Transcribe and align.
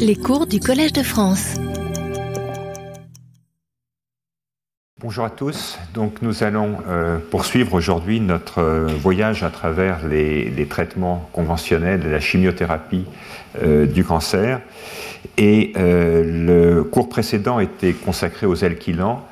Les 0.00 0.16
cours 0.16 0.48
du 0.48 0.58
Collège 0.58 0.92
de 0.92 1.04
France. 1.04 1.54
Bonjour 5.00 5.24
à 5.24 5.30
tous. 5.30 5.78
Donc 5.94 6.20
nous 6.20 6.42
allons 6.42 6.78
euh, 6.88 7.18
poursuivre 7.30 7.74
aujourd'hui 7.74 8.18
notre 8.20 8.58
euh, 8.58 8.86
voyage 8.86 9.44
à 9.44 9.50
travers 9.50 10.04
les, 10.04 10.66
traitements 10.68 11.28
conventionnels 11.32 12.00
de 12.00 12.08
la 12.08 12.18
chimiothérapie 12.18 13.04
euh, 13.62 13.86
du 13.86 14.04
cancer. 14.04 14.60
Et 15.38 15.72
le 15.76 16.82
cours 16.82 17.08
précédent 17.08 17.60
était 17.60 17.92
consacré 17.92 18.46
aux 18.46 18.64
alkylants 18.64 19.24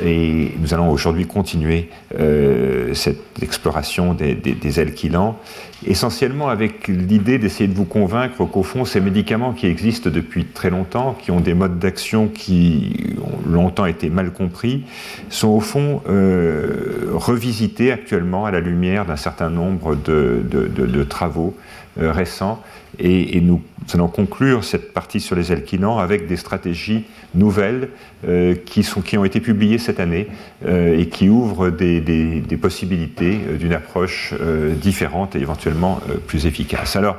et 0.00 0.52
nous 0.58 0.74
allons 0.74 0.90
aujourd'hui 0.90 1.26
continuer 1.26 1.88
euh, 2.18 2.92
cette 2.94 3.42
exploration 3.42 4.14
des, 4.14 4.34
des, 4.34 4.78
alkylants, 4.78 5.38
essentiellement 5.86 6.48
avec 6.48 6.88
l'idée 6.88 7.38
d'essayer 7.38 7.68
de 7.68 7.74
vous 7.74 7.84
convaincre 7.84 8.44
qu'au 8.44 8.62
fond, 8.62 8.84
ces 8.84 9.00
médicaments 9.00 9.52
qui 9.52 9.66
existent 9.66 10.10
depuis 10.10 10.44
très 10.44 10.70
longtemps, 10.70 11.16
qui 11.20 11.30
ont 11.30 11.40
des 11.40 11.54
modes 11.54 11.78
d'action 11.78 12.28
qui 12.28 13.16
ont 13.22 13.48
longtemps 13.48 13.86
été 13.86 14.10
mal 14.10 14.32
compris, 14.32 14.84
sont 15.30 15.48
au 15.48 15.60
fond 15.60 16.02
euh, 16.08 17.10
revisités 17.14 17.90
actuellement 17.90 18.44
à 18.44 18.50
la 18.50 18.60
lumière 18.60 19.06
d'un 19.06 19.16
certain 19.16 19.48
nombre 19.48 19.94
de, 19.96 21.04
travaux 21.08 21.56
euh, 22.00 22.12
récents 22.12 22.62
et, 22.98 23.40
nous 23.40 23.62
allons 23.94 24.08
conclure 24.08 24.64
cette 24.64 24.92
partie 24.92 25.20
sur 25.20 25.36
les 25.36 25.52
alkylants 25.52 25.98
avec 25.98 26.26
des 26.26 26.36
stratégies 26.36 27.04
nouvelles 27.34 27.88
euh, 28.26 28.54
qui, 28.54 28.82
sont, 28.82 29.00
qui 29.00 29.16
ont 29.16 29.24
été 29.24 29.40
publiées 29.40 29.78
cette 29.78 30.00
année 30.00 30.28
euh, 30.66 30.98
et 30.98 31.08
qui 31.08 31.28
ouvrent 31.28 31.70
des, 31.70 32.00
des, 32.00 32.56
possibilités 32.56 33.40
euh, 33.48 33.56
d'une 33.56 33.72
approche 33.72 34.34
différente 34.80 35.36
et 35.36 35.40
éventuellement 35.40 36.00
plus 36.26 36.46
efficace. 36.46 36.96
Alors, 36.96 37.18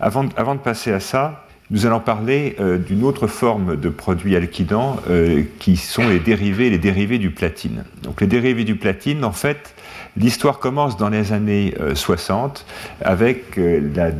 avant, 0.00 0.26
avant, 0.36 0.54
de 0.54 0.60
passer 0.60 0.92
à 0.92 1.00
ça, 1.00 1.44
nous 1.70 1.84
allons 1.84 2.00
parler 2.00 2.56
d'une 2.86 3.04
autre 3.04 3.26
forme 3.26 3.76
de 3.76 3.90
produits 3.90 4.36
alkylants 4.36 4.96
qui 5.58 5.76
sont 5.76 6.08
les 6.08 6.18
dérivés, 6.18 6.70
les 6.70 6.78
dérivés 6.78 7.18
du 7.18 7.30
platine. 7.30 7.84
Donc 8.02 8.22
les 8.22 8.26
dérivés 8.26 8.64
du 8.64 8.76
platine, 8.76 9.22
en 9.22 9.32
fait, 9.32 9.74
l'histoire 10.16 10.60
commence 10.60 10.96
dans 10.96 11.10
les 11.10 11.32
années 11.32 11.74
60 11.94 12.64
avec 13.02 13.58
la 13.58 14.12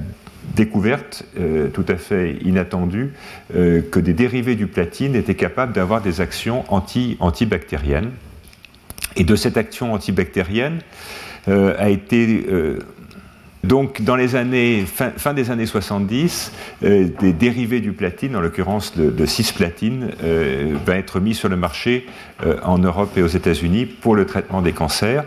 découverte 0.55 1.25
euh, 1.39 1.69
tout 1.69 1.85
à 1.89 1.97
fait 1.97 2.37
inattendue 2.43 3.13
euh, 3.55 3.83
que 3.91 4.01
des 4.01 4.13
dérivés 4.13 4.55
du 4.55 4.67
platine 4.67 5.15
étaient 5.15 5.35
capables 5.35 5.73
d'avoir 5.73 6.01
des 6.01 6.21
actions 6.21 6.65
anti, 6.69 7.17
antibactériennes. 7.21 8.11
Et 9.17 9.25
de 9.25 9.37
cette 9.37 9.57
action 9.57 9.93
antibactérienne 9.93 10.81
euh, 11.49 11.75
a 11.79 11.89
été 11.89 12.47
donc, 13.65 14.03
dans 14.03 14.15
les 14.15 14.37
années, 14.37 14.85
fin, 14.87 15.35
des 15.35 15.51
années 15.51 15.67
70, 15.67 16.53
des 16.81 17.33
dérivés 17.33 17.81
du 17.81 17.93
platine, 17.93 18.37
en 18.37 18.41
l'occurrence 18.41 18.97
de, 18.97 19.11
de 19.11 19.27
cisplatine, 19.27 20.11
va 20.87 20.97
être 20.97 21.19
mis 21.19 21.35
sur 21.35 21.49
le 21.49 21.57
marché 21.57 22.07
en 22.63 22.79
Europe 22.79 23.19
et 23.19 23.23
aux 23.23 23.27
États-Unis 23.27 23.85
pour 23.85 24.15
le 24.15 24.27
traitement 24.27 24.63
des 24.63 24.73
cancers. 24.73 25.25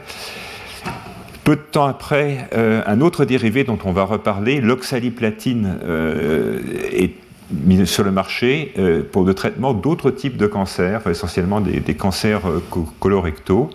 Peu 1.44 1.56
de 1.56 1.62
temps 1.62 1.88
après, 1.88 2.48
euh, 2.54 2.84
un 2.86 3.02
autre 3.02 3.26
dérivé 3.26 3.64
dont 3.64 3.80
on 3.84 3.92
va 3.92 4.04
reparler, 4.04 4.62
l'oxaliplatine, 4.62 5.80
euh, 5.84 6.60
est 6.92 7.14
mis 7.52 7.86
sur 7.88 8.04
le 8.04 8.12
marché 8.12 8.74
euh, 8.78 9.02
pour 9.12 9.24
le 9.24 9.34
traitement 9.34 9.74
d'autres 9.74 10.12
types 10.12 10.38
de 10.38 10.46
cancers, 10.46 11.06
essentiellement 11.08 11.60
des, 11.60 11.96
cancers 11.96 12.42
colorectaux. 13.00 13.72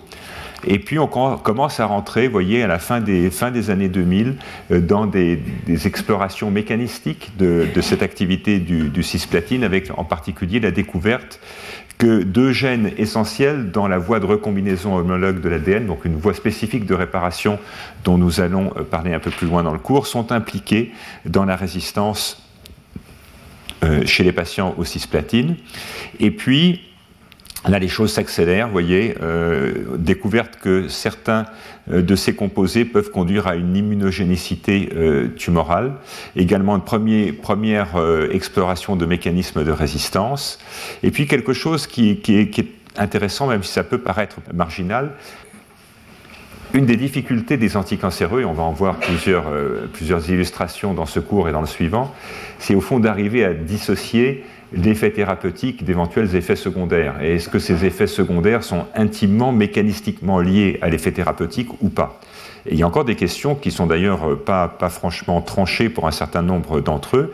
Et 0.65 0.79
puis 0.79 0.99
on 0.99 1.07
commence 1.09 1.81
à 1.81 1.87
rentrer, 1.87 2.27
vous 2.27 2.33
voyez, 2.33 2.63
à 2.63 2.67
la 2.67 2.79
fin 2.79 3.01
des, 3.01 3.31
années 3.71 3.89
2000, 3.89 4.37
dans 4.71 5.07
des, 5.07 5.41
explorations 5.85 6.51
mécanistiques 6.51 7.33
de, 7.37 7.69
cette 7.83 8.03
activité 8.03 8.59
du 8.59 9.03
cisplatine, 9.03 9.65
avec 9.65 9.91
en 9.97 10.05
particulier 10.05 10.61
la 10.61 10.71
découverte 10.71 11.41
que 11.99 12.23
deux 12.23 12.53
gènes 12.53 12.93
essentiels 12.99 13.71
dans 13.71 13.89
la 13.89 13.99
voie 13.99 14.21
de 14.21 14.27
recombinaison 14.27 14.97
homologue 14.97 15.41
de 15.41 15.49
l'ADN, 15.49 15.87
donc 15.87 16.05
une 16.05 16.17
voie 16.17 16.35
spécifique 16.35 16.85
de 16.85 16.95
réparation 16.95 17.59
dont 18.05 18.19
nous 18.19 18.41
allons 18.41 18.73
euh, 18.77 18.83
parler 18.83 19.15
un 19.15 19.19
peu 19.19 19.31
plus 19.31 19.47
loin 19.47 19.63
dans 19.63 19.73
le 19.73 19.79
cours, 19.79 20.07
sont 20.07 20.33
impliqués 20.33 20.93
dans 21.25 21.45
la 21.45 21.57
résistance 21.57 22.43
euh, 23.85 24.05
chez 24.05 24.25
les 24.25 24.33
patients 24.33 24.75
aux 24.77 24.85
cisplatines. 24.85 25.57
Et 26.21 26.31
puis, 26.31 26.81
Là, 27.69 27.81
les 27.81 27.89
choses 27.89 28.13
s'accélèrent, 28.13 28.67
vous 28.67 28.73
voyez, 28.73 29.17
euh, 29.21 29.97
découverte 29.99 30.57
que 30.63 30.87
certains 30.87 31.47
de 31.89 32.17
ces 32.17 32.35
composés 32.35 32.85
peuvent 32.85 33.11
conduire 33.11 33.47
à 33.47 33.55
une 33.55 33.77
immunogénicité 33.77 34.91
euh, 34.95 35.29
tumorale, 35.29 35.95
également 36.35 36.77
une 36.77 37.37
première 37.37 37.97
euh, 37.97 38.29
exploration 38.33 38.97
de 38.97 39.07
mécanismes 39.07 39.65
de 39.65 39.71
résistance, 39.71 40.59
et 41.03 41.11
puis 41.11 41.27
quelque 41.27 41.53
chose 41.53 41.87
qui, 41.87 42.11
est, 42.11 42.67
intéressant, 42.97 43.47
même 43.47 43.63
si 43.63 43.73
ça 43.73 43.85
peut 43.85 43.99
paraître 43.99 44.37
marginal, 44.55 45.13
une 46.75 46.87
des 46.87 46.97
difficultés 46.97 47.57
des 47.57 47.77
anticancéreux, 47.77 48.41
et 48.41 48.45
on 48.45 48.53
va 48.53 48.65
en 48.65 48.73
voir 48.73 48.97
plusieurs, 48.97 49.47
euh, 49.49 49.89
plusieurs 49.93 50.29
illustrations 50.29 50.95
dans 50.95 51.07
ce 51.07 51.21
cours 51.21 51.49
et 51.49 51.53
dans 51.53 51.61
le 51.61 51.67
suivant, 51.67 52.15
c'est 52.59 52.75
au 52.75 52.81
fond 52.81 52.99
d'arriver 52.99 53.45
à 53.45 53.55
dissocier 53.55 54.45
l'effet 54.73 55.11
thérapeutique 55.11 55.85
d'éventuels 55.85 56.35
effets 56.35 56.57
secondaires. 56.57 57.23
Et 57.23 57.37
est-ce 57.37 57.49
que 57.49 57.59
ces 57.59 57.85
effets 57.85 58.07
secondaires 58.07 58.65
sont 58.65 58.87
intimement, 58.95 59.53
mécanistiquement 59.53 60.41
liés 60.41 60.79
à 60.83 60.89
l'effet 60.89 61.13
thérapeutique 61.13 61.69
ou 61.81 61.89
pas? 61.89 62.21
Il 62.69 62.77
y 62.77 62.83
a 62.83 62.87
encore 62.87 63.05
des 63.05 63.15
questions 63.15 63.55
qui 63.55 63.71
sont 63.71 63.87
d'ailleurs 63.87 64.39
pas, 64.41 64.69
pas 64.69 64.89
franchement 64.89 65.41
tranchées 65.41 65.89
pour 65.89 66.09
un 66.09 66.11
certain 66.11 66.43
nombre 66.43 66.81
d'entre 66.81 67.17
eux. 67.17 67.33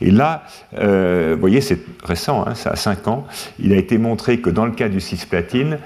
Et 0.00 0.10
là, 0.10 0.44
euh, 0.76 1.32
vous 1.34 1.40
voyez, 1.40 1.60
c'est 1.60 1.78
récent, 2.02 2.44
hein, 2.46 2.54
ça 2.54 2.70
a 2.70 2.76
5 2.76 3.06
ans, 3.08 3.26
il 3.60 3.72
a 3.72 3.76
été 3.76 3.98
montré 3.98 4.38
que 4.40 4.50
dans 4.50 4.66
le 4.66 4.72
cas 4.72 4.88
du 4.88 5.00
cisplatine, 5.00 5.78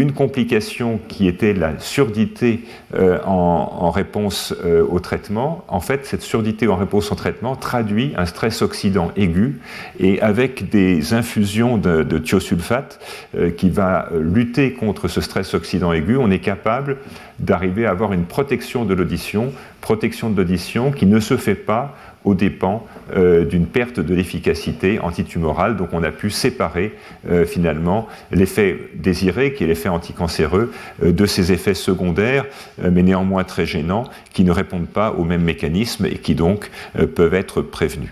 une 0.00 0.12
complication 0.12 0.98
qui 1.08 1.28
était 1.28 1.52
la 1.52 1.78
surdité 1.78 2.60
euh, 2.94 3.18
en, 3.24 3.90
réponse 3.90 4.54
euh, 4.64 4.82
au 4.88 4.98
traitement, 4.98 5.64
en 5.68 5.80
fait, 5.80 6.06
cette 6.06 6.22
surdité 6.22 6.68
en 6.68 6.76
réponse 6.76 7.12
au 7.12 7.14
traitement 7.14 7.54
traduit 7.54 8.14
un 8.16 8.24
stress 8.24 8.62
oxydant 8.62 9.12
aigu 9.16 9.60
et 9.98 10.22
avec 10.22 10.70
des 10.70 11.12
infusions 11.12 11.76
de, 11.76 12.18
thiosulfate 12.18 12.98
euh, 13.36 13.50
qui 13.50 13.68
va 13.68 14.08
lutter 14.18 14.72
contre 14.72 15.08
ce 15.08 15.20
stress 15.20 15.52
oxydant 15.52 15.92
aigu, 15.92 16.16
on 16.16 16.30
est 16.30 16.38
capable 16.38 16.96
d'arriver 17.38 17.84
à 17.84 17.90
avoir 17.90 18.14
une 18.14 18.24
protection 18.24 18.86
de 18.86 18.94
l'audition, 18.94 19.52
protection 19.80 20.30
de 20.30 20.36
l'audition 20.36 20.92
qui 20.92 21.04
ne 21.04 21.20
se 21.20 21.36
fait 21.36 21.54
pas 21.54 21.94
aux 22.24 22.34
dépens 22.34 22.86
euh, 23.16 23.44
d'une 23.44 23.66
perte 23.66 24.00
de 24.00 24.14
l'efficacité 24.14 24.98
antitumorale. 25.00 25.76
Donc 25.76 25.90
on 25.92 26.02
a 26.02 26.10
pu 26.10 26.30
séparer 26.30 26.94
euh, 27.28 27.44
finalement 27.44 28.08
l'effet 28.30 28.78
désiré, 28.94 29.54
qui 29.54 29.64
est 29.64 29.66
l'effet 29.66 29.88
anticancéreux, 29.88 30.72
euh, 31.02 31.12
de 31.12 31.26
ces 31.26 31.52
effets 31.52 31.74
secondaires, 31.74 32.46
mais 32.82 33.02
néanmoins 33.02 33.44
très 33.44 33.66
gênants, 33.66 34.04
qui 34.32 34.44
ne 34.44 34.52
répondent 34.52 34.88
pas 34.88 35.12
au 35.12 35.24
même 35.24 35.42
mécanisme 35.42 36.06
et 36.06 36.16
qui 36.16 36.34
donc 36.34 36.70
peuvent 37.14 37.34
être 37.34 37.62
prévenus. 37.62 38.10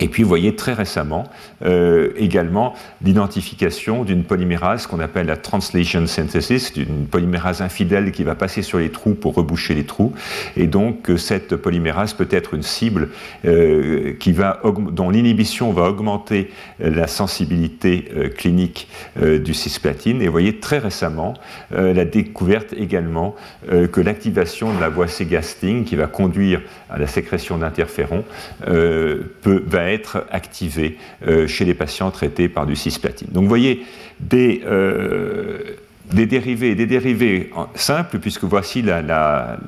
Et 0.00 0.08
puis, 0.08 0.22
vous 0.22 0.28
voyez 0.28 0.56
très 0.56 0.72
récemment 0.72 1.24
euh, 1.64 2.12
également 2.16 2.74
l'identification 3.04 4.04
d'une 4.04 4.24
polymérase 4.24 4.86
qu'on 4.86 5.00
appelle 5.00 5.26
la 5.26 5.36
translation 5.36 6.06
synthesis, 6.06 6.72
d'une 6.72 7.06
polymérase 7.06 7.60
infidèle 7.60 8.10
qui 8.10 8.24
va 8.24 8.34
passer 8.34 8.62
sur 8.62 8.78
les 8.78 8.90
trous 8.90 9.14
pour 9.14 9.34
reboucher 9.34 9.74
les 9.74 9.84
trous. 9.84 10.14
Et 10.56 10.66
donc, 10.66 11.10
cette 11.18 11.56
polymérase 11.56 12.14
peut 12.14 12.28
être 12.30 12.54
une 12.54 12.62
cible 12.62 13.10
euh, 13.44 14.14
qui 14.18 14.32
va, 14.32 14.62
dont 14.64 15.10
l'inhibition 15.10 15.72
va 15.72 15.82
augmenter 15.90 16.50
la 16.78 17.06
sensibilité 17.06 18.08
euh, 18.16 18.28
clinique 18.28 18.88
du 19.20 19.52
cisplatine. 19.52 20.22
Et 20.22 20.26
vous 20.26 20.32
voyez 20.32 20.58
très 20.58 20.78
récemment 20.78 21.34
la 21.70 22.04
découverte 22.04 22.72
également 22.72 23.34
que 23.68 24.00
l'activation 24.00 24.74
de 24.74 24.80
la 24.80 24.88
voie 24.88 25.06
ségastine, 25.06 25.84
qui 25.84 25.96
va 25.96 26.06
conduire 26.06 26.60
à 26.88 26.98
la 26.98 27.06
sécrétion 27.06 27.58
d'interférons, 27.58 28.24
peut, 28.62 29.62
être 29.90 30.26
activé 30.30 30.98
euh, 31.26 31.46
chez 31.46 31.64
les 31.64 31.74
patients 31.74 32.10
traités 32.10 32.48
par 32.48 32.66
du 32.66 32.76
cisplatine. 32.76 33.28
Donc 33.32 33.44
vous 33.44 33.48
voyez 33.48 33.84
des, 34.20 34.62
euh, 34.66 35.76
des 36.12 36.26
dérivés, 36.26 36.74
des 36.74 36.86
dérivés 36.86 37.50
simples, 37.74 38.18
puisque 38.18 38.44
voici 38.44 38.82
la, 38.82 39.58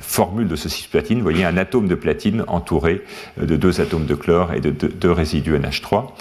formule 0.00 0.48
de 0.48 0.56
ce 0.56 0.68
cisplatine. 0.68 1.18
Vous 1.18 1.24
voyez 1.24 1.44
un 1.44 1.56
atome 1.56 1.88
de 1.88 1.94
platine 1.94 2.44
entouré 2.46 3.02
euh, 3.40 3.46
de 3.46 3.56
deux 3.56 3.80
atomes 3.80 4.06
de 4.06 4.14
chlore 4.14 4.52
et 4.54 4.60
de 4.60 4.70
deux 4.70 5.12
résidus 5.12 5.54
NH3 5.54 6.12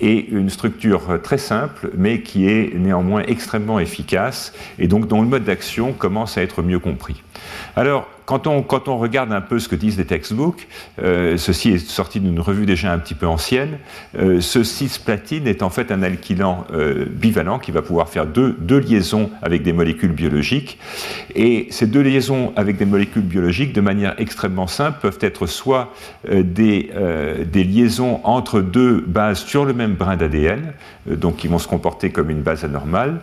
et 0.00 0.28
une 0.30 0.48
structure 0.48 1.20
très 1.22 1.36
simple, 1.36 1.90
mais 1.94 2.22
qui 2.22 2.48
est 2.48 2.74
néanmoins 2.74 3.22
extrêmement 3.26 3.78
efficace, 3.78 4.54
et 4.78 4.88
donc 4.88 5.08
dont 5.08 5.20
le 5.20 5.28
mode 5.28 5.44
d'action 5.44 5.92
commence 5.92 6.38
à 6.38 6.42
être 6.42 6.62
mieux 6.62 6.78
compris. 6.78 7.22
Alors, 7.76 8.08
quand 8.30 8.46
on, 8.46 8.98
regarde 8.98 9.32
un 9.32 9.40
peu 9.40 9.58
ce 9.58 9.68
que 9.68 9.74
disent 9.74 9.98
les 9.98 10.04
textbooks, 10.04 10.68
euh, 11.02 11.36
ceci 11.36 11.70
est 11.70 11.78
sorti 11.78 12.20
d'une 12.20 12.38
revue 12.38 12.64
déjà 12.64 12.92
un 12.92 12.98
petit 12.98 13.14
peu 13.14 13.26
ancienne, 13.26 13.78
euh, 14.16 14.40
ce 14.40 14.62
cis-platine 14.62 15.48
est 15.48 15.64
en 15.64 15.70
fait 15.70 15.90
un 15.90 16.04
alkylant 16.04 16.64
euh, 16.72 17.06
bivalent 17.10 17.58
qui 17.58 17.72
va 17.72 17.82
pouvoir 17.82 18.08
faire 18.08 18.26
deux, 18.26 18.56
deux, 18.60 18.78
liaisons 18.78 19.30
avec 19.42 19.64
des 19.64 19.72
molécules 19.72 20.12
biologiques. 20.12 20.78
Et 21.34 21.66
ces 21.70 21.88
deux 21.88 22.02
liaisons 22.02 22.52
avec 22.54 22.76
des 22.76 22.84
molécules 22.84 23.22
biologiques, 23.22 23.72
de 23.72 23.80
manière 23.80 24.14
extrêmement 24.18 24.68
simple, 24.68 24.98
peuvent 25.02 25.18
être 25.20 25.46
soit 25.46 25.92
des, 26.30 26.90
des, 27.46 27.64
liaisons 27.64 28.20
entre 28.24 28.60
deux 28.60 29.00
bases 29.06 29.44
sur 29.44 29.64
le 29.64 29.72
même 29.72 29.94
brin 29.94 30.16
d'ADN, 30.16 30.72
donc 31.06 31.36
qui 31.36 31.48
vont 31.48 31.58
se 31.58 31.68
comporter 31.68 32.10
comme 32.10 32.30
une 32.30 32.42
base 32.42 32.64
anormale, 32.64 33.20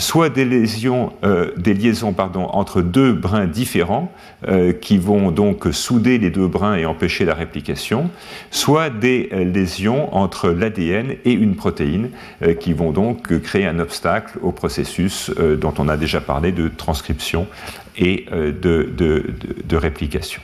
soit 0.00 0.30
des, 0.30 0.44
lésions, 0.44 1.12
euh, 1.24 1.50
des 1.56 1.74
liaisons 1.74 2.12
pardon, 2.12 2.44
entre 2.44 2.82
deux 2.82 3.12
brins 3.12 3.46
différents 3.46 4.12
euh, 4.48 4.72
qui 4.72 4.98
vont 4.98 5.30
donc 5.30 5.68
souder 5.72 6.18
les 6.18 6.30
deux 6.30 6.48
brins 6.48 6.74
et 6.74 6.86
empêcher 6.86 7.24
la 7.24 7.34
réplication, 7.34 8.10
soit 8.50 8.90
des 8.90 9.28
euh, 9.32 9.44
lésions 9.44 10.14
entre 10.16 10.48
l'ADN 10.50 11.16
et 11.24 11.32
une 11.32 11.54
protéine 11.54 12.10
qui 12.58 12.72
vont 12.72 12.90
donc 12.90 13.38
créer 13.42 13.66
un 13.66 13.78
obstacle 13.78 14.38
au 14.42 14.52
processus 14.52 15.30
dont 15.60 15.74
on 15.78 15.88
a 15.88 15.96
déjà 15.96 16.20
parlé 16.20 16.52
de 16.52 16.68
transcription 16.68 17.46
et 17.98 18.26
de, 18.32 18.88
de, 18.96 19.76
réplication. 19.76 20.40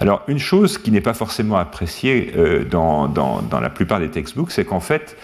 Alors 0.00 0.22
une 0.26 0.38
chose 0.38 0.78
qui 0.78 0.90
n'est 0.90 1.00
pas 1.00 1.14
forcément 1.14 1.56
appréciée 1.56 2.32
dans, 2.68 3.06
dans, 3.06 3.42
dans, 3.42 3.60
la 3.60 3.70
plupart 3.70 4.00
des 4.00 4.08
textbooks, 4.08 4.50
c'est 4.50 4.64
qu'en 4.64 4.80
fait, 4.80 5.16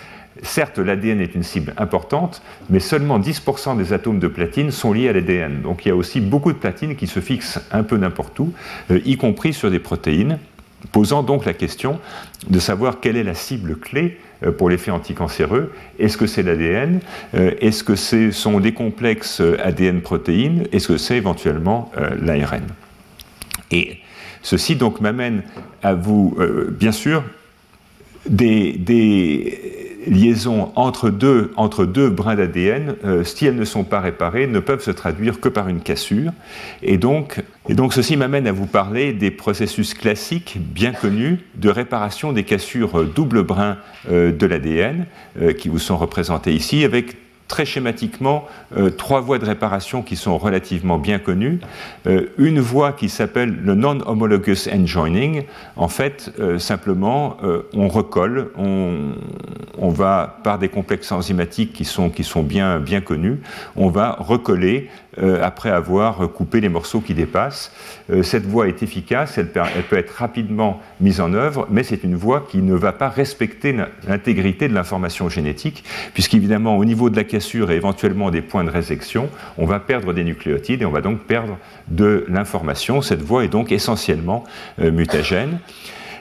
Certes, 0.42 0.78
l'ADN 0.78 1.20
est 1.20 1.34
une 1.34 1.42
cible 1.42 1.72
importante, 1.78 2.42
mais 2.68 2.80
seulement 2.80 3.18
10% 3.18 3.76
des 3.78 3.92
atomes 3.92 4.18
de 4.18 4.28
platine 4.28 4.70
sont 4.70 4.92
liés 4.92 5.08
à 5.08 5.12
l'ADN. 5.12 5.62
Donc 5.62 5.84
il 5.84 5.88
y 5.88 5.90
a 5.90 5.96
aussi 5.96 6.20
beaucoup 6.20 6.52
de 6.52 6.58
platine 6.58 6.96
qui 6.96 7.06
se 7.06 7.20
fixent 7.20 7.60
un 7.70 7.82
peu 7.82 7.96
n'importe 7.96 8.38
où, 8.38 8.52
euh, 8.90 9.00
y 9.04 9.16
compris 9.16 9.54
sur 9.54 9.70
des 9.70 9.78
protéines, 9.78 10.38
posant 10.92 11.22
donc 11.22 11.46
la 11.46 11.54
question 11.54 11.98
de 12.48 12.58
savoir 12.58 13.00
quelle 13.00 13.16
est 13.16 13.24
la 13.24 13.34
cible 13.34 13.76
clé 13.76 14.18
euh, 14.44 14.52
pour 14.52 14.68
l'effet 14.68 14.90
anticancéreux. 14.90 15.72
Est-ce 15.98 16.18
que 16.18 16.26
c'est 16.26 16.42
l'ADN 16.42 17.00
euh, 17.34 17.52
Est-ce 17.60 17.82
que 17.82 17.96
ce 17.96 18.30
sont 18.30 18.60
des 18.60 18.72
complexes 18.72 19.40
ADN-protéines 19.62 20.66
Est-ce 20.72 20.88
que 20.88 20.96
c'est 20.98 21.16
éventuellement 21.16 21.90
l'ARN 22.20 22.66
Et 23.70 23.98
ceci 24.42 24.76
donc 24.76 25.00
m'amène 25.00 25.42
à 25.82 25.94
vous, 25.94 26.36
bien 26.78 26.92
sûr, 26.92 27.24
des 28.28 28.72
liaisons 30.06 30.72
entre 30.76 31.10
deux, 31.10 31.52
entre 31.56 31.84
deux 31.84 32.08
brins 32.10 32.36
d'ADN, 32.36 32.96
euh, 33.04 33.24
si 33.24 33.46
elles 33.46 33.56
ne 33.56 33.64
sont 33.64 33.84
pas 33.84 34.00
réparées, 34.00 34.46
ne 34.46 34.60
peuvent 34.60 34.82
se 34.82 34.90
traduire 34.90 35.40
que 35.40 35.48
par 35.48 35.68
une 35.68 35.80
cassure. 35.80 36.32
Et 36.82 36.98
donc, 36.98 37.42
et 37.68 37.74
ceci 37.90 38.16
m'amène 38.16 38.46
à 38.46 38.52
vous 38.52 38.66
parler 38.66 39.12
des 39.12 39.30
processus 39.30 39.94
classiques 39.94 40.58
bien 40.58 40.92
connus 40.92 41.40
de 41.56 41.68
réparation 41.68 42.32
des 42.32 42.44
cassures 42.44 43.04
double 43.04 43.42
brin 43.42 43.78
euh, 44.10 44.32
de 44.32 44.46
l'ADN, 44.46 45.06
euh, 45.40 45.52
qui 45.52 45.68
vous 45.68 45.78
sont 45.78 45.96
représentés 45.96 46.54
ici, 46.54 46.84
avec 46.84 47.16
très 47.48 47.64
schématiquement 47.64 48.46
euh, 48.76 48.90
trois 48.90 49.20
voies 49.20 49.38
de 49.38 49.44
réparation 49.44 50.02
qui 50.02 50.16
sont 50.16 50.36
relativement 50.38 50.98
bien 50.98 51.18
connues. 51.18 51.60
Euh, 52.06 52.26
une 52.38 52.60
voie 52.60 52.92
qui 52.92 53.08
s'appelle 53.08 53.56
le 53.62 53.74
non-homologous 53.74 54.68
enjoining. 54.72 55.44
En 55.76 55.88
fait, 55.88 56.32
euh, 56.38 56.58
simplement, 56.58 57.36
on 57.74 57.88
recolle, 57.88 58.50
on, 58.56 59.12
on, 59.78 59.88
va, 59.90 60.38
par 60.42 60.58
des 60.58 60.68
complexes 60.68 61.12
enzymatiques 61.12 61.72
qui 61.72 61.84
sont, 61.84 62.10
qui 62.10 62.24
sont 62.24 62.42
bien, 62.42 62.80
bien 62.80 63.00
connus, 63.00 63.40
on 63.76 63.88
va 63.88 64.16
recoller 64.18 64.88
euh, 65.22 65.42
après 65.42 65.70
avoir 65.70 66.30
coupé 66.32 66.60
les 66.60 66.68
morceaux 66.68 67.00
qui 67.00 67.14
dépassent. 67.14 67.72
Euh, 68.10 68.22
cette 68.22 68.44
voie 68.44 68.68
est 68.68 68.82
efficace, 68.82 69.38
elle, 69.38 69.48
peut 69.48 69.96
être 69.96 70.10
rapidement 70.10 70.80
mise 71.00 71.20
en 71.20 71.32
œuvre, 71.32 71.66
mais 71.70 71.82
c'est 71.82 72.04
une 72.04 72.14
voie 72.14 72.46
qui 72.48 72.58
ne 72.58 72.74
va 72.74 72.92
pas 72.92 73.08
respecter 73.08 73.74
l'intégrité 74.06 74.68
de 74.68 74.74
l'information 74.74 75.28
génétique, 75.28 75.84
puisqu'évidemment, 76.14 76.76
au 76.76 76.84
niveau 76.84 77.10
de 77.10 77.16
la 77.16 77.24
cassure 77.24 77.70
et 77.70 77.76
éventuellement 77.76 78.30
des 78.30 78.42
points 78.42 78.64
de 78.64 78.70
résection, 78.70 79.28
on 79.58 79.66
va 79.66 79.80
perdre 79.80 80.12
des 80.12 80.24
nucléotides 80.24 80.82
et 80.82 80.86
on 80.86 80.90
va 80.90 81.00
donc 81.00 81.20
perdre 81.20 81.58
de 81.88 82.24
l'information. 82.28 83.02
Cette 83.02 83.22
voie 83.22 83.44
est 83.44 83.48
donc 83.48 83.72
essentiellement 83.72 84.44
euh, 84.80 84.90
mutagène. 84.90 85.58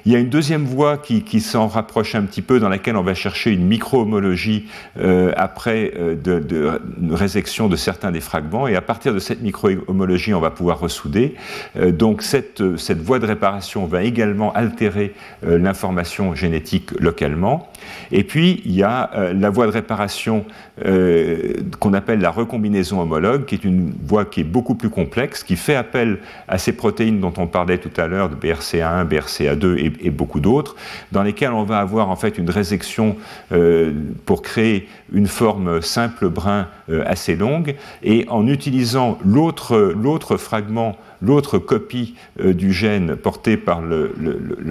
Il 0.06 0.12
y 0.12 0.16
a 0.16 0.20
une 0.20 0.30
deuxième 0.30 0.66
voie 0.66 0.98
qui, 0.98 1.42
s'en 1.42 1.68
rapproche 1.68 2.14
un 2.14 2.22
petit 2.24 2.44
peu, 2.44 2.60
dans 2.60 2.70
laquelle 2.70 2.96
on 2.96 3.02
va 3.02 3.16
chercher 3.16 3.52
une 3.52 3.66
micro-homologie 3.66 4.66
euh, 5.00 5.34
après 5.36 5.94
euh, 5.98 6.16
de, 6.16 6.80
résection 7.12 7.68
de 7.68 7.76
certains 7.76 8.12
des 8.12 8.22
fragments, 8.22 8.68
et 8.68 8.76
à 8.76 8.82
partir 8.82 9.16
de 9.16 9.20
cette 9.20 9.42
micro-homologie, 9.42 10.36
on 10.36 10.40
va 10.40 10.52
pouvoir 10.52 10.80
ressouder. 10.80 11.34
Euh, 11.76 11.92
donc 11.92 12.22
cette, 12.22 12.78
cette 12.78 13.02
voie 13.02 13.18
de 13.18 13.26
réparation 13.26 13.88
va 13.88 14.04
également 14.04 14.54
altérer 14.54 15.16
l'information 15.42 16.36
génétique 16.36 16.92
localement. 17.00 17.72
Et 18.12 18.24
puis, 18.24 18.62
il 18.66 18.74
y 18.74 18.84
a 18.84 19.10
la 19.34 19.50
voie 19.50 19.66
de 19.66 19.72
réparation 19.72 20.46
qu'on 21.80 21.94
appelle 21.94 22.20
la 22.20 22.32
recombinaison 22.32 23.02
homologue, 23.02 23.46
qui 23.46 23.56
est 23.56 23.64
une 23.64 23.94
voie 24.06 24.26
qui 24.26 24.42
est 24.42 24.46
beaucoup 24.46 24.76
plus 24.76 24.90
complexe, 24.90 25.44
qui 25.44 25.56
fait 25.56 25.76
appel 25.76 26.20
à 26.48 26.58
ces 26.58 26.74
protéines 26.74 27.20
dont 27.20 27.34
on 27.38 27.48
parlait 27.48 27.78
tout 27.78 28.02
à 28.02 28.08
l'heure, 28.08 28.30
de 28.30 28.36
BRCA1, 28.36 29.08
BRCA2 29.08 29.94
et 30.02 30.10
beaucoup 30.10 30.40
d'autres, 30.40 30.76
dans 31.12 31.24
lesquels 31.24 31.52
on 31.52 31.64
va 31.64 31.80
avoir 31.80 32.10
en 32.10 32.16
fait 32.16 32.38
une 32.38 32.50
résection 32.50 33.16
euh, 33.52 33.92
pour 34.26 34.42
créer 34.42 34.88
une 35.14 35.28
forme 35.28 35.82
simple 35.82 36.30
brin 36.30 36.68
euh, 36.90 37.04
assez 37.06 37.36
longue, 37.36 37.76
et 38.04 38.26
en 38.30 38.48
utilisant 38.48 39.18
l'autre 39.24 40.38
fragment 40.38 40.98
l'autre 41.26 41.58
copie 41.58 42.16
euh, 42.40 42.54
du 42.54 42.72
gène 42.72 43.16
porté 43.16 43.58
par 43.58 43.82
le, 43.82 44.14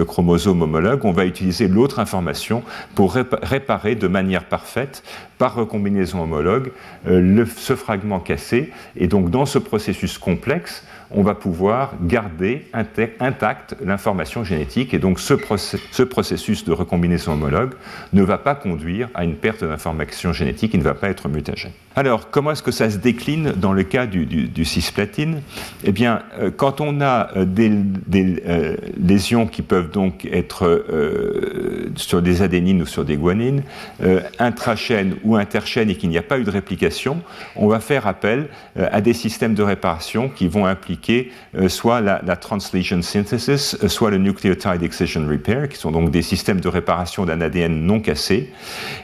chromosome 0.05 0.63
homologue, 0.63 1.05
on 1.05 1.13
va 1.13 1.25
utiliser 1.25 1.69
l'autre 1.69 1.99
information 1.99 2.63
pour 2.95 3.15
réparer 3.15 3.95
de 3.95 4.09
manière 4.09 4.45
parfaite, 4.45 5.03
par 5.39 5.55
recombinaison 5.55 6.23
homologue, 6.23 6.71
ce 7.07 7.75
fragment 7.75 8.21
cassé. 8.21 8.71
Et 8.97 9.09
donc 9.09 9.31
dans 9.31 9.47
ce 9.47 9.59
processus 9.59 10.19
complexe, 10.19 10.85
on 11.11 11.23
va 11.23 11.35
pouvoir 11.35 11.95
garder 12.03 12.67
intacte 12.73 13.77
l'information 13.83 14.45
génétique. 14.45 14.95
Et 14.95 14.99
donc 14.99 15.21
ce, 15.21 15.35
processus 16.05 16.65
de 16.65 16.73
recombinaison 16.73 17.33
homologue 17.33 17.75
ne 18.13 18.23
va 18.23 18.39
pas 18.39 18.55
conduire 18.55 19.09
à 19.15 19.25
une 19.25 19.37
perte 19.37 19.65
d'information 19.65 20.33
génétique, 20.33 20.75
il 20.75 20.81
ne 20.81 20.85
va 20.85 20.95
pas 20.95 21.09
être 21.09 21.29
mutagène. 21.29 21.73
Alors, 21.97 22.31
comment 22.31 22.51
est-ce 22.51 22.63
que 22.63 22.73
ça 22.73 22.91
se 22.91 22.99
décline 22.99 23.53
dans 23.53 23.73
le 23.73 23.85
cas 23.85 24.07
du, 24.07 24.65
cisplatine 24.65 25.43
Eh 25.85 25.93
bien, 25.93 26.23
euh, 26.41 26.51
quand 26.55 26.81
on 26.81 27.01
a 27.01 27.31
euh, 27.37 27.45
des, 27.45 28.43
euh, 28.47 28.77
lésions 28.99 29.47
qui 29.47 29.63
peuvent 29.63 29.91
donc 29.91 30.27
être 30.27 30.85
sur 31.97 32.23
des 32.23 32.43
adénines 32.43 32.83
ou 32.83 32.87
sur 32.87 33.05
des 33.05 33.17
guanines, 33.17 33.63
intrachaînes 34.39 35.17
ou 35.23 35.37
interchaînes 35.37 35.91
et 35.91 35.95
qu'il 35.97 36.11
n'y 36.11 36.19
a 36.19 36.23
pas 36.23 36.39
eu 36.39 36.45
de 36.45 36.51
réplication, 36.51 37.23
on 37.57 37.69
va 37.69 37.81
faire 37.81 38.07
appel 38.07 38.49
à 38.77 39.01
des 39.01 39.13
systèmes 39.13 39.55
de 39.55 39.63
réparation 39.63 40.29
qui 40.29 40.49
vont 40.49 40.67
impliquer 40.67 41.31
euh, 41.57 41.69
soit 41.69 42.01
la, 42.01 42.37
translation 42.37 43.01
synthesis, 43.03 43.77
euh, 43.83 43.89
soit 43.89 44.11
le 44.11 44.19
nucleotide 44.19 44.83
excision 44.83 45.27
repair, 45.27 45.69
qui 45.69 45.79
sont 45.79 45.91
donc 45.91 46.11
des 46.11 46.23
systèmes 46.23 46.61
de 46.61 46.69
réparation 46.69 47.25
d'un 47.25 47.41
ADN 47.41 47.87
non 47.87 48.01
cassé. 48.01 48.51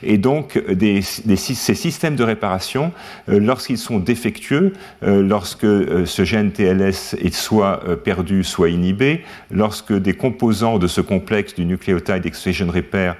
Et 0.03 0.19
donc, 0.19 0.57
euh, 0.57 1.01
ces 1.03 1.75
systèmes 1.75 2.17
de 2.17 2.25
réparation, 2.25 2.93
lorsqu'ils 3.29 3.79
sont 3.79 3.99
défectueux, 3.99 4.73
lorsque 5.03 5.67
ce 5.67 6.25
gène 6.25 6.51
TLS 6.53 7.17
est 7.21 7.35
soit 7.35 7.81
perdu, 8.03 8.45
soit 8.45 8.71
inhibé, 8.71 9.25
lorsque 9.51 9.93
des 9.93 10.15
composants 10.15 10.79
de 10.79 10.87
ce 10.87 11.01
complexe 11.01 11.55
du 11.55 11.65
nucleotide 11.65 12.27
excision 12.27 12.70
repair 12.71 13.17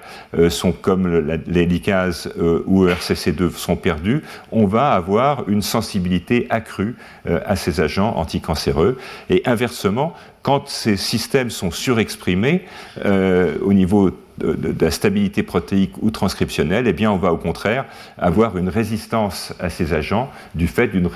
sont 0.49 0.71
comme 0.71 1.37
les 1.47 1.65
licases 1.65 2.31
ou 2.65 2.85
RCC2 2.85 3.51
sont 3.51 3.75
perdus, 3.75 4.23
on 4.51 4.65
va 4.65 4.91
avoir 4.91 5.47
une 5.47 5.61
sensibilité 5.61 6.47
accrue 6.49 6.95
à 7.25 7.55
ces 7.55 7.81
agents 7.81 8.15
anticancéreux 8.15 8.97
et 9.29 9.41
inversement, 9.45 10.13
quand 10.41 10.67
ces 10.67 10.97
systèmes 10.97 11.49
sont 11.49 11.71
surexprimés 11.71 12.65
euh, 13.05 13.57
au 13.61 13.73
niveau 13.73 14.11
de, 14.37 14.73
la 14.79 14.91
stabilité 14.91 15.43
protéique 15.43 16.01
ou 16.01 16.09
transcriptionnelle, 16.09 16.87
eh 16.87 16.93
bien, 16.93 17.11
on 17.11 17.17
va 17.17 17.31
au 17.31 17.37
contraire 17.37 17.85
avoir 18.17 18.57
une 18.57 18.69
résistance 18.69 19.53
à 19.59 19.69
ces 19.69 19.93
agents 19.93 20.31
du 20.55 20.67
fait 20.67 20.87
d'une 20.87 21.09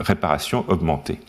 réparation 0.00 0.64
augmentée. 0.68 1.20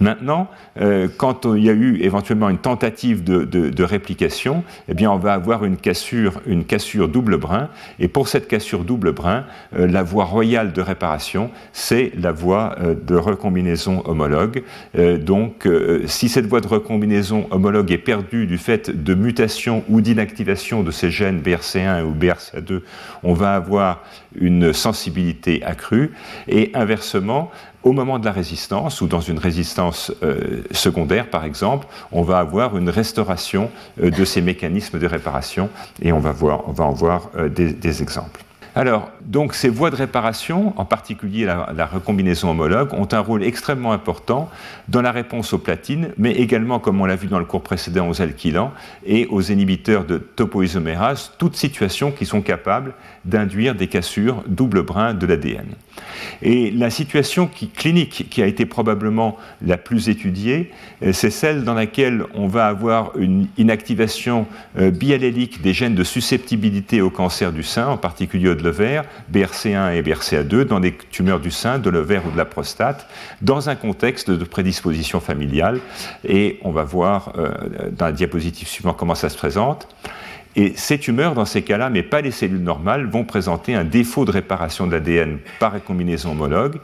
Maintenant, 0.00 0.48
euh, 0.80 1.08
quand 1.16 1.44
il 1.44 1.64
y 1.64 1.70
a 1.70 1.72
eu 1.72 1.98
éventuellement 2.00 2.48
une 2.48 2.58
tentative 2.58 3.22
de, 3.22 3.82
réplication, 3.82 4.62
eh 4.88 4.94
bien, 4.94 5.10
on 5.10 5.18
va 5.18 5.32
avoir 5.34 5.64
une 5.64 5.76
cassure, 5.76 6.40
une 6.46 6.64
cassure 6.64 7.08
double 7.08 7.38
brin. 7.38 7.68
Et 7.98 8.08
pour 8.08 8.28
cette 8.28 8.48
cassure 8.48 8.84
double 8.84 9.12
brin, 9.12 9.44
euh, 9.76 9.86
la 9.86 10.02
voie 10.02 10.24
royale 10.24 10.72
de 10.72 10.80
réparation, 10.80 11.50
c'est 11.72 12.12
la 12.16 12.32
voie 12.32 12.76
euh, 12.80 12.94
de 12.94 13.14
recombinaison 13.14 14.02
homologue. 14.06 14.62
donc, 14.94 15.68
si 16.06 16.28
cette 16.28 16.46
voie 16.46 16.60
de 16.60 16.66
recombinaison 16.66 17.46
homologue 17.50 17.90
est 17.92 17.98
perdue 17.98 18.46
du 18.46 18.58
fait 18.58 18.90
de 18.90 19.14
mutation 19.14 19.82
ou 19.88 20.00
d'inactivation 20.00 20.82
de 20.82 20.90
ces 20.90 21.10
gènes 21.10 21.40
BRC1 21.40 22.02
ou 22.04 22.14
BRCA2, 22.14 22.80
on 23.22 23.34
va 23.34 23.54
avoir 23.54 24.02
une 24.34 24.72
sensibilité 24.72 25.62
accrue. 25.64 26.12
Et 26.48 26.70
inversement, 26.74 27.50
au 27.82 27.92
moment 27.92 28.18
de 28.18 28.24
la 28.24 28.32
résistance 28.32 29.00
ou 29.00 29.06
dans 29.06 29.20
une 29.20 29.38
résistance 29.38 30.12
secondaire, 30.70 31.30
par 31.30 31.44
exemple, 31.44 31.86
on 32.12 32.22
va 32.22 32.38
avoir 32.38 32.76
une 32.76 32.90
restauration 32.90 33.70
de 33.96 34.24
ces 34.24 34.42
mécanismes 34.42 34.98
de 34.98 35.06
réparation 35.06 35.70
et 36.02 36.12
on 36.12 36.20
va, 36.20 36.32
voir, 36.32 36.68
on 36.68 36.72
va 36.72 36.84
en 36.84 36.92
voir 36.92 37.30
des 37.48 38.02
exemples. 38.02 38.44
Alors, 38.76 39.10
donc 39.22 39.54
ces 39.54 39.68
voies 39.68 39.90
de 39.90 39.96
réparation, 39.96 40.72
en 40.76 40.84
particulier 40.84 41.44
la, 41.44 41.86
recombinaison 41.86 42.50
homologue, 42.50 42.94
ont 42.94 43.08
un 43.10 43.18
rôle 43.18 43.42
extrêmement 43.42 43.92
important 43.92 44.48
dans 44.88 45.02
la 45.02 45.10
réponse 45.10 45.52
aux 45.52 45.58
platines, 45.58 46.10
mais 46.18 46.32
également, 46.32 46.78
comme 46.78 47.00
on 47.00 47.04
l'a 47.04 47.16
vu 47.16 47.26
dans 47.26 47.40
le 47.40 47.44
cours 47.44 47.62
précédent, 47.62 48.08
aux 48.08 48.22
alkylants 48.22 48.72
et 49.04 49.26
aux 49.26 49.42
inhibiteurs 49.42 50.04
de 50.04 50.18
topoisomérase, 50.18 51.32
toutes 51.38 51.56
situations 51.56 52.12
qui 52.12 52.26
sont 52.26 52.42
capables 52.42 52.94
d'induire 53.24 53.74
des 53.74 53.86
cassures 53.86 54.42
double 54.46 54.82
brin 54.82 55.14
de 55.14 55.26
l'ADN. 55.26 55.66
Et 56.42 56.70
la 56.70 56.90
situation 56.90 57.48
clinique 57.76 58.26
qui 58.30 58.42
a 58.42 58.46
été 58.46 58.64
probablement 58.64 59.36
la 59.64 59.76
plus 59.76 60.08
étudiée, 60.08 60.70
euh, 61.02 61.12
c'est 61.12 61.30
celle 61.30 61.64
dans 61.64 61.74
laquelle 61.74 62.24
on 62.34 62.46
va 62.46 62.66
avoir 62.66 63.16
une 63.16 63.46
inactivation 63.58 64.46
euh, 64.78 64.90
biallélique 64.90 65.60
des 65.62 65.72
gènes 65.72 65.94
de 65.94 66.04
susceptibilité 66.04 67.00
au 67.00 67.10
cancer 67.10 67.52
du 67.52 67.62
sein, 67.62 67.88
en 67.88 67.96
particulier 67.96 68.54
de 68.54 68.62
l'ovaire, 68.62 69.04
BRCA1 69.32 69.94
et 69.94 70.02
BRCA2, 70.02 70.64
dans 70.64 70.80
des 70.80 70.94
tumeurs 71.10 71.40
du 71.40 71.50
sein, 71.50 71.78
de 71.78 71.90
l'ovaire 71.90 72.22
ou 72.26 72.30
de 72.30 72.36
la 72.36 72.44
prostate, 72.44 73.06
dans 73.42 73.68
un 73.68 73.76
contexte 73.76 74.30
de 74.30 74.44
prédisposition 74.44 75.20
familiale. 75.20 75.80
Et 76.26 76.58
on 76.62 76.70
va 76.70 76.84
voir 76.84 77.32
euh, 77.36 77.50
dans 77.92 78.06
la 78.06 78.12
diapositive 78.12 78.68
suivante 78.68 78.96
comment 78.96 79.14
ça 79.14 79.28
se 79.28 79.36
présente. 79.36 79.88
Et 80.56 80.72
ces 80.76 80.98
tumeurs, 80.98 81.34
dans 81.34 81.44
ces 81.44 81.62
cas-là, 81.62 81.90
mais 81.90 82.02
pas 82.02 82.20
les 82.20 82.32
cellules 82.32 82.62
normales, 82.62 83.06
vont 83.06 83.24
présenter 83.24 83.74
un 83.74 83.84
défaut 83.84 84.24
de 84.24 84.32
réparation 84.32 84.86
de 84.86 84.92
l'ADN 84.92 85.38
par 85.60 85.72
recombinaison 85.72 86.32
homologue, 86.32 86.80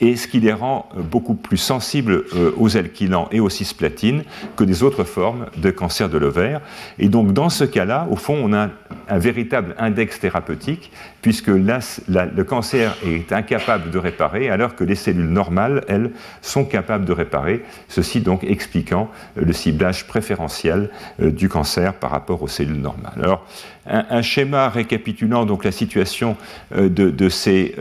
et 0.00 0.16
ce 0.16 0.28
qui 0.28 0.40
les 0.40 0.52
rend 0.52 0.88
euh, 0.96 1.02
beaucoup 1.02 1.34
plus 1.34 1.56
sensibles 1.56 2.24
euh, 2.34 2.52
aux 2.56 2.76
alkylants 2.76 3.28
et 3.32 3.40
aux 3.40 3.48
cisplatines 3.48 4.22
que 4.56 4.64
des 4.64 4.82
autres 4.82 5.04
formes 5.04 5.46
de 5.56 5.70
cancer 5.70 6.08
de 6.08 6.18
l'ovaire. 6.18 6.60
Et 6.98 7.08
donc, 7.08 7.32
dans 7.32 7.48
ce 7.48 7.64
cas-là, 7.64 8.06
au 8.10 8.16
fond, 8.16 8.38
on 8.42 8.52
a 8.52 8.68
un 9.08 9.18
véritable 9.18 9.74
index 9.78 10.20
thérapeutique, 10.20 10.92
puisque 11.22 11.48
le 11.48 12.42
cancer 12.42 12.96
est 13.04 13.32
incapable 13.32 13.90
de 13.90 13.98
réparer, 13.98 14.50
alors 14.50 14.76
que 14.76 14.84
les 14.84 14.94
cellules 14.94 15.28
normales, 15.28 15.84
elles, 15.88 16.12
sont 16.42 16.64
capables 16.64 17.04
de 17.04 17.12
réparer, 17.12 17.64
ceci 17.88 18.20
donc 18.20 18.44
expliquant 18.44 19.10
euh, 19.36 19.42
le 19.44 19.52
ciblage 19.52 20.06
préférentiel 20.06 20.90
du 21.18 21.48
cancer 21.48 21.94
par 21.94 22.10
rapport 22.10 22.42
aux 22.42 22.48
cellules 22.48 22.80
normales. 22.80 23.12
Alors, 23.16 23.46
un, 23.86 24.20
schéma 24.22 24.68
récapitulant 24.68 25.46
donc 25.46 25.64
la 25.64 25.72
situation 25.72 26.36
de, 26.70 26.88
de, 26.88 27.28
ces 27.28 27.74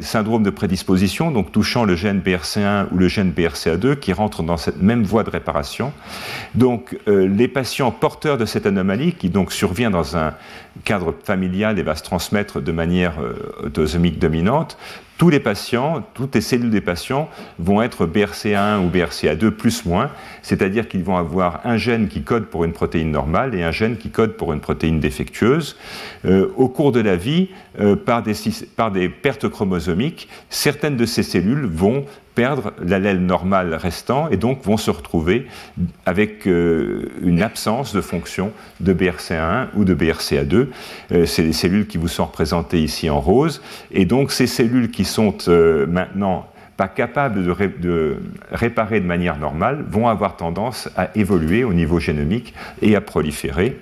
syndromes 0.00 0.42
de 0.42 0.50
prédisposition 0.50 1.29
donc 1.30 1.52
touchant 1.52 1.84
le 1.84 1.96
gène 1.96 2.20
BRCA1 2.20 2.86
ou 2.92 2.98
le 2.98 3.08
gène 3.08 3.32
BRCA2, 3.32 3.96
qui 3.96 4.12
rentrent 4.12 4.42
dans 4.42 4.56
cette 4.56 4.80
même 4.80 5.02
voie 5.02 5.22
de 5.22 5.30
réparation. 5.30 5.92
Donc, 6.54 6.98
euh, 7.08 7.26
les 7.26 7.48
patients 7.48 7.90
porteurs 7.90 8.38
de 8.38 8.44
cette 8.44 8.66
anomalie, 8.66 9.12
qui 9.12 9.28
donc 9.28 9.52
survient 9.52 9.90
dans 9.90 10.16
un 10.16 10.34
cadre 10.84 11.14
familial 11.24 11.78
et 11.78 11.82
va 11.82 11.96
se 11.96 12.02
transmettre 12.02 12.60
de 12.60 12.72
manière 12.72 13.20
euh, 13.20 13.64
autosomique 13.64 14.18
dominante, 14.18 14.76
tous 15.20 15.28
les 15.28 15.38
patients, 15.38 16.02
toutes 16.14 16.34
les 16.34 16.40
cellules 16.40 16.70
des 16.70 16.80
patients 16.80 17.28
vont 17.58 17.82
être 17.82 18.06
BRCA1 18.06 18.78
ou 18.78 18.88
BRCA2 18.88 19.50
plus 19.50 19.84
moins, 19.84 20.10
c'est-à-dire 20.40 20.88
qu'ils 20.88 21.04
vont 21.04 21.18
avoir 21.18 21.60
un 21.64 21.76
gène 21.76 22.08
qui 22.08 22.22
code 22.22 22.46
pour 22.46 22.64
une 22.64 22.72
protéine 22.72 23.10
normale 23.10 23.54
et 23.54 23.62
un 23.62 23.70
gène 23.70 23.98
qui 23.98 24.08
code 24.08 24.38
pour 24.38 24.54
une 24.54 24.60
protéine 24.60 24.98
défectueuse. 24.98 25.76
Euh, 26.24 26.48
au 26.56 26.68
cours 26.68 26.90
de 26.90 27.00
la 27.00 27.16
vie, 27.16 27.48
euh, 27.80 27.96
par, 27.96 28.22
des, 28.22 28.32
par 28.76 28.90
des 28.92 29.10
pertes 29.10 29.46
chromosomiques, 29.50 30.26
certaines 30.48 30.96
de 30.96 31.04
ces 31.04 31.22
cellules 31.22 31.66
vont 31.66 32.06
perdre 32.34 32.72
l'allèle 32.82 33.20
normal 33.20 33.74
restant 33.74 34.28
et 34.30 34.36
donc 34.36 34.64
vont 34.64 34.76
se 34.76 34.90
retrouver 34.90 35.46
avec 36.06 36.46
euh, 36.46 37.10
une 37.22 37.42
absence 37.42 37.94
de 37.94 38.00
fonction 38.00 38.52
de 38.80 38.92
BRCA1 38.92 39.68
ou 39.74 39.84
de 39.84 39.94
BRCA2. 39.94 40.68
Euh, 41.12 41.26
c'est 41.26 41.42
les 41.42 41.52
cellules 41.52 41.86
qui 41.86 41.98
vous 41.98 42.08
sont 42.08 42.26
représentées 42.26 42.80
ici 42.80 43.10
en 43.10 43.20
rose. 43.20 43.62
Et 43.90 44.04
donc 44.04 44.32
ces 44.32 44.46
cellules 44.46 44.90
qui 44.90 45.04
sont 45.04 45.36
euh, 45.48 45.86
maintenant 45.86 46.46
pas 46.76 46.88
capables 46.88 47.44
de, 47.44 47.54
de, 47.78 48.16
réparer 48.52 49.00
de 49.00 49.06
manière 49.06 49.38
normale 49.38 49.84
vont 49.90 50.08
avoir 50.08 50.36
tendance 50.36 50.88
à 50.96 51.10
évoluer 51.14 51.62
au 51.64 51.74
niveau 51.74 51.98
génomique 51.98 52.54
et 52.80 52.96
à 52.96 53.02
proliférer 53.02 53.78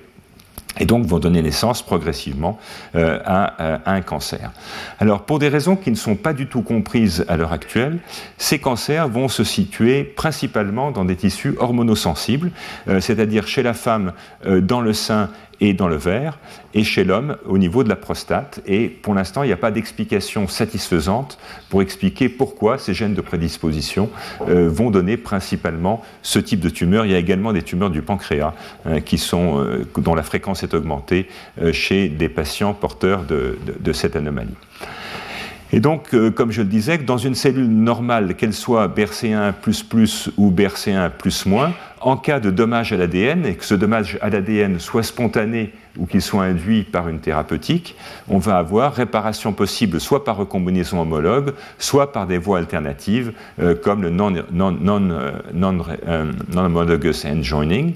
et 0.77 0.85
donc 0.85 1.05
vont 1.05 1.19
donner 1.19 1.41
naissance 1.41 1.81
progressivement 1.81 2.59
euh, 2.95 3.19
à, 3.25 3.91
un 3.91 4.01
cancer. 4.01 4.51
Alors 4.99 5.23
pour 5.23 5.39
des 5.39 5.49
raisons 5.49 5.75
qui 5.75 5.91
ne 5.91 5.95
sont 5.95 6.15
pas 6.15 6.33
du 6.33 6.47
tout 6.47 6.61
comprises 6.61 7.25
à 7.27 7.37
l'heure 7.37 7.53
actuelle, 7.53 7.99
ces 8.37 8.59
cancers 8.59 9.07
vont 9.07 9.27
se 9.27 9.43
situer 9.43 10.03
principalement 10.03 10.91
dans 10.91 11.05
des 11.05 11.15
tissus 11.15 11.55
hormonosensibles, 11.57 12.51
euh, 12.87 12.99
c'est-à-dire 12.99 13.47
chez 13.47 13.63
la 13.63 13.73
femme 13.73 14.13
euh, 14.45 14.61
dans 14.61 14.81
le 14.81 14.93
sein 14.93 15.29
et 15.61 15.73
dans 15.73 15.87
le 15.87 15.95
verre, 15.95 16.37
et 16.73 16.83
chez 16.83 17.03
l'homme 17.03 17.37
au 17.45 17.57
niveau 17.57 17.83
de 17.83 17.89
la 17.89 17.95
prostate. 17.95 18.61
Et 18.65 18.87
pour 18.87 19.13
l'instant, 19.13 19.43
il 19.43 19.47
n'y 19.47 19.53
a 19.53 19.57
pas 19.57 19.71
d'explication 19.71 20.47
satisfaisante 20.47 21.37
pour 21.69 21.81
expliquer 21.81 22.29
pourquoi 22.29 22.77
ces 22.77 22.93
gènes 22.93 23.13
de 23.13 23.21
prédisposition 23.21 24.09
euh, 24.47 24.69
vont 24.69 24.91
donner 24.91 25.17
principalement 25.17 26.03
ce 26.21 26.39
type 26.39 26.59
de 26.59 26.69
tumeur. 26.69 27.05
Il 27.05 27.11
y 27.11 27.15
a 27.15 27.19
également 27.19 27.53
des 27.53 27.63
tumeurs 27.63 27.89
du 27.89 28.01
pancréas 28.01 28.53
hein, 28.85 29.01
qui 29.01 29.17
sont, 29.17 29.59
euh, 29.59 29.85
dont 29.97 30.15
la 30.15 30.23
fréquence 30.23 30.63
est 30.63 30.73
augmentée 30.73 31.27
euh, 31.61 31.73
chez 31.73 32.09
des 32.09 32.29
patients 32.29 32.73
porteurs 32.73 33.23
de, 33.23 33.57
cette 33.91 34.15
anomalie. 34.15 34.53
Et 35.71 35.79
donc, 35.79 36.15
comme 36.35 36.51
je 36.51 36.61
le 36.61 36.67
disais, 36.67 36.97
dans 36.99 37.17
une 37.17 37.35
cellule 37.35 37.67
normale, 37.67 38.35
qu'elle 38.35 38.53
soit 38.53 38.87
BRCA1 38.87 39.53
ou 40.37 40.51
BRCA1 40.51 41.09
en 42.01 42.17
cas 42.17 42.39
de 42.39 42.49
dommage 42.49 42.93
à 42.93 42.97
l'ADN, 42.97 43.45
et 43.45 43.55
que 43.55 43.65
ce 43.65 43.75
dommage 43.75 44.17
à 44.21 44.29
l'ADN 44.29 44.79
soit 44.79 45.03
spontané 45.03 45.73
ou 45.97 46.05
qu'il 46.05 46.21
soit 46.21 46.43
induit 46.43 46.83
par 46.83 47.09
une 47.09 47.19
thérapeutique, 47.19 47.95
on 48.29 48.37
va 48.37 48.57
avoir 48.57 48.93
réparation 48.93 49.53
possible 49.53 49.99
soit 49.99 50.23
par 50.23 50.37
recombinaison 50.37 51.01
homologue, 51.01 51.53
soit 51.77 52.11
par 52.11 52.27
des 52.27 52.37
voies 52.37 52.59
alternatives 52.59 53.33
euh, 53.59 53.75
comme 53.75 54.01
le 54.01 54.09
non-homologous 54.09 54.51
non, 57.25 57.35
non, 57.35 57.43
joining. 57.43 57.93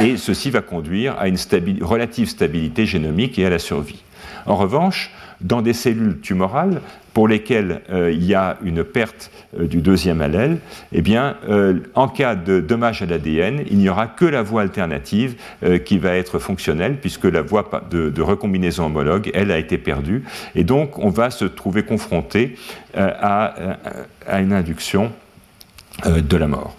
Et 0.00 0.16
ceci 0.16 0.50
va 0.50 0.60
conduire 0.60 1.16
à 1.18 1.28
une 1.28 1.38
relative 1.80 2.28
stabilité 2.28 2.84
génomique 2.84 3.38
et 3.38 3.46
à 3.46 3.50
la 3.50 3.58
survie. 3.58 4.02
En 4.44 4.56
revanche, 4.56 5.10
dans 5.40 5.62
des 5.62 5.72
cellules 5.72 6.20
tumorales 6.20 6.80
pour 7.16 7.28
lesquelles 7.28 7.80
euh, 7.90 8.12
il 8.12 8.24
y 8.24 8.34
a 8.34 8.58
une 8.62 8.84
perte 8.84 9.30
euh, 9.58 9.66
du 9.66 9.80
deuxième 9.80 10.20
allèle, 10.20 10.58
eh 10.92 11.00
bien, 11.00 11.38
euh, 11.48 11.78
en 11.94 12.08
cas 12.08 12.34
de 12.34 12.60
dommage 12.60 13.00
à 13.00 13.06
l'ADN, 13.06 13.62
il 13.70 13.78
n'y 13.78 13.88
aura 13.88 14.06
que 14.06 14.26
la 14.26 14.42
voie 14.42 14.60
alternative 14.60 15.36
qui 15.86 15.98
va 15.98 16.14
être 16.14 16.38
fonctionnelle, 16.38 16.98
puisque 17.00 17.24
la 17.24 17.40
voie 17.40 17.70
de, 17.90 18.20
recombinaison 18.20 18.84
homologue, 18.84 19.30
elle, 19.32 19.50
a 19.50 19.58
été 19.58 19.78
perdue. 19.78 20.24
Et 20.54 20.64
donc, 20.64 20.98
on 20.98 21.08
va 21.08 21.30
se 21.30 21.46
trouver 21.46 21.84
confronté 21.84 22.56
à, 22.94 23.54
une 24.38 24.52
induction 24.52 25.10
de 26.04 26.36
la 26.36 26.48
mort. 26.48 26.76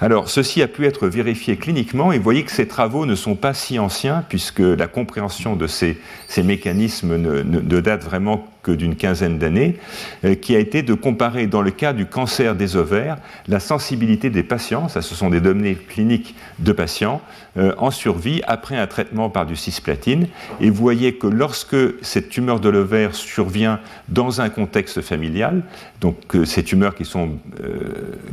Alors, 0.00 0.30
ceci 0.30 0.62
a 0.62 0.68
pu 0.68 0.86
être 0.86 1.08
vérifié 1.08 1.56
cliniquement 1.56 2.12
et 2.12 2.18
vous 2.18 2.24
voyez 2.24 2.44
que 2.44 2.52
ces 2.52 2.68
travaux 2.68 3.04
ne 3.04 3.16
sont 3.16 3.34
pas 3.34 3.52
si 3.52 3.80
anciens 3.80 4.24
puisque 4.28 4.60
la 4.60 4.86
compréhension 4.86 5.56
de 5.56 5.66
ces, 5.66 5.98
mécanismes 6.44 7.16
ne, 7.16 7.80
date 7.80 8.04
vraiment 8.04 8.46
d'une 8.72 8.96
quinzaine 8.96 9.38
d'années, 9.38 9.76
euh, 10.24 10.34
qui 10.34 10.54
a 10.54 10.58
été 10.58 10.82
de 10.82 10.94
comparer 10.94 11.46
dans 11.46 11.62
le 11.62 11.70
cas 11.70 11.92
du 11.92 12.06
cancer 12.06 12.54
des 12.54 12.76
ovaires 12.76 13.16
la 13.46 13.60
sensibilité 13.60 14.30
des 14.30 14.42
patients, 14.42 14.88
ça 14.88 15.02
ce 15.02 15.14
sont 15.14 15.30
des 15.30 15.40
données 15.40 15.74
cliniques 15.74 16.34
de 16.58 16.72
patients, 16.72 17.20
euh, 17.58 17.72
en 17.78 17.90
survie 17.90 18.40
après 18.46 18.76
un 18.76 18.86
traitement 18.86 19.30
par 19.30 19.46
du 19.46 19.56
cisplatine. 19.56 20.28
Et 20.60 20.70
vous 20.70 20.76
voyez 20.82 21.14
que 21.14 21.26
lorsque 21.26 21.76
cette 22.02 22.28
tumeur 22.28 22.60
de 22.60 22.68
l'ovaire 22.68 23.14
survient 23.14 23.80
dans 24.08 24.40
un 24.40 24.48
contexte 24.48 25.00
familial, 25.00 25.62
donc 26.00 26.16
euh, 26.34 26.44
ces 26.44 26.62
tumeurs 26.62 26.94
qui 26.94 27.04
sont 27.04 27.38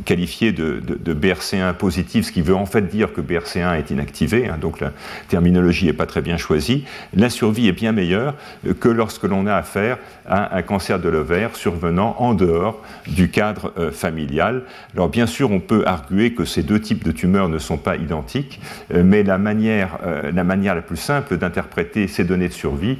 qualifiées 0.04 0.52
de, 0.52 0.80
BRC1 1.06 1.74
positif, 1.74 2.26
ce 2.26 2.32
qui 2.32 2.42
veut 2.42 2.54
en 2.54 2.66
fait 2.66 2.82
dire 2.82 3.12
que 3.12 3.20
BRC1 3.20 3.78
est 3.78 3.90
inactivé, 3.90 4.48
hein, 4.48 4.58
donc 4.60 4.80
la 4.80 4.92
terminologie 5.28 5.86
n'est 5.86 5.92
pas 5.92 6.06
très 6.06 6.22
bien 6.22 6.36
choisie, 6.36 6.84
la 7.14 7.30
survie 7.30 7.68
est 7.68 7.72
bien 7.72 7.92
meilleure 7.92 8.34
que 8.80 8.88
lorsque 8.88 9.24
l'on 9.24 9.46
a 9.46 9.54
affaire 9.54 9.98
un 10.28 10.62
cancer 10.62 10.98
de 10.98 11.08
l'ovaire 11.08 11.54
survenant 11.54 12.16
en 12.18 12.34
dehors 12.34 12.82
du 13.06 13.30
cadre 13.30 13.72
euh, 13.78 13.90
familial. 13.90 14.62
Alors 14.94 15.08
bien 15.08 15.26
sûr, 15.26 15.50
on 15.50 15.60
peut 15.60 15.84
arguer 15.86 16.34
que 16.34 16.44
ces 16.44 16.62
deux 16.62 16.80
types 16.80 17.04
de 17.04 17.12
tumeurs 17.12 17.48
ne 17.48 17.58
sont 17.58 17.76
pas 17.76 17.96
identiques, 17.96 18.60
euh, 18.92 19.02
mais 19.16 19.22
la 19.22 19.38
manière, 19.38 19.98
euh, 20.04 20.30
la 20.30 20.44
manière 20.44 20.74
la 20.74 20.82
plus 20.82 20.96
simple 20.96 21.38
d'interpréter 21.38 22.06
ces 22.06 22.24
données 22.24 22.48
de 22.48 22.52
survie, 22.52 22.98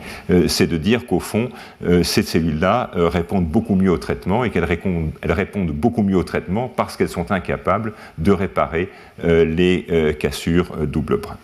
c'est 0.49 0.67
de 0.67 0.77
dire 0.77 1.07
qu'au 1.07 1.21
fond, 1.21 1.51
ces 2.03 2.23
cellules-là 2.23 2.91
répondent 2.95 3.47
beaucoup 3.47 3.75
mieux 3.75 3.91
au 3.91 3.99
traitement 3.99 4.45
et 4.45 4.51
qu'elles 4.51 4.65
répondent, 4.65 5.71
beaucoup 5.73 6.03
mieux 6.03 6.17
au 6.17 6.25
traitement 6.25 6.69
parce 6.69 6.97
qu'elles 6.97 7.09
sont 7.09 7.31
incapables 7.33 7.93
de 8.19 8.33
réparer 8.33 8.91
les 9.23 10.17
cassures 10.19 10.87
double 10.87 11.19
brin. 11.19 11.37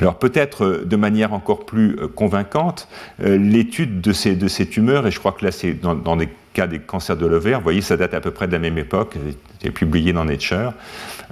Alors 0.00 0.18
peut-être 0.18 0.64
euh, 0.64 0.84
de 0.84 0.96
manière 0.96 1.32
encore 1.32 1.66
plus 1.66 1.96
euh, 1.96 2.08
convaincante, 2.08 2.88
euh, 3.22 3.36
l'étude 3.36 4.00
de 4.00 4.12
ces, 4.12 4.34
de 4.34 4.48
ces 4.48 4.66
tumeurs, 4.66 5.06
et 5.06 5.10
je 5.10 5.18
crois 5.18 5.32
que 5.32 5.44
là 5.44 5.52
c'est 5.52 5.74
dans, 5.74 6.16
des 6.16 6.28
cas 6.52 6.66
des 6.66 6.78
cancers 6.78 7.16
de 7.16 7.26
l'ovaire, 7.26 7.58
vous 7.58 7.64
voyez, 7.64 7.80
ça 7.80 7.96
date 7.96 8.14
à 8.14 8.20
peu 8.20 8.30
près 8.30 8.46
de 8.46 8.52
la 8.52 8.58
même 8.58 8.78
époque, 8.78 9.16
c'est 9.62 9.70
publié 9.70 10.12
dans 10.12 10.24
Nature, 10.24 10.72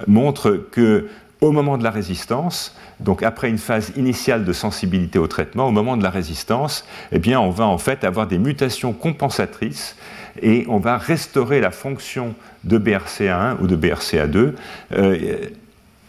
montre 0.07 0.51
que 0.71 1.07
au 1.41 1.51
moment 1.51 1.77
de 1.77 1.83
la 1.83 1.91
résistance, 1.91 2.75
donc 2.99 3.23
après 3.23 3.49
une 3.49 3.57
phase 3.57 3.93
initiale 3.95 4.43
de 4.43 4.53
sensibilité 4.53 5.19
au 5.19 5.27
traitement, 5.27 5.67
au 5.67 5.71
moment 5.71 5.95
de 5.95 6.03
la 6.03 6.09
résistance, 6.09 6.85
eh 7.11 7.35
on 7.35 7.49
va 7.49 7.65
en 7.65 7.77
fait 7.77 8.03
avoir 8.03 8.27
des 8.27 8.37
mutations 8.37 8.91
compensatrices 8.91 9.95
et 10.41 10.65
on 10.67 10.79
va 10.79 10.97
restaurer 10.97 11.61
la 11.61 11.71
fonction 11.71 12.35
de 12.65 12.77
BRCA1 12.77 13.57
ou 13.61 13.67
de 13.67 13.75
BRCA2 13.75 14.53
euh, 14.91 15.49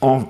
en 0.00 0.25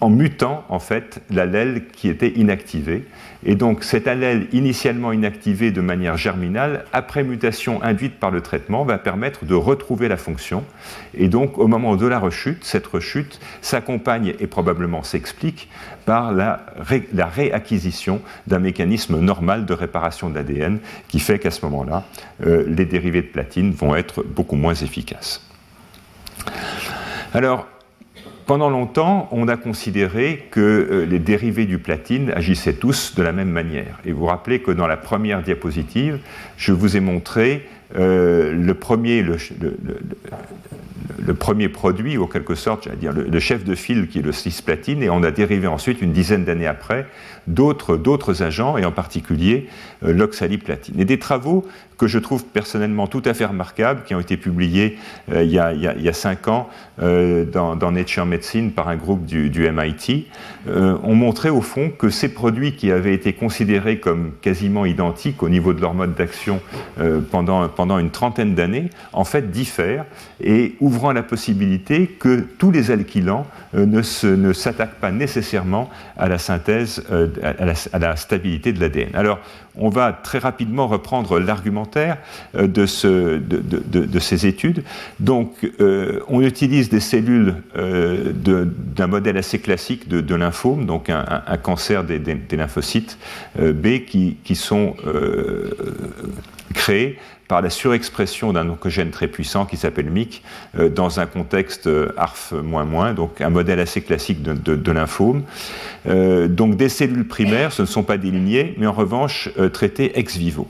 en 0.00 0.10
mutant 0.10 0.64
en 0.68 0.78
fait 0.78 1.20
l'allèle 1.30 1.86
qui 1.88 2.08
était 2.08 2.30
inactivé. 2.30 3.06
Et 3.44 3.54
donc 3.54 3.84
cet 3.84 4.08
allèle 4.08 4.48
initialement 4.52 5.12
inactivé 5.12 5.70
de 5.70 5.80
manière 5.80 6.16
germinale, 6.16 6.84
après 6.92 7.22
mutation 7.22 7.82
induite 7.82 8.18
par 8.18 8.30
le 8.30 8.40
traitement, 8.40 8.84
va 8.84 8.98
permettre 8.98 9.44
de 9.44 9.54
retrouver 9.54 10.08
la 10.08 10.16
fonction. 10.16 10.64
Et 11.14 11.28
donc 11.28 11.58
au 11.58 11.68
moment 11.68 11.96
de 11.96 12.06
la 12.06 12.18
rechute, 12.18 12.64
cette 12.64 12.86
rechute 12.86 13.40
s'accompagne 13.60 14.34
et 14.40 14.46
probablement 14.46 15.02
s'explique 15.02 15.68
par 16.04 16.32
la, 16.32 16.66
réacquisition 17.34 18.20
d'un 18.46 18.58
mécanisme 18.58 19.20
normal 19.20 19.66
de 19.66 19.74
réparation 19.74 20.30
de 20.30 20.34
l'ADN 20.34 20.78
qui 21.08 21.20
fait 21.20 21.38
qu'à 21.38 21.50
ce 21.50 21.64
moment-là, 21.66 22.04
euh, 22.46 22.64
les 22.66 22.86
dérivés 22.86 23.22
de 23.22 23.26
platine 23.26 23.72
vont 23.72 23.94
être 23.94 24.24
beaucoup 24.24 24.56
moins 24.56 24.74
efficaces. 24.74 25.44
Alors, 27.34 27.66
pendant 28.48 28.70
longtemps, 28.70 29.28
on 29.30 29.46
a 29.46 29.58
considéré 29.58 30.48
que 30.50 30.60
euh, 30.60 31.04
les 31.04 31.18
dérivés 31.18 31.66
du 31.66 31.78
platine 31.78 32.32
agissaient 32.34 32.72
tous 32.72 33.14
de 33.14 33.22
la 33.22 33.30
même 33.30 33.50
manière. 33.50 34.00
Et 34.06 34.12
vous 34.12 34.20
vous 34.20 34.26
rappelez 34.26 34.60
que 34.60 34.70
dans 34.70 34.86
la 34.86 34.96
première 34.96 35.42
diapositive, 35.42 36.18
je 36.56 36.72
vous 36.72 36.96
ai 36.96 37.00
montré 37.00 37.68
euh, 37.96 38.54
le, 38.54 38.72
premier, 38.72 39.22
premier 41.34 41.68
produit, 41.68 42.18
ou 42.18 42.26
quelque 42.26 42.54
sorte, 42.54 42.84
j'allais 42.84 42.96
dire, 42.96 43.12
le, 43.12 43.40
chef 43.40 43.64
de 43.64 43.74
file 43.74 44.08
qui 44.08 44.18
est 44.18 44.22
le 44.22 44.32
cisplatine, 44.32 45.02
et 45.02 45.10
on 45.10 45.22
a 45.22 45.30
dérivé 45.30 45.66
ensuite, 45.66 46.02
une 46.02 46.12
dizaine 46.12 46.44
d'années 46.44 46.66
après, 46.66 47.06
d'autres 47.46 48.42
agents, 48.42 48.76
et 48.76 48.84
en 48.84 48.92
particulier 48.92 49.68
euh, 50.02 50.12
l'oxaliplatine. 50.12 51.00
Et 51.00 51.04
des 51.04 51.18
travaux 51.18 51.66
que 51.98 52.06
je 52.06 52.18
trouve 52.18 52.44
personnellement 52.44 53.08
tout 53.08 53.22
à 53.24 53.34
fait 53.34 53.44
remarquables, 53.44 54.04
qui 54.04 54.14
ont 54.14 54.20
été 54.20 54.36
publiés 54.36 54.96
euh, 55.32 55.42
il, 55.42 55.50
y 55.50 55.58
a, 55.58 56.12
cinq 56.12 56.48
ans 56.48 56.68
euh, 57.02 57.44
dans, 57.44 57.90
Nature 57.90 58.24
Medicine 58.24 58.70
par 58.72 58.88
un 58.88 58.96
groupe 58.96 59.26
du, 59.26 59.70
MIT, 59.70 60.26
euh, 60.68 60.96
ont 61.02 61.14
montré 61.14 61.50
au 61.50 61.60
fond 61.60 61.90
que 61.90 62.08
ces 62.08 62.28
produits 62.28 62.72
qui 62.72 62.92
avaient 62.92 63.14
été 63.14 63.32
considérés 63.32 63.98
comme 63.98 64.32
quasiment 64.40 64.86
identiques 64.86 65.42
au 65.42 65.48
niveau 65.48 65.72
de 65.72 65.80
leur 65.80 65.94
mode 65.94 66.14
d'action 66.14 66.60
pendant, 67.30 67.68
pendant 67.68 67.98
une 67.98 68.10
trentaine 68.10 68.54
d'années, 68.54 68.90
en 69.12 69.24
fait 69.24 69.50
diffèrent 69.50 70.04
et 70.40 70.76
ouvrant 70.98 71.12
la 71.12 71.22
possibilité 71.22 72.08
que 72.08 72.40
tous 72.58 72.72
les 72.72 72.90
alkylants 72.90 73.46
ne, 73.72 74.34
ne 74.34 74.52
s'attaquent 74.52 74.98
pas 75.00 75.12
nécessairement 75.12 75.88
à 76.16 76.28
la 76.28 76.38
synthèse, 76.38 77.04
à 77.40 77.64
la, 77.64 77.74
à 77.92 77.98
la 78.00 78.16
stabilité 78.16 78.72
de 78.72 78.80
l'ADN. 78.80 79.14
Alors, 79.14 79.38
on 79.78 79.88
va 79.88 80.12
très 80.12 80.38
rapidement 80.38 80.86
reprendre 80.86 81.38
l'argumentaire 81.38 82.18
euh, 82.56 82.66
de, 82.66 84.18
ces 84.18 84.46
études. 84.46 84.82
Donc, 85.20 85.52
euh, 85.80 86.20
on 86.28 86.42
utilise 86.42 86.88
des 86.88 87.00
cellules 87.00 87.54
euh, 87.76 88.32
d'un 88.34 89.06
modèle 89.06 89.36
assez 89.36 89.58
classique 89.58 90.08
de, 90.08 90.34
lymphome, 90.34 90.86
donc 90.86 91.10
un, 91.10 91.56
cancer 91.62 92.04
des, 92.04 92.20
lymphocytes 92.52 93.18
B 93.58 94.04
qui, 94.06 94.54
sont 94.54 94.94
créés 96.74 97.18
par 97.48 97.62
la 97.62 97.70
surexpression 97.70 98.52
d'un 98.52 98.68
oncogène 98.68 99.10
très 99.10 99.26
puissant 99.26 99.64
qui 99.64 99.76
s'appelle 99.76 100.10
MIC 100.10 100.42
dans 100.94 101.18
un 101.18 101.26
contexte 101.26 101.88
ARF-, 102.16 102.54
donc 103.14 103.40
un 103.40 103.50
modèle 103.50 103.80
assez 103.80 104.02
classique 104.02 104.42
de, 104.42 104.92
lymphome. 104.92 105.42
donc 106.06 106.76
des 106.76 106.88
cellules 106.88 107.26
primaires, 107.26 107.72
ce 107.72 107.82
ne 107.82 107.86
sont 107.86 108.04
pas 108.04 108.18
des 108.18 108.30
lignées, 108.30 108.74
mais 108.78 108.86
en 108.86 108.92
revanche 108.92 109.48
traitées 109.68 110.18
ex 110.18 110.36
vivo, 110.36 110.68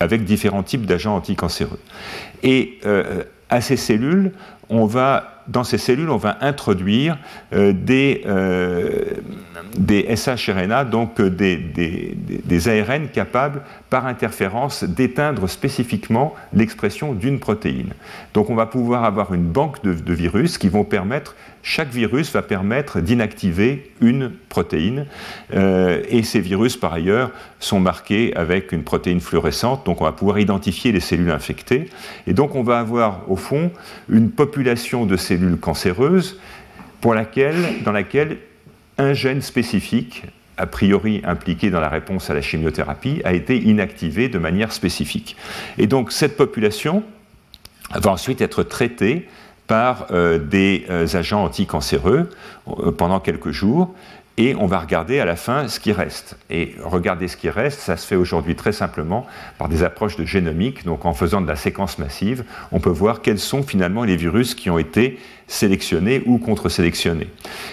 avec 0.00 0.24
différents 0.24 0.62
types 0.62 0.86
d'agents 0.86 1.16
anticancéreux. 1.16 1.80
Et 2.42 2.80
à 3.48 3.60
ces 3.60 3.76
cellules, 3.76 4.32
on 4.68 4.86
va, 4.86 5.42
dans 5.48 5.64
ces 5.64 5.78
cellules, 5.78 6.10
on 6.10 6.16
va 6.16 6.38
introduire 6.40 7.18
des, 7.52 8.24
des 9.76 10.14
SHRNA, 10.14 10.84
donc 10.84 11.20
euh, 11.20 11.30
des, 11.30 12.68
ARN 12.68 13.08
capables, 13.08 13.62
par 13.88 14.06
interférence, 14.06 14.84
d'éteindre 14.84 15.48
spécifiquement 15.48 16.34
l'expression 16.52 17.12
d'une 17.14 17.38
protéine. 17.38 17.92
Donc 18.34 18.50
on 18.50 18.54
va 18.54 18.66
pouvoir 18.66 19.04
avoir 19.04 19.32
une 19.34 19.44
banque 19.44 19.82
de, 19.82 20.12
virus 20.12 20.58
qui 20.58 20.68
vont 20.68 20.84
permettre, 20.84 21.34
chaque 21.62 21.90
virus 21.90 22.32
va 22.32 22.42
permettre 22.42 23.00
d'inactiver 23.00 23.92
une 24.00 24.30
protéine. 24.48 25.06
Euh, 25.54 26.02
et 26.08 26.22
ces 26.22 26.40
virus, 26.40 26.76
par 26.76 26.92
ailleurs, 26.92 27.30
sont 27.58 27.80
marqués 27.80 28.34
avec 28.34 28.72
une 28.72 28.82
protéine 28.82 29.20
fluorescente, 29.20 29.84
donc 29.84 30.00
on 30.00 30.04
va 30.04 30.12
pouvoir 30.12 30.38
identifier 30.38 30.92
les 30.92 31.00
cellules 31.00 31.30
infectées. 31.30 31.90
Et 32.26 32.32
donc 32.32 32.54
on 32.54 32.62
va 32.62 32.78
avoir, 32.78 33.30
au 33.30 33.36
fond, 33.36 33.70
une 34.08 34.30
population 34.30 35.06
de 35.06 35.16
cellules 35.16 35.58
cancéreuses 35.58 36.40
pour 37.00 37.14
laquelle, 37.14 37.82
dans 37.84 37.92
laquelle 37.92 38.38
un 38.98 39.12
gène 39.12 39.42
spécifique, 39.42 40.24
a 40.56 40.66
priori 40.66 41.22
impliqué 41.24 41.70
dans 41.70 41.80
la 41.80 41.88
réponse 41.88 42.28
à 42.28 42.34
la 42.34 42.42
chimiothérapie, 42.42 43.22
a 43.24 43.32
été 43.32 43.56
inactivé 43.56 44.28
de 44.28 44.38
manière 44.38 44.72
spécifique. 44.72 45.36
Et 45.78 45.86
donc 45.86 46.12
cette 46.12 46.36
population 46.36 47.02
va 47.94 48.12
ensuite 48.12 48.40
être 48.40 48.62
traitée 48.62 49.26
par 49.70 50.08
euh, 50.10 50.40
des 50.40 50.84
euh, 50.90 51.06
agents 51.14 51.44
anticancéreux 51.44 52.28
euh, 52.66 52.90
pendant 52.90 53.20
quelques 53.20 53.52
jours 53.52 53.94
et 54.36 54.56
on 54.56 54.66
va 54.66 54.80
regarder 54.80 55.20
à 55.20 55.24
la 55.24 55.36
fin 55.36 55.68
ce 55.68 55.78
qui 55.78 55.92
reste. 55.92 56.36
Et 56.50 56.74
regarder 56.82 57.28
ce 57.28 57.36
qui 57.36 57.48
reste, 57.48 57.78
ça 57.78 57.96
se 57.96 58.04
fait 58.04 58.16
aujourd'hui 58.16 58.56
très 58.56 58.72
simplement 58.72 59.28
par 59.58 59.68
des 59.68 59.84
approches 59.84 60.16
de 60.16 60.24
génomique. 60.24 60.84
Donc 60.84 61.04
en 61.04 61.14
faisant 61.14 61.40
de 61.40 61.46
la 61.46 61.54
séquence 61.54 61.98
massive, 61.98 62.42
on 62.72 62.80
peut 62.80 62.90
voir 62.90 63.22
quels 63.22 63.38
sont 63.38 63.62
finalement 63.62 64.02
les 64.02 64.16
virus 64.16 64.56
qui 64.56 64.70
ont 64.70 64.78
été 64.78 65.20
sélectionnés 65.50 66.22
ou 66.26 66.38
contre-sélectionnés. 66.38 67.26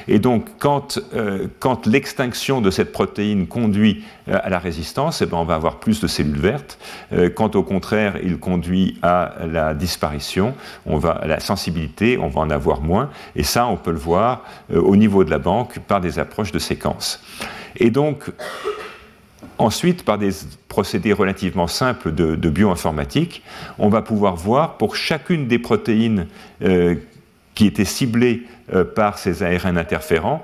Et 0.07 0.17
donc, 0.17 0.47
quand, 0.57 0.99
euh, 1.13 1.47
quand 1.59 1.85
l'extinction 1.85 2.59
de 2.59 2.71
cette 2.71 2.91
protéine 2.91 3.45
conduit 3.45 4.03
euh, 4.27 4.39
à 4.43 4.49
la 4.49 4.57
résistance, 4.57 5.21
eh 5.21 5.27
ben, 5.27 5.37
on 5.37 5.43
va 5.43 5.53
avoir 5.53 5.79
plus 5.79 6.01
de 6.01 6.07
cellules 6.07 6.39
vertes. 6.39 6.79
Euh, 7.13 7.29
quand 7.29 7.55
au 7.55 7.61
contraire, 7.61 8.15
il 8.23 8.39
conduit 8.39 8.97
à 9.03 9.35
la 9.47 9.75
disparition, 9.75 10.55
on 10.87 10.97
va, 10.97 11.11
à 11.11 11.27
la 11.27 11.39
sensibilité, 11.39 12.17
on 12.17 12.29
va 12.29 12.41
en 12.41 12.49
avoir 12.49 12.81
moins. 12.81 13.11
Et 13.35 13.43
ça, 13.43 13.67
on 13.67 13.77
peut 13.77 13.91
le 13.91 13.97
voir 13.97 14.43
au 14.73 14.95
niveau 14.95 15.23
de 15.23 15.29
la 15.29 15.37
banque 15.37 15.79
par 15.87 16.01
des 16.01 16.17
approches 16.17 16.51
de 16.51 16.59
séquence. 16.59 17.23
Et 17.75 17.91
donc, 17.91 18.31
Ensuite, 19.59 20.05
par 20.05 20.19
des 20.19 20.29
procédés 20.67 21.13
relativement 21.13 21.65
simples 21.65 22.13
de, 22.13 22.49
bioinformatique, 22.49 23.41
on 23.79 23.89
va 23.89 24.03
pouvoir 24.03 24.35
voir 24.35 24.77
pour 24.77 24.95
chacune 24.95 25.47
des 25.47 25.57
protéines 25.57 26.27
qui 27.57 27.65
était 27.65 27.85
ciblée 27.85 28.43
euh, 28.71 28.83
par 28.83 29.17
ces 29.17 29.41
ARN 29.41 29.79
interférents, 29.79 30.43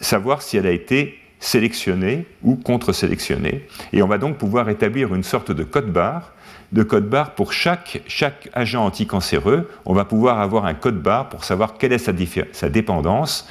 savoir 0.00 0.42
si 0.42 0.56
elle 0.56 0.66
a 0.68 0.70
été 0.70 1.18
sélectionnée 1.40 2.24
ou 2.44 2.54
contre-sélectionnée. 2.54 3.66
Et 3.92 4.00
on 4.00 4.06
va 4.06 4.16
donc 4.16 4.38
pouvoir 4.38 4.68
établir 4.68 5.12
une 5.12 5.24
sorte 5.24 5.50
de 5.50 5.64
code 5.64 5.92
barre 5.92 6.35
de 6.72 6.82
code 6.82 7.08
barre 7.08 7.34
pour 7.34 7.52
chaque, 7.52 8.02
chaque 8.06 8.48
agent 8.54 8.84
anticancéreux. 8.84 9.70
On 9.84 9.94
va 9.94 10.04
pouvoir 10.04 10.40
avoir 10.40 10.66
un 10.66 10.74
code 10.74 11.00
barre 11.00 11.28
pour 11.28 11.44
savoir 11.44 11.78
quelle 11.78 11.92
est 11.92 11.98
sa, 11.98 12.68
dépendance. 12.68 13.48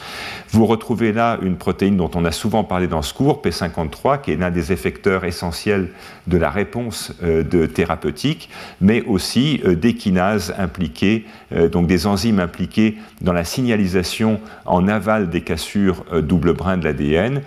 Vous 0.50 0.66
retrouvez 0.66 1.12
là 1.12 1.38
une 1.42 1.58
protéine 1.58 1.98
dont 1.98 2.12
on 2.16 2.26
a 2.26 2.32
souvent 2.32 2.64
parlé 2.64 2.88
dans 2.88 3.02
ce 3.02 3.14
cours, 3.14 3.42
P53, 3.44 4.22
qui 4.22 4.32
est 4.32 4.36
l'un 4.36 4.52
des 4.52 4.72
effecteurs 4.72 5.26
essentiels 5.26 5.90
de 6.28 6.38
la 6.38 6.50
réponse 6.50 7.14
euh, 7.24 7.44
de 7.44 7.66
thérapeutique, 7.66 8.50
mais 8.82 9.04
aussi 9.04 9.62
euh, 9.66 9.76
des 9.76 9.94
kinases 9.94 10.54
impliquées, 10.58 11.26
euh, 11.54 11.70
donc 11.70 11.88
des 11.88 12.08
enzymes 12.08 12.40
impliquées 12.40 12.98
dans 13.22 13.34
la 13.34 13.44
signalisation 13.44 14.40
en 14.66 14.88
aval 14.88 15.30
des 15.30 15.42
cassures 15.42 16.04
double 16.22 16.54
brin 16.54 16.78
de 16.78 16.84
l'ADN, 16.84 17.42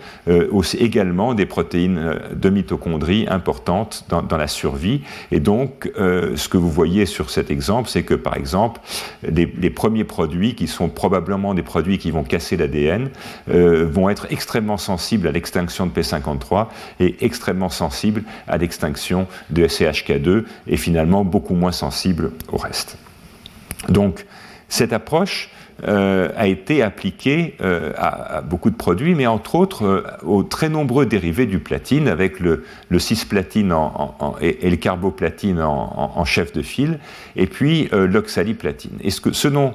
aussi 0.50 0.76
également 0.78 1.34
des 1.34 1.46
protéines 1.46 2.18
de 2.34 2.50
mitochondrie 2.50 3.26
importantes 3.28 4.04
dans, 4.08 4.22
dans 4.22 4.36
la 4.36 4.46
survie. 4.46 5.02
Et 5.30 5.40
donc, 5.40 5.57
donc, 5.58 5.90
euh, 5.98 6.36
ce 6.36 6.48
que 6.48 6.56
vous 6.56 6.70
voyez 6.70 7.04
sur 7.04 7.30
cet 7.30 7.50
exemple, 7.50 7.88
c'est 7.88 8.04
que, 8.04 8.14
par 8.14 8.36
exemple, 8.36 8.80
les, 9.24 9.70
premiers 9.70 10.04
produits, 10.04 10.54
qui 10.54 10.68
sont 10.68 10.88
probablement 10.88 11.52
des 11.52 11.64
produits 11.64 11.98
qui 11.98 12.12
vont 12.12 12.22
casser 12.22 12.56
l'ADN, 12.56 13.10
euh, 13.50 13.84
vont 13.90 14.08
être 14.08 14.28
extrêmement 14.30 14.76
sensibles 14.76 15.26
à 15.26 15.32
l'extinction 15.32 15.86
de 15.86 15.90
P53 15.90 16.68
et 17.00 17.16
extrêmement 17.24 17.70
sensibles 17.70 18.22
à 18.46 18.56
l'extinction 18.56 19.26
de 19.50 19.66
SCHK2 19.66 20.44
et 20.68 20.76
finalement 20.76 21.24
beaucoup 21.24 21.54
moins 21.54 21.72
sensibles 21.72 22.30
au 22.52 22.56
reste. 22.56 22.96
Donc, 23.88 24.26
cette 24.68 24.92
approche 24.92 25.50
a 25.86 26.46
été 26.46 26.82
appliqué 26.82 27.54
à, 27.96 28.42
beaucoup 28.42 28.70
de 28.70 28.76
produits, 28.76 29.14
mais 29.14 29.26
entre 29.26 29.54
autres 29.54 30.04
aux 30.24 30.42
très 30.42 30.68
nombreux 30.68 31.06
dérivés 31.06 31.46
du 31.46 31.60
platine, 31.60 32.08
avec 32.08 32.40
le, 32.40 32.64
cisplatine 32.98 33.72
et, 34.40 34.70
le 34.70 34.76
carboplatine 34.76 35.60
en, 35.60 36.24
chef 36.24 36.52
de 36.52 36.62
file, 36.62 36.98
et 37.36 37.46
puis 37.46 37.88
l'oxaliplatine. 37.92 38.98
Et 39.02 39.10
ce, 39.10 39.20
que, 39.20 39.32
ce 39.32 39.46
dont 39.48 39.74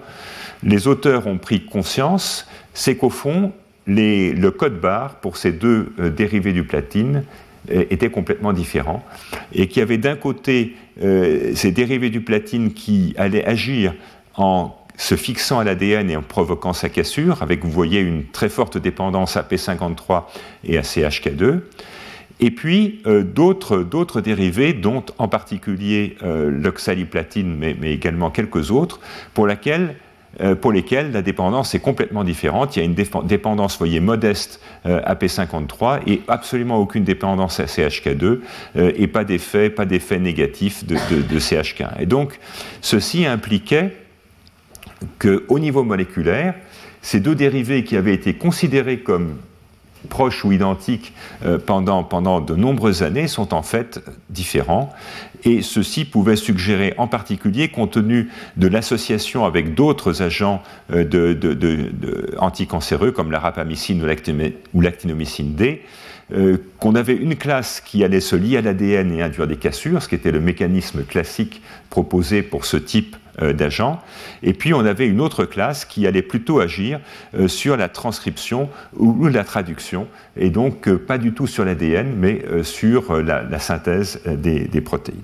les 0.64 0.88
auteurs 0.88 1.28
ont 1.28 1.38
pris 1.38 1.66
conscience, 1.66 2.48
c'est 2.74 2.96
qu'au 2.96 3.10
fond, 3.10 3.54
le 3.88 4.50
code 4.50 4.80
barre 4.80 5.16
pour 5.16 5.38
ces 5.38 5.52
deux 5.52 5.94
dérivés 6.16 6.54
du 6.54 6.64
platine 6.64 7.24
était 7.70 8.10
complètement 8.10 8.54
différent 8.54 9.04
et 9.54 9.68
qu'il 9.68 9.80
y 9.80 9.84
avait 9.84 9.98
d'un 9.98 10.16
côté 10.16 10.76
euh, 11.02 11.52
ces 11.56 11.72
dérivés 11.72 12.10
du 12.10 12.22
platine 12.22 12.74
qui 12.74 13.14
allaient 13.18 13.46
agir 13.46 13.94
en 14.36 14.76
se 14.98 15.16
fixant 15.16 15.60
à 15.60 15.64
l'ADN 15.64 16.10
et 16.10 16.16
en 16.16 16.22
provoquant 16.22 16.74
sa 16.74 16.90
cassure, 16.90 17.42
avec, 17.42 17.64
vous 17.64 17.72
voyez, 17.72 18.00
une 18.00 18.26
très 18.26 18.50
forte 18.50 18.78
dépendance 18.78 19.38
à 19.38 19.42
P53 19.42 20.24
et 20.64 20.78
à 20.78 20.82
CHK2, 20.82 21.62
et 22.40 22.52
puis 22.52 23.02
euh, 23.06 23.24
d'autres 23.24 24.22
dérivés, 24.22 24.74
dont 24.74 25.04
en 25.18 25.28
particulier 25.28 26.18
euh, 26.24 26.50
l'oxaliplatine, 26.50 27.56
mais, 27.56 27.76
mais, 27.80 27.94
également 27.94 28.32
quelques 28.32 28.72
autres, 28.72 29.00
pour 29.34 29.48
lesquels 29.48 29.96
euh, 30.42 30.56
pour 30.56 30.72
lesquels 30.72 31.12
la 31.12 31.22
dépendance 31.22 31.76
est 31.76 31.80
complètement 31.80 32.24
différente. 32.24 32.76
Il 32.76 32.80
y 32.80 32.82
a 32.82 32.86
une 32.86 32.96
dépendance, 32.96 33.78
voyez, 33.78 34.00
modeste 34.00 34.60
à 34.84 35.14
P53 35.14 36.02
et 36.08 36.22
absolument 36.28 36.78
aucune 36.78 37.04
dépendance 37.04 37.60
à 37.60 37.66
CHK2 37.66 38.40
euh, 38.76 38.92
et 38.96 39.06
pas 39.06 39.26
d'effet, 39.26 39.70
pas 39.70 39.86
négatif 39.86 40.86
de, 40.86 40.96
de, 40.96 41.40
CHK1. 41.40 42.02
Et 42.02 42.08
donc, 42.08 42.40
ceci 42.82 43.28
impliquait 43.28 43.96
qu'au 45.20 45.60
niveau 45.60 45.84
moléculaire, 45.84 46.56
ces 47.02 47.20
deux 47.20 47.36
dérivés 47.36 47.84
qui 47.84 47.98
avaient 47.98 48.14
été 48.14 48.34
considérés 48.34 49.00
comme 49.00 49.38
proches 50.10 50.44
ou 50.44 50.52
identiques 50.52 51.14
euh, 51.46 51.58
pendant, 51.58 52.04
pendant 52.04 52.42
de 52.42 52.56
nombreuses 52.56 53.04
années 53.04 53.28
sont 53.28 53.54
en 53.54 53.64
fait 53.64 54.00
différents. 54.30 54.94
Et 55.46 55.62
ceci 55.62 56.06
pouvait 56.06 56.36
suggérer 56.36 56.94
en 56.98 57.08
particulier, 57.08 57.70
compte 57.70 57.92
tenu 57.92 58.30
de 58.58 58.68
l'association 58.68 59.46
avec 59.46 59.76
d'autres 59.76 60.22
agents 60.22 60.62
euh, 60.92 61.90
anticancéreux 62.38 63.12
comme 63.12 63.32
la 63.32 63.40
rapamycine 63.40 64.04
ou 64.74 64.82
l'actinomycine 64.82 65.56
D, 65.56 65.84
euh, 66.32 66.58
qu'on 66.80 66.96
avait 66.96 67.16
une 67.16 67.36
classe 67.36 67.82
qui 67.82 68.04
allait 68.04 68.22
se 68.22 68.36
lier 68.36 68.58
à 68.58 68.62
l'ADN 68.62 69.12
et 69.12 69.22
induire 69.22 69.48
des 69.48 69.58
cassures, 69.58 70.02
ce 70.02 70.08
qui 70.08 70.16
était 70.16 70.32
le 70.32 70.40
mécanisme 70.40 71.04
classique 71.04 71.62
proposé 71.90 72.42
pour 72.42 72.66
ce 72.66 72.78
type 72.78 73.18
euh, 73.42 73.52
d'agents. 73.52 74.02
Et 74.42 74.54
puis 74.54 74.74
on 74.74 74.86
avait 74.86 75.08
une 75.08 75.20
autre 75.20 75.46
classe 75.46 75.86
qui 75.86 76.08
allait 76.08 76.22
plutôt 76.22 76.60
agir 76.60 77.00
euh, 77.36 77.48
sur 77.48 77.76
la 77.76 77.90
transcription 77.90 78.70
ou, 78.96 79.28
la 79.28 79.44
traduction, 79.44 80.08
et 80.38 80.50
donc 80.50 80.90
pas 80.96 81.18
du 81.18 81.34
tout 81.34 81.48
sur 81.48 81.66
l'ADN, 81.66 82.14
mais 82.16 82.44
sur 82.64 83.22
la, 83.22 83.60
synthèse 83.60 84.22
des 84.26 84.82
protéines. 84.82 85.20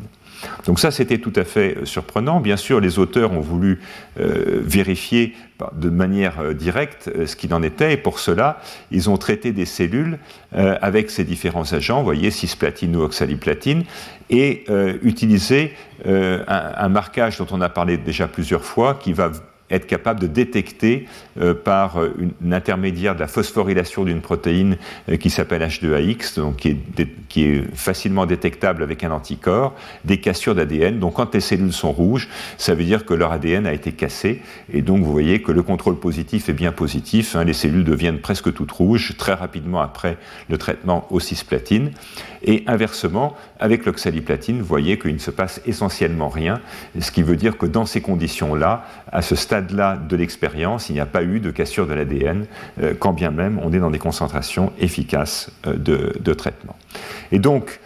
Donc 0.66 0.80
ça, 0.80 0.92
c'était 0.92 1.18
tout 1.18 1.34
à 1.36 1.44
fait 1.44 1.78
euh, 1.78 1.86
surprenant. 1.86 2.40
Bien 2.40 2.58
sûr, 2.58 2.80
les 2.80 3.00
auteurs 3.00 3.32
ont 3.32 3.42
voulu 3.42 3.80
euh, 4.20 4.62
vérifier 4.62 5.36
de 5.74 5.90
manière 5.90 6.40
euh, 6.40 6.54
directe 6.54 7.10
ce 7.26 7.36
qu'il 7.36 7.54
en 7.54 7.64
était, 7.64 7.94
et 7.94 7.98
pour 7.98 8.20
cela, 8.20 8.62
ils 8.92 9.10
ont 9.10 9.18
traité 9.18 9.52
des 9.52 9.66
cellules 9.66 10.20
avec 10.52 11.12
ces 11.12 11.24
différents 11.24 11.74
agents, 11.74 12.00
vous 12.00 12.06
voyez, 12.06 12.32
cisplatine 12.32 12.96
ou 12.96 13.02
oxaliplatine, 13.02 13.84
et 14.30 14.66
utilisé 15.04 15.74
un, 16.06 16.90
marquage 16.90 17.38
dont 17.38 17.48
on 17.52 17.62
a 17.62 17.70
parlé 17.70 17.98
déjà 17.98 18.28
plusieurs 18.28 18.64
fois, 18.64 18.96
qui 18.96 19.14
va 19.14 19.32
être 19.72 19.88
capable 19.88 20.20
de 20.20 20.28
détecter 20.28 21.06
euh, 21.40 21.54
par 21.54 22.02
euh, 22.02 22.14
une, 22.20 22.54
intermédiaire 22.54 23.16
de 23.16 23.20
la 23.20 23.28
phosphorylation 23.28 24.04
d'une 24.04 24.22
protéine 24.22 24.78
euh, 25.10 25.18
qui 25.18 25.30
s'appelle 25.30 25.62
H2AX, 25.62 26.40
donc 26.40 26.58
qui 26.58 27.44
est, 27.44 27.76
facilement 27.76 28.26
détectable 28.26 28.84
avec 28.84 29.04
un 29.04 29.12
anticorps, 29.12 29.76
des 30.04 30.20
cassures 30.20 30.56
d'ADN. 30.56 31.00
Donc 31.00 31.16
quand 31.16 31.34
les 31.34 31.40
cellules 31.40 31.74
sont 31.74 31.92
rouges, 31.92 32.28
ça 32.58 32.74
veut 32.74 32.84
dire 32.84 33.06
que 33.06 33.14
leur 33.14 33.32
ADN 33.32 33.68
a 33.68 33.74
été 33.74 33.92
cassé. 33.92 34.42
Et 34.74 34.82
donc 34.82 35.04
vous 35.04 35.12
voyez 35.12 35.42
que 35.42 35.52
le 35.52 35.62
contrôle 35.62 36.00
positif 36.00 36.50
est 36.50 36.54
bien 36.54 36.72
positif. 36.72 37.36
Hein. 37.36 37.44
les 37.44 37.54
cellules 37.54 37.84
deviennent 37.84 38.20
presque 38.20 38.54
toutes 38.54 38.72
rouges 38.72 39.16
très 39.18 39.34
rapidement 39.34 39.82
après 39.82 40.18
le 40.50 40.58
traitement 40.58 41.08
au 41.12 41.20
cisplatine. 41.20 41.92
Et 42.42 42.64
inversement, 42.68 43.36
avec 43.60 43.86
l'oxaliplatine, 43.86 44.60
vous 44.60 44.66
voyez 44.66 44.98
qu'il 44.98 45.14
ne 45.14 45.20
se 45.20 45.32
passe 45.32 45.62
essentiellement 45.66 46.30
rien, 46.30 46.62
ce 47.00 47.12
qui 47.12 47.22
veut 47.22 47.36
dire 47.36 47.58
que 47.58 47.66
dans 47.66 47.86
ces 47.86 48.02
conditions-là, 48.02 48.86
à 49.12 49.22
ce 49.22 49.36
de 49.62 50.16
l'expérience, 50.16 50.90
il 50.90 50.94
n'y 50.94 51.00
a 51.00 51.06
pas 51.06 51.24
eu 51.24 51.40
de 51.40 51.52
cassure 51.52 51.88
de 51.88 51.94
l'ADN, 51.94 52.46
euh, 52.82 52.94
quand 52.98 53.14
bien 53.14 53.32
même 53.32 53.60
on 53.64 53.74
est 53.74 53.80
dans 53.80 53.92
des 53.92 54.00
concentrations 54.00 54.72
efficaces 54.80 55.52
euh, 55.68 55.76
de, 55.76 56.34
traitement. 56.34 56.76
Et 57.32 57.40
donc, 57.40 57.80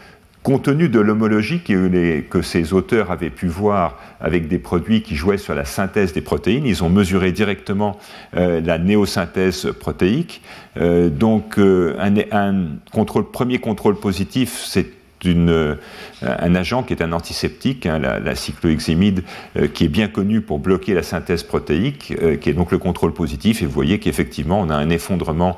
compte 0.44 0.64
tenu 0.64 0.90
de 0.90 1.00
l'homologie 1.00 1.62
que, 1.62 2.20
que, 2.22 2.42
ces 2.42 2.74
auteurs 2.74 3.12
avaient 3.12 3.30
pu 3.30 3.48
voir 3.48 3.98
avec 4.20 4.48
des 4.48 4.60
produits 4.60 5.02
qui 5.02 5.16
jouaient 5.16 5.38
sur 5.38 5.56
la 5.56 5.66
synthèse 5.66 6.14
des 6.14 6.22
protéines, 6.22 6.66
ils 6.66 6.84
ont 6.84 6.90
mesuré 6.90 7.32
directement 7.32 7.98
euh, 8.36 8.60
la 8.62 8.78
néosynthèse 8.78 9.72
protéique. 9.80 10.42
donc, 10.76 11.58
un, 11.58 12.14
un 12.32 12.66
contrôle, 12.92 13.32
premier 13.32 13.60
contrôle 13.60 13.96
positif, 13.96 14.62
c'est 14.66 15.03
euh, 15.26 15.76
un 16.22 16.56
agent 16.56 16.84
qui 16.84 16.94
est 16.94 17.02
un 17.02 17.12
antiseptique, 17.12 17.86
hein, 17.86 18.00
la, 18.00 18.36
cycloheximide, 18.36 19.24
euh, 19.58 19.68
qui 19.68 19.86
est 19.86 19.90
bien 19.90 20.08
connu 20.08 20.42
pour 20.42 20.60
bloquer 20.60 20.94
la 20.94 21.04
synthèse 21.04 21.44
protéique, 21.44 22.14
euh, 22.22 22.38
qui 22.38 22.50
est 22.50 22.54
donc 22.54 22.72
le 22.72 22.78
contrôle 22.78 23.14
positif. 23.14 23.62
Et 23.62 23.66
vous 23.66 23.72
voyez 23.72 24.00
qu'effectivement, 24.00 24.60
on 24.60 24.70
a 24.70 24.76
un 24.76 24.90
effondrement 24.90 25.58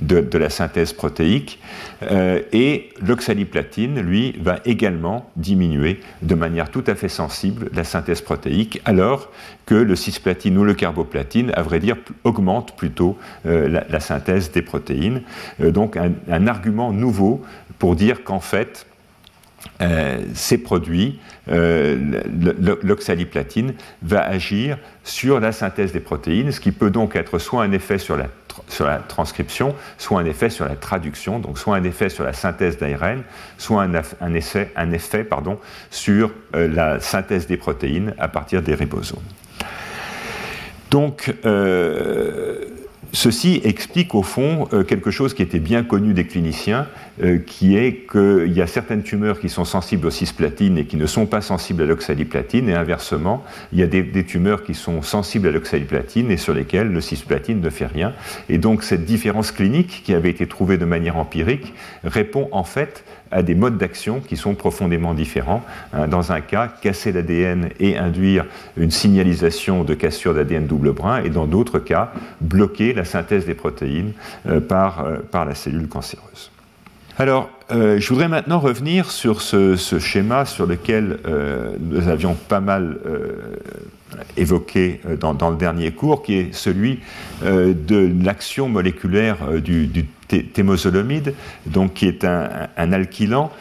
de, 0.00 0.26
la 0.36 0.50
synthèse 0.50 0.92
protéique. 0.92 1.60
et 2.52 2.88
l'oxaliplatine, 3.00 4.00
lui, 4.00 4.34
va 4.40 4.58
également 4.64 5.30
diminuer 5.36 6.00
de 6.22 6.34
manière 6.34 6.70
tout 6.70 6.82
à 6.88 6.96
fait 6.96 7.08
sensible 7.08 7.70
la 7.72 7.84
synthèse 7.84 8.20
protéique, 8.20 8.80
alors 8.84 9.30
que 9.64 9.76
le 9.76 9.94
cisplatine 9.94 10.58
ou 10.58 10.64
le 10.64 10.74
carboplatine, 10.74 11.52
à 11.54 11.62
vrai 11.62 11.78
dire, 11.78 11.96
augmente 12.24 12.76
plutôt 12.76 13.16
la, 13.44 14.00
synthèse 14.00 14.50
des 14.50 14.62
protéines. 14.62 15.22
donc 15.60 15.96
un 15.96 16.46
argument 16.48 16.92
nouveau 16.92 17.42
pour 17.78 17.94
dire 17.94 18.24
qu'en 18.24 18.40
fait, 18.40 18.86
euh, 19.80 20.18
ces 20.34 20.58
produits, 20.58 21.18
euh, 21.50 22.20
l'oxaliplatine, 22.82 23.74
va 24.02 24.22
agir 24.22 24.78
sur 25.02 25.40
la 25.40 25.52
synthèse 25.52 25.92
des 25.92 26.00
protéines, 26.00 26.52
ce 26.52 26.60
qui 26.60 26.72
peut 26.72 26.90
donc 26.90 27.16
être 27.16 27.38
soit 27.38 27.62
un 27.62 27.72
effet 27.72 27.98
sur 27.98 28.16
la, 28.16 28.26
sur 28.68 28.86
la 28.86 28.98
transcription, 28.98 29.74
soit 29.98 30.20
un 30.20 30.24
effet 30.24 30.50
sur 30.50 30.66
la 30.66 30.76
traduction, 30.76 31.38
donc 31.38 31.58
soit 31.58 31.76
un 31.76 31.84
effet 31.84 32.08
sur 32.08 32.24
la 32.24 32.32
synthèse 32.32 32.78
d'ARN, 32.78 33.22
soit 33.58 33.82
un, 33.82 33.92
un, 34.20 34.34
effet, 34.34 35.24
pardon, 35.24 35.58
sur 35.90 36.30
euh, 36.54 36.68
la 36.68 37.00
synthèse 37.00 37.46
des 37.46 37.56
protéines 37.56 38.14
à 38.18 38.28
partir 38.28 38.62
des 38.62 38.74
ribosomes. 38.74 39.22
Donc, 40.90 41.34
Ceci 43.14 43.60
explique 43.64 44.14
au 44.14 44.22
fond 44.22 44.68
euh, 44.72 44.84
quelque 44.84 45.10
chose 45.10 45.34
qui 45.34 45.42
était 45.42 45.58
bien 45.58 45.82
connu 45.82 46.14
des 46.14 46.24
cliniciens, 46.24 46.86
euh, 47.22 47.38
qui 47.38 47.76
est 47.76 48.10
qu'il 48.10 48.52
y 48.54 48.62
a 48.62 48.66
certaines 48.66 49.02
tumeurs 49.02 49.38
qui 49.38 49.50
sont 49.50 49.66
sensibles 49.66 50.06
aux 50.06 50.10
cisplatine 50.10 50.78
et 50.78 50.86
qui 50.86 50.96
ne 50.96 51.04
sont 51.04 51.26
pas 51.26 51.42
sensibles 51.42 51.82
à 51.82 51.86
l'oxaliplatine, 51.86 52.70
et 52.70 52.74
inversement, 52.74 53.44
il 53.74 53.80
y 53.80 53.82
a 53.82 53.86
des, 53.86 54.02
des 54.02 54.24
tumeurs 54.24 54.64
qui 54.64 54.72
sont 54.72 55.02
sensibles 55.02 55.48
à 55.48 55.50
l'oxaliplatine 55.50 56.30
et 56.30 56.38
sur 56.38 56.54
lesquelles 56.54 56.90
le 56.90 57.02
cisplatine 57.02 57.60
ne 57.60 57.68
fait 57.68 57.86
rien. 57.86 58.14
Et 58.48 58.56
donc 58.56 58.82
cette 58.82 59.04
différence 59.04 59.52
clinique 59.52 60.02
qui 60.04 60.14
avait 60.14 60.30
été 60.30 60.46
trouvée 60.46 60.78
de 60.78 60.86
manière 60.86 61.18
empirique 61.18 61.74
répond 62.04 62.48
en 62.50 62.64
fait 62.64 63.04
à 63.32 63.42
des 63.42 63.54
modes 63.54 63.78
d'action 63.78 64.20
qui 64.20 64.36
sont 64.36 64.54
profondément 64.54 65.14
différents. 65.14 65.64
Hein, 65.92 66.06
dans 66.06 66.32
un 66.32 66.40
cas, 66.40 66.68
casser 66.68 67.12
l'ADN 67.12 67.70
et 67.80 67.96
induire 67.96 68.46
une 68.76 68.90
signalisation 68.90 69.84
de 69.84 69.94
cassure 69.94 70.34
d'ADN 70.34 70.66
double 70.66 70.92
brin, 70.92 71.22
et 71.22 71.30
dans 71.30 71.46
d'autres 71.46 71.78
cas, 71.78 72.12
bloquer 72.40 72.92
la 72.92 73.04
synthèse 73.04 73.46
des 73.46 73.54
protéines 73.54 74.12
euh, 74.46 74.60
euh, 74.70 75.18
par 75.30 75.44
la 75.44 75.54
cellule 75.54 75.88
cancéreuse. 75.88 76.51
Alors, 77.18 77.50
euh, 77.70 78.00
je 78.00 78.08
voudrais 78.08 78.28
maintenant 78.28 78.58
revenir 78.58 79.10
sur 79.10 79.42
ce, 79.42 79.76
schéma 79.76 80.44
sur 80.46 80.66
lequel 80.66 81.18
nous 81.80 82.08
avions 82.08 82.34
pas 82.34 82.60
mal 82.60 82.98
évoqué 84.36 85.00
dans, 85.20 85.50
le 85.50 85.56
dernier 85.56 85.92
cours, 85.92 86.22
qui 86.22 86.34
est 86.34 86.54
celui 86.54 87.00
de 87.42 88.24
l'action 88.24 88.68
moléculaire 88.68 89.60
du, 89.60 89.86
du 89.86 90.06
thémosolomide, 90.28 91.34
donc 91.66 91.94
qui 91.94 92.06
est 92.06 92.24
un, 92.24 92.68
alkylant. 92.76 93.52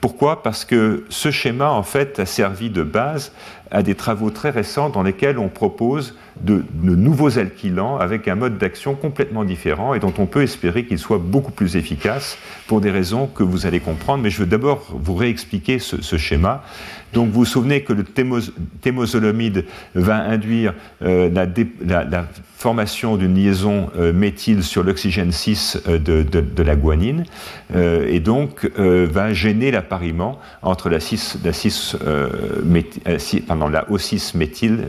pourquoi? 0.00 0.42
Parce 0.42 0.64
que 0.64 1.04
ce 1.10 1.30
schéma, 1.30 1.70
en 1.70 1.82
fait, 1.82 2.18
a 2.18 2.26
servi 2.26 2.70
de 2.70 2.82
base 2.82 3.32
à 3.72 3.82
des 3.82 3.94
travaux 3.94 4.30
très 4.30 4.50
récents 4.50 4.90
dans 4.90 5.02
lesquels 5.02 5.38
on 5.38 5.48
propose 5.48 6.14
de, 6.40 6.62
nouveaux 6.82 7.38
alkylants 7.38 7.96
avec 7.96 8.28
un 8.28 8.34
mode 8.34 8.58
d'action 8.58 8.94
complètement 8.94 9.44
différent 9.44 9.94
et 9.94 9.98
dont 9.98 10.12
on 10.18 10.26
peut 10.26 10.42
espérer 10.42 10.84
qu'il 10.84 10.98
soit 10.98 11.18
beaucoup 11.18 11.52
plus 11.52 11.76
efficace 11.76 12.36
pour 12.66 12.82
des 12.82 12.90
raisons 12.90 13.26
que 13.26 13.42
vous 13.42 13.66
allez 13.66 13.80
comprendre. 13.80 14.22
Mais 14.22 14.30
je 14.30 14.40
veux 14.40 14.46
d'abord 14.46 14.86
vous 14.90 15.14
réexpliquer 15.14 15.78
ce, 15.78 16.16
schéma. 16.18 16.62
Donc 17.14 17.30
vous 17.30 17.40
vous 17.40 17.44
souvenez 17.46 17.82
que 17.82 17.94
le 17.94 18.04
thémosolomide 18.82 19.64
va 19.94 20.16
induire 20.16 20.74
euh, 21.02 21.30
la, 21.30 22.26
formation 22.62 23.16
d'une 23.16 23.34
liaison 23.34 23.90
euh, 23.98 24.12
méthyle 24.12 24.62
sur 24.62 24.84
l'oxygène 24.84 25.32
6 25.32 25.78
euh, 25.88 25.98
de, 25.98 26.62
la 26.62 26.76
guanine 26.76 27.24
et 27.74 28.20
donc 28.20 28.70
va 28.76 29.32
gêner 29.32 29.70
l'appariement 29.70 30.38
entre 30.60 30.90
la, 30.90 31.00
6, 31.00 31.38
la, 31.42 31.52
6, 31.54 31.96
pardon, 33.46 33.68
la 33.68 33.84
O6 33.84 34.36
méthyle 34.36 34.88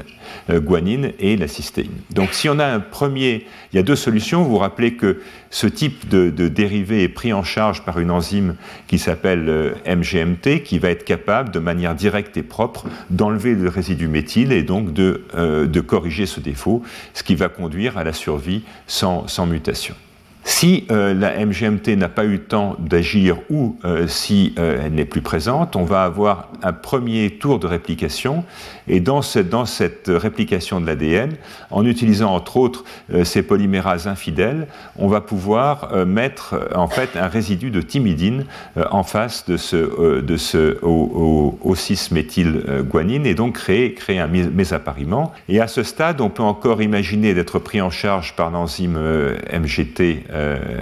guanine 0.49 1.13
et 1.17 1.37
la 1.37 1.47
cystéine. 1.47 1.93
Donc 2.11 2.33
si 2.33 2.49
on 2.49 2.59
a 2.59 2.65
un 2.65 2.81
premier, 2.81 3.45
il 3.71 3.77
y 3.77 3.79
a 3.79 3.83
deux 3.83 3.95
solutions. 3.95 4.43
Vous 4.43 4.49
vous 4.51 4.57
rappelez 4.57 4.95
que 4.95 5.21
ce 5.53 5.67
type 5.67 6.09
de, 6.09 6.47
dérivé 6.47 7.03
est 7.03 7.09
pris 7.09 7.31
en 7.31 7.43
charge 7.43 7.85
par 7.85 7.99
une 7.99 8.09
enzyme 8.09 8.55
qui 8.87 8.97
s'appelle 8.97 9.47
euh, 9.47 9.73
MGMT, 9.85 10.63
qui 10.63 10.79
va 10.79 10.89
être 10.89 11.05
capable 11.05 11.51
de 11.51 11.59
manière 11.59 11.93
directe 11.93 12.35
et 12.37 12.43
propre 12.43 12.87
d'enlever 13.11 13.53
le 13.53 13.69
résidu 13.69 14.07
méthyle 14.07 14.51
et 14.51 14.63
donc 14.63 14.93
de, 14.93 15.25
euh, 15.35 15.67
corriger 15.85 16.25
ce 16.25 16.39
défaut, 16.39 16.81
ce 17.13 17.21
qui 17.21 17.35
va 17.35 17.49
à 17.95 18.03
la 18.03 18.13
survie 18.13 18.63
sans 18.87 19.45
mutation. 19.45 19.95
Si 20.45 20.85
euh, 20.91 21.13
la 21.13 21.45
MGMT 21.45 21.95
n'a 21.95 22.09
pas 22.09 22.25
eu 22.25 22.33
le 22.33 22.43
temps 22.43 22.75
d'agir 22.77 23.37
ou 23.49 23.77
euh, 23.85 24.07
si 24.07 24.53
euh, 24.59 24.81
elle 24.83 24.93
n'est 24.93 25.05
plus 25.05 25.21
présente, 25.21 25.77
on 25.77 25.85
va 25.85 26.03
avoir 26.03 26.49
un 26.61 26.73
premier 26.73 27.29
tour 27.31 27.59
de 27.59 27.67
réplication. 27.67 28.43
Et 28.87 28.99
dans, 28.99 29.21
dans 29.49 29.65
cette 29.65 30.11
réplication 30.13 30.81
de 30.81 30.85
l'ADN, 30.85 31.33
en 31.71 31.85
utilisant 31.85 32.33
entre 32.33 32.57
autres 32.57 32.83
ces 33.23 33.43
polymérases 33.43 34.07
infidèles, 34.07 34.67
on 34.97 35.07
va 35.07 35.21
pouvoir 35.21 36.05
mettre 36.05 36.69
en 36.75 36.87
fait 36.87 37.15
un 37.15 37.27
résidu 37.27 37.71
de 37.71 37.81
thymidine 37.81 38.45
en 38.91 39.03
face 39.03 39.45
de 39.45 39.57
ce, 39.57 40.21
de 40.21 40.37
ce 40.37 40.79
O6-méthylguanine 40.81 43.25
et 43.25 43.35
donc 43.35 43.55
créer, 43.55 43.93
créer 43.93 44.19
un 44.19 44.27
mésappariement. 44.27 45.33
Et 45.49 45.59
à 45.59 45.67
ce 45.67 45.83
stade, 45.83 46.21
on 46.21 46.29
peut 46.29 46.43
encore 46.43 46.81
imaginer 46.81 47.33
d'être 47.33 47.59
pris 47.59 47.81
en 47.81 47.89
charge 47.89 48.35
par 48.35 48.51
l'enzyme 48.51 48.95
euh, 48.97 49.37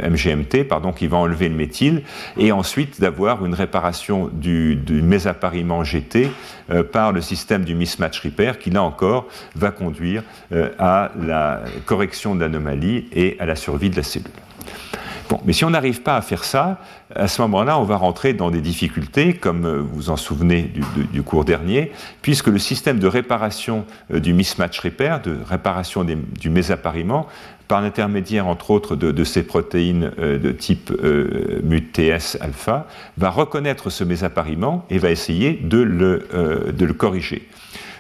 MGMT, 0.10 0.64
pardon, 0.68 0.92
qui 0.92 1.08
va 1.08 1.18
enlever 1.18 1.50
le 1.50 1.56
méthyle, 1.56 2.04
et 2.38 2.52
ensuite 2.52 3.02
d'avoir 3.02 3.46
une 3.46 3.54
réparation 3.54 4.30
du, 4.32 4.76
du 4.76 5.02
mésappariement 5.02 5.84
GT 5.84 6.30
euh, 6.70 6.84
par 6.84 7.12
le 7.12 7.22
système 7.22 7.64
du 7.64 7.76
mismatch 7.92 8.22
repair, 8.22 8.60
qui 8.60 8.70
là 8.70 8.84
encore 8.84 9.28
va 9.56 9.72
conduire 9.72 10.24
euh, 10.52 10.70
à 10.80 11.12
la 11.20 11.62
correction 11.86 12.36
de 12.36 12.42
l'anomalie 12.42 13.08
et 13.14 13.36
à 13.40 13.46
la 13.46 13.56
survie 13.56 13.90
de 13.90 13.98
la 13.98 14.04
cellule. 14.04 14.30
Bon, 15.30 15.40
mais 15.46 15.54
si 15.54 15.64
on 15.64 15.70
n'arrive 15.70 16.02
pas 16.02 16.18
à 16.18 16.22
faire 16.22 16.44
ça, 16.44 16.82
à 17.16 17.30
ce 17.30 17.42
moment-là, 17.44 17.80
on 17.80 17.84
va 17.84 17.96
rentrer 17.96 18.34
dans 18.34 18.52
des 18.52 18.60
difficultés, 18.60 19.34
comme 19.34 19.66
vous 19.94 20.10
en 20.10 20.18
souvenez 20.18 20.70
du, 21.14 21.24
cours 21.24 21.46
dernier, 21.46 21.94
puisque 22.22 22.48
le 22.48 22.60
système 22.60 23.00
de 23.00 23.08
réparation 23.08 23.86
du 24.10 24.34
mismatch 24.34 24.80
repair, 24.80 25.22
de 25.22 25.38
réparation 25.48 26.04
du 26.04 26.50
mésappariement, 26.50 27.28
par 27.72 27.80
l'intermédiaire, 27.80 28.48
entre 28.48 28.72
autres, 28.72 28.98
de, 28.98 29.24
ces 29.24 29.44
protéines 29.44 30.12
euh, 30.20 30.38
de 30.38 30.52
type 30.52 30.92
euh, 30.92 31.62
MUTS 31.64 32.36
alpha, 32.42 32.86
va 33.16 33.30
reconnaître 33.30 33.90
ce 33.90 34.04
mésappariement 34.04 34.86
et 34.90 34.98
va 34.98 35.10
essayer 35.10 35.54
de 35.54 35.78
le, 35.78 36.28
euh, 36.34 36.74
de 36.74 36.84
le 36.86 36.94
corriger. 36.94 37.48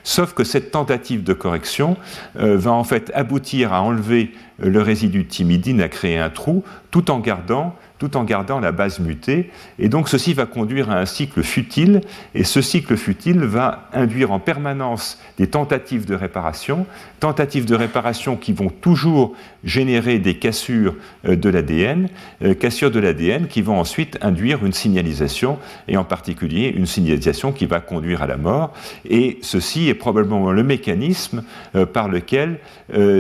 Sauf 0.03 0.33
que 0.33 0.43
cette 0.43 0.71
tentative 0.71 1.23
de 1.23 1.33
correction 1.33 1.97
va 2.35 2.71
en 2.71 2.83
fait 2.83 3.11
aboutir 3.13 3.73
à 3.73 3.81
enlever 3.81 4.33
le 4.57 4.81
résidu 4.81 5.25
thymidine, 5.25 5.81
à 5.81 5.89
créer 5.89 6.17
un 6.17 6.29
trou, 6.29 6.63
tout 6.89 7.11
en 7.11 7.19
gardant 7.19 7.75
tout 8.01 8.17
en 8.17 8.23
gardant 8.23 8.59
la 8.59 8.71
base 8.71 8.99
mutée. 8.99 9.51
Et 9.77 9.87
donc 9.87 10.09
ceci 10.09 10.33
va 10.33 10.47
conduire 10.47 10.89
à 10.89 10.97
un 10.97 11.05
cycle 11.05 11.43
futile, 11.43 12.01
et 12.33 12.43
ce 12.43 12.59
cycle 12.59 12.97
futile 12.97 13.41
va 13.41 13.89
induire 13.93 14.31
en 14.31 14.39
permanence 14.39 15.19
des 15.37 15.45
tentatives 15.45 16.05
de 16.05 16.15
réparation, 16.15 16.87
tentatives 17.19 17.65
de 17.65 17.75
réparation 17.75 18.37
qui 18.37 18.53
vont 18.53 18.69
toujours 18.69 19.35
générer 19.63 20.17
des 20.17 20.33
cassures 20.33 20.95
euh, 21.27 21.35
de 21.35 21.47
l'ADN, 21.47 22.09
euh, 22.43 22.55
cassures 22.55 22.89
de 22.89 22.99
l'ADN 22.99 23.45
qui 23.45 23.61
vont 23.61 23.79
ensuite 23.79 24.17
induire 24.23 24.65
une 24.65 24.73
signalisation, 24.73 25.59
et 25.87 25.95
en 25.95 26.03
particulier 26.03 26.73
une 26.75 26.87
signalisation 26.87 27.51
qui 27.51 27.67
va 27.67 27.81
conduire 27.81 28.23
à 28.23 28.27
la 28.27 28.37
mort. 28.37 28.73
Et 29.07 29.37
ceci 29.43 29.89
est 29.89 29.93
probablement 29.93 30.51
le 30.51 30.63
mécanisme 30.63 31.43
euh, 31.75 31.85
par 31.85 32.07
lequel 32.07 32.57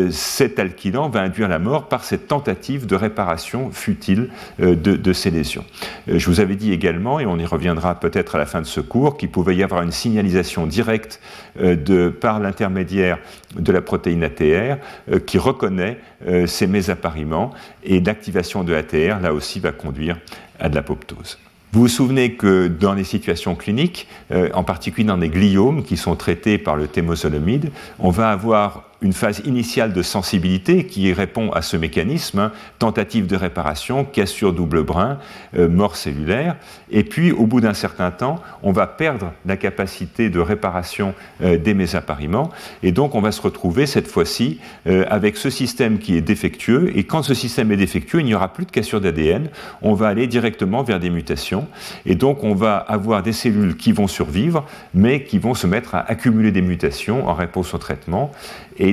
cet 0.09 0.59
alkylant 0.59 1.07
va 1.07 1.21
induire 1.21 1.47
la 1.47 1.59
mort 1.59 1.87
par 1.87 2.03
cette 2.03 2.27
tentative 2.27 2.85
de 2.85 2.95
réparation 2.95 3.71
futile 3.71 4.29
de, 4.75 5.13
ces 5.13 5.31
lésions. 5.31 5.65
Euh, 6.09 6.17
je 6.19 6.27
vous 6.27 6.39
avais 6.39 6.55
dit 6.55 6.71
également, 6.71 7.19
et 7.19 7.25
on 7.25 7.37
y 7.37 7.45
reviendra 7.45 7.99
peut-être 7.99 8.35
à 8.35 8.37
la 8.37 8.45
fin 8.45 8.61
de 8.61 8.67
ce 8.67 8.79
cours, 8.81 9.17
qu'il 9.17 9.29
pouvait 9.29 9.55
y 9.55 9.63
avoir 9.63 9.81
une 9.81 9.91
signalisation 9.91 10.67
directe 10.67 11.19
euh, 11.59 11.75
de, 11.75 12.09
par 12.09 12.39
l'intermédiaire 12.39 13.17
de 13.55 13.71
la 13.71 13.81
protéine 13.81 14.23
ATR 14.23 14.77
euh, 15.11 15.19
qui 15.25 15.37
reconnaît 15.37 15.99
ces 16.45 16.67
mésappariements 16.67 17.51
et 17.83 17.99
l'activation 17.99 18.63
de 18.63 18.75
ATR, 18.75 19.19
là 19.21 19.33
aussi, 19.33 19.59
va 19.59 19.71
conduire 19.71 20.17
à 20.59 20.69
de 20.69 20.75
l'apoptose. 20.75 21.39
Vous 21.71 21.81
vous 21.81 21.87
souvenez 21.87 22.33
que 22.33 22.67
dans 22.67 22.93
les 22.93 23.03
situations 23.03 23.55
cliniques, 23.55 24.07
en 24.53 24.63
particulier 24.63 25.07
dans 25.07 25.17
les 25.17 25.29
gliomes 25.29 25.83
qui 25.83 25.97
sont 25.97 26.15
traités 26.15 26.59
par 26.59 26.75
le 26.75 26.85
thémosolomide, 26.85 27.71
on 27.97 28.11
va 28.11 28.29
avoir 28.29 28.90
une 29.01 29.13
phase 29.13 29.41
initiale 29.45 29.93
de 29.93 30.01
sensibilité 30.03 30.85
qui 30.85 31.11
répond 31.11 31.51
à 31.51 31.61
ce 31.61 31.75
mécanisme, 31.75 32.39
hein, 32.39 32.51
tentative 32.77 33.25
de 33.25 33.35
réparation, 33.35 34.05
cassure 34.05 34.53
double 34.53 34.83
brin, 34.83 35.17
euh, 35.57 35.67
mort 35.67 35.95
cellulaire, 35.95 36.55
et 36.91 37.03
puis 37.03 37.31
au 37.31 37.47
bout 37.47 37.61
d'un 37.61 37.73
certain 37.73 38.11
temps, 38.11 38.41
on 38.61 38.71
va 38.71 38.85
perdre 38.85 39.33
la 39.45 39.57
capacité 39.57 40.29
de 40.29 40.39
réparation 40.39 41.15
euh, 41.41 41.57
des 41.57 41.73
mésappariements, 41.73 42.51
et 42.83 42.91
donc 42.91 43.15
on 43.15 43.21
va 43.21 43.31
se 43.31 43.41
retrouver 43.41 43.87
cette 43.87 44.07
fois-ci 44.07 44.59
euh, 44.87 45.03
avec 45.09 45.35
ce 45.35 45.49
système 45.49 45.97
qui 45.97 46.15
est 46.15 46.21
défectueux, 46.21 46.91
et 46.95 47.03
quand 47.03 47.23
ce 47.23 47.33
système 47.33 47.71
est 47.71 47.77
défectueux, 47.77 48.19
il 48.19 48.25
n'y 48.25 48.35
aura 48.35 48.53
plus 48.53 48.65
de 48.65 48.71
cassure 48.71 49.01
d'ADN, 49.01 49.49
on 49.81 49.95
va 49.95 50.09
aller 50.09 50.27
directement 50.27 50.83
vers 50.83 50.99
des 50.99 51.09
mutations, 51.09 51.67
et 52.05 52.13
donc 52.13 52.43
on 52.43 52.53
va 52.53 52.77
avoir 52.77 53.23
des 53.23 53.33
cellules 53.33 53.77
qui 53.77 53.93
vont 53.93 54.07
survivre, 54.07 54.65
mais 54.93 55.23
qui 55.23 55.39
vont 55.39 55.55
se 55.55 55.65
mettre 55.65 55.95
à 55.95 55.99
accumuler 55.99 56.51
des 56.51 56.61
mutations 56.61 57.27
en 57.27 57.33
réponse 57.33 57.73
au 57.73 57.79
traitement, 57.79 58.31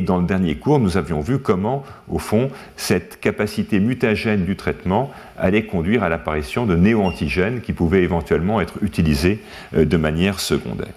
dans 0.00 0.18
le 0.18 0.26
dernier 0.26 0.56
cours, 0.56 0.78
nous 0.78 0.96
avions 0.96 1.20
vu 1.20 1.38
comment, 1.38 1.84
au 2.08 2.18
fond, 2.18 2.50
cette 2.76 3.20
capacité 3.20 3.80
mutagène 3.80 4.44
du 4.44 4.56
traitement 4.56 5.10
allait 5.36 5.64
conduire 5.64 6.02
à 6.02 6.08
l'apparition 6.08 6.66
de 6.66 6.76
néo-antigènes 6.76 7.60
qui 7.60 7.72
pouvaient 7.72 8.02
éventuellement 8.02 8.60
être 8.60 8.74
utilisés 8.82 9.40
euh, 9.74 9.84
de 9.84 9.96
manière 9.96 10.40
secondaire. 10.40 10.94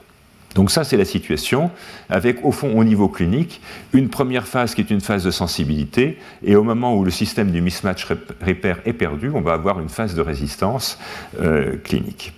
Donc 0.55 0.69
ça, 0.69 0.83
c'est 0.83 0.97
la 0.97 1.05
situation, 1.05 1.71
avec 2.09 2.43
au 2.43 2.51
fond, 2.51 2.77
au 2.77 2.83
niveau 2.83 3.07
clinique, 3.07 3.61
une 3.93 4.09
première 4.09 4.47
phase 4.47 4.75
qui 4.75 4.81
est 4.81 4.89
une 4.89 5.01
phase 5.01 5.23
de 5.23 5.31
sensibilité, 5.31 6.17
et 6.43 6.55
au 6.55 6.63
moment 6.63 6.95
où 6.95 7.05
le 7.05 7.11
système 7.11 7.51
du 7.51 7.61
mismatch 7.61 8.05
repair 8.45 8.79
est 8.85 8.93
perdu, 8.93 9.31
on 9.33 9.41
va 9.41 9.53
avoir 9.53 9.79
une 9.79 9.89
phase 9.89 10.13
de 10.13 10.21
résistance 10.21 10.99
euh, 11.39 11.77
clinique. 11.83 12.33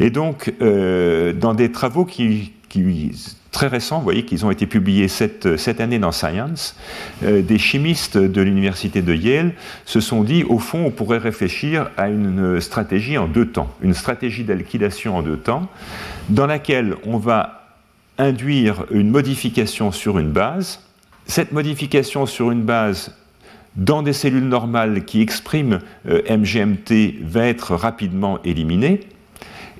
Et 0.00 0.10
donc, 0.10 0.52
euh, 0.60 1.32
dans 1.32 1.54
des 1.54 1.70
travaux 1.70 2.04
qui, 2.04 2.52
qui 2.68 3.12
très 3.54 3.68
récents, 3.68 3.98
vous 3.98 4.04
voyez 4.04 4.24
qu'ils 4.24 4.44
ont 4.44 4.50
été 4.50 4.66
publiés 4.66 5.08
cette, 5.08 5.56
cette 5.56 5.80
année 5.80 5.98
dans 5.98 6.12
Science, 6.12 6.76
euh, 7.22 7.40
des 7.40 7.56
chimistes 7.56 8.18
de 8.18 8.42
l'université 8.42 9.00
de 9.00 9.14
Yale 9.14 9.52
se 9.86 10.00
sont 10.00 10.24
dit, 10.24 10.44
au 10.44 10.58
fond, 10.58 10.84
on 10.84 10.90
pourrait 10.90 11.18
réfléchir 11.18 11.88
à 11.96 12.10
une 12.10 12.60
stratégie 12.60 13.16
en 13.16 13.26
deux 13.26 13.46
temps, 13.46 13.72
une 13.80 13.94
stratégie 13.94 14.44
d'alkylation 14.44 15.16
en 15.16 15.22
deux 15.22 15.38
temps, 15.38 15.68
dans 16.28 16.46
laquelle 16.46 16.96
on 17.06 17.16
va 17.16 17.62
induire 18.18 18.84
une 18.90 19.10
modification 19.10 19.92
sur 19.92 20.18
une 20.18 20.30
base. 20.30 20.80
Cette 21.26 21.52
modification 21.52 22.26
sur 22.26 22.50
une 22.50 22.62
base 22.62 23.14
dans 23.76 24.02
des 24.02 24.12
cellules 24.12 24.48
normales 24.48 25.04
qui 25.04 25.20
expriment 25.20 25.78
euh, 26.08 26.22
MGMT 26.28 27.22
va 27.22 27.46
être 27.46 27.74
rapidement 27.74 28.42
éliminée. 28.42 29.00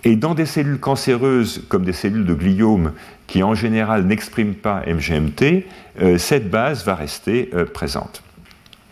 Et 0.05 0.17
dans 0.17 0.35
des 0.35 0.47
cellules 0.47 0.79
cancéreuses, 0.79 1.65
comme 1.69 1.85
des 1.85 1.95
cellules 1.95 2.27
de 2.27 2.35
gliome, 2.35 2.93
qui 3.27 3.43
en 3.43 3.55
général 3.55 4.05
n'expriment 4.05 4.55
pas 4.55 4.83
MGMT, 4.87 5.67
euh, 6.01 6.19
cette 6.19 6.51
base 6.51 6.85
va 6.85 6.95
rester 6.95 7.51
euh, 7.55 7.65
présente. 7.65 8.23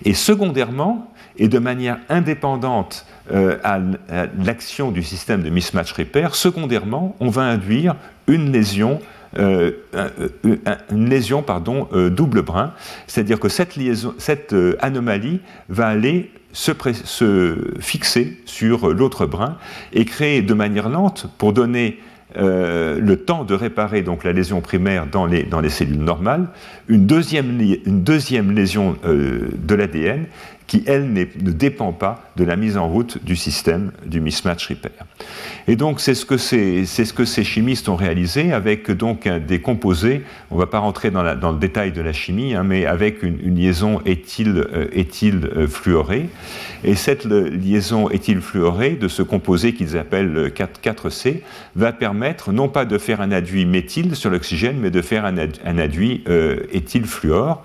Et 0.04 0.14
secondairement, 0.14 1.12
et 1.36 1.48
de 1.48 1.58
manière 1.58 1.98
indépendante 2.08 3.06
euh, 3.32 3.58
à, 3.62 3.78
l'action 4.42 4.90
du 4.90 5.02
système 5.02 5.42
de 5.42 5.50
mismatch 5.50 5.92
repair, 5.92 6.34
secondairement, 6.34 7.14
on 7.20 7.28
va 7.28 7.42
induire 7.42 7.96
une 8.26 8.50
lésion 8.50 9.00
une 9.34 11.08
lésion 11.08 11.40
pardon, 11.40 11.88
double 12.10 12.42
brin, 12.42 12.74
c'est-à-dire 13.06 13.40
que 13.40 13.48
cette, 13.48 14.54
anomalie 14.80 15.40
va 15.70 15.86
aller 15.86 16.30
se, 16.52 17.56
fixer 17.80 18.38
sur 18.44 18.92
l'autre 18.92 19.26
brin 19.26 19.56
et 19.92 20.04
créer 20.04 20.42
de 20.42 20.54
manière 20.54 20.88
lente, 20.88 21.26
pour 21.38 21.52
donner 21.52 21.98
le 22.34 23.14
temps 23.16 23.44
de 23.44 23.52
réparer 23.52 24.00
donc 24.00 24.24
la 24.24 24.32
lésion 24.32 24.62
primaire 24.62 25.06
dans 25.06 25.26
les, 25.26 25.68
cellules 25.68 25.98
normales, 25.98 26.48
une 26.88 27.06
deuxième, 27.06 27.60
une 27.60 28.02
deuxième 28.02 28.52
lésion 28.52 28.96
de 29.04 29.74
l'ADN 29.74 30.24
qui, 30.66 30.82
elle, 30.86 31.12
ne 31.12 31.24
dépend 31.50 31.92
pas 31.92 32.30
de 32.36 32.44
la 32.44 32.56
mise 32.56 32.76
en 32.76 32.88
route 32.88 33.22
du 33.24 33.36
système 33.36 33.92
du 34.06 34.20
mismatch 34.20 34.68
repair. 34.68 34.92
Et 35.68 35.76
donc, 35.76 36.00
c'est 36.00 36.14
ce, 36.14 36.24
que 36.24 36.36
ces 37.24 37.44
chimistes 37.44 37.88
ont 37.88 37.96
réalisé 37.96 38.52
avec 38.52 38.90
donc 38.90 39.28
des 39.28 39.60
composés, 39.60 40.22
on 40.50 40.56
ne 40.56 40.60
va 40.60 40.66
pas 40.66 40.78
rentrer 40.78 41.10
dans, 41.10 41.22
le 41.22 41.58
détail 41.58 41.92
de 41.92 42.00
la 42.00 42.12
chimie, 42.12 42.54
hein, 42.54 42.64
mais 42.64 42.86
avec 42.86 43.22
une, 43.22 43.54
liaison 43.54 44.00
éthyle, 44.06 44.66
euh, 44.72 44.88
euh, 45.56 45.66
fluorée. 45.68 46.28
Et 46.84 46.94
cette 46.94 47.24
liaison 47.24 48.08
éthylfluorée 48.10 48.90
de 48.90 49.08
ce 49.08 49.22
composé 49.22 49.74
qu'ils 49.74 49.96
appellent 49.96 50.52
4, 50.54 51.10
c 51.10 51.42
va 51.76 51.92
permettre 51.92 52.52
non 52.52 52.68
pas 52.68 52.84
de 52.84 52.98
faire 52.98 53.20
un 53.20 53.30
aduit 53.30 53.66
méthyle 53.66 54.16
sur 54.16 54.30
l'oxygène, 54.30 54.78
mais 54.80 54.90
de 54.90 55.02
faire 55.02 55.24
un, 55.24 55.36
un 55.36 55.78
aduit 55.78 56.24
euh, 56.28 56.60
éthylfluor. 56.72 57.62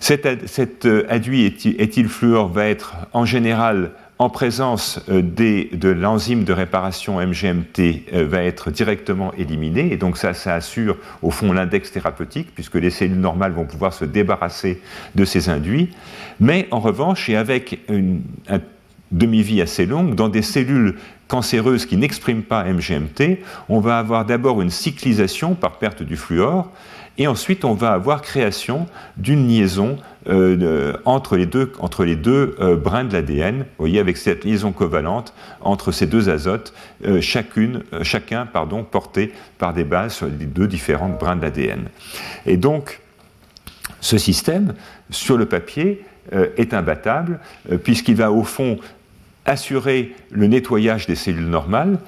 Cet, 0.00 0.86
aduit 1.08 1.44
éthylfluor 1.44 2.48
va 2.48 2.66
être 2.66 2.94
en 3.12 3.24
général 3.24 3.90
en 4.20 4.30
présence 4.30 5.00
euh, 5.08 5.22
de 5.22 5.88
l'enzyme 5.88 6.44
de 6.44 6.52
réparation 6.52 7.24
MGMT 7.24 7.78
euh, 8.12 8.26
va 8.26 8.42
être 8.42 8.70
directement 8.70 9.32
éliminé 9.34 9.92
et 9.92 9.96
donc 9.96 10.16
ça, 10.16 10.34
ça 10.34 10.54
assure 10.54 10.96
au 11.22 11.30
fond 11.30 11.52
l'index 11.52 11.92
thérapeutique 11.92 12.48
puisque 12.54 12.74
les 12.74 12.90
cellules 12.90 13.20
normales 13.20 13.52
vont 13.52 13.64
pouvoir 13.64 13.92
se 13.92 14.04
débarrasser 14.04 14.80
de 15.14 15.24
ces 15.24 15.48
induits. 15.48 15.90
Mais 16.40 16.66
en 16.72 16.80
revanche, 16.80 17.28
et 17.28 17.36
avec 17.36 17.78
une, 17.88 18.22
demi-vie 19.10 19.62
assez 19.62 19.86
longue, 19.86 20.14
dans 20.14 20.28
des 20.28 20.42
cellules 20.42 20.96
cancéreuses 21.28 21.86
qui 21.86 21.96
n'expriment 21.96 22.42
pas 22.42 22.64
MGMT, 22.64 23.40
on 23.68 23.80
va 23.80 23.98
avoir 23.98 24.24
d'abord 24.24 24.60
une 24.62 24.70
cyclisation 24.70 25.54
par 25.54 25.78
perte 25.78 26.02
du 26.02 26.16
fluor, 26.16 26.70
et 27.18 27.26
ensuite 27.26 27.64
on 27.64 27.74
va 27.74 27.92
avoir 27.92 28.22
création 28.22 28.86
d'une 29.16 29.48
liaison 29.48 29.98
euh, 30.28 30.94
entre 31.04 31.36
les 31.36 31.46
deux, 31.46 32.54
euh, 32.60 32.76
brins 32.76 33.04
de 33.04 33.12
l'ADN, 33.12 33.64
voyez, 33.78 33.98
avec 33.98 34.16
cette 34.16 34.44
liaison 34.44 34.72
covalente 34.72 35.32
entre 35.60 35.90
ces 35.90 36.06
deux 36.06 36.28
azotes, 36.28 36.74
euh, 37.04 37.20
chacune, 37.20 37.82
chacun 38.02 38.46
pardon, 38.46 38.84
porté 38.84 39.32
par 39.58 39.72
des 39.72 39.84
bases 39.84 40.14
sur 40.14 40.26
les 40.26 40.46
deux 40.46 40.66
différentes 40.66 41.18
brins 41.18 41.36
de 41.36 41.42
l'ADN. 41.42 41.88
Et 42.46 42.56
donc, 42.56 43.00
ce 44.00 44.18
système, 44.18 44.74
sur 45.10 45.36
le 45.36 45.46
papier, 45.46 46.04
est 46.58 46.74
imbattable, 46.74 47.40
puisqu'il 47.84 48.14
va 48.16 48.30
au 48.30 48.44
fond 48.44 48.78
assurer 49.48 50.14
le 50.30 50.46
nettoyage 50.46 51.06
des 51.06 51.14
cellules 51.14 51.48
normales. 51.48 51.98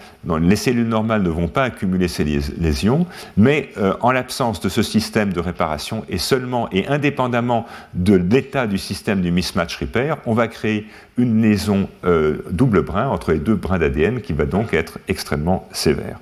les 0.42 0.57
cellules 0.57 0.87
normales 0.87 1.22
ne 1.22 1.31
vont 1.31 1.48
pas 1.48 1.64
accumuler 1.64 2.07
ces 2.07 2.22
lésions, 2.22 3.07
mais 3.37 3.70
euh, 3.79 3.94
en 4.00 4.12
l'absence 4.12 4.61
de 4.61 4.68
ce 4.68 4.83
système 4.83 5.33
de 5.33 5.40
réparation 5.40 6.05
et 6.09 6.18
seulement 6.18 6.68
et 6.70 6.87
indépendamment 6.87 7.66
de 7.94 8.14
l'état 8.14 8.66
du 8.66 8.76
système 8.76 9.22
du 9.22 9.33
mismatch 9.33 9.76
repair, 9.76 10.18
on 10.26 10.35
va 10.35 10.48
créer 10.48 10.87
une 11.16 11.42
liaison 11.42 11.88
euh, 12.05 12.38
double 12.50 12.83
brin 12.83 13.09
entre 13.09 13.33
les 13.33 13.38
deux 13.38 13.57
brins 13.57 13.79
d'ADN 13.79 14.20
qui 14.20 14.35
va 14.35 14.44
donc 14.44 14.74
être 14.74 14.98
extrêmement 15.09 15.66
sévère. 15.72 16.18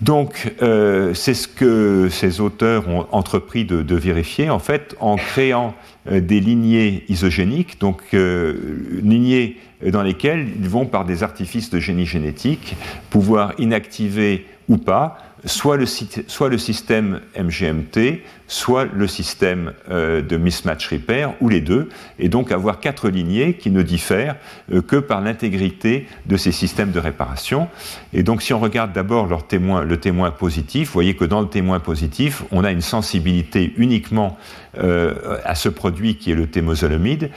Donc, 0.00 0.52
euh, 0.62 1.14
c'est 1.14 1.34
ce 1.34 1.46
que 1.46 2.08
ces 2.10 2.40
auteurs 2.40 2.88
ont 2.88 3.06
entrepris 3.12 3.64
de, 3.64 3.94
vérifier, 3.94 4.50
en 4.50 4.58
fait, 4.58 4.96
en 4.98 5.14
créant 5.14 5.74
des 6.10 6.40
lignées 6.40 7.04
isogéniques, 7.08 7.78
donc 7.78 8.02
lignées 8.12 9.58
dans 9.90 10.02
lesquels 10.02 10.48
ils 10.56 10.68
vont, 10.68 10.86
par 10.86 11.04
des 11.04 11.22
artifices 11.22 11.70
de 11.70 11.80
génie 11.80 12.06
génétique, 12.06 12.76
pouvoir 13.10 13.54
inactiver 13.58 14.46
ou 14.68 14.76
pas 14.76 15.18
soit 15.44 15.76
le, 15.76 15.86
système 15.86 17.20
MGMT, 17.36 18.22
soit 18.46 18.84
le 18.84 19.06
système 19.08 19.72
euh, 19.90 20.22
de 20.22 20.36
mismatch 20.36 20.88
repair, 20.88 21.34
ou 21.40 21.48
les 21.48 21.60
deux, 21.60 21.88
et 22.18 22.28
donc 22.28 22.52
avoir 22.52 22.80
quatre 22.80 23.08
lignées 23.08 23.54
qui 23.54 23.70
ne 23.70 23.82
diffèrent 23.82 24.36
euh, 24.72 24.82
que 24.82 24.96
par 24.96 25.20
l'intégrité 25.20 26.06
de 26.26 26.36
ces 26.36 26.52
systèmes 26.52 26.92
de 26.92 27.00
réparation. 27.00 27.68
Et 28.12 28.22
donc 28.22 28.42
si 28.42 28.52
on 28.52 28.60
regarde 28.60 28.92
d'abord 28.92 29.26
le 29.26 29.96
témoin 29.96 30.30
positif, 30.30 30.88
vous 30.88 30.94
voyez 30.94 31.16
que 31.16 31.24
dans 31.24 31.40
le 31.40 31.48
témoin 31.48 31.80
positif, 31.80 32.44
on 32.52 32.62
a 32.62 32.70
une 32.70 32.80
sensibilité 32.80 33.72
uniquement 33.76 34.38
euh, 34.78 35.38
à 35.44 35.54
ce 35.54 35.68
produit 35.68 36.16
qui 36.16 36.30
est 36.30 36.36
le 36.36 36.46
thémozolamide, 36.46 37.30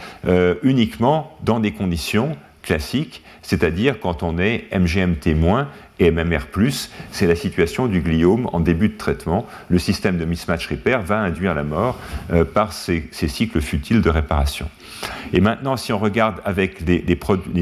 uniquement 0.64 1.38
dans 1.44 1.60
des 1.60 1.72
conditions 1.72 2.36
classiques, 2.62 3.24
c'est-à-dire 3.46 4.00
quand 4.00 4.24
on 4.24 4.38
est 4.40 4.66
MGMT- 4.72 5.36
et 6.00 6.12
MMR+, 6.12 6.42
c'est 7.12 7.28
la 7.28 7.36
situation 7.36 7.88
du 7.88 8.02
gliome 8.02 8.50
en 8.52 8.60
début 8.60 8.90
de 8.90 8.98
traitement. 8.98 9.46
Le 9.70 9.80
système 9.80 10.18
de 10.18 10.26
mismatch 10.26 10.68
repair 10.68 11.02
va 11.02 11.20
induire 11.20 11.54
la 11.54 11.64
mort 11.64 11.98
euh, 12.34 12.44
par 12.44 12.74
ces, 12.74 13.08
cycles 13.12 13.62
futiles 13.62 14.02
de 14.02 14.10
réparation. 14.10 14.68
Et 15.32 15.40
maintenant, 15.40 15.78
si 15.78 15.94
on 15.94 16.00
regarde 16.00 16.42
avec 16.44 16.82
les, 16.82 17.04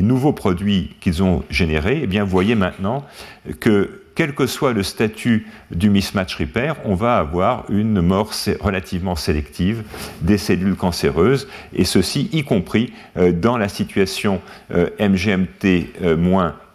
nouveaux 0.01 0.33
produits 0.33 0.95
qu'ils 0.99 1.21
ont 1.21 1.43
générés, 1.49 1.99
eh 2.03 2.07
bien, 2.07 2.23
vous 2.23 2.31
voyez 2.31 2.55
maintenant 2.55 3.05
que 3.59 4.02
quel 4.15 4.35
que 4.35 4.45
soit 4.45 4.73
le 4.73 4.83
statut 4.83 5.47
du 5.71 5.89
mismatch 5.89 6.35
repair, 6.35 6.75
on 6.85 6.95
va 6.95 7.17
avoir 7.17 7.65
une 7.69 8.01
mort 8.01 8.31
relativement 8.59 9.15
sélective 9.15 9.83
des 10.21 10.37
cellules 10.37 10.75
cancéreuses, 10.75 11.47
et 11.73 11.85
ceci 11.85 12.29
y 12.31 12.43
compris 12.43 12.93
euh, 13.17 13.31
dans 13.31 13.57
la 13.57 13.69
situation 13.69 14.41
euh, 14.71 14.89
MGMT- 14.99 15.87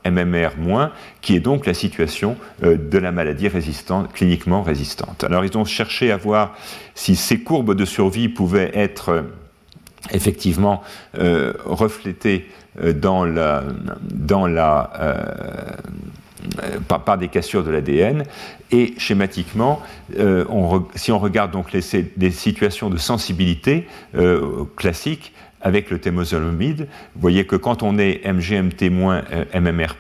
MMR-, 0.05 0.91
qui 1.21 1.37
est 1.37 1.41
donc 1.41 1.67
la 1.67 1.75
situation 1.75 2.37
euh, 2.63 2.77
de 2.77 2.99
la 2.99 3.13
maladie 3.13 3.49
résistante, 3.49 4.13
cliniquement 4.13 4.63
résistante. 4.63 5.23
Alors 5.25 5.45
ils 5.45 5.59
ont 5.59 5.65
cherché 5.65 6.11
à 6.11 6.17
voir 6.17 6.57
si 6.95 7.15
ces 7.15 7.41
courbes 7.41 7.75
de 7.75 7.85
survie 7.85 8.29
pouvaient 8.29 8.71
être 8.75 9.25
effectivement 10.13 10.83
reflétées 11.65 12.49
dans 12.95 13.25
la 13.25 13.65
euh, 16.63 16.79
par, 16.81 17.19
des 17.19 17.29
cassures 17.29 17.65
de 17.65 17.71
l'ADN. 17.71 18.25
Et 18.71 18.95
schématiquement, 18.99 19.81
euh, 20.19 20.45
si 20.95 21.11
on 21.11 21.19
regarde 21.19 21.51
donc 21.51 21.73
les, 21.73 22.31
situations 22.31 22.91
de 22.91 22.97
sensibilité 22.97 23.87
euh, 24.15 24.65
classiques, 24.77 25.33
avec 25.61 25.91
le 25.91 25.99
thémozolamide, 25.99 26.89
vous 27.15 27.21
voyez 27.21 27.45
que 27.47 27.57
quand 27.57 27.83
on 27.83 27.99
est 27.99 28.21
MGMT 28.25 28.91
MMR 28.91 29.95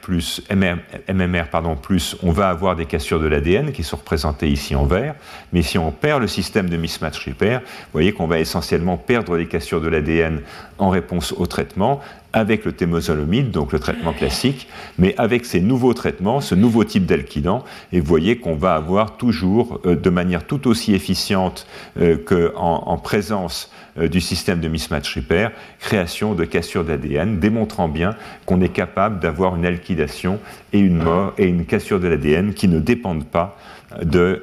plus, 1.82 2.16
on 2.22 2.30
va 2.30 2.48
avoir 2.48 2.76
des 2.76 2.86
cassures 2.86 3.20
de 3.20 3.26
l'ADN 3.26 3.72
qui 3.72 3.82
sont 3.82 3.96
représentées 3.96 4.48
ici 4.48 4.74
en 4.74 4.84
vert. 4.84 5.14
Mais 5.52 5.62
si 5.62 5.78
on 5.78 5.90
perd 5.90 6.22
le 6.22 6.28
système 6.28 6.68
de 6.68 6.76
mismatch 6.76 7.26
repair, 7.26 7.60
vous 7.60 7.92
voyez 7.92 8.12
qu'on 8.12 8.26
va 8.26 8.38
essentiellement 8.38 8.96
perdre 8.96 9.36
les 9.36 9.46
cassures 9.46 9.80
de 9.80 9.88
l'ADN 9.88 10.40
en 10.78 10.90
réponse 10.90 11.32
au 11.32 11.46
traitement, 11.46 12.00
avec 12.32 12.64
le 12.64 12.72
thémozolamide, 12.72 13.50
donc 13.50 13.72
le 13.72 13.78
traitement 13.78 14.12
classique, 14.12 14.68
mais 14.98 15.14
avec 15.16 15.46
ces 15.46 15.60
nouveaux 15.60 15.94
traitements, 15.94 16.40
ce 16.40 16.54
nouveau 16.54 16.84
type 16.84 17.06
d'alkylant, 17.06 17.64
et 17.92 18.00
vous 18.00 18.06
voyez 18.06 18.36
qu'on 18.38 18.54
va 18.54 18.74
avoir 18.74 19.16
toujours, 19.16 19.80
euh, 19.86 19.96
de 19.96 20.10
manière 20.10 20.46
tout 20.46 20.68
aussi 20.68 20.94
efficiente 20.94 21.66
euh, 21.98 22.16
qu'en 22.16 22.82
en 22.86 22.98
présence 22.98 23.70
euh, 23.70 23.87
du 23.96 24.20
système 24.20 24.60
de 24.60 24.68
mismatch 24.68 25.16
repair, 25.16 25.50
création 25.80 26.34
de 26.34 26.44
cassures 26.44 26.84
d'ADN, 26.84 27.38
démontrant 27.38 27.88
bien 27.88 28.14
qu'on 28.46 28.60
est 28.60 28.68
capable 28.68 29.20
d'avoir 29.20 29.56
une 29.56 29.66
alkylation 29.66 30.38
et 30.72 30.78
une 30.78 31.02
mort 31.02 31.34
et 31.38 31.46
une 31.46 31.64
cassure 31.64 32.00
de 32.00 32.08
l'ADN 32.08 32.54
qui 32.54 32.68
ne 32.68 32.78
dépendent 32.78 33.26
pas 33.26 33.56
de, 34.02 34.42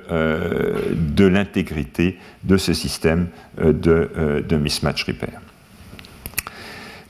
de 0.91 1.25
l'intégrité 1.25 2.17
de 2.43 2.57
ce 2.57 2.73
système 2.73 3.27
de, 3.57 4.43
de 4.47 4.57
mismatch 4.57 5.03
repair. 5.05 5.39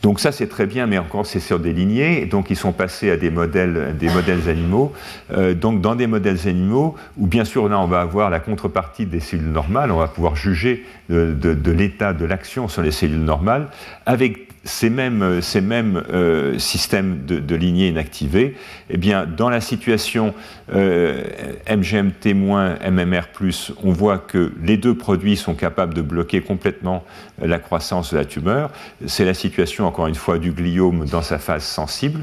Donc 0.06 0.20
ça 0.20 0.32
c'est 0.32 0.46
très 0.46 0.68
bien, 0.68 0.86
mais 0.86 1.00
encore 1.00 1.26
c'est 1.26 1.40
sur 1.40 1.60
des 1.60 1.74
lignées, 1.74 2.28
donc 2.28 2.52
ils 2.52 2.56
sont 2.56 2.74
passés 2.74 3.10
à 3.10 3.18
des 3.18 3.32
modèles, 3.32 3.96
des 4.00 4.08
modèles 4.08 4.48
animaux. 4.50 4.94
Euh, 5.32 5.56
donc 5.56 5.82
dans 5.82 5.96
des 5.96 6.06
modèles 6.06 6.48
animaux, 6.48 6.94
où 7.18 7.26
bien 7.26 7.44
sûr 7.44 7.68
là 7.68 7.80
on 7.80 7.88
va 7.88 8.02
avoir 8.02 8.30
la 8.30 8.40
contrepartie 8.40 9.08
des 9.08 9.20
cellules 9.20 9.50
normales, 9.50 9.90
on 9.90 9.98
va 9.98 10.08
pouvoir 10.08 10.36
juger 10.36 10.86
de, 11.10 11.34
de 11.34 11.72
l'état 11.72 12.14
de 12.14 12.24
l'action 12.24 12.68
sur 12.68 12.84
les 12.84 12.92
cellules 12.92 13.24
normales, 13.24 13.70
avec 14.06 14.45
ces 14.66 14.90
mêmes, 14.90 15.42
ces 15.42 15.62
mêmes 15.62 16.04
euh, 16.12 16.58
systèmes 16.58 17.24
de, 17.26 17.56
lignées 17.56 17.88
inactivées, 17.88 18.56
eh 18.90 18.98
bien, 18.98 19.26
dans 19.26 19.50
la 19.50 19.62
situation 19.62 20.34
euh, 20.74 21.24
MGMT-, 21.68 22.34
MMR+, 22.34 23.28
on 23.84 23.92
voit 23.92 24.18
que 24.18 24.52
les 24.64 24.78
deux 24.78 24.96
produits 24.96 25.38
sont 25.38 25.54
capables 25.54 25.94
de 25.94 26.02
bloquer 26.02 26.42
complètement 26.42 27.04
la 27.40 27.60
croissance 27.60 28.12
de 28.14 28.18
la 28.18 28.26
tumeur. 28.26 28.72
C'est 29.06 29.26
la 29.26 29.36
situation, 29.36 29.86
encore 29.86 30.08
une 30.08 30.16
fois, 30.16 30.40
du 30.40 30.52
gliome 30.52 31.06
dans 31.06 31.22
sa 31.22 31.38
phase 31.38 31.64
sensible. 31.64 32.22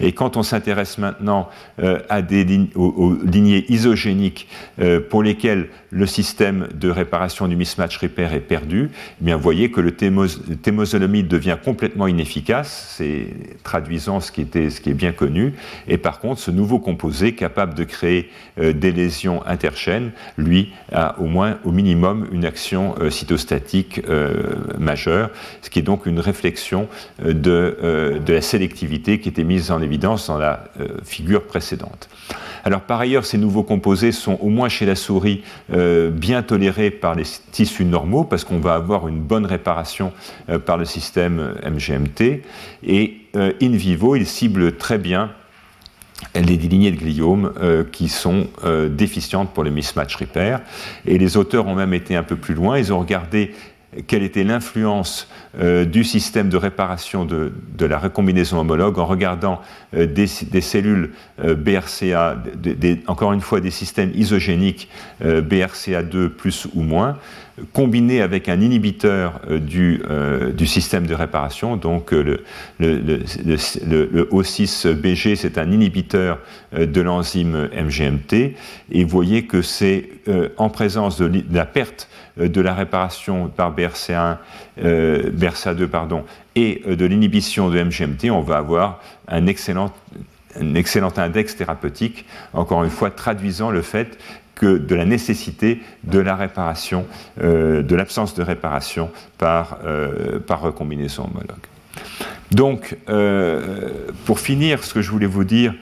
Et 0.00 0.12
quand 0.12 0.36
on 0.38 0.42
s'intéresse 0.42 0.96
maintenant 0.96 1.50
euh, 1.82 1.98
à 2.08 2.22
des 2.22 2.70
aux, 2.74 3.16
lignées 3.24 3.66
isogéniques 3.68 4.48
euh, 4.80 5.00
pour 5.00 5.22
lesquelles 5.22 5.68
le 5.90 6.06
système 6.06 6.68
de 6.74 6.88
réparation 6.88 7.48
du 7.48 7.56
mismatch 7.56 7.98
repair 7.98 8.32
est 8.32 8.40
perdu, 8.40 8.90
eh 9.20 9.24
bien, 9.24 9.36
vous 9.36 9.42
voyez 9.42 9.70
que 9.70 9.80
le 9.80 9.92
thémozolamide 9.92 11.28
devient 11.28 11.58
complètement 11.62 11.81
complètement 11.82 12.06
inefficace, 12.06 12.94
c'est 12.96 13.26
traduisant 13.64 14.20
ce 14.20 14.30
qui, 14.30 14.42
était, 14.42 14.70
ce 14.70 14.80
qui 14.80 14.90
est 14.90 14.94
bien 14.94 15.10
connu, 15.10 15.54
et 15.88 15.98
par 15.98 16.20
contre, 16.20 16.40
ce 16.40 16.52
nouveau 16.52 16.78
composé 16.78 17.34
capable 17.34 17.74
de 17.74 17.82
créer 17.82 18.30
des 18.56 18.92
lésions 18.92 19.44
interchaînes, 19.48 20.12
lui, 20.36 20.72
a 20.92 21.18
au 21.18 21.24
moins, 21.24 21.58
au 21.64 21.72
minimum, 21.72 22.28
une 22.30 22.44
action 22.44 22.94
cytostatique 23.10 24.00
majeure, 24.78 25.30
ce 25.60 25.70
qui 25.70 25.80
est 25.80 25.82
donc 25.82 26.06
une 26.06 26.20
réflexion 26.20 26.86
de, 27.18 28.20
de, 28.24 28.32
la 28.32 28.42
sélectivité 28.42 29.18
qui 29.18 29.30
était 29.30 29.42
mise 29.42 29.72
en 29.72 29.82
évidence 29.82 30.28
dans 30.28 30.38
la 30.38 30.62
figure 31.02 31.42
précédente. 31.48 32.08
Alors 32.64 32.82
par 32.82 33.00
ailleurs, 33.00 33.24
ces 33.24 33.38
nouveaux 33.38 33.62
composés 33.62 34.12
sont 34.12 34.38
au 34.40 34.48
moins 34.48 34.68
chez 34.68 34.86
la 34.86 34.94
souris 34.94 35.42
euh, 35.72 36.10
bien 36.10 36.42
tolérés 36.42 36.90
par 36.90 37.14
les 37.14 37.24
tissus 37.50 37.84
normaux 37.84 38.24
parce 38.24 38.44
qu'on 38.44 38.58
va 38.58 38.74
avoir 38.74 39.08
une 39.08 39.20
bonne 39.20 39.46
réparation 39.46 40.12
euh, 40.48 40.58
par 40.58 40.76
le 40.76 40.84
système 40.84 41.54
MGMT 41.64 42.42
et 42.84 43.16
euh, 43.36 43.52
in 43.60 43.70
vivo, 43.70 44.16
ils 44.16 44.26
ciblent 44.26 44.76
très 44.76 44.98
bien 44.98 45.30
les 46.36 46.56
lignées 46.56 46.92
de 46.92 46.96
gliome 46.96 47.52
qui 47.90 48.08
sont 48.08 48.46
déficientes 48.90 49.50
pour 49.50 49.64
le 49.64 49.70
mismatch 49.70 50.14
repair. 50.14 50.60
Et 51.04 51.18
les 51.18 51.36
auteurs 51.36 51.66
ont 51.66 51.74
même 51.74 51.92
été 51.92 52.14
un 52.14 52.22
peu 52.22 52.36
plus 52.36 52.54
loin, 52.54 52.78
ils 52.78 52.92
ont 52.92 53.00
regardé 53.00 53.52
quelle 54.06 54.22
était 54.22 54.44
l'influence 54.44 55.28
euh, 55.58 55.84
du 55.84 56.02
système 56.02 56.48
de 56.48 56.56
réparation 56.56 57.24
de, 57.24 57.52
la 57.78 57.98
recombinaison 57.98 58.58
homologue 58.58 58.98
en 58.98 59.04
regardant 59.04 59.60
euh, 59.94 60.06
des, 60.06 60.26
cellules 60.26 61.10
euh, 61.44 61.54
BRCA, 61.54 62.42
encore 63.06 63.32
une 63.32 63.40
fois 63.40 63.60
des 63.60 63.70
systèmes 63.70 64.12
isogéniques 64.14 64.88
BRCA2 65.22 66.28
plus 66.28 66.66
ou 66.74 66.82
moins, 66.82 67.18
combinés 67.72 68.22
avec 68.22 68.48
un 68.48 68.60
inhibiteur 68.60 69.40
du, 69.50 70.02
système 70.66 71.06
de 71.06 71.14
réparation. 71.14 71.76
Donc 71.76 72.12
le, 72.12 72.44
le, 72.78 74.28
O6BG, 74.32 75.36
c'est 75.36 75.58
un 75.58 75.70
inhibiteur 75.70 76.38
de 76.72 77.00
l'enzyme 77.00 77.68
MGMT, 77.74 78.54
et 78.92 79.04
vous 79.04 79.10
voyez 79.10 79.44
que 79.44 79.60
c'est 79.60 80.08
en 80.56 80.70
présence 80.70 81.20
de 81.20 81.30
la 81.52 81.66
perte 81.66 82.08
euh, 82.40 82.48
de 82.48 82.60
la 82.60 82.74
réparation 82.74 83.48
par 83.48 83.74
BRCA1, 83.74 84.36
euh, 84.82 85.30
BRCA2 85.30 85.86
pardon, 85.86 86.24
et 86.54 86.82
euh, 86.86 86.96
de 86.96 87.04
l'inhibition 87.04 87.68
de 87.68 87.82
MGMT, 87.82 88.30
on 88.30 88.40
va 88.40 88.56
avoir 88.56 89.00
un 89.28 89.46
un 90.60 90.74
excellent 90.74 91.12
index 91.16 91.56
thérapeutique, 91.56 92.26
encore 92.52 92.84
une 92.84 92.90
fois 92.90 93.10
traduisant 93.10 93.70
le 93.70 93.82
fait 93.82 94.18
de 94.64 94.94
la 94.94 95.04
nécessité 95.04 95.80
de 96.04 96.18
la 96.18 96.36
réparation, 96.36 97.06
de 97.40 97.94
l'absence 97.94 98.34
de 98.34 98.42
réparation 98.42 99.10
par, 99.38 99.78
par 100.46 100.60
recombinaison 100.60 101.24
homologue. 101.24 101.66
Donc, 102.50 102.96
pour 104.24 104.40
finir, 104.40 104.84
ce 104.84 104.94
que 104.94 105.02
je 105.02 105.10
voulais 105.10 105.26
vous 105.26 105.44
dire 105.44 105.74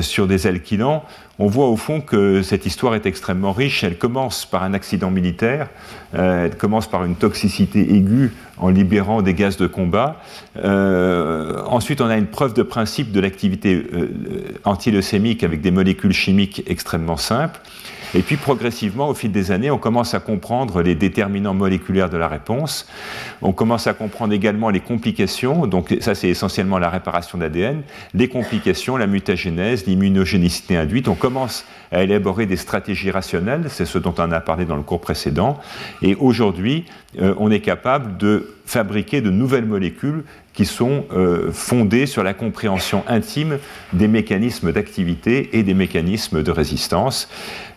sur 0.00 0.26
des 0.26 0.46
alkylants, 0.46 1.04
on 1.40 1.46
voit 1.46 1.68
au 1.68 1.76
fond 1.76 2.02
que 2.02 2.42
cette 2.42 2.66
histoire 2.66 2.94
est 2.94 3.06
extrêmement 3.06 3.52
riche. 3.52 3.82
Elle 3.82 3.96
commence 3.96 4.44
par 4.44 4.62
un 4.62 4.74
accident 4.74 5.10
militaire, 5.10 5.70
euh, 6.14 6.44
elle 6.44 6.56
commence 6.58 6.86
par 6.86 7.02
une 7.06 7.16
toxicité 7.16 7.94
aiguë 7.94 8.30
en 8.60 8.68
libérant 8.68 9.22
des 9.22 9.34
gaz 9.34 9.56
de 9.56 9.66
combat. 9.66 10.20
Euh, 10.56 11.62
ensuite, 11.66 12.00
on 12.00 12.06
a 12.06 12.16
une 12.16 12.26
preuve 12.26 12.54
de 12.54 12.62
principe 12.62 13.10
de 13.10 13.20
l'activité 13.20 13.74
euh, 13.74 14.08
antileucémique 14.64 15.42
avec 15.42 15.60
des 15.60 15.70
molécules 15.70 16.12
chimiques 16.12 16.62
extrêmement 16.66 17.16
simples. 17.16 17.60
Et 18.14 18.22
puis 18.22 18.36
progressivement, 18.36 19.08
au 19.08 19.14
fil 19.14 19.30
des 19.30 19.52
années, 19.52 19.70
on 19.70 19.78
commence 19.78 20.14
à 20.14 20.20
comprendre 20.20 20.82
les 20.82 20.96
déterminants 20.96 21.54
moléculaires 21.54 22.10
de 22.10 22.16
la 22.16 22.26
réponse. 22.26 22.88
On 23.40 23.52
commence 23.52 23.86
à 23.86 23.94
comprendre 23.94 24.32
également 24.32 24.70
les 24.70 24.80
complications. 24.80 25.66
Donc 25.66 25.94
ça, 26.00 26.16
c'est 26.16 26.28
essentiellement 26.28 26.78
la 26.78 26.90
réparation 26.90 27.38
d'ADN. 27.38 27.82
Les 28.14 28.28
complications, 28.28 28.96
la 28.96 29.06
mutagénèse, 29.06 29.86
l'immunogénicité 29.86 30.76
induite. 30.76 31.06
On 31.06 31.14
commence 31.14 31.64
à 31.92 32.02
élaborer 32.02 32.46
des 32.46 32.56
stratégies 32.56 33.12
rationnelles. 33.12 33.66
C'est 33.68 33.86
ce 33.86 33.98
dont 33.98 34.14
on 34.18 34.32
a 34.32 34.40
parlé 34.40 34.64
dans 34.64 34.76
le 34.76 34.82
cours 34.82 35.00
précédent. 35.00 35.60
Et 36.02 36.16
aujourd'hui, 36.16 36.86
euh, 37.20 37.34
on 37.38 37.50
est 37.50 37.60
capable 37.60 38.16
de 38.16 38.49
fabriquer 38.70 39.20
de 39.20 39.30
nouvelles 39.30 39.66
molécules 39.66 40.22
qui 40.52 40.64
sont 40.64 41.04
euh, 41.12 41.50
fondées 41.50 42.06
sur 42.06 42.22
la 42.22 42.34
compréhension 42.34 43.02
intime 43.08 43.58
des 43.92 44.06
mécanismes 44.06 44.70
d'activité 44.70 45.50
et 45.58 45.64
des 45.64 45.74
mécanismes 45.74 46.44
de 46.44 46.50
résistance, 46.52 47.28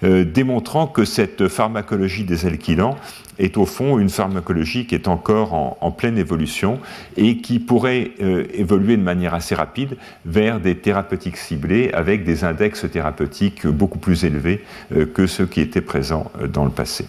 euh, 0.03 0.23
démontrant 0.23 0.85
que 0.85 1.03
cette 1.03 1.47
pharmacologie 1.47 2.25
des 2.25 2.45
alkylants 2.45 2.95
est 3.39 3.57
au 3.57 3.65
fond 3.65 3.97
une 3.97 4.11
pharmacologie 4.11 4.85
qui 4.85 4.93
est 4.93 5.07
encore 5.07 5.77
en, 5.81 5.91
pleine 5.91 6.19
évolution 6.19 6.79
et 7.17 7.37
qui 7.37 7.57
pourrait 7.57 8.11
euh, 8.21 8.45
évoluer 8.53 8.95
de 8.95 9.01
manière 9.01 9.33
assez 9.33 9.55
rapide 9.55 9.97
vers 10.27 10.59
des 10.59 10.75
thérapeutiques 10.75 11.37
ciblées 11.37 11.89
avec 11.91 12.23
des 12.23 12.43
index 12.43 12.85
thérapeutiques 12.91 13.65
beaucoup 13.65 13.97
plus 13.97 14.25
élevés 14.25 14.63
que 15.15 15.25
ceux 15.25 15.47
qui 15.47 15.61
étaient 15.61 15.81
présents 15.81 16.31
dans 16.53 16.65
le 16.65 16.71
passé. 16.71 17.05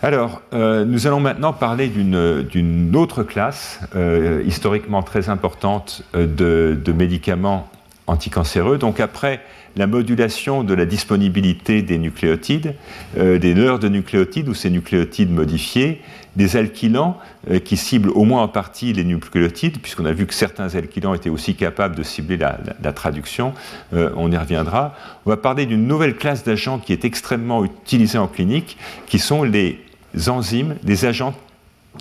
Alors, 0.00 0.42
euh, 0.52 0.84
nous 0.84 1.08
allons 1.08 1.18
maintenant 1.18 1.52
parler 1.52 1.88
d'une 1.88 2.94
autre 2.94 3.24
classe 3.24 3.80
euh, 3.96 4.44
historiquement 4.46 5.02
très 5.02 5.28
importante 5.28 6.04
euh, 6.14 6.76
de, 6.76 6.92
médicaments 6.92 7.68
anticancéreux. 8.06 8.78
Donc, 8.78 9.00
après 9.00 9.40
la 9.74 9.88
modulation 9.88 10.62
de 10.62 10.72
la 10.72 10.86
disponibilité 10.86 11.82
des 11.82 11.98
nucléotides, 11.98 12.74
des 13.16 13.54
nœuds 13.54 13.78
de 13.78 13.88
nucléotides 13.88 14.48
ou 14.48 14.54
ces 14.54 14.70
nucléotides 14.70 15.30
modifiés, 15.30 16.00
des 16.34 16.56
alkylants 16.56 17.18
qui 17.64 17.76
ciblent 17.76 18.10
au 18.10 18.24
moins 18.24 18.42
en 18.42 18.48
partie 18.48 18.92
les 18.92 19.04
nucléotides, 19.04 19.78
puisqu'on 19.78 20.06
a 20.06 20.12
vu 20.12 20.26
que 20.26 20.34
certains 20.34 20.74
alkylants 20.74 21.14
étaient 21.14 21.30
aussi 21.30 21.54
capables 21.54 21.94
de 21.94 22.02
cibler 22.02 22.38
la 22.38 22.92
traduction, 22.92 23.52
on 23.92 24.32
y 24.32 24.36
reviendra. 24.36 24.96
On 25.26 25.30
va 25.30 25.36
parler 25.36 25.66
d'une 25.66 25.86
nouvelle 25.86 26.16
classe 26.16 26.42
d'agents 26.42 26.78
qui 26.78 26.92
est 26.92 27.04
extrêmement 27.04 27.64
utilisée 27.64 28.18
en 28.18 28.26
clinique, 28.26 28.78
qui 29.06 29.20
sont 29.20 29.44
les 29.44 29.78
enzymes, 30.26 30.76
des 30.82 31.04
agents 31.04 31.34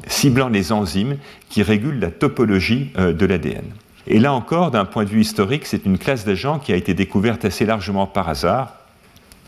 ciblant 0.07 0.49
les 0.49 0.71
enzymes 0.71 1.17
qui 1.49 1.63
régulent 1.63 1.99
la 1.99 2.11
topologie 2.11 2.91
euh, 2.97 3.13
de 3.13 3.25
l'ADN. 3.25 3.65
Et 4.05 4.19
là 4.19 4.33
encore, 4.33 4.71
d'un 4.71 4.85
point 4.85 5.03
de 5.03 5.09
vue 5.09 5.21
historique, 5.21 5.65
c'est 5.65 5.85
une 5.85 5.97
classe 5.97 6.23
d'agents 6.23 6.59
qui 6.59 6.71
a 6.71 6.75
été 6.75 6.93
découverte 6.93 7.43
assez 7.45 7.65
largement 7.65 8.07
par 8.07 8.29
hasard 8.29 8.73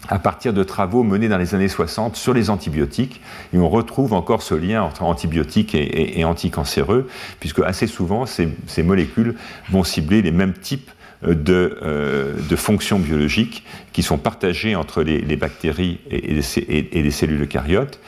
à 0.07 0.17
partir 0.17 0.53
de 0.53 0.63
travaux 0.63 1.03
menés 1.03 1.27
dans 1.27 1.37
les 1.37 1.55
années 1.55 1.67
60 1.67 2.15
sur 2.15 2.33
les 2.33 2.49
antibiotiques. 2.49 3.21
Et 3.53 3.57
on 3.57 3.69
retrouve 3.69 4.13
encore 4.13 4.41
ce 4.41 4.55
lien 4.55 4.81
entre 4.81 5.03
antibiotiques 5.03 5.75
et, 5.75 6.23
anticancéreux, 6.23 7.07
puisque 7.39 7.59
assez 7.59 7.87
souvent, 7.87 8.25
ces, 8.25 8.83
molécules 8.83 9.35
vont 9.69 9.83
cibler 9.83 10.21
les 10.21 10.31
mêmes 10.31 10.53
types 10.53 10.89
de, 11.21 11.77
euh, 11.81 12.35
de, 12.49 12.55
fonctions 12.55 12.97
biologiques 12.97 13.63
qui 13.91 14.03
sont 14.03 14.17
partagées 14.17 14.75
entre 14.75 15.03
les, 15.03 15.35
bactéries 15.35 15.99
et, 16.09 16.21
les, 16.31 17.11
cellules 17.11 17.41
eucaryotes. 17.41 17.99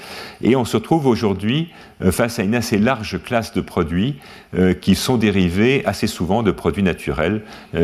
Et 0.41 0.55
on 0.55 0.63
se 0.63 0.77
trouve 0.77 1.07
aujourd'hui 1.07 1.67
euh, 1.67 1.90
face 2.09 2.39
à 2.39 2.43
une 2.43 2.55
assez 2.55 2.79
large 2.79 3.21
classe 3.23 3.53
de 3.53 3.61
produits 3.61 4.15
euh, 4.55 4.73
qui 4.73 4.95
sont 4.95 5.17
dérivés 5.17 5.83
assez 5.85 6.07
souvent 6.07 6.41
de 6.41 6.51
produits 6.51 6.83
naturels, 6.83 7.43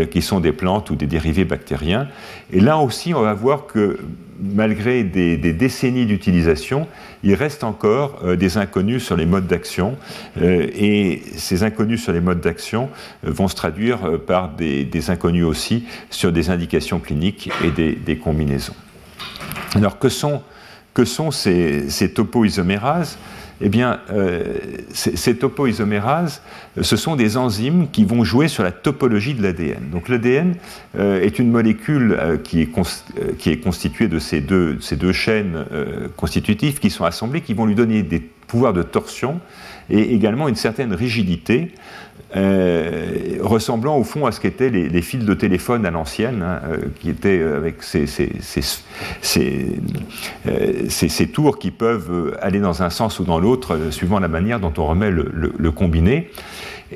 qui 0.09 0.21
sont 0.21 0.39
des 0.39 0.51
plantes 0.51 0.89
ou 0.89 0.95
des 0.95 1.05
dérivés 1.05 1.45
bactériens. 1.45 2.07
Et 2.51 2.59
là 2.59 2.77
aussi, 2.77 3.13
on 3.13 3.21
va 3.21 3.33
voir 3.33 3.67
que 3.67 3.99
malgré 4.39 5.03
des, 5.03 5.37
décennies 5.37 6.05
d'utilisation, 6.05 6.87
il 7.23 7.33
reste 7.33 7.63
encore 7.63 8.19
euh, 8.23 8.35
des 8.35 8.57
inconnus 8.57 9.03
sur 9.03 9.15
les 9.15 9.25
modes 9.25 9.47
d'action. 9.47 9.97
Euh, 10.41 10.67
et 10.75 11.23
ces 11.35 11.63
inconnus 11.63 12.03
sur 12.03 12.13
les 12.13 12.21
modes 12.21 12.41
d'action 12.41 12.89
euh, 13.25 13.31
vont 13.31 13.47
se 13.47 13.55
traduire 13.55 14.19
par 14.25 14.49
des, 14.49 15.09
inconnus 15.09 15.45
aussi 15.45 15.85
sur 16.09 16.31
des 16.31 16.49
indications 16.49 16.99
cliniques 16.99 17.49
et 17.63 17.71
des, 17.71 18.17
combinaisons. 18.17 18.75
Alors, 19.75 19.99
que 19.99 20.09
sont, 20.09 20.41
que 20.93 21.05
sont 21.05 21.31
ces, 21.31 21.89
ces 21.89 22.11
topoisomérases? 22.13 23.17
Eh 23.59 23.69
bien, 23.69 23.99
euh, 24.11 24.43
ces 24.93 25.35
topoisomérases, 25.37 26.41
ce 26.79 26.95
sont 26.95 27.15
des 27.15 27.37
enzymes 27.37 27.87
qui 27.91 28.05
vont 28.05 28.23
jouer 28.23 28.47
sur 28.47 28.63
la 28.63 28.71
topologie 28.71 29.33
de 29.33 29.41
l'ADN. 29.41 29.89
Donc 29.91 30.09
l'ADN 30.09 30.55
euh, 30.97 31.21
est 31.21 31.39
une 31.39 31.49
molécule 31.49 32.15
euh, 32.19 32.37
qui, 32.37 32.61
est 32.61 32.69
qui, 33.37 33.49
est 33.49 33.57
constituée 33.57 34.07
de 34.07 34.19
ces 34.19 34.41
deux, 34.41 34.77
ces 34.79 34.95
deux 34.95 35.11
chaînes 35.11 35.65
constitutives 36.15 36.79
qui 36.79 36.89
sont 36.89 37.05
assemblées, 37.05 37.41
qui 37.41 37.53
vont 37.53 37.65
lui 37.65 37.75
donner 37.75 38.03
des 38.03 38.19
pouvoirs 38.19 38.73
de 38.73 38.83
torsion 38.83 39.39
et 39.89 40.13
également 40.13 40.47
une 40.47 40.55
certaine 40.55 40.93
rigidité 40.93 41.71
euh, 42.35 43.37
ressemblant 43.41 43.97
au 43.97 44.03
fond 44.03 44.25
à 44.25 44.33
ce 44.33 44.41
qu'étaient 44.41 44.69
les, 44.69 45.01
fils 45.01 45.23
de 45.23 45.33
téléphone 45.33 45.85
à 45.85 45.91
l'ancienne, 45.91 46.43
hein, 46.43 46.59
euh, 46.69 46.77
qui 46.99 47.09
étaient 47.09 47.41
avec 47.41 47.83
ces, 47.83 48.05
ces, 50.89 51.27
tours 51.27 51.57
qui 51.57 51.71
peuvent 51.71 52.37
aller 52.41 52.59
dans 52.59 52.83
un 52.83 52.89
sens 52.89 53.19
ou 53.19 53.23
dans 53.23 53.39
l'autre, 53.39 53.91
suivant 53.91 54.19
la 54.19 54.27
manière 54.27 54.59
dont 54.59 54.73
on 54.77 54.87
remet 54.87 55.09
le, 55.09 55.71
combiné. 55.71 56.29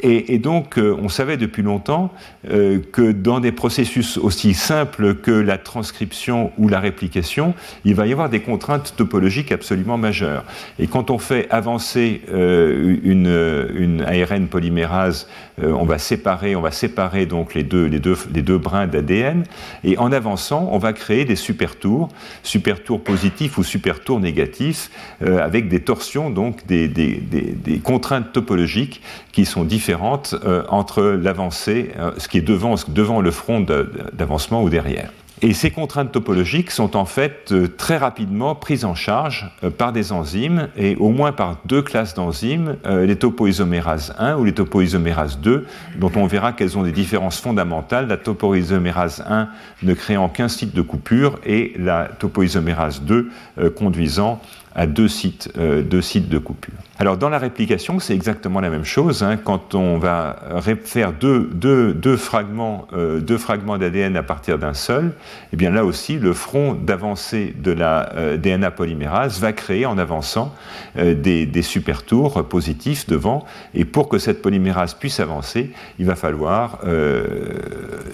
Et, 0.01 0.39
donc, 0.39 0.77
euh, 0.77 0.95
on 1.01 1.09
savait 1.09 1.37
depuis 1.37 1.63
longtemps 1.63 2.13
euh, 2.49 2.79
que 2.91 3.11
dans 3.11 3.39
des 3.39 3.51
processus 3.51 4.17
aussi 4.17 4.53
simples 4.53 5.15
que 5.15 5.31
la 5.31 5.57
transcription 5.57 6.51
ou 6.57 6.69
la 6.69 6.79
réplication, 6.79 7.53
il 7.83 7.95
va 7.95 8.07
y 8.07 8.11
avoir 8.13 8.29
des 8.29 8.39
contraintes 8.39 8.93
topologiques 8.95 9.51
absolument 9.51 9.97
majeures. 9.97 10.45
Et 10.79 10.87
quand 10.87 11.11
on 11.11 11.17
fait 11.17 11.47
avancer 11.49 12.21
euh, 12.31 12.97
une, 13.03 14.01
ARN 14.01 14.47
polymérase, 14.47 15.27
on 15.61 15.85
va 15.85 15.99
séparer, 15.99 16.55
on 16.55 16.61
va 16.61 16.71
séparer 16.71 17.25
donc 17.25 17.53
les 17.53 17.63
deux, 17.63 17.85
les 17.85 17.99
deux, 17.99 18.17
les 18.33 18.41
deux 18.41 18.57
brins 18.57 18.87
d'ADN, 18.87 19.43
et 19.83 19.97
en 19.97 20.11
avançant, 20.11 20.69
on 20.71 20.79
va 20.79 20.91
créer 20.93 21.23
des 21.23 21.35
supertours, 21.35 22.09
supertours 22.41 23.03
positifs 23.03 23.57
ou 23.57 23.63
supertours 23.63 24.19
négatifs, 24.19 24.89
avec 25.21 25.67
des 25.67 25.81
torsions, 25.81 26.31
donc 26.31 26.65
des, 26.65 26.87
des, 26.87 27.21
des 27.21 27.79
contraintes 27.79 28.31
topologiques 28.31 29.01
qui 29.31 29.45
sont 29.45 29.63
différentes 29.63 29.80
euh, 29.89 30.63
entre 30.69 31.03
l'avancée, 31.03 31.91
euh, 31.97 32.11
ce 32.17 32.27
qui 32.27 32.37
est 32.37 32.41
devant, 32.41 33.21
le 33.21 33.31
front 33.31 33.59
d'avancement 33.59 34.63
ou 34.63 34.69
derrière. 34.69 35.11
Et 35.43 35.55
ces 35.55 35.71
contraintes 35.71 36.11
topologiques 36.11 36.69
sont 36.69 36.95
en 36.95 37.05
fait 37.05 37.51
euh, 37.51 37.67
très 37.67 37.97
rapidement 37.97 38.53
prises 38.53 38.85
en 38.85 38.93
charge 38.93 39.49
par 39.79 39.91
des 39.91 40.11
enzymes, 40.11 40.67
et 40.77 40.95
au 40.97 41.09
moins 41.09 41.31
par 41.31 41.57
deux 41.65 41.81
classes 41.81 42.13
d'enzymes, 42.13 42.77
les 42.85 43.15
topoisomérases 43.15 44.13
1 44.19 44.37
ou 44.37 44.43
les 44.43 44.53
topoisomérases 44.53 45.39
2, 45.39 45.65
dont 45.97 46.11
on 46.15 46.27
verra 46.27 46.53
qu'elles 46.53 46.77
ont 46.77 46.83
des 46.83 46.91
différences 46.91 47.39
fondamentales, 47.39 48.07
la 48.07 48.17
topoisomérase 48.17 49.23
1 49.27 49.47
ne 49.81 49.93
créant 49.95 50.29
qu'un 50.29 50.47
site 50.47 50.75
de 50.75 50.81
coupure 50.83 51.39
et 51.43 51.73
la 51.79 52.05
topoisomérase 52.05 53.01
2 53.01 53.31
conduisant 53.75 54.39
à 54.75 54.87
deux 54.87 55.07
sites, 55.07 55.51
deux 55.57 56.01
sites 56.01 56.29
de 56.29 56.37
coupure. 56.37 56.73
Alors 57.01 57.17
dans 57.17 57.29
la 57.29 57.39
réplication, 57.39 57.97
c'est 57.97 58.13
exactement 58.13 58.59
la 58.59 58.69
même 58.69 58.85
chose. 58.85 59.23
Hein. 59.23 59.35
Quand 59.35 59.73
on 59.73 59.97
va 59.97 60.35
faire 60.83 61.13
deux, 61.13 62.15
fragments, 62.15 62.85
euh, 62.93 63.19
deux 63.19 63.39
fragments 63.39 63.79
d'ADN 63.79 64.15
à 64.15 64.21
partir 64.21 64.59
d'un 64.59 64.75
seul, 64.75 65.13
eh 65.51 65.55
bien 65.55 65.71
là 65.71 65.83
aussi, 65.83 66.19
le 66.19 66.31
front 66.33 66.75
d'avancée 66.75 67.55
de 67.57 67.71
la 67.71 68.13
euh, 68.13 68.37
DNA 68.37 68.69
polymérase 68.69 69.39
va 69.39 69.51
créer 69.51 69.87
en 69.87 69.97
avançant 69.97 70.53
euh, 70.95 71.15
des, 71.15 71.47
des 71.47 71.63
supertours 71.63 72.47
positifs 72.47 73.07
devant. 73.07 73.45
Et 73.73 73.83
pour 73.83 74.07
que 74.07 74.19
cette 74.19 74.43
polymérase 74.43 74.93
puisse 74.93 75.19
avancer, 75.19 75.71
il 75.97 76.05
va 76.05 76.15
falloir 76.15 76.81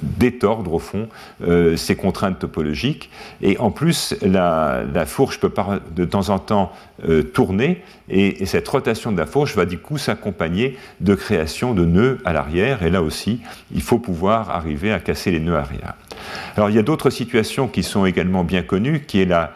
détordre 0.02 0.74
au 0.74 0.80
fond 0.80 1.10
ces 1.76 1.96
contraintes 1.96 2.40
topologiques. 2.40 3.10
Et 3.42 3.58
en 3.58 3.72
plus, 3.72 4.16
la, 4.22 4.86
fourche 5.06 5.40
peut 5.40 5.52
de 5.96 6.06
temps 6.06 6.30
en 6.30 6.40
temps 6.40 6.47
tourner 7.34 7.84
et, 8.10 8.46
cette 8.46 8.68
rotation 8.68 9.12
de 9.12 9.18
la 9.18 9.26
fourche 9.26 9.56
va 9.56 9.66
du 9.66 9.78
coup 9.78 9.98
s'accompagner 9.98 10.78
de 11.02 11.16
création 11.16 11.74
de 11.74 11.86
nœuds 11.86 12.20
à 12.26 12.34
l'arrière. 12.34 12.84
Et 12.84 12.90
là 12.90 13.02
aussi, 13.02 13.42
il 13.74 13.82
faut 13.82 14.00
pouvoir 14.00 14.50
arriver 14.50 14.92
à 14.92 15.00
casser 15.00 15.32
les 15.32 15.40
nœuds 15.40 15.58
arrière. 15.58 15.94
Alors 16.56 16.70
il 16.70 16.76
y 16.76 16.80
a 16.80 16.84
d'autres 16.84 17.10
situations 17.10 17.68
qui 17.68 17.84
sont 17.84 18.06
également 18.06 18.44
bien 18.44 18.64
connues, 18.64 19.02
qui 19.02 19.22
est 19.22 19.26
la, 19.26 19.54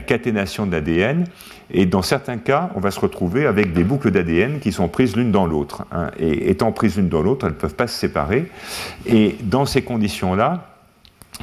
caténation 0.00 0.66
de 0.66 0.72
l'ADN. 0.72 1.24
Et 1.70 1.86
dans 1.86 2.02
certains 2.02 2.36
cas, 2.36 2.70
on 2.74 2.80
va 2.80 2.90
se 2.90 3.00
retrouver 3.00 3.46
avec 3.46 3.72
des 3.72 3.84
boucles 3.84 4.10
d'ADN 4.10 4.60
qui 4.60 4.72
sont 4.72 4.88
prises 4.88 5.16
l'une 5.16 5.32
dans 5.32 5.46
l'autre. 5.46 5.84
Hein. 5.92 6.10
Et 6.18 6.50
étant 6.50 6.70
prises 6.72 6.96
l'une 6.96 7.08
dans 7.08 7.22
l'autre, 7.22 7.46
elles 7.46 7.52
ne 7.52 7.58
peuvent 7.58 7.74
pas 7.74 7.86
se 7.86 7.98
séparer. 7.98 8.50
Et 9.06 9.36
dans 9.42 9.64
ces 9.64 9.82
conditions-là, 9.82 10.71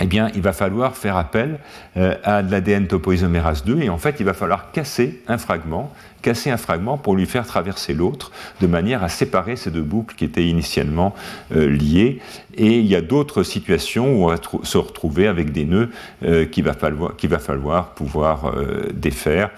eh 0.01 0.05
bien, 0.05 0.29
il 0.35 0.41
va 0.41 0.53
falloir 0.53 0.95
faire 0.95 1.17
appel 1.17 1.59
euh, 1.97 2.15
à 2.23 2.43
de 2.43 2.51
l'ADN 2.51 2.87
topoisomérase 2.87 3.63
2 3.65 3.81
et 3.81 3.89
en 3.89 3.97
fait, 3.97 4.17
il 4.19 4.25
va 4.25 4.33
falloir 4.33 4.71
casser 4.71 5.21
un 5.27 5.37
fragment, 5.37 5.91
casser 6.21 6.51
un 6.51 6.57
fragment 6.57 6.97
pour 6.97 7.15
lui 7.15 7.25
faire 7.25 7.45
traverser 7.45 7.93
l'autre, 7.93 8.31
de 8.61 8.67
manière 8.67 9.03
à 9.03 9.09
séparer 9.09 9.55
ces 9.55 9.71
deux 9.71 9.81
boucles 9.81 10.15
qui 10.15 10.25
étaient 10.25 10.45
initialement 10.45 11.15
euh, 11.55 11.67
liées. 11.67 12.19
Et 12.55 12.79
il 12.79 12.85
y 12.85 12.95
a 12.95 13.01
d'autres 13.01 13.43
situations 13.43 14.13
où 14.13 14.25
on 14.25 14.27
va 14.27 14.37
se 14.63 14.77
retrouver 14.77 15.27
avec 15.27 15.51
des 15.51 15.65
nœuds 15.65 15.89
euh, 16.23 16.45
qu'il 16.45 16.63
va, 16.63 16.73
va, 16.73 17.39
falloir 17.39 17.89
pouvoir 17.89 18.53
défaire 18.93 19.49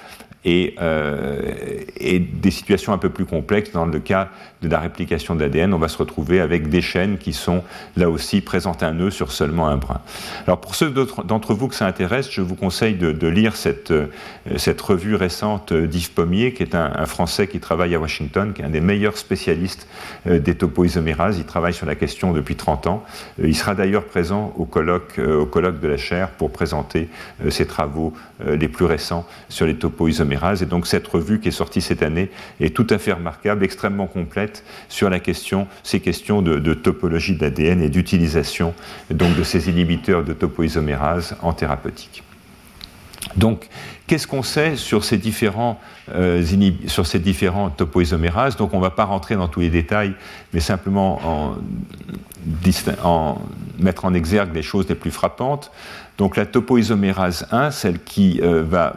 euh, 0.48 1.84
et, 1.98 2.18
des 2.18 2.50
situations 2.50 2.94
un 2.94 2.98
peu 2.98 3.10
plus 3.10 3.26
complexes. 3.26 3.72
Dans 3.72 3.86
le 3.86 4.00
cas 4.00 4.30
de 4.62 4.70
la 4.70 4.80
réplication 4.80 5.36
d'ADN, 5.36 5.74
on 5.74 5.80
va 5.80 5.88
se 5.88 5.98
retrouver 5.98 6.40
avec 6.40 6.70
des 6.70 6.82
chaînes 6.82 7.18
qui 7.18 7.34
sont 7.34 7.64
là 7.98 8.10
aussi 8.10 8.42
présentes 8.42 8.84
un 8.84 8.94
nœud 8.94 9.10
sur 9.10 9.32
seulement 9.32 9.68
un 9.68 9.78
brin. 9.78 10.02
Alors 10.46 10.62
pour 10.62 10.76
ceux 10.76 10.94
d'entre 11.26 11.54
vous 11.54 11.68
que 11.68 11.76
ça 11.76 11.88
intéresse, 11.88 12.30
je 12.32 12.42
vous 12.42 12.56
conseille 12.56 12.96
de, 12.96 13.28
lire 13.28 13.56
cette, 13.56 13.92
euh, 13.92 14.08
cette, 14.58 14.80
revue 14.82 15.16
récente 15.16 15.74
d'Yves 15.74 16.12
Pommier, 16.12 16.54
qui 16.54 16.64
est 16.64 16.76
un, 16.76 17.06
Français 17.06 17.48
qui 17.48 17.60
travaille 17.60 17.96
à 17.96 18.00
Washington, 18.00 18.54
qui 18.54 18.62
est 18.62 18.66
un 18.66 18.70
des 18.70 18.82
meilleurs 18.82 19.18
spécialistes 19.18 19.88
euh, 20.28 20.40
des 20.40 20.56
topoisomérases. 20.56 21.40
Il 21.40 21.46
travaille 21.46 21.74
sur 21.74 21.88
la 21.88 21.96
question 21.96 22.32
depuis 22.32 22.56
30 22.56 22.88
ans. 22.88 23.04
Il 23.42 23.56
sera 23.56 23.74
d'ailleurs 23.74 24.06
présent 24.06 24.54
au 24.58 24.66
colloque, 24.66 25.20
au 25.20 25.46
colloque 25.46 25.80
de 25.80 25.88
la 25.88 25.98
chaire 25.98 26.30
pour 26.30 26.52
présenter 26.52 27.10
ses 27.50 27.66
travaux 27.66 28.14
les 28.46 28.68
plus 28.68 28.86
récents 28.86 29.26
sur 29.50 29.66
les 29.66 29.76
topoisomérases 29.76 30.62
et 30.62 30.66
donc 30.66 30.88
cette 30.88 31.08
revue 31.08 31.40
qui 31.40 31.50
est 31.50 31.52
sortie 31.52 31.82
cette 31.82 32.04
année 32.04 32.30
est 32.60 32.76
tout 32.76 32.88
à 32.90 32.98
fait 32.98 33.14
remarquable, 33.14 33.64
extrêmement 33.64 34.08
complète 34.08 34.51
sur 34.90 35.10
la 35.10 35.20
question, 35.20 35.68
ces 35.84 36.00
questions 36.00 36.42
de, 36.42 36.74
topologie 36.74 37.36
d'ADN 37.36 37.82
et 37.82 37.90
d'utilisation 37.90 38.74
donc 39.10 39.36
de 39.36 39.44
ces 39.44 39.70
inhibiteurs 39.70 40.24
de 40.24 40.34
topoisomérase 40.34 41.36
en 41.42 41.54
thérapeutique. 41.54 42.24
Donc, 43.36 43.70
qu'est-ce 44.08 44.28
qu'on 44.28 44.44
sait 44.44 44.76
sur 44.76 45.04
ces 45.04 45.18
différents, 45.18 45.80
euh, 46.14 46.44
sur 46.88 47.08
ces 47.08 47.20
différents 47.20 47.70
topoisomérases? 47.70 48.58
Donc, 48.58 48.74
on 48.74 48.78
ne 48.78 48.82
va 48.82 48.90
pas 48.90 49.06
rentrer 49.06 49.36
dans 49.36 49.48
tous 49.48 49.62
les 49.62 49.70
détails, 49.70 50.14
mais 50.54 50.60
simplement 50.60 51.22
en, 51.24 51.56
en 53.04 53.42
mettre 53.80 54.06
en 54.06 54.14
exergue 54.14 54.54
les 54.54 54.64
choses 54.64 54.88
les 54.90 54.96
plus 54.96 55.12
frappantes. 55.12 55.72
Donc 56.18 56.38
la 56.38 56.46
topoisomérase 56.46 57.48
1, 57.52 57.72
celle 57.72 58.00
qui 58.00 58.42
euh, 58.44 58.64
va, 58.64 58.94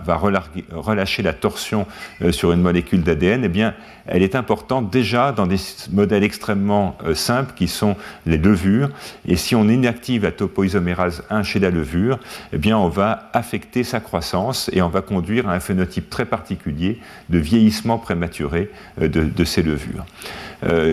relâcher 0.72 1.22
la 1.22 1.32
torsion 1.32 1.86
euh, 2.22 2.32
sur 2.32 2.52
une 2.52 2.60
molécule 2.60 3.02
d'ADN, 3.02 3.44
eh 3.44 3.48
bien, 3.48 3.74
elle 4.06 4.22
est 4.22 4.34
importante 4.34 4.90
déjà 4.90 5.32
dans 5.32 5.46
des 5.46 5.56
modèles 5.90 6.24
extrêmement 6.24 6.98
euh, 7.04 7.14
simples 7.14 7.54
qui 7.56 7.68
sont 7.68 7.96
les 8.26 8.36
levures. 8.36 8.90
Et 9.26 9.36
si 9.36 9.54
on 9.54 9.68
inactive 9.68 10.24
la 10.24 10.32
topoisomérase 10.32 11.24
1 11.30 11.42
chez 11.44 11.60
la 11.60 11.70
levure, 11.70 12.18
eh 12.52 12.58
bien, 12.58 12.76
on 12.76 12.88
va 12.88 13.30
affecter 13.32 13.84
sa 13.84 14.00
croissance 14.00 14.68
et 14.72 14.82
on 14.82 14.88
va 14.88 15.00
conduire 15.00 15.48
à 15.48 15.54
un 15.54 15.60
phénotype 15.60 16.10
très 16.10 16.26
particulier 16.26 16.98
de 17.30 17.38
vieillissement 17.38 17.98
prématuré 17.98 18.70
de, 19.00 19.44
ces 19.44 19.62
levures. 19.62 20.04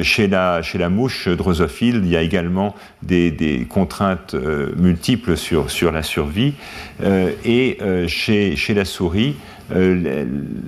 Chez, 0.03 0.28
la, 0.28 0.62
chez, 0.62 0.78
la, 0.78 0.89
mouche 0.89 1.28
drosophile, 1.28 2.01
il 2.03 2.09
y 2.09 2.16
a 2.18 2.22
également 2.22 2.76
des, 3.03 3.66
contraintes 3.70 4.36
multiples 4.76 5.38
sur, 5.38 5.72
sur 5.72 5.91
la 5.91 6.03
survie. 6.03 6.53
Euh, 7.03 7.32
et 7.45 7.78
euh, 7.82 8.07
chez, 8.07 8.55
chez, 8.55 8.74
la 8.74 8.86
souris, 8.86 9.36
euh, 9.76 10.26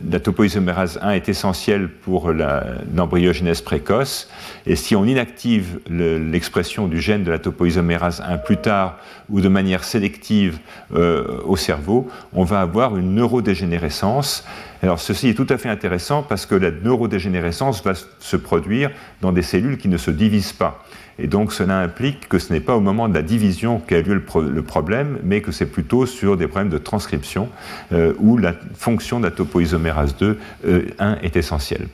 la 0.10 0.20
topoisomérase 0.20 0.99
1 1.01 1.12
est 1.12 1.30
essentielle 1.30 1.89
pour 1.89 2.32
l'embryogénèse 2.32 3.62
précoce. 3.62 4.30
Et 4.66 4.76
si 4.76 4.95
on 4.95 5.06
inactive 5.06 5.80
l'expression 5.89 6.88
du 6.88 7.01
gène 7.01 7.24
de 7.24 7.32
la 7.32 7.39
topoisomérase 7.39 8.22
1 8.26 8.38
plus 8.38 8.58
tard 8.58 8.97
ou 9.30 9.41
de 9.41 9.47
manière 9.47 9.84
sélective 9.84 10.60
au 10.91 11.56
cerveau, 11.56 12.08
on 12.34 12.43
va 12.43 12.62
avoir 12.62 12.97
une 12.97 13.16
neurodégénérescence. 13.16 14.45
Alors 14.82 14.99
ceci 14.99 15.30
est 15.30 15.34
tout 15.34 15.47
à 15.49 15.58
fait 15.58 15.70
intéressant 15.70 16.24
parce 16.24 16.45
que 16.45 16.56
la 16.56 16.70
neurodégénérescence 16.70 17.84
va 17.84 17.93
se 17.95 18.36
produire 18.36 18.91
dans 19.22 19.32
des 19.32 19.41
cellules 19.41 19.78
qui 19.78 19.88
ne 19.88 19.97
se 19.97 20.12
divisent 20.12 20.54
pas. 20.54 20.84
Et 21.20 21.28
donc 21.28 21.53
cela 21.53 21.80
implique 21.80 22.28
que 22.28 22.39
ce 22.39 22.51
n'est 22.51 22.59
pas 22.59 22.76
au 22.76 22.80
moment 22.80 23.07
de 23.07 23.14
la 23.14 23.22
division 23.22 23.80
qu'a 23.80 24.01
lieu 24.01 24.14
le, 24.14 24.64
problème, 24.64 25.20
mais 25.24 25.41
que 25.41 25.51
c'est 25.51 25.66
plutôt 25.66 26.05
sur 26.05 26.38
des 26.38 26.47
problèmes 26.47 26.72
de 26.72 26.78
transcription 26.78 27.49
euh, 27.91 28.14
où 28.20 28.38
la 28.38 28.53
fonction 28.76 29.20
de 29.20 29.26
la 29.26 29.32
topoisomérase 29.32 30.16
2 30.18 30.39
1 30.66 30.68
euh, 30.68 31.16
est 31.22 31.36
essentielle. 31.36 31.88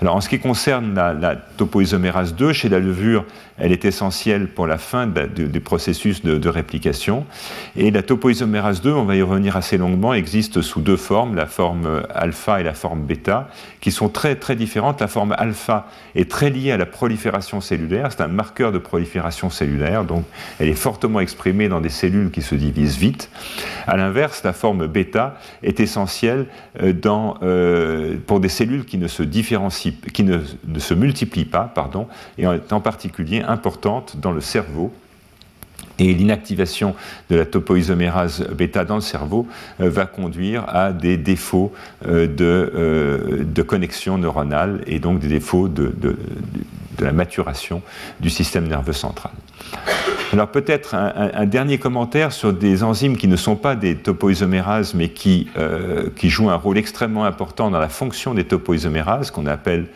Alors 0.00 0.16
en 0.16 0.20
ce 0.20 0.28
qui 0.28 0.38
concerne 0.38 0.94
la, 0.94 1.36
topoisomérase 1.36 2.34
2, 2.34 2.52
chez 2.52 2.68
la 2.68 2.78
levure, 2.78 3.24
elle 3.58 3.72
est 3.72 3.84
essentielle 3.84 4.48
pour 4.48 4.66
la 4.66 4.78
fin 4.78 5.06
des 5.06 5.60
processus 5.60 6.22
de, 6.22 6.48
réplication. 6.48 7.26
Et 7.76 7.90
la 7.90 8.02
topoisomérase 8.02 8.80
2, 8.80 8.92
on 8.92 9.04
va 9.04 9.16
y 9.16 9.22
revenir 9.22 9.56
assez 9.56 9.76
longuement, 9.76 10.14
existe 10.14 10.62
sous 10.62 10.80
deux 10.80 10.96
formes, 10.96 11.34
la 11.34 11.46
forme 11.46 12.02
alpha 12.14 12.60
et 12.60 12.64
la 12.64 12.74
forme 12.74 13.02
bêta, 13.02 13.48
qui 13.80 13.90
sont 13.90 14.08
très 14.08 14.36
très 14.36 14.56
différentes. 14.56 15.00
La 15.00 15.08
forme 15.08 15.34
alpha 15.36 15.86
est 16.14 16.30
très 16.30 16.50
liée 16.50 16.72
à 16.72 16.76
la 16.76 16.86
prolifération 16.86 17.60
cellulaire, 17.60 18.12
c'est 18.12 18.22
un 18.22 18.28
marqueur 18.28 18.72
de 18.72 18.78
prolifération 18.78 19.50
cellulaire, 19.50 20.04
donc 20.04 20.24
elle 20.58 20.68
est 20.68 20.74
fortement 20.74 21.20
exprimée 21.20 21.68
dans 21.68 21.80
des 21.80 21.88
cellules 21.88 22.30
qui 22.30 22.42
se 22.42 22.54
divisent 22.54 22.96
vite. 22.96 23.30
A 23.86 23.96
l'inverse, 23.96 24.42
la 24.44 24.52
forme 24.52 24.86
bêta 24.86 25.38
est 25.62 25.80
essentielle 25.80 26.46
euh, 26.82 26.92
euh, 27.42 28.16
pour 28.26 28.40
des 28.40 28.48
cellules 28.48 28.84
qui 28.84 28.98
ne 28.98 29.08
se 29.08 29.22
différencient 29.22 29.92
qui 30.12 30.24
ne, 30.24 30.38
se 30.78 30.94
multiplient 30.94 31.44
pas, 31.44 31.70
pardon, 31.74 32.06
et 32.38 32.46
en 32.46 32.80
particulier 32.80 33.42
importante 33.48 34.16
dans 34.20 34.32
le 34.32 34.40
cerveau. 34.40 34.92
Et 36.00 36.14
l'inactivation 36.14 36.94
de 37.28 37.36
la 37.36 37.44
topoisomérase 37.44 38.46
bêta 38.50 38.84
dans 38.84 38.94
le 38.94 39.00
cerveau 39.00 39.48
euh, 39.80 39.90
va 39.90 40.06
conduire 40.06 40.64
à 40.68 40.92
des 40.92 41.16
défauts 41.16 41.72
euh, 42.06 42.28
de, 42.28 42.72
euh, 42.74 43.44
de, 43.44 43.62
connexion 43.62 44.16
neuronale 44.16 44.82
et 44.86 45.00
donc 45.00 45.18
des 45.18 45.26
défauts 45.26 45.66
de 45.66 45.92
la 47.00 47.12
maturation 47.12 47.82
du 48.20 48.30
système 48.30 48.68
nerveux 48.68 48.92
central. 48.92 49.32
Alors 50.32 50.48
peut-être 50.48 50.94
un, 50.94 51.46
dernier 51.46 51.78
commentaire 51.78 52.32
sur 52.32 52.52
des 52.52 52.82
enzymes 52.82 53.16
qui 53.16 53.28
ne 53.28 53.36
sont 53.36 53.56
pas 53.56 53.76
des 53.76 53.96
topoisomérases, 53.96 54.92
mais 54.92 55.08
qui, 55.08 55.48
euh, 55.56 56.10
jouent 56.22 56.50
un 56.50 56.56
rôle 56.56 56.76
extrêmement 56.76 57.24
important 57.24 57.70
dans 57.70 57.78
la 57.78 57.88
fonction 57.88 58.34
des 58.34 58.44
topoisomérases, 58.44 59.30
qu'on 59.30 59.46
appelle 59.46 59.86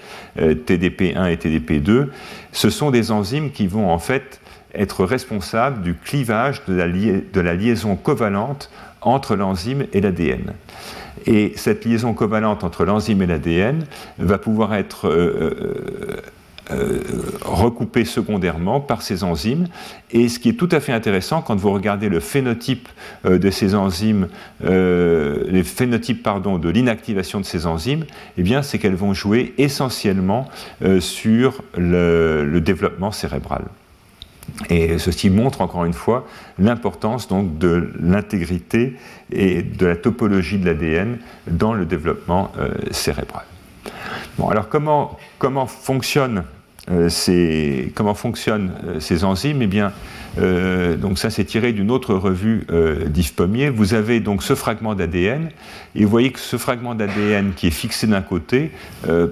euh, 0.40 0.54
TDP1 0.54 1.30
et 1.30 1.36
TDP2. 1.36 2.08
Ce 2.52 2.70
sont 2.70 2.90
des 2.90 3.10
enzymes 3.10 3.50
qui 3.50 3.66
vont 3.66 3.90
en 3.90 3.98
fait 3.98 4.40
être 4.74 5.04
responsables 5.04 5.82
du 5.82 5.94
clivage 5.94 6.62
de 6.66 6.74
la, 7.40 7.54
liaison 7.54 7.96
covalente 7.96 8.70
entre 9.02 9.36
l'enzyme 9.36 9.84
et 9.92 10.00
l'ADN. 10.00 10.54
Et 11.26 11.52
cette 11.56 11.84
liaison 11.84 12.14
covalente 12.14 12.64
entre 12.64 12.86
l'enzyme 12.86 13.20
et 13.20 13.26
l'ADN 13.26 13.84
va 14.18 14.38
pouvoir 14.38 14.74
être 14.74 15.08
euh, 15.08 16.22
recoupé 17.44 18.04
secondairement 18.04 18.80
par 18.80 19.02
ces 19.02 19.24
enzymes. 19.24 19.66
Et 20.10 20.28
ce 20.28 20.38
qui 20.38 20.50
est 20.50 20.54
tout 20.54 20.68
à 20.70 20.80
fait 20.80 20.92
intéressant 20.92 21.42
quand 21.42 21.56
vous 21.56 21.72
regardez 21.72 22.08
le 22.08 22.20
phénotype 22.20 22.88
euh, 23.24 23.38
de 23.38 23.50
ces 23.50 23.74
enzymes, 23.74 24.28
euh, 24.64 25.44
les 25.48 25.62
phénotypes 25.62 26.22
pardon, 26.22 26.58
de 26.58 26.68
l'inactivation 26.68 27.40
de 27.40 27.44
ces 27.44 27.66
enzymes, 27.66 28.04
eh 28.36 28.42
bien, 28.42 28.62
c'est 28.62 28.78
qu'elles 28.78 28.94
vont 28.94 29.14
jouer 29.14 29.54
essentiellement 29.58 30.48
sur 31.00 31.62
le, 31.76 32.60
développement 32.60 33.12
cérébral. 33.12 33.64
Et 34.68 34.98
ceci 34.98 35.30
montre 35.30 35.60
encore 35.60 35.84
une 35.84 35.92
fois 35.92 36.26
l'importance 36.58 37.28
donc 37.28 37.58
de 37.58 37.90
l'intégrité 38.00 38.96
et 39.30 39.62
de 39.62 39.86
la 39.86 39.96
topologie 39.96 40.58
de 40.58 40.66
l'ADN 40.66 41.18
dans 41.48 41.74
le 41.74 41.86
développement 41.86 42.52
cérébral. 42.90 43.44
Alors 44.50 44.68
comment, 44.68 45.18
comment 45.38 45.66
fonctionnent 45.66 46.38
euh, 46.38 46.61
ces, 47.08 47.92
comment 47.94 48.14
fonctionnent 48.14 48.72
euh, 48.86 49.00
ces 49.00 49.24
enzymes? 49.24 49.62
Eh 49.62 49.66
bien, 49.66 49.92
euh, 50.38 50.96
donc 50.96 51.18
ça 51.18 51.30
c'est 51.30 51.44
tiré 51.44 51.72
d'une 51.72 51.90
autre 51.90 52.14
revue 52.14 52.66
d'Yves 53.06 53.34
Pommier. 53.34 53.70
Vous 53.70 53.94
avez 53.94 54.20
donc 54.20 54.42
ce 54.42 54.54
fragment 54.54 54.94
d'ADN 54.94 55.50
et 55.94 56.04
vous 56.04 56.10
voyez 56.10 56.30
que 56.30 56.40
ce 56.40 56.56
fragment 56.56 56.94
d'ADN 56.94 57.52
qui 57.54 57.66
est 57.66 57.70
fixé 57.70 58.06
d'un 58.06 58.22
côté, 58.22 58.70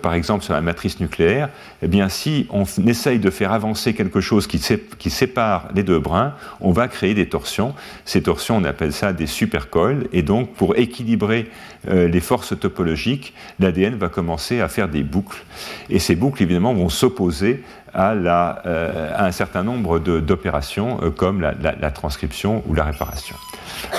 par 0.03 0.15
exemple 0.15 0.45
sur 0.45 0.53
la 0.53 0.61
matrice 0.61 1.01
nucléaire, 1.01 1.49
eh 1.83 1.89
bien 1.89 2.09
si 2.09 2.47
on 2.51 2.65
essaye 2.87 3.19
de 3.19 3.31
faire 3.31 3.53
avancer 3.53 3.95
quelque 3.95 4.21
chose 4.21 4.47
qui, 4.47 4.61
qui, 4.99 5.11
sépare 5.11 5.69
les 5.75 5.83
deux 5.83 5.99
brins, 5.99 6.35
on 6.61 6.73
va 6.73 6.89
créer 6.89 7.15
des 7.15 7.29
torsions. 7.29 7.75
Ces 8.05 8.23
torsions, 8.23 8.59
on 8.59 8.65
appelle 8.65 8.93
ça 8.93 9.13
des 9.13 9.27
supercoils 9.27 10.07
et 10.13 10.23
donc 10.23 10.53
pour 10.53 10.77
équilibrer 10.77 11.49
les 11.89 12.21
forces 12.21 12.59
topologiques, 12.59 13.33
l'ADN 13.59 13.95
va 13.95 14.09
commencer 14.09 14.61
à 14.61 14.69
faire 14.69 14.89
des 14.89 15.03
boucles 15.03 15.43
et 15.89 15.99
ces 15.99 16.15
boucles 16.15 16.43
évidemment 16.43 16.75
vont 16.75 16.89
s'opposer 16.89 17.63
euh, 17.95 19.12
à, 19.14 19.24
un 19.24 19.32
certain 19.32 19.62
nombre 19.62 19.99
d'opérations 19.99 21.01
euh, 21.03 21.11
comme 21.11 21.41
la, 21.41 21.91
transcription 21.91 22.62
ou 22.66 22.74
la 22.74 22.84
réparation. 22.84 23.36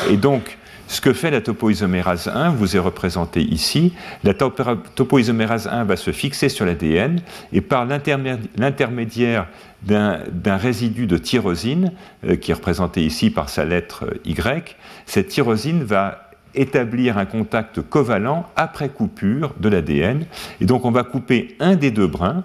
Et 0.09 0.17
donc, 0.17 0.57
ce 0.87 1.01
que 1.01 1.13
fait 1.13 1.31
la 1.31 1.41
topoisomérase 1.41 2.27
1 2.27 2.51
vous 2.51 2.75
est 2.75 2.79
représenté 2.79 3.41
ici. 3.41 3.93
La 4.23 4.33
topoisomérase 4.33 5.67
1 5.67 5.85
va 5.85 5.95
se 5.95 6.11
fixer 6.11 6.49
sur 6.49 6.65
l'ADN 6.65 7.21
et 7.53 7.61
par 7.61 7.85
l'intermédiaire 7.85 9.47
d'un 9.83 10.57
résidu 10.57 11.07
de 11.07 11.17
tyrosine, 11.17 11.91
euh, 12.25 12.35
qui 12.35 12.51
est 12.51 12.55
représenté 12.55 13.03
ici 13.03 13.29
par 13.29 13.49
sa 13.49 13.65
lettre 13.65 14.05
Y, 14.25 14.75
cette 15.05 15.29
tyrosine 15.29 15.83
va 15.83 16.29
établir 16.55 17.17
un 17.17 17.25
contact 17.25 17.81
covalent 17.81 18.45
après 18.55 18.89
coupure 18.89 19.53
de 19.59 19.69
l'ADN. 19.69 20.25
Et 20.59 20.65
donc 20.65 20.85
on 20.85 20.91
va 20.91 21.03
couper 21.03 21.55
un 21.59 21.75
des 21.75 21.91
deux 21.91 22.07
brins, 22.07 22.43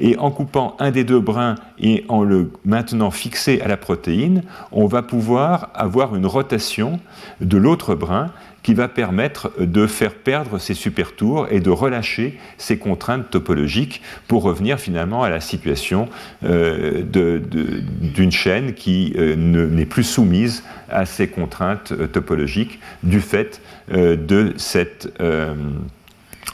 et 0.00 0.16
en 0.18 0.30
coupant 0.30 0.76
un 0.78 0.90
des 0.90 1.04
deux 1.04 1.20
brins 1.20 1.56
et 1.78 2.04
en 2.08 2.22
le 2.22 2.50
maintenant 2.64 3.10
fixé 3.10 3.60
à 3.60 3.68
la 3.68 3.76
protéine, 3.76 4.42
on 4.72 4.86
va 4.86 5.02
pouvoir 5.02 5.70
avoir 5.74 6.14
une 6.14 6.26
rotation 6.26 7.00
de 7.40 7.56
l'autre 7.56 7.94
brin 7.94 8.30
qui 8.62 8.74
va 8.74 8.88
permettre 8.88 9.52
de 9.58 9.86
faire 9.86 10.12
perdre 10.12 10.58
ces 10.58 10.74
supertours 10.74 11.46
et 11.50 11.60
de 11.60 11.70
relâcher 11.70 12.38
ces 12.58 12.76
contraintes 12.76 13.30
topologiques 13.30 14.02
pour 14.26 14.42
revenir 14.42 14.78
finalement 14.78 15.22
à 15.22 15.30
la 15.30 15.40
situation 15.40 16.08
euh, 16.44 17.02
d'une 17.02 18.30
chaîne 18.30 18.74
qui 18.74 19.14
euh, 19.16 19.36
n'est 19.36 19.86
plus 19.86 20.04
soumise 20.04 20.64
à 20.90 21.06
ces 21.06 21.28
contraintes 21.28 21.92
euh, 21.92 22.06
topologiques 22.08 22.78
du 23.02 23.20
fait 23.20 23.62
de 23.90 24.52
cette 24.58 25.08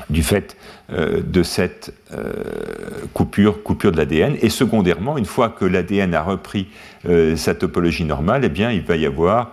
du 0.09 0.23
fait 0.23 0.57
de 0.91 1.43
cette 1.43 1.95
euh, 2.13 2.33
coupure, 3.15 3.63
coupure 3.63 3.91
de 3.91 3.97
l'ADN. 3.97 4.37
Et 4.43 4.51
secondairement, 4.51 5.17
une 5.17 5.25
fois 5.25 5.49
que 5.49 5.65
l'ADN 5.65 6.15
a 6.15 6.23
repris 6.23 6.69
euh, 7.09 7.37
sa 7.37 7.55
topologie 7.55 8.05
normale, 8.05 8.45
eh 8.45 8.49
bien, 8.49 8.71
il 8.71 8.83
va 8.83 8.97
y 8.97 9.07
avoir 9.07 9.53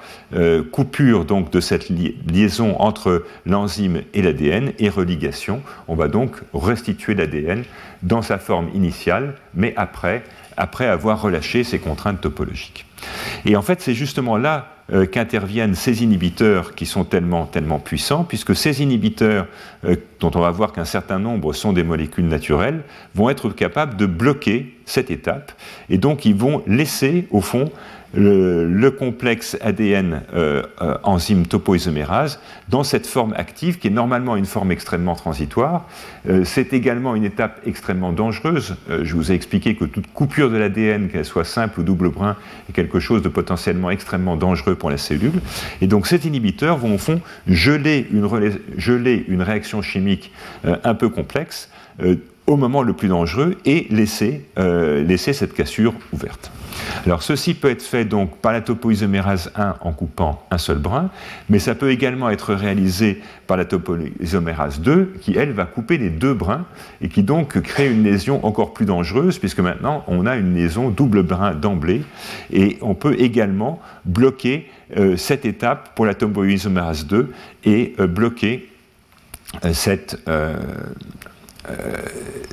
coupure 0.72 1.26
donc 1.26 1.52
de 1.52 1.60
cette 1.60 1.90
liaison 1.90 2.76
entre 2.80 3.26
l'enzyme 3.46 4.02
et 4.14 4.22
l'ADN 4.22 4.74
et 4.80 4.90
religation. 4.90 5.62
On 5.88 5.96
va 5.96 6.08
donc 6.08 6.36
restituer 6.54 7.16
l'ADN 7.16 7.64
dans 8.04 8.22
sa 8.22 8.38
forme 8.38 8.70
initiale, 8.74 9.36
mais 9.54 9.74
après, 9.78 10.24
après 10.58 10.88
avoir 10.88 11.22
relâché 11.22 11.64
ses 11.64 11.80
contraintes 11.80 12.22
topologiques. 12.22 12.86
Et 13.46 13.56
en 13.56 13.62
fait, 13.62 13.82
c'est 13.82 13.94
justement 13.94 14.38
là 14.38 14.68
euh, 14.94 15.06
qu'interviennent 15.06 15.76
ces 15.76 16.04
inhibiteurs 16.04 16.76
qui 16.76 16.86
sont 16.86 17.06
tellement, 17.06 17.46
tellement 17.46 17.80
puissants, 17.80 18.24
puisque 18.24 18.56
ces 18.56 18.82
inhibiteurs, 18.82 19.48
euh, 19.86 19.96
dont 20.20 20.32
on 20.36 20.40
va 20.40 20.52
voir 20.52 20.74
qu'un 20.74 20.86
certain 20.86 21.20
nombre 21.20 21.54
sont 21.54 21.74
des 21.74 21.84
molécules 21.84 22.28
naturelles, 22.28 22.84
vont 23.16 23.30
être 23.30 23.50
capables 23.50 23.96
de 23.96 24.06
bloquer 24.06 24.76
cette 24.86 25.10
étape, 25.10 25.54
et 25.90 25.98
donc 25.98 26.26
ils 26.26 26.36
vont 26.36 26.62
laisser, 26.68 27.28
au 27.32 27.42
fond, 27.42 27.72
le, 28.14 28.90
complexe 28.90 29.58
ADN 29.62 30.22
euh, 30.34 30.64
euh, 30.82 30.98
enzyme 31.04 31.46
topoisomérase 31.46 32.40
dans 32.70 32.84
cette 32.84 33.08
forme 33.08 33.34
active 33.34 33.80
qui 33.80 33.88
est 33.88 33.92
normalement 33.92 34.36
une 34.36 34.46
forme 34.46 34.72
extrêmement 34.72 35.16
transitoire. 35.16 35.88
Euh, 36.30 36.44
c'est 36.44 36.74
également 36.74 37.16
une 37.16 37.24
étape 37.24 37.62
extrêmement 37.66 38.12
dangereuse. 38.12 38.76
je 38.90 39.16
vous 39.16 39.32
ai 39.32 39.36
expliqué 39.36 39.76
que 39.76 39.86
toute 39.86 40.12
coupure 40.12 40.50
de 40.50 40.58
l'ADN, 40.58 41.10
qu'elle 41.10 41.26
soit 41.26 41.46
simple 41.46 41.80
ou 41.80 41.84
double 41.84 42.10
brin, 42.10 42.36
est 42.70 42.74
quelque 42.74 43.00
chose 43.00 43.22
de 43.22 43.30
potentiellement 43.30 43.90
extrêmement 43.90 44.36
dangereux 44.36 44.76
pour 44.76 44.90
la 44.90 44.98
cellule. 44.98 45.42
Et 45.82 45.88
donc 45.88 46.08
cet 46.08 46.26
inhibiteur 46.26 46.78
va 46.78 46.90
au 46.90 46.98
fond 46.98 47.22
geler 47.48 48.08
une, 48.12 48.28
geler 48.78 49.26
une 49.28 49.42
réaction 49.42 49.82
chimique 49.82 50.32
un 50.64 50.94
peu 50.96 51.10
complexe 51.10 51.70
au 52.48 52.58
moment 52.58 52.84
le 52.84 52.94
plus 52.94 53.08
dangereux 53.08 53.58
et 53.66 53.88
laisser, 53.90 54.46
laisser 54.58 55.34
cette 55.34 55.54
cassure 55.54 55.94
ouverte. 56.12 56.52
Alors 57.06 57.24
ceci 57.24 57.54
peut 57.54 57.70
être 57.70 57.82
fait 57.82 58.06
donc 58.06 58.38
par 58.38 58.54
la 58.54 58.62
topoisomérase 58.62 59.52
1 59.56 59.76
en 59.82 59.92
coupant 59.92 60.46
un 60.52 60.58
seul 60.58 60.78
brin, 60.78 61.10
mais 61.50 61.60
ça 61.60 61.76
peut 61.76 61.92
également 61.92 62.30
être 62.30 62.54
réalisé 62.54 63.22
par 63.48 63.58
la 63.58 63.66
topoisomérase 63.66 64.80
2 64.82 65.14
qui 65.20 65.36
elle 65.36 65.52
va 65.52 65.66
couper 65.66 65.98
les 65.98 66.10
deux 66.10 66.34
brins 66.34 66.66
et 67.02 67.10
qui 67.10 67.24
donc 67.24 67.60
crée 67.62 67.92
une 67.92 68.04
lésion 68.04 68.46
encore 68.46 68.74
plus 68.74 68.86
dangereuse 68.86 69.40
puisque 69.40 69.60
maintenant 69.60 70.04
on 70.08 70.26
a 70.26 70.36
une 70.36 70.54
lésion 70.54 70.90
double 70.90 71.24
brin 71.24 71.54
d'emblée 71.54 72.04
et 72.52 72.78
on 72.82 72.94
peut 72.94 73.16
également 73.20 73.82
bloquer 74.06 74.70
euh, 74.98 75.18
cette 75.18 75.46
étape 75.46 75.96
pour 75.96 76.06
la 76.06 76.14
topoisomérase 76.14 77.06
2 77.08 77.32
et 77.66 77.96
euh, 78.00 78.08
bloquer 78.08 78.70
euh, 79.66 79.74
cette 79.74 80.18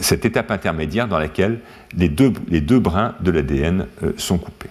cette 0.01 0.27
étape 0.27 0.51
intermédiaire 0.51 1.09
dans 1.09 1.19
laquelle 1.19 1.61
les 1.97 2.09
deux, 2.09 2.79
brins 2.79 3.15
de 3.21 3.31
l'ADN 3.31 3.87
euh, 4.03 4.13
sont 4.17 4.39
coupés. 4.39 4.71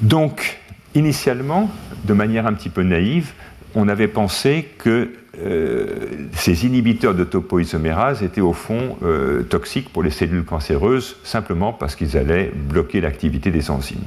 Donc, 0.00 0.58
initialement, 0.94 1.70
de 2.04 2.12
manière 2.12 2.46
un 2.46 2.52
petit 2.52 2.68
peu 2.68 2.82
naïve, 2.82 3.32
on 3.74 3.88
avait 3.88 4.08
pensé 4.08 4.68
que 4.78 5.10
euh, 5.36 5.86
ces 6.32 6.64
inhibiteurs 6.64 7.14
de 7.14 7.24
topoisomérase 7.24 8.22
étaient 8.22 8.40
au 8.40 8.52
fond 8.52 8.96
toxiques 9.48 9.88
pour 9.92 10.04
les 10.04 10.10
cellules 10.10 10.44
cancéreuses 10.44 11.16
simplement 11.24 11.72
parce 11.72 11.96
qu'ils 11.96 12.16
allaient 12.16 12.52
bloquer 12.54 13.00
l'activité 13.00 13.50
des 13.50 13.68
enzymes. 13.70 14.04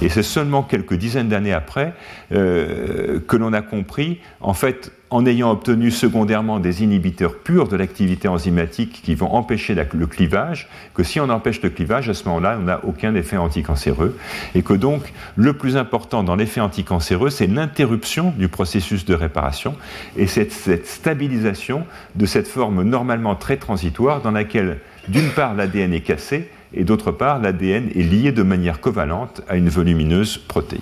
Et 0.00 0.08
c'est 0.08 0.22
seulement 0.22 0.62
quelques 0.62 0.94
dizaines 0.94 1.28
d'années 1.28 1.52
après 1.52 1.92
que 2.30 3.36
l'on 3.36 3.52
a 3.52 3.60
compris, 3.60 4.20
en 4.40 4.54
fait, 4.54 4.90
en 5.10 5.26
ayant 5.26 5.50
obtenu 5.50 5.90
secondairement 5.90 6.60
des 6.60 6.84
inhibiteurs 6.84 7.38
purs 7.38 7.68
de 7.68 7.76
l'activité 7.76 8.28
enzymatique 8.28 9.02
qui 9.02 9.14
vont 9.14 9.32
empêcher 9.34 9.74
le 9.74 10.06
clivage, 10.06 10.68
que 10.94 11.02
si 11.02 11.18
on 11.18 11.28
empêche 11.28 11.60
le 11.62 11.70
clivage, 11.70 12.08
à 12.08 12.14
ce 12.14 12.24
moment-là, 12.26 12.58
on 12.60 12.64
n'a 12.64 12.84
aucun 12.84 13.14
effet 13.16 13.36
anticancéreux, 13.36 14.16
et 14.54 14.62
que 14.62 14.72
donc 14.72 15.12
le 15.36 15.52
plus 15.52 15.76
important 15.76 16.22
dans 16.22 16.36
l'effet 16.36 16.60
anticancéreux, 16.60 17.30
c'est 17.30 17.48
l'interruption 17.48 18.32
du 18.38 18.48
processus 18.48 19.04
de 19.04 19.14
réparation 19.14 19.74
et 20.16 20.26
cette, 20.26 20.52
stabilisation 20.86 21.84
de 22.14 22.26
cette 22.26 22.46
forme 22.46 22.82
normalement 22.84 23.34
très 23.34 23.56
transitoire 23.56 24.22
dans 24.22 24.30
laquelle, 24.30 24.78
d'une 25.08 25.30
part, 25.30 25.54
l'ADN 25.54 25.92
est 25.92 26.00
cassé, 26.00 26.48
et 26.72 26.84
d'autre 26.84 27.10
part, 27.10 27.40
l'ADN 27.40 27.88
est 27.96 28.02
lié 28.02 28.30
de 28.30 28.44
manière 28.44 28.80
covalente 28.80 29.42
à 29.48 29.56
une 29.56 29.68
volumineuse 29.68 30.38
protéine. 30.38 30.80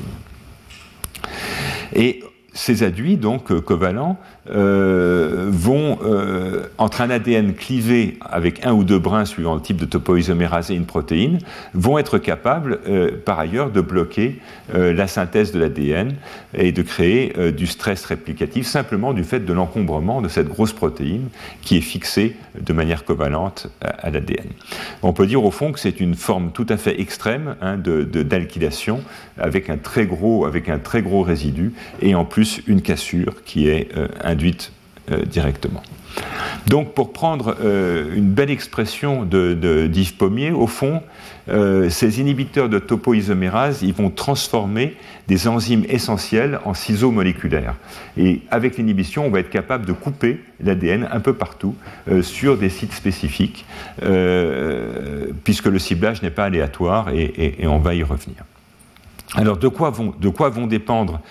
Et 1.94 2.22
ces 2.58 2.82
adduits, 2.82 3.16
donc 3.16 3.52
euh, 3.52 3.60
covalents, 3.60 4.18
euh, 4.50 5.46
vont, 5.50 5.98
euh, 6.04 6.68
entre 6.78 7.00
un 7.00 7.10
ADN 7.10 7.54
clivé 7.54 8.18
avec 8.20 8.64
un 8.64 8.72
ou 8.72 8.84
deux 8.84 8.98
brins 8.98 9.24
suivant 9.24 9.54
le 9.54 9.60
type 9.60 9.76
de 9.76 9.84
topoisomérase 9.84 10.70
et 10.70 10.74
une 10.74 10.86
protéine, 10.86 11.38
vont 11.74 11.98
être 11.98 12.18
capables, 12.18 12.80
par 13.24 13.38
ailleurs, 13.38 13.70
de 13.70 13.80
bloquer 13.80 14.40
la 14.72 15.06
synthèse 15.06 15.52
de 15.52 15.58
l'ADN 15.60 16.14
et 16.54 16.72
de 16.72 16.82
créer 16.82 17.52
du 17.52 17.66
stress 17.66 18.04
réplicatif 18.04 18.66
simplement 18.66 19.12
du 19.12 19.24
fait 19.24 19.40
de 19.40 19.52
l'encombrement 19.52 20.20
de 20.20 20.28
cette 20.28 20.48
grosse 20.48 20.72
protéine 20.72 21.28
qui 21.62 21.76
est 21.76 21.82
fixée 21.82 22.36
de 22.60 22.72
manière 22.72 23.04
covalente 23.04 23.68
à, 23.80 24.10
l'ADN. 24.10 24.46
On 25.02 25.12
peut 25.12 25.26
dire 25.26 25.44
au 25.44 25.50
fond 25.50 25.72
que 25.72 25.80
c'est 25.80 26.00
une 26.00 26.14
forme 26.14 26.50
tout 26.52 26.66
à 26.68 26.76
fait 26.76 27.00
extrême 27.00 27.56
hein, 27.60 27.76
d'alkylation 27.76 29.00
avec 29.38 29.70
un 29.70 29.76
très 29.76 30.06
gros, 30.06 30.46
avec 30.46 30.68
un 30.68 30.78
très 30.78 31.02
gros 31.02 31.22
résidu 31.22 31.72
et 32.02 32.14
en 32.14 32.24
plus 32.24 32.60
une 32.66 32.82
cassure 32.82 33.42
qui 33.44 33.68
est 33.68 33.88
euh, 33.96 34.08
euh, 35.10 35.24
directement. 35.24 35.82
Donc, 36.66 36.94
pour 36.94 37.12
prendre 37.12 37.56
euh, 37.60 38.14
une 38.14 38.30
belle 38.30 38.50
expression 38.50 39.24
d'Yves 39.24 40.16
Pommier, 40.16 40.50
au 40.52 40.66
fond, 40.66 41.02
ces 41.88 42.20
inhibiteurs 42.20 42.68
de 42.68 42.78
topoisomérase, 42.78 43.80
ils 43.80 43.94
vont 43.94 44.10
transformer 44.10 44.96
des 45.28 45.48
enzymes 45.48 45.86
essentielles 45.88 46.60
en 46.66 46.74
ciseaux 46.74 47.10
moléculaires. 47.10 47.74
Et 48.18 48.42
avec 48.50 48.76
l'inhibition, 48.76 49.24
on 49.24 49.30
va 49.30 49.40
être 49.40 49.48
capable 49.48 49.86
de 49.86 49.94
couper 49.94 50.44
l'ADN 50.62 51.08
un 51.10 51.20
peu 51.20 51.32
partout 51.32 51.74
sur 52.20 52.58
des 52.58 52.68
sites 52.68 52.92
spécifiques, 52.92 53.64
puisque 55.42 55.64
le 55.64 55.78
ciblage 55.78 56.20
n'est 56.20 56.28
pas 56.28 56.44
aléatoire 56.44 57.08
et, 57.14 57.56
on 57.62 57.78
va 57.78 57.94
y 57.94 58.02
revenir. 58.02 58.44
Alors, 59.34 59.56
de 59.56 59.68
de 59.68 60.28
quoi 60.28 60.50
vont 60.50 60.66
dépendre 60.66 61.22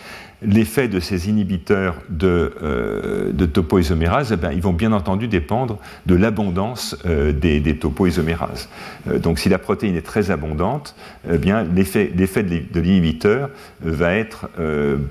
l'effet 0.41 0.87
de 0.87 0.99
ces 0.99 1.29
inhibiteurs 1.29 1.95
de, 2.09 2.53
euh, 2.61 3.47
topoisomérase, 3.47 4.37
eh 4.37 4.55
ils 4.55 4.61
vont 4.61 4.73
bien 4.73 4.91
entendu 4.91 5.27
dépendre 5.27 5.79
de 6.05 6.15
l'abondance 6.15 6.95
euh, 7.05 7.31
des, 7.31 7.77
topoisomérases. 7.77 8.69
Euh, 9.09 9.19
donc 9.19 9.39
si 9.39 9.49
la 9.49 9.57
protéine 9.57 9.95
est 9.95 10.05
très 10.05 10.29
abondante, 10.29 10.95
eh 11.31 11.37
bien 11.37 11.63
l'effet, 11.63 12.07
de 12.07 12.79
l'inhibiteur 12.79 13.49
va 13.81 14.13
être 14.13 14.49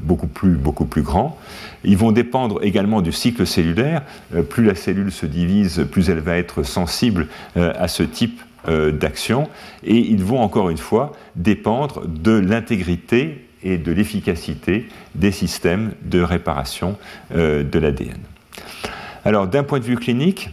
beaucoup, 0.02 0.26
plus, 0.26 0.54
beaucoup 0.54 0.84
plus 0.84 1.02
grand. 1.02 1.38
Ils 1.84 1.96
vont 1.96 2.12
dépendre 2.12 2.60
également 2.62 3.02
du 3.02 3.12
cycle 3.12 3.46
cellulaire. 3.46 4.02
plus 4.48 4.64
la 4.64 4.74
cellule 4.74 5.12
se 5.12 5.26
divise, 5.26 5.86
plus 5.90 6.08
elle 6.10 6.20
va 6.20 6.36
être 6.36 6.62
sensible 6.62 7.26
à 7.54 7.88
ce 7.88 8.02
type 8.02 8.40
d'action. 8.68 9.48
Et 9.84 9.98
ils 9.98 10.22
vont 10.22 10.40
encore 10.40 10.70
une 10.70 10.78
fois 10.78 11.12
dépendre 11.36 12.06
de 12.06 12.32
l'intégrité 12.32 13.45
et 13.62 13.78
de 13.78 13.92
l'efficacité 13.92 14.86
des 15.14 15.32
systèmes 15.32 15.92
de 16.02 16.20
réparation 16.20 16.96
euh, 17.34 17.62
de 17.62 17.78
l'ADN. 17.78 18.18
Alors, 19.24 19.46
d'un 19.46 19.64
point 19.64 19.80
de 19.80 19.84
vue 19.84 19.96
clinique, 19.96 20.50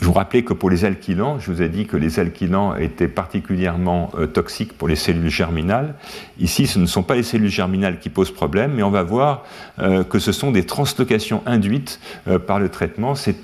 je 0.00 0.06
vous 0.06 0.12
rappelais 0.12 0.42
que 0.42 0.52
pour 0.52 0.68
les 0.68 0.84
alkylants, 0.84 1.38
je 1.38 1.52
vous 1.52 1.62
ai 1.62 1.68
dit 1.68 1.86
que 1.86 1.96
les 1.96 2.18
alkylants 2.18 2.74
étaient 2.74 3.06
particulièrement 3.06 4.10
euh, 4.18 4.26
toxiques 4.26 4.76
pour 4.76 4.88
les 4.88 4.96
cellules 4.96 5.30
germinales. 5.30 5.94
Ici, 6.40 6.66
ce 6.66 6.80
ne 6.80 6.86
sont 6.86 7.04
pas 7.04 7.14
les 7.14 7.22
cellules 7.22 7.48
germinales 7.48 8.00
qui 8.00 8.10
posent 8.10 8.32
problème, 8.32 8.72
mais 8.74 8.82
on 8.82 8.90
va 8.90 9.04
voir 9.04 9.44
euh, 9.78 10.02
que 10.02 10.18
ce 10.18 10.32
sont 10.32 10.50
des 10.50 10.66
translocations 10.66 11.42
induites 11.46 12.00
par 12.48 12.58
le 12.58 12.68
traitement. 12.68 13.14
Ces, 13.14 13.36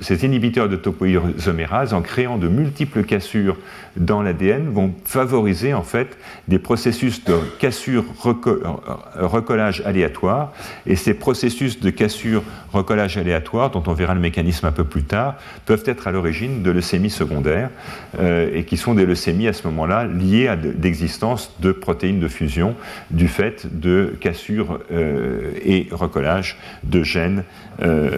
ces, 0.00 0.24
inhibiteurs 0.24 0.70
de 0.70 0.76
topoisomérase, 0.76 1.92
en 1.92 2.00
créant 2.00 2.38
de 2.38 2.48
multiples 2.48 3.04
cassures 3.04 3.58
dans 3.98 4.22
l'ADN, 4.22 4.70
vont 4.70 4.94
favoriser 5.04 5.74
en 5.74 5.82
fait 5.82 6.16
des 6.48 6.58
processus 6.58 7.22
de 7.24 7.38
cassure-recollage 7.58 9.82
aléatoire. 9.84 10.52
Et 10.86 10.96
ces 10.96 11.12
processus 11.14 11.78
de 11.80 11.90
cassure-recollage 11.90 13.16
aléatoire, 13.16 13.70
dont 13.70 13.82
on 13.86 13.92
verra 13.92 14.14
le 14.14 14.20
mécanisme 14.20 14.66
un 14.66 14.72
peu 14.72 14.84
plus 14.84 15.04
tard, 15.04 15.36
peuvent 15.66 15.84
être 15.86 16.08
à 16.08 16.12
l'origine 16.12 16.62
de 16.62 16.70
leucémies 16.70 17.10
secondaires 17.10 17.70
euh, 18.18 18.50
et 18.52 18.64
qui 18.64 18.76
sont 18.76 18.94
des 18.94 19.06
leucémies 19.06 19.48
à 19.48 19.52
ce 19.52 19.66
moment-là 19.68 20.04
liées 20.04 20.48
à 20.48 20.56
l'existence 20.56 21.54
de 21.60 21.72
protéines 21.72 22.20
de 22.20 22.28
fusion 22.28 22.74
du 23.10 23.28
fait 23.28 23.78
de 23.78 24.16
cassures 24.20 24.80
euh, 24.92 25.52
et 25.64 25.88
recollage 25.90 26.58
de 26.84 27.02
gènes 27.02 27.44
euh, 27.82 28.10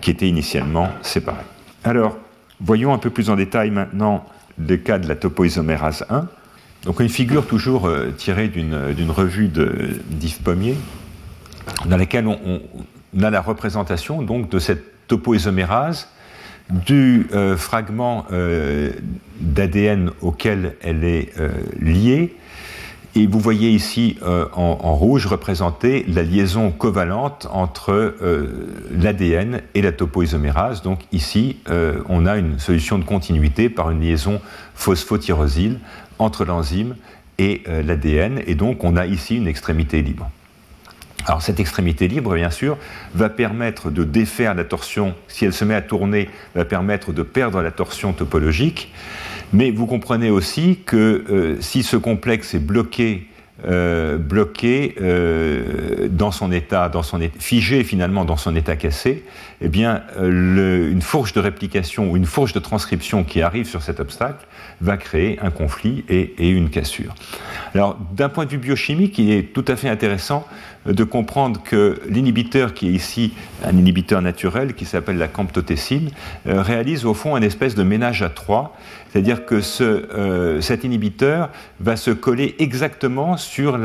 qui 0.00 0.10
étaient 0.10 0.28
initialement 0.28 0.88
séparés. 1.02 1.44
Alors, 1.84 2.18
voyons 2.60 2.92
un 2.92 2.98
peu 2.98 3.10
plus 3.10 3.30
en 3.30 3.36
détail 3.36 3.70
maintenant 3.70 4.26
le 4.58 4.76
cas 4.76 4.98
de 4.98 5.08
la 5.08 5.16
topoisomérase 5.16 6.04
1. 6.10 6.26
Donc 6.84 7.00
une 7.00 7.08
figure 7.08 7.46
toujours 7.46 7.90
tirée 8.18 8.48
d'une 8.48 9.10
revue 9.10 9.48
d'Yves 9.48 10.40
Pommier, 10.42 10.76
dans 11.86 11.96
laquelle 11.96 12.26
on, 12.26 12.60
a 13.22 13.30
la 13.30 13.40
représentation 13.40 14.22
donc 14.22 14.50
de 14.50 14.58
cette 14.58 15.06
topoisomérase 15.06 16.08
du 16.70 17.26
euh, 17.32 17.56
fragment 17.56 18.26
euh, 18.32 18.90
d'ADN 19.40 20.10
auquel 20.22 20.76
elle 20.82 21.04
est 21.04 21.30
euh, 21.38 21.50
liée. 21.80 22.34
Et 23.16 23.26
vous 23.26 23.38
voyez 23.38 23.70
ici 23.70 24.18
en, 24.24 24.94
rouge 24.94 25.26
représenter 25.26 26.04
la 26.08 26.24
liaison 26.24 26.72
covalente 26.72 27.46
entre 27.52 28.16
l'ADN 28.90 29.60
et 29.74 29.82
la 29.82 29.92
topoisomérase. 29.92 30.82
Donc 30.82 31.00
ici, 31.12 31.58
on 32.08 32.26
a 32.26 32.36
une 32.36 32.58
solution 32.58 32.98
de 32.98 33.04
continuité 33.04 33.68
par 33.68 33.90
une 33.92 34.00
liaison 34.00 34.40
phosphotyrosyle 34.74 35.78
entre 36.18 36.44
l'enzyme 36.44 36.96
et 37.38 37.62
l'ADN. 37.66 38.42
Et 38.48 38.56
donc 38.56 38.82
on 38.82 38.96
a 38.96 39.06
ici 39.06 39.36
une 39.36 39.46
extrémité 39.46 40.02
libre. 40.02 40.28
Alors 41.26 41.40
cette 41.40 41.58
extrémité 41.58 42.06
libre, 42.06 42.34
bien 42.34 42.50
sûr, 42.50 42.76
va 43.14 43.30
permettre 43.30 43.90
de 43.90 44.04
défaire 44.04 44.54
la 44.54 44.64
torsion, 44.64 45.14
si 45.26 45.44
elle 45.44 45.54
se 45.54 45.64
met 45.64 45.74
à 45.74 45.80
tourner, 45.80 46.28
va 46.54 46.64
permettre 46.64 47.12
de 47.12 47.22
perdre 47.22 47.62
la 47.62 47.70
torsion 47.70 48.12
topologique, 48.12 48.92
mais 49.54 49.70
vous 49.70 49.86
comprenez 49.86 50.30
aussi 50.30 50.80
que 50.84 51.24
euh, 51.30 51.56
si 51.60 51.82
ce 51.82 51.96
complexe 51.96 52.54
est 52.54 52.58
bloqué 52.58 53.28
euh, 53.66 54.18
bloqué 54.18 54.96
euh, 55.00 56.08
dans 56.10 56.32
son 56.32 56.50
état, 56.50 56.88
dans 56.88 57.04
son 57.04 57.20
état, 57.20 57.38
figé 57.38 57.84
finalement 57.84 58.24
dans 58.24 58.36
son 58.36 58.56
état 58.56 58.74
cassé, 58.74 59.24
eh 59.60 59.68
bien, 59.68 60.02
euh, 60.18 60.90
une 60.90 61.00
fourche 61.00 61.32
de 61.32 61.40
réplication 61.40 62.10
ou 62.10 62.16
une 62.16 62.26
fourche 62.26 62.52
de 62.52 62.58
transcription 62.58 63.22
qui 63.22 63.42
arrive 63.42 63.66
sur 63.66 63.80
cet 63.80 64.00
obstacle 64.00 64.44
va 64.80 64.96
créer 64.96 65.38
un 65.40 65.50
conflit 65.50 66.04
et, 66.08 66.34
et 66.36 66.50
une 66.50 66.68
cassure. 66.68 67.14
Alors, 67.74 67.96
d'un 68.14 68.28
point 68.28 68.44
de 68.44 68.50
vue 68.50 68.58
biochimique, 68.58 69.18
il 69.18 69.30
est 69.30 69.54
tout 69.54 69.64
à 69.68 69.76
fait 69.76 69.88
intéressant 69.88 70.46
de 70.84 71.04
comprendre 71.04 71.62
que 71.62 72.02
l'inhibiteur 72.08 72.74
qui 72.74 72.88
est 72.88 72.92
ici 72.92 73.32
un 73.64 73.74
inhibiteur 73.74 74.20
naturel 74.20 74.74
qui 74.74 74.84
s'appelle 74.84 75.16
la 75.16 75.28
camptothécine 75.28 76.10
réalise 76.44 77.06
au 77.06 77.14
fond 77.14 77.36
un 77.36 77.40
espèce 77.40 77.74
de 77.74 77.82
ménage 77.82 78.22
à 78.22 78.28
trois 78.28 78.76
c'est-à-dire 79.14 79.46
que 79.46 79.60
euh, 79.80 80.60
cet 80.60 80.82
inhibiteur 80.82 81.50
va 81.78 81.94
se 81.94 82.10
coller 82.10 82.56
exactement 82.58 83.36
sur 83.36 83.78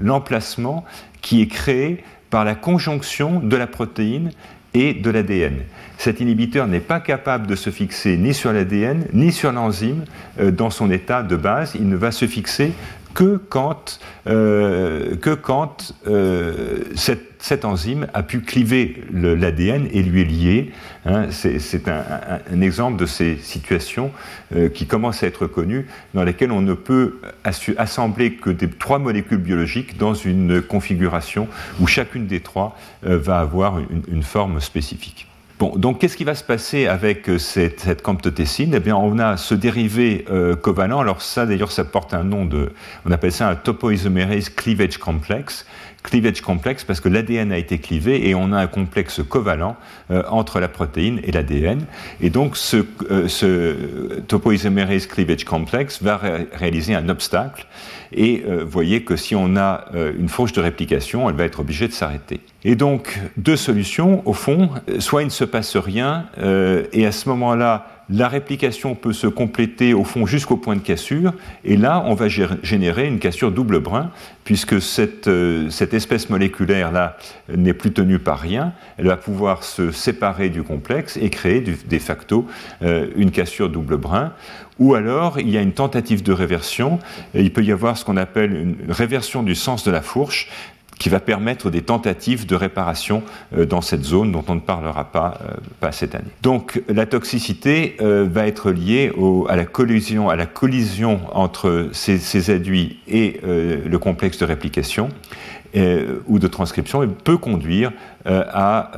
l'emplacement 0.00 0.86
qui 1.20 1.42
est 1.42 1.46
créé 1.46 2.02
par 2.30 2.46
la 2.46 2.54
conjonction 2.54 3.38
de 3.38 3.54
la 3.54 3.66
protéine 3.66 4.30
et 4.72 4.94
de 4.94 5.10
l'ADN. 5.10 5.56
Cet 5.98 6.20
inhibiteur 6.20 6.66
n'est 6.68 6.80
pas 6.80 7.00
capable 7.00 7.46
de 7.46 7.54
se 7.54 7.68
fixer 7.68 8.16
ni 8.16 8.32
sur 8.32 8.50
l'ADN 8.50 9.04
ni 9.12 9.30
sur 9.30 9.52
l'enzyme 9.52 10.04
euh, 10.40 10.50
dans 10.50 10.70
son 10.70 10.90
état 10.90 11.22
de 11.22 11.36
base. 11.36 11.72
Il 11.74 11.90
ne 11.90 11.96
va 11.96 12.10
se 12.10 12.26
fixer 12.26 12.72
que 13.14 13.36
quand, 13.36 13.98
euh, 14.26 15.16
que 15.16 15.34
quand 15.34 15.94
euh, 16.06 16.84
cette, 16.94 17.64
enzyme 17.64 18.06
a 18.14 18.22
pu 18.22 18.40
cliver 18.40 19.02
l'ADN 19.12 19.88
et 19.92 20.02
lui 20.02 20.20
est 20.20 20.24
lié. 20.24 20.72
Hein, 21.04 21.26
c'est 21.30 21.88
un, 21.88 22.60
exemple 22.60 22.98
de 22.98 23.06
ces 23.06 23.36
situations 23.36 24.12
euh, 24.54 24.68
qui 24.68 24.86
commencent 24.86 25.22
à 25.22 25.26
être 25.26 25.46
connues, 25.46 25.86
dans 26.14 26.24
lesquelles 26.24 26.52
on 26.52 26.62
ne 26.62 26.74
peut 26.74 27.20
assembler 27.44 28.34
que 28.34 28.50
des 28.50 28.68
trois 28.70 28.98
molécules 28.98 29.38
biologiques 29.38 29.98
dans 29.98 30.14
une 30.14 30.62
configuration 30.62 31.48
où 31.80 31.86
chacune 31.86 32.26
des 32.26 32.40
trois 32.40 32.78
va 33.02 33.40
avoir 33.40 33.78
une 34.08 34.22
forme 34.22 34.60
spécifique 34.60 35.26
donc 35.60 36.00
qu'est-ce 36.00 36.16
qui 36.16 36.24
va 36.24 36.34
se 36.34 36.42
passer 36.42 36.86
avec 36.86 37.28
euh, 37.28 37.38
cette, 37.38 37.80
cette 37.80 38.02
camptothécine 38.02 38.74
Eh 38.74 38.80
bien, 38.80 38.96
on 38.96 39.18
a 39.18 39.36
ce 39.36 39.54
dérivé 39.54 40.24
euh, 40.30 40.56
covalent. 40.56 41.00
Alors 41.00 41.22
ça, 41.22 41.46
d'ailleurs, 41.46 41.70
ça 41.70 41.84
porte 41.84 42.14
un 42.14 42.24
nom 42.24 42.44
de, 42.44 42.72
on 43.06 43.12
appelle 43.12 43.32
ça 43.32 43.48
un 43.48 43.54
topoisomerase 43.54 44.48
cleavage 44.48 44.98
complex. 44.98 45.64
Cleavage 46.02 46.40
complex 46.40 46.84
parce 46.84 47.00
que 47.00 47.08
l'ADN 47.08 47.52
a 47.52 47.58
été 47.58 47.78
clivé 47.78 48.28
et 48.28 48.34
on 48.34 48.52
a 48.52 48.58
un 48.58 48.66
complexe 48.66 49.20
covalent 49.28 49.76
euh, 50.10 50.22
entre 50.28 50.60
la 50.60 50.68
protéine 50.68 51.20
et 51.24 51.32
l'ADN. 51.32 51.84
Et 52.20 52.30
donc, 52.30 52.56
ce, 52.56 52.84
ce 53.28 54.20
topoisomerase 54.26 55.06
cleavage 55.06 55.44
complex 55.44 56.02
va 56.02 56.20
réaliser 56.52 56.94
un 56.94 57.08
obstacle. 57.08 57.66
Et 58.12 58.44
vous 58.46 58.68
voyez 58.68 59.04
que 59.04 59.16
si 59.16 59.34
on 59.34 59.56
a 59.56 59.86
une 59.94 60.28
fourche 60.28 60.52
de 60.52 60.60
réplication, 60.60 61.30
elle 61.30 61.36
va 61.36 61.44
être 61.44 61.60
obligée 61.60 61.88
de 61.88 61.94
s'arrêter. 61.94 62.40
Et 62.64 62.76
donc, 62.76 63.18
deux 63.36 63.56
solutions, 63.56 64.22
au 64.24 64.32
fond, 64.32 64.70
soit 64.98 65.22
il 65.22 65.26
ne 65.26 65.30
se 65.30 65.44
passe 65.44 65.76
rien, 65.76 66.26
euh, 66.38 66.84
et 66.92 67.06
à 67.06 67.12
ce 67.12 67.28
moment-là, 67.30 67.86
la 68.12 68.28
réplication 68.28 68.94
peut 68.94 69.12
se 69.12 69.26
compléter 69.26 69.94
au 69.94 70.04
fond 70.04 70.26
jusqu'au 70.26 70.56
point 70.56 70.76
de 70.76 70.80
cassure, 70.80 71.32
et 71.64 71.76
là, 71.76 72.04
on 72.06 72.14
va 72.14 72.28
générer 72.28 73.06
une 73.06 73.18
cassure 73.18 73.50
double 73.50 73.80
brin, 73.80 74.10
puisque 74.44 74.80
cette, 74.80 75.28
euh, 75.28 75.70
cette 75.70 75.94
espèce 75.94 76.28
moléculaire-là 76.28 77.16
n'est 77.56 77.74
plus 77.74 77.92
tenue 77.92 78.18
par 78.18 78.38
rien, 78.38 78.72
elle 78.98 79.06
va 79.06 79.16
pouvoir 79.16 79.64
se 79.64 79.92
séparer 79.92 80.50
du 80.50 80.62
complexe 80.62 81.16
et 81.16 81.30
créer 81.30 81.60
de 81.60 81.98
facto 81.98 82.46
euh, 82.82 83.06
une 83.16 83.30
cassure 83.30 83.70
double 83.70 83.96
brin, 83.96 84.32
ou 84.78 84.94
alors 84.94 85.38
il 85.38 85.50
y 85.50 85.56
a 85.56 85.62
une 85.62 85.72
tentative 85.72 86.22
de 86.22 86.32
réversion, 86.32 86.98
il 87.34 87.52
peut 87.52 87.62
y 87.62 87.72
avoir 87.72 87.96
ce 87.96 88.04
qu'on 88.04 88.16
appelle 88.16 88.52
une 88.52 88.76
réversion 88.90 89.42
du 89.42 89.54
sens 89.54 89.84
de 89.84 89.90
la 89.90 90.02
fourche, 90.02 90.48
qui 90.98 91.08
va 91.08 91.20
permettre 91.20 91.70
des 91.70 91.82
tentatives 91.82 92.46
de 92.46 92.54
réparation 92.54 93.22
euh, 93.56 93.66
dans 93.66 93.80
cette 93.80 94.04
zone 94.04 94.30
dont 94.32 94.44
on 94.48 94.54
ne 94.54 94.60
parlera 94.60 95.04
pas, 95.04 95.40
euh, 95.82 95.90
cette 95.90 96.14
année. 96.14 96.30
Donc 96.42 96.82
la 96.88 97.06
toxicité 97.06 97.96
euh, 98.00 98.26
va 98.30 98.46
être 98.46 98.70
liée 98.70 99.12
à, 99.48 99.56
la 99.56 99.64
collision, 99.64 100.28
entre 101.32 101.88
ces, 101.92 102.18
ces 102.18 102.50
aduits 102.50 102.98
et 103.08 103.40
le 103.42 103.98
complexe 103.98 104.38
de 104.38 104.44
réplication. 104.44 105.08
Ou 105.74 106.38
de 106.38 106.46
transcription 106.46 107.02
et 107.02 107.06
peut 107.06 107.38
conduire 107.38 107.92
à 108.26 108.90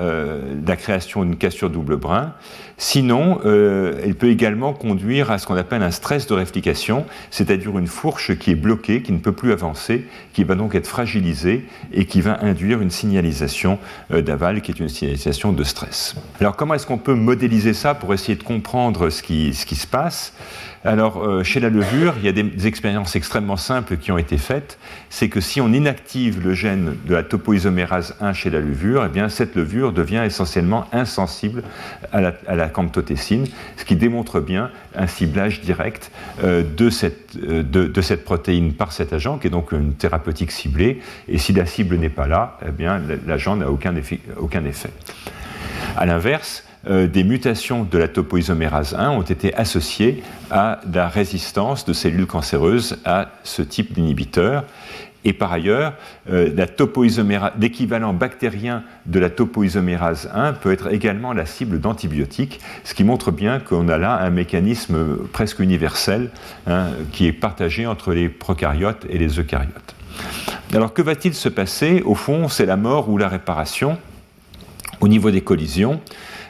la 0.66 0.76
création 0.76 1.24
d'une 1.24 1.36
cassure 1.36 1.70
double 1.70 1.96
brin. 1.96 2.34
Sinon, 2.76 3.40
euh, 3.44 4.00
elle 4.02 4.16
peut 4.16 4.30
également 4.30 4.72
conduire 4.72 5.30
à 5.30 5.38
ce 5.38 5.46
qu'on 5.46 5.56
appelle 5.56 5.82
un 5.82 5.92
stress 5.92 6.26
de 6.26 6.34
réplication, 6.34 7.06
c'est-à-dire 7.30 7.78
une 7.78 7.86
fourche 7.86 8.36
qui 8.36 8.50
est 8.50 8.56
bloquée, 8.56 9.02
qui 9.02 9.12
ne 9.12 9.18
peut 9.18 9.32
plus 9.32 9.52
avancer, 9.52 10.06
qui 10.32 10.42
va 10.42 10.56
donc 10.56 10.74
être 10.74 10.88
fragilisée 10.88 11.66
et 11.92 12.04
qui 12.06 12.20
va 12.20 12.38
induire 12.42 12.80
une 12.80 12.90
signalisation 12.90 13.78
euh, 14.10 14.22
d'aval 14.22 14.60
qui 14.60 14.72
est 14.72 14.80
une 14.80 14.88
signalisation 14.88 15.52
de 15.52 15.62
stress. 15.62 16.16
Alors 16.40 16.56
comment 16.56 16.74
est-ce 16.74 16.86
qu'on 16.86 16.98
peut 16.98 17.14
modéliser 17.14 17.74
ça 17.74 17.94
pour 17.94 18.12
essayer 18.12 18.36
de 18.36 18.42
comprendre 18.42 19.08
ce 19.08 19.22
qui 19.22 19.54
se 19.54 19.86
passe? 19.86 20.32
Alors, 20.84 21.24
euh, 21.24 21.42
chez 21.42 21.60
la 21.60 21.70
levure, 21.70 22.14
il 22.18 22.26
y 22.26 22.28
a 22.28 22.32
des, 22.32 22.66
expériences 22.66 23.16
extrêmement 23.16 23.56
simples 23.56 23.96
qui 23.96 24.12
ont 24.12 24.18
été 24.18 24.36
faites. 24.36 24.78
C'est 25.08 25.30
que 25.30 25.40
si 25.40 25.62
on 25.62 25.72
inactive 25.72 26.44
le 26.44 26.52
gène 26.52 26.96
de 27.06 27.14
la 27.14 27.22
topoisomérase 27.22 28.14
1 28.20 28.34
chez 28.34 28.50
la 28.50 28.60
levure, 28.60 29.04
eh 29.06 29.08
bien, 29.08 29.30
cette 29.30 29.54
levure 29.54 29.92
devient 29.92 30.22
essentiellement 30.26 30.86
insensible 30.92 31.62
à 32.12 32.20
la, 32.20 32.34
à 32.46 32.68
ce 32.68 33.84
qui 33.86 33.96
démontre 33.96 34.40
bien 34.40 34.70
un 34.94 35.06
ciblage 35.06 35.62
direct 35.62 36.10
euh, 36.42 36.62
de, 36.62 36.90
cette, 36.90 37.36
euh, 37.36 37.62
de, 37.62 38.00
cette, 38.02 38.24
protéine 38.24 38.74
par 38.74 38.92
cet 38.92 39.14
agent, 39.14 39.38
qui 39.38 39.46
est 39.46 39.50
donc 39.50 39.72
une 39.72 39.94
thérapeutique 39.94 40.52
ciblée. 40.52 41.00
Et 41.28 41.38
si 41.38 41.54
la 41.54 41.64
cible 41.64 41.96
n'est 41.96 42.10
pas 42.10 42.26
là, 42.26 42.58
eh 42.66 42.72
bien, 42.72 43.00
l'agent 43.26 43.56
n'a 43.56 43.70
aucun 43.70 43.96
effet. 43.96 44.20
Aucun 44.36 44.64
effet. 44.66 44.90
À 45.96 46.04
l'inverse, 46.04 46.64
euh, 46.88 47.06
des 47.06 47.24
mutations 47.24 47.84
de 47.84 47.98
la 47.98 48.08
topoisomérase 48.08 48.94
1 48.98 49.10
ont 49.10 49.22
été 49.22 49.54
associées 49.54 50.22
à 50.50 50.80
la 50.92 51.08
résistance 51.08 51.84
de 51.84 51.92
cellules 51.92 52.26
cancéreuses 52.26 52.98
à 53.04 53.30
ce 53.42 53.62
type 53.62 53.92
d'inhibiteur. 53.92 54.64
Et 55.26 55.32
par 55.32 55.52
ailleurs, 55.52 55.94
euh, 56.30 56.50
l'équivalent 57.58 58.12
bactérien 58.12 58.82
de 59.06 59.18
la 59.18 59.30
topoisomérase 59.30 60.30
1 60.34 60.52
peut 60.52 60.72
être 60.72 60.92
également 60.92 61.32
la 61.32 61.46
cible 61.46 61.80
d'antibiotiques, 61.80 62.60
ce 62.84 62.92
qui 62.92 63.04
montre 63.04 63.30
bien 63.30 63.58
qu'on 63.58 63.88
a 63.88 63.96
là 63.96 64.18
un 64.20 64.30
mécanisme 64.30 65.16
presque 65.32 65.60
universel 65.60 66.30
hein, 66.66 66.88
qui 67.12 67.26
est 67.26 67.32
partagé 67.32 67.86
entre 67.86 68.12
les 68.12 68.28
prokaryotes 68.28 69.06
et 69.08 69.16
les 69.16 69.40
eucaryotes. 69.40 69.94
Alors 70.74 70.92
que 70.92 71.00
va-t-il 71.00 71.34
se 71.34 71.48
passer? 71.48 72.02
Au 72.04 72.14
fond, 72.14 72.48
c'est 72.48 72.66
la 72.66 72.76
mort 72.76 73.08
ou 73.08 73.16
la 73.16 73.28
réparation 73.28 73.96
au 75.00 75.08
niveau 75.08 75.30
des 75.30 75.40
collisions. 75.40 76.00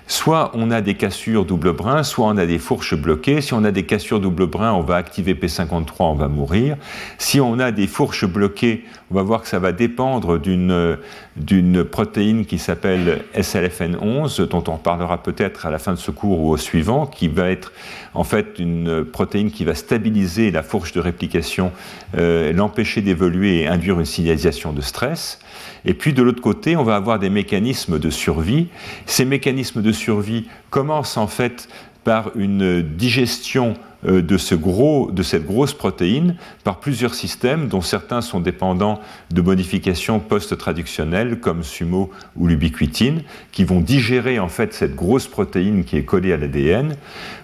Soit 0.06 0.50
on 0.52 0.70
a 0.70 0.82
des 0.82 0.94
cassures 0.94 1.46
double 1.46 1.72
brin, 1.72 2.02
soit 2.02 2.26
on 2.26 2.36
a 2.36 2.44
des 2.44 2.58
fourches 2.58 2.94
bloquées. 2.94 3.40
Si 3.40 3.54
on 3.54 3.64
a 3.64 3.70
des 3.70 3.84
cassures 3.84 4.20
double 4.20 4.46
brin, 4.46 4.72
on 4.72 4.82
va 4.82 4.96
activer 4.96 5.32
P53, 5.32 5.92
on 6.00 6.14
va 6.14 6.28
mourir. 6.28 6.76
Si 7.16 7.40
on 7.40 7.58
a 7.58 7.72
des 7.72 7.86
fourches 7.86 8.26
bloquées, 8.26 8.84
on 9.10 9.14
va 9.14 9.22
voir 9.22 9.40
que 9.40 9.48
ça 9.48 9.58
va 9.58 9.72
dépendre 9.72 10.38
d'une 10.38 11.84
protéine 11.84 12.44
qui 12.44 12.58
s'appelle 12.58 13.24
SLFN11, 13.34 14.46
dont 14.46 14.64
on 14.68 14.76
parlera 14.76 15.22
peut-être 15.22 15.64
à 15.64 15.70
la 15.70 15.78
fin 15.78 15.92
de 15.92 15.98
ce 15.98 16.10
cours 16.10 16.40
ou 16.40 16.50
au 16.50 16.58
suivant, 16.58 17.06
qui 17.06 17.28
va 17.28 17.50
être 17.50 17.72
en 18.12 18.24
fait 18.24 18.58
une 18.58 19.06
protéine 19.06 19.50
qui 19.50 19.64
va 19.64 19.74
stabiliser 19.74 20.50
la 20.50 20.62
fourche 20.62 20.92
de 20.92 21.00
réplication, 21.00 21.72
euh, 22.18 22.52
l'empêcher 22.52 23.00
d'évoluer 23.00 23.62
et 23.62 23.68
induire 23.68 23.98
une 23.98 24.06
signalisation 24.06 24.74
de 24.74 24.82
stress. 24.82 25.38
Et 25.84 25.94
puis 25.94 26.12
de 26.12 26.22
l'autre 26.22 26.42
côté, 26.42 26.76
on 26.76 26.84
va 26.84 26.96
avoir 26.96 27.18
des 27.18 27.30
mécanismes 27.30 27.98
de 27.98 28.10
survie. 28.10 28.68
Ces 29.06 29.24
mécanismes 29.24 29.82
de 29.82 29.92
survie 29.92 30.46
commencent 30.70 31.16
en 31.16 31.26
fait 31.26 31.68
par 32.04 32.30
une 32.36 32.82
digestion 32.82 33.74
euh, 34.06 34.20
de, 34.20 34.36
ce 34.36 34.54
gros, 34.54 35.10
de 35.10 35.22
cette 35.22 35.46
grosse 35.46 35.72
protéine 35.72 36.36
par 36.62 36.78
plusieurs 36.78 37.14
systèmes, 37.14 37.68
dont 37.68 37.80
certains 37.80 38.20
sont 38.20 38.40
dépendants 38.40 39.00
de 39.30 39.40
modifications 39.40 40.20
post-traductionnelles 40.20 41.40
comme 41.40 41.62
sumo 41.62 42.10
ou 42.36 42.46
l'ubiquitine, 42.46 43.22
qui 43.50 43.64
vont 43.64 43.80
digérer 43.80 44.38
en 44.38 44.48
fait 44.48 44.74
cette 44.74 44.94
grosse 44.94 45.26
protéine 45.26 45.84
qui 45.84 45.96
est 45.96 46.04
collée 46.04 46.32
à 46.32 46.36
l'ADN. 46.36 46.96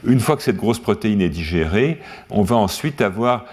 Une 0.05 0.21
fois 0.21 0.37
que 0.37 0.43
cette 0.43 0.59
grosse 0.59 0.79
protéine 0.79 1.23
est 1.23 1.31
digérée, 1.31 2.01
on 2.29 2.43
va 2.43 2.57
ensuite 2.57 3.01
avoir 3.01 3.47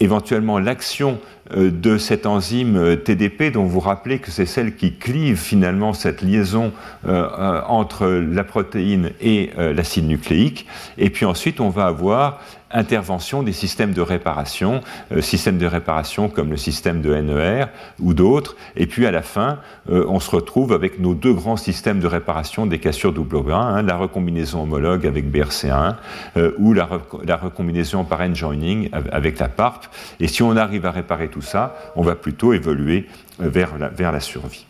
éventuellement 0.00 0.58
l'action 0.58 1.18
euh, 1.56 1.70
de 1.70 1.98
cette 1.98 2.26
enzyme 2.26 2.76
euh, 2.76 2.96
TDP 2.96 3.50
dont 3.52 3.64
vous 3.64 3.80
rappelez 3.80 4.18
que 4.18 4.30
c'est 4.30 4.46
celle 4.46 4.76
qui 4.76 4.94
clive 4.94 5.36
finalement 5.36 5.92
cette 5.92 6.22
liaison 6.22 6.72
euh, 7.06 7.60
entre 7.66 8.06
la 8.06 8.44
protéine 8.44 9.12
et 9.20 9.50
l'acide 9.56 10.06
nucléique. 10.06 10.66
Et 10.98 11.10
puis 11.10 11.24
ensuite, 11.24 11.60
on 11.60 11.70
va 11.70 11.86
avoir 11.86 12.40
intervention 12.70 13.42
des 13.42 13.52
systèmes 13.52 13.92
de 13.92 14.00
réparation, 14.00 14.80
euh, 15.12 15.20
systèmes 15.20 15.58
de 15.58 15.66
réparation 15.66 16.28
comme 16.28 16.50
le 16.50 16.56
système 16.56 17.00
de 17.00 17.14
NER 17.14 17.66
ou 18.00 18.14
d'autres, 18.14 18.56
et 18.76 18.86
puis 18.86 19.06
à 19.06 19.10
la 19.10 19.22
fin, 19.22 19.58
euh, 19.90 20.04
on 20.08 20.20
se 20.20 20.30
retrouve 20.30 20.72
avec 20.72 20.98
nos 20.98 21.14
deux 21.14 21.32
grands 21.32 21.56
systèmes 21.56 22.00
de 22.00 22.06
réparation 22.06 22.66
des 22.66 22.78
cassures 22.78 23.12
double 23.12 23.42
brin, 23.42 23.74
hein, 23.74 23.82
la 23.82 23.96
recombinaison 23.96 24.62
homologue 24.62 25.06
avec 25.06 25.30
BRCA1 25.30 25.96
euh, 26.36 26.52
ou 26.58 26.72
la, 26.72 26.86
recombinaison 26.86 28.04
par 28.04 28.20
end-joining 28.20 28.90
avec 29.12 29.38
la 29.38 29.48
PARP, 29.48 29.86
et 30.20 30.28
si 30.28 30.42
on 30.42 30.56
arrive 30.56 30.86
à 30.86 30.90
réparer 30.90 31.28
tout 31.28 31.42
ça, 31.42 31.76
on 31.96 32.02
va 32.02 32.14
plutôt 32.14 32.52
évoluer 32.52 33.06
vers 33.38 33.78
la, 33.78 33.88
vers 33.88 34.12
la 34.12 34.20
survie. 34.20 34.67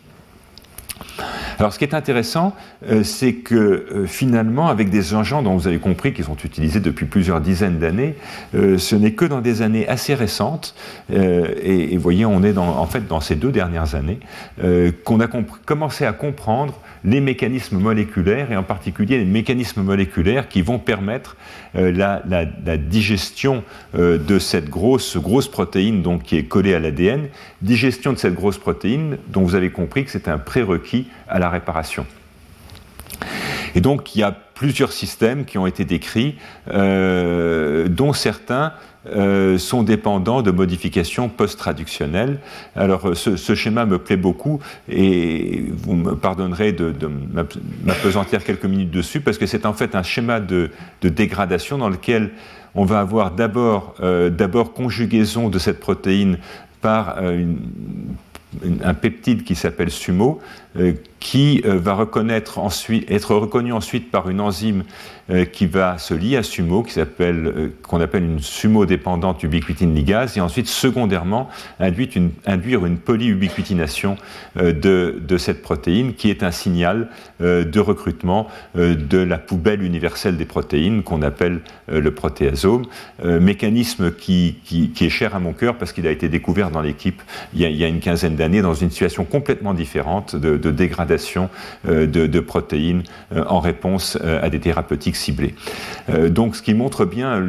Alors, 1.59 1.73
ce 1.73 1.77
qui 1.77 1.83
est 1.83 1.93
intéressant, 1.93 2.55
euh, 2.89 3.03
c'est 3.03 3.33
que 3.33 3.55
euh, 3.55 4.05
finalement, 4.07 4.69
avec 4.69 4.89
des 4.89 5.13
engins 5.13 5.41
dont 5.41 5.57
vous 5.57 5.67
avez 5.67 5.79
compris 5.79 6.13
qu'ils 6.13 6.25
sont 6.25 6.37
utilisés 6.37 6.79
depuis 6.79 7.05
plusieurs 7.05 7.41
dizaines 7.41 7.79
d'années, 7.79 8.15
euh, 8.55 8.77
ce 8.77 8.95
n'est 8.95 9.11
que 9.11 9.25
dans 9.25 9.41
des 9.41 9.61
années 9.61 9.87
assez 9.87 10.13
récentes, 10.13 10.73
et, 11.11 11.95
vous 11.95 12.01
voyez, 12.01 12.25
on 12.25 12.43
est 12.43 12.57
en 12.57 12.85
fait 12.85 13.07
dans 13.07 13.19
ces 13.19 13.35
deux 13.35 13.51
dernières 13.51 13.95
années, 13.95 14.19
qu'on 15.03 15.19
a 15.19 15.27
commencé 15.65 16.05
à 16.05 16.13
comprendre 16.13 16.79
les 17.03 17.21
mécanismes 17.21 17.77
moléculaires, 17.77 18.51
et 18.51 18.57
en 18.57 18.63
particulier 18.63 19.17
les 19.17 19.25
mécanismes 19.25 19.81
moléculaires 19.81 20.49
qui 20.49 20.61
vont 20.61 20.79
permettre 20.79 21.37
la, 21.73 22.21
digestion 22.77 23.63
de 23.93 24.39
cette 24.39 24.69
grosse, 24.69 25.17
grosse 25.17 25.47
protéine 25.47 26.01
donc, 26.01 26.23
qui 26.23 26.37
est 26.37 26.43
collée 26.43 26.73
à 26.73 26.79
l'ADN, 26.79 27.29
digestion 27.61 28.13
de 28.13 28.17
cette 28.17 28.35
grosse 28.35 28.57
protéine 28.57 29.17
dont 29.27 29.43
vous 29.43 29.55
avez 29.55 29.69
compris 29.69 30.05
que 30.05 30.11
c'est 30.11 30.27
un 30.27 30.37
prérequis 30.37 31.07
à 31.27 31.39
la 31.39 31.49
réparation. 31.49 32.05
Et 33.75 33.81
donc 33.81 34.15
il 34.15 34.19
y 34.19 34.23
a 34.23 34.31
plusieurs 34.31 34.91
systèmes 34.91 35.45
qui 35.45 35.57
ont 35.57 35.67
été 35.67 35.85
décrits, 35.85 36.35
euh, 36.69 37.87
dont 37.87 38.11
certains 38.13 38.73
euh, 39.07 39.57
sont 39.57 39.83
dépendants 39.83 40.41
de 40.41 40.51
modifications 40.51 41.29
post-traductionnelles. 41.29 42.39
Alors 42.75 43.15
ce, 43.15 43.55
schéma 43.55 43.85
me 43.85 43.97
plaît 43.97 44.17
beaucoup 44.17 44.59
et 44.89 45.65
vous 45.77 45.95
me 45.95 46.15
pardonnerez 46.15 46.73
de, 46.73 46.93
m'apesantir 47.83 48.43
quelques 48.43 48.65
minutes 48.65 48.91
dessus 48.91 49.21
parce 49.21 49.37
que 49.37 49.45
c'est 49.45 49.65
en 49.65 49.73
fait 49.73 49.95
un 49.95 50.03
schéma 50.03 50.39
de, 50.39 50.71
dégradation 51.01 51.77
dans 51.77 51.89
lequel 51.89 52.31
on 52.75 52.85
va 52.85 52.99
avoir 52.99 53.31
d'abord 53.31 53.95
euh, 54.01 54.29
conjugaison 54.75 55.49
de 55.49 55.59
cette 55.59 55.79
protéine 55.79 56.37
par 56.81 57.21
une 57.23 57.57
un 58.83 58.93
peptide 58.93 59.43
qui 59.43 59.55
s'appelle 59.55 59.91
SUMO, 59.91 60.39
euh, 60.77 60.93
qui 61.19 61.61
euh, 61.65 61.77
va 61.77 62.07
être 62.31 63.35
reconnu 63.35 63.73
ensuite 63.73 64.11
par 64.11 64.29
une 64.29 64.39
enzyme 64.39 64.83
euh, 65.29 65.45
qui 65.45 65.65
va 65.65 65.97
se 65.97 66.13
lier 66.13 66.37
à 66.37 66.43
SUMO, 66.43 66.85
s'appelle, 66.87 67.71
qu'on 67.83 68.01
appelle 68.01 68.23
une 68.23 68.39
SUMO-dépendante 68.39 69.43
ubiquitine 69.43 69.93
ligase, 69.93 70.37
et 70.37 70.41
ensuite, 70.41 70.67
secondairement, 70.67 71.49
induire 71.79 72.85
une, 72.85 72.97
polyubiquitination 72.97 74.17
de, 74.55 75.37
cette 75.37 75.61
protéine, 75.61 76.13
qui 76.13 76.29
est 76.29 76.43
un 76.43 76.51
signal 76.51 77.09
de 77.39 77.79
recrutement 77.79 78.47
de 78.75 79.17
la 79.17 79.37
poubelle 79.37 79.83
universelle 79.83 80.37
des 80.37 80.45
protéines, 80.45 81.03
qu'on 81.03 81.21
appelle 81.21 81.61
le 81.87 82.11
protéasome, 82.11 82.85
mécanisme 83.23 84.11
qui, 84.11 84.57
est 84.99 85.09
cher 85.09 85.35
à 85.35 85.39
mon 85.39 85.53
cœur 85.53 85.77
parce 85.77 85.93
qu'il 85.93 86.07
a 86.07 86.11
été 86.11 86.27
découvert 86.27 86.71
dans 86.71 86.81
l'équipe 86.81 87.21
il, 87.53 87.61
y 87.61 87.83
a 87.83 87.87
une 87.87 87.99
quinzaine 87.99 88.35
d'années 88.35 88.61
dans 88.61 88.73
une 88.73 88.89
situation 88.89 89.25
complètement 89.25 89.73
différente 89.73 90.35
de 90.35 90.71
dégradation 90.71 91.08
dégradation 91.09 91.49
de, 91.85 92.39
protéines 92.39 93.03
en 93.35 93.59
réponse 93.59 94.17
à 94.21 94.49
des 94.49 94.59
thérapeutiques 94.59 95.15
ciblées. 95.15 95.55
donc, 96.29 96.55
ce 96.55 96.61
qui 96.61 96.73
montre 96.73 97.05
bien 97.05 97.43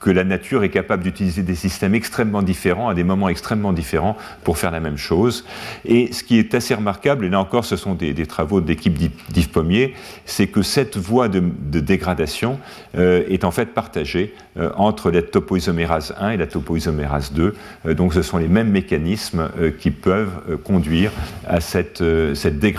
que 0.00 0.10
la 0.10 0.24
nature 0.24 0.64
est 0.64 0.70
capable 0.70 1.02
d'utiliser 1.02 1.42
des 1.42 1.54
systèmes 1.54 1.94
extrêmement 1.94 2.42
différents 2.42 2.88
à 2.88 2.94
des 2.94 3.04
moments 3.04 3.28
extrêmement 3.28 3.72
différents 3.72 4.16
pour 4.44 4.58
faire 4.58 4.70
la 4.70 4.80
même 4.80 4.96
chose. 4.96 5.44
Et 5.84 6.12
ce 6.12 6.24
qui 6.24 6.38
est 6.38 6.54
assez 6.54 6.74
remarquable, 6.74 7.24
et 7.24 7.28
là 7.28 7.40
encore, 7.40 7.64
ce 7.64 7.76
sont 7.76 7.94
des, 7.94 8.14
travaux 8.26 8.60
de 8.60 8.68
l'équipe 8.68 8.96
d'Yves 9.30 9.50
Pommier, 9.50 9.94
c'est 10.24 10.46
que 10.46 10.62
cette 10.62 10.96
voie 10.96 11.28
de, 11.28 11.42
dégradation 11.80 12.58
est 12.94 13.44
en 13.44 13.50
fait 13.50 13.66
partagée 13.66 14.34
entre 14.76 15.10
la 15.10 15.22
topoisomérase 15.22 16.14
1 16.18 16.30
et 16.30 16.36
la 16.36 16.46
topoisomérase 16.46 17.32
2. 17.32 17.54
donc, 17.94 18.14
ce 18.14 18.22
sont 18.22 18.38
les 18.38 18.48
mêmes 18.48 18.70
mécanismes 18.70 19.48
qui 19.78 19.90
peuvent 19.90 20.58
conduire 20.64 21.12
à 21.46 21.60
cette 21.60 22.02
dégradation 22.02 22.77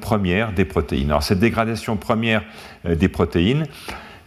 première 0.00 0.52
des 0.52 0.64
protéines. 0.64 1.10
Alors, 1.10 1.22
cette 1.22 1.40
dégradation 1.40 1.96
première 1.96 2.42
des 2.84 3.08
protéines, 3.08 3.66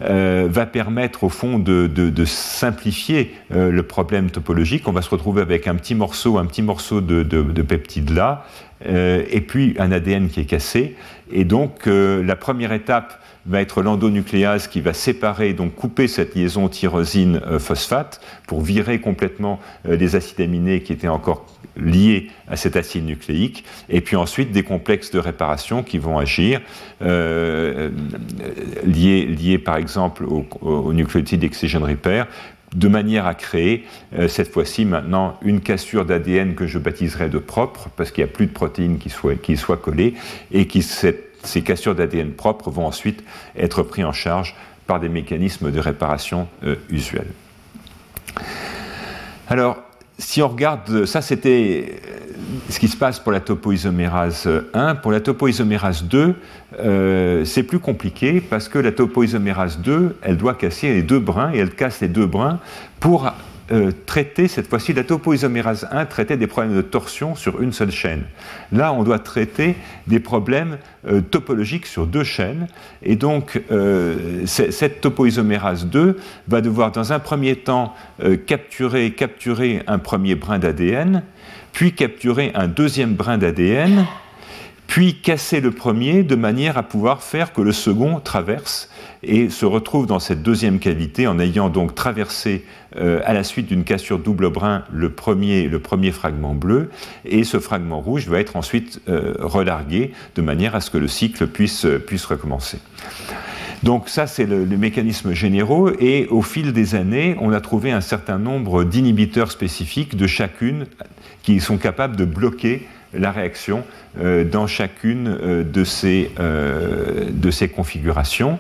euh, 0.03 0.47
va 0.47 0.67
permettre 0.67 1.23
au 1.23 1.29
fond 1.29 1.57
de, 1.57 2.25
simplifier 2.25 3.33
euh, 3.51 3.71
le 3.71 3.81
problème 3.81 4.29
topologique. 4.29 4.87
On 4.87 4.91
va 4.91 5.01
se 5.01 5.09
retrouver 5.09 5.41
avec 5.41 5.67
un 5.67 5.73
petit 5.73 5.95
morceau, 5.95 6.37
un 6.37 6.45
petit 6.45 6.61
morceau 6.61 7.01
de, 7.01 7.61
peptide 7.63 8.11
là, 8.11 8.45
euh, 8.85 9.23
et 9.31 9.41
puis 9.41 9.75
un 9.79 9.91
ADN 9.91 10.29
qui 10.29 10.41
est 10.41 10.45
cassé. 10.45 10.95
Et 11.31 11.45
donc 11.45 11.87
la 11.87 12.35
première 12.35 12.73
étape 12.73 13.19
va 13.47 13.61
être 13.61 13.81
l'endonucléase 13.81 14.67
qui 14.67 14.81
va 14.81 14.93
séparer, 14.93 15.53
donc 15.53 15.75
couper 15.75 16.07
cette 16.07 16.35
liaison 16.35 16.67
tyrosine-phosphate 16.67 18.21
pour 18.45 18.61
virer 18.61 18.99
complètement 18.99 19.59
les 19.85 20.15
acides 20.15 20.41
aminés 20.41 20.81
qui 20.81 20.93
étaient 20.93 21.07
encore 21.07 21.45
liés 21.79 22.29
à 22.47 22.55
cet 22.55 22.75
acide 22.75 23.05
nucléique, 23.05 23.63
et 23.89 24.01
puis 24.01 24.15
ensuite 24.15 24.51
des 24.51 24.63
complexes 24.63 25.11
de 25.11 25.19
réparation 25.19 25.83
qui 25.83 25.97
vont 25.97 26.17
agir, 26.17 26.61
euh, 27.01 27.89
liés, 28.85 29.25
liés, 29.25 29.57
par 29.57 29.77
exemple 29.77 30.25
au, 30.25 30.93
nucléotide 30.93 31.43
excision 31.43 31.81
repair, 31.81 32.27
de 32.75 32.87
manière 32.89 33.25
à 33.25 33.33
créer 33.33 33.85
euh, 34.17 34.27
cette 34.27 34.51
fois-ci 34.51 34.83
maintenant 34.83 35.37
une 35.41 35.61
cassure 35.61 36.05
d'ADN 36.05 36.53
que 36.53 36.67
je 36.67 36.79
baptiserai 36.79 37.29
de 37.29 37.39
propre, 37.39 37.89
parce 37.95 38.11
qu'il 38.11 38.23
n'y 38.23 38.29
a 38.29 38.33
plus 38.33 38.47
de 38.47 38.51
protéines 38.51 38.97
qui 38.97 39.09
soient, 39.09 39.35
qui 39.35 39.55
soient 39.55 39.77
collées, 39.77 40.15
et 40.51 40.67
qui, 40.67 40.81
ces 41.47 41.61
cassures 41.61 41.95
d'ADN 41.95 42.31
propres 42.31 42.69
vont 42.69 42.85
ensuite 42.85 43.23
être 43.55 43.83
prises 43.83 44.05
en 44.05 44.13
charge 44.13 44.55
par 44.85 44.99
des 44.99 45.09
mécanismes 45.09 45.71
de 45.71 45.79
réparation 45.79 46.47
euh, 46.63 46.75
usuels. 46.89 47.31
Alors, 49.49 49.77
si 50.19 50.41
on 50.41 50.47
regarde, 50.47 51.05
ça 51.05 51.21
c'était 51.21 51.99
euh, 52.03 52.17
ce 52.69 52.79
qui 52.79 52.87
se 52.87 52.97
passe 52.97 53.19
pour 53.19 53.31
la 53.31 53.39
topoisomérase 53.39 54.49
1. 54.73 54.95
Pour 54.95 55.11
la 55.11 55.19
topoisomérase 55.19 56.03
2, 56.03 56.35
euh, 56.79 57.45
c'est 57.45 57.63
plus 57.63 57.79
compliqué 57.79 58.41
parce 58.41 58.67
que 58.67 58.79
la 58.79 58.91
topoisomérase 58.91 59.79
2, 59.79 60.17
elle 60.21 60.37
doit 60.37 60.55
casser 60.55 60.93
les 60.93 61.03
deux 61.03 61.19
brins 61.19 61.51
et 61.53 61.59
elle 61.59 61.75
casse 61.75 62.01
les 62.01 62.07
deux 62.07 62.25
brins 62.25 62.59
pour 62.99 63.31
euh, 63.71 63.91
traiter, 64.05 64.47
cette 64.47 64.67
fois-ci, 64.67 64.93
la 64.93 65.03
topoisomérase 65.03 65.87
1 65.91 66.05
traitait 66.05 66.37
des 66.37 66.47
problèmes 66.47 66.75
de 66.75 66.81
torsion 66.81 67.35
sur 67.35 67.61
une 67.61 67.73
seule 67.73 67.91
chaîne. 67.91 68.23
Là, 68.71 68.93
on 68.93 69.03
doit 69.03 69.19
traiter 69.19 69.75
des 70.07 70.21
problèmes 70.21 70.77
euh, 71.07 71.19
topologiques 71.19 71.85
sur 71.85 72.07
deux 72.07 72.23
chaînes. 72.23 72.67
Et 73.03 73.17
donc, 73.17 73.61
euh, 73.71 74.45
cette 74.45 75.01
topoisomérase 75.01 75.85
2 75.85 76.17
va 76.47 76.61
devoir, 76.61 76.91
dans 76.91 77.11
un 77.11 77.19
premier 77.19 77.57
temps, 77.57 77.93
capturer, 78.45 79.11
capturer 79.11 79.83
un 79.87 79.99
premier 79.99 80.35
brin 80.35 80.59
d'ADN, 80.59 81.23
puis 81.73 81.93
capturer 81.93 82.51
un 82.55 82.67
deuxième 82.67 83.13
brin 83.13 83.37
d'ADN, 83.37 84.05
puis 84.87 85.15
casser 85.15 85.59
le 85.59 85.71
premier 85.71 86.23
de 86.23 86.35
manière 86.35 86.77
à 86.77 86.83
pouvoir 86.83 87.21
faire 87.21 87.53
que 87.53 87.61
le 87.61 87.73
second 87.73 88.19
traverse 88.19 88.89
et 89.21 89.49
se 89.49 89.65
retrouve 89.65 90.07
dans 90.07 90.19
cette 90.19 90.41
deuxième 90.41 90.79
cavité 90.79 91.27
en 91.27 91.39
ayant 91.39 91.69
donc 91.69 91.93
traversé 91.93 92.65
euh, 92.95 93.19
à 93.25 93.33
la 93.33 93.43
suite 93.43 93.67
d'une 93.67 93.83
cassure 93.83 94.17
double 94.17 94.49
brin 94.49 94.83
le 94.91 95.11
premier, 95.11 95.67
le 95.67 95.79
premier 95.79 96.11
fragment 96.11 96.55
bleu 96.55 96.89
et 97.25 97.43
ce 97.43 97.59
fragment 97.59 97.99
rouge 97.99 98.27
va 98.27 98.39
être 98.39 98.55
ensuite 98.55 99.01
euh, 99.09 99.33
relargué 99.39 100.13
de 100.35 100.41
manière 100.41 100.73
à 100.73 100.81
ce 100.81 100.89
que 100.89 100.97
le 100.97 101.07
cycle 101.07 101.47
puisse, 101.47 101.85
puisse 102.05 102.25
recommencer. 102.25 102.79
Donc 103.83 104.09
ça, 104.09 104.25
c'est 104.25 104.45
le, 104.45 104.65
le, 104.65 104.77
mécanisme 104.77 105.33
généraux, 105.33 105.91
et 105.99 106.25
au 106.31 106.41
fil 106.41 106.73
des 106.73 106.95
années, 106.95 107.37
on 107.39 107.53
a 107.53 107.61
trouvé 107.61 107.91
un 107.91 108.01
certain 108.01 108.39
nombre 108.39 108.83
d'inhibiteurs 108.83 109.51
spécifiques 109.51 110.17
de 110.17 110.25
chacune 110.25 110.87
qui 111.43 111.59
sont 111.59 111.77
capables 111.77 112.15
de 112.15 112.25
bloquer 112.25 112.87
la 113.13 113.31
réaction 113.31 113.83
euh, 114.19 114.43
dans 114.43 114.67
chacune 114.67 115.27
euh, 115.27 115.63
de, 115.63 115.83
ces, 115.83 116.31
euh, 116.39 117.29
de 117.31 117.51
ces 117.51 117.69
configurations. 117.69 118.59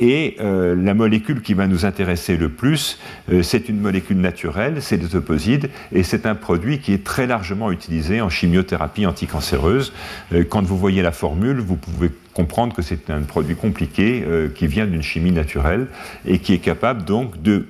Et 0.00 0.38
la 0.40 0.94
molécule 0.94 1.42
qui 1.42 1.54
va 1.54 1.68
nous 1.68 1.84
intéresser 1.86 2.36
le 2.36 2.48
plus, 2.48 2.98
c'est 3.42 3.68
une 3.68 3.78
molécule 3.78 4.16
naturelle, 4.16 4.78
c'est 4.80 4.96
le 4.96 5.06
toposide, 5.06 5.70
et 5.92 6.02
c'est 6.02 6.26
un 6.26 6.34
produit 6.34 6.80
qui 6.80 6.92
est 6.92 7.04
très 7.04 7.28
largement 7.28 7.70
utilisé 7.70 8.20
en 8.20 8.28
chimiothérapie 8.28 9.06
anticancéreuse. 9.06 9.92
quand 10.48 10.62
vous 10.62 10.76
voyez 10.76 11.02
la 11.02 11.12
formule, 11.12 11.60
vous 11.60 11.76
pouvez 11.76 12.10
comprendre 12.34 12.74
que 12.74 12.82
c'est 12.82 13.10
un 13.10 13.20
produit 13.20 13.54
compliqué 13.54 14.24
qui 14.56 14.66
vient 14.66 14.86
d'une 14.86 15.02
chimie 15.02 15.30
naturelle 15.30 15.86
et 16.26 16.40
qui 16.40 16.52
est 16.54 16.58
capable 16.58 17.04
donc 17.04 17.40
de 17.40 17.66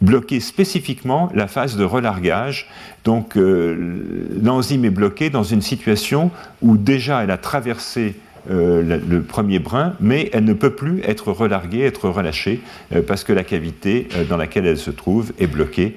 bloquer 0.00 0.40
spécifiquement 0.40 1.30
la 1.34 1.46
phase 1.46 1.76
de 1.76 1.84
relargage. 1.84 2.68
Donc 3.04 3.36
euh, 3.36 4.30
l'enzyme 4.42 4.84
est 4.84 4.90
bloquée 4.90 5.30
dans 5.30 5.42
une 5.42 5.62
situation 5.62 6.30
où 6.60 6.76
déjà 6.76 7.22
elle 7.24 7.30
a 7.30 7.38
traversé 7.38 8.14
euh, 8.50 8.98
le 9.08 9.22
premier 9.22 9.60
brin, 9.60 9.94
mais 10.00 10.28
elle 10.32 10.44
ne 10.44 10.52
peut 10.52 10.74
plus 10.74 11.00
être 11.04 11.30
relarguée, 11.30 11.82
être 11.82 12.08
relâchée, 12.08 12.60
euh, 12.94 13.02
parce 13.02 13.22
que 13.24 13.32
la 13.32 13.44
cavité 13.44 14.08
dans 14.28 14.36
laquelle 14.36 14.66
elle 14.66 14.78
se 14.78 14.90
trouve 14.90 15.32
est 15.38 15.46
bloquée 15.46 15.96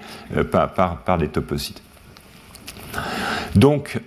par, 0.51 1.17
les 1.19 1.27
toposides. 1.27 1.79
Donc, 3.55 3.99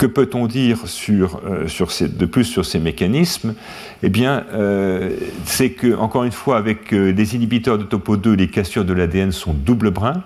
que 0.00 0.06
peut-on 0.06 0.46
dire 0.46 0.78
euh, 1.10 1.66
de 1.66 2.24
plus 2.24 2.44
sur 2.44 2.64
ces 2.64 2.78
mécanismes? 2.78 3.54
Eh 4.02 4.08
bien, 4.08 4.46
euh, 4.54 5.10
c'est 5.44 5.72
que, 5.72 5.94
encore 5.94 6.24
une 6.24 6.32
fois, 6.32 6.56
avec 6.56 6.94
euh, 6.94 7.12
les 7.12 7.36
inhibiteurs 7.36 7.76
de 7.76 7.82
topo 7.82 8.16
2, 8.16 8.32
les 8.32 8.48
cassures 8.48 8.86
de 8.86 8.94
l'ADN 8.94 9.30
sont 9.30 9.52
double 9.52 9.90
brin. 9.90 10.24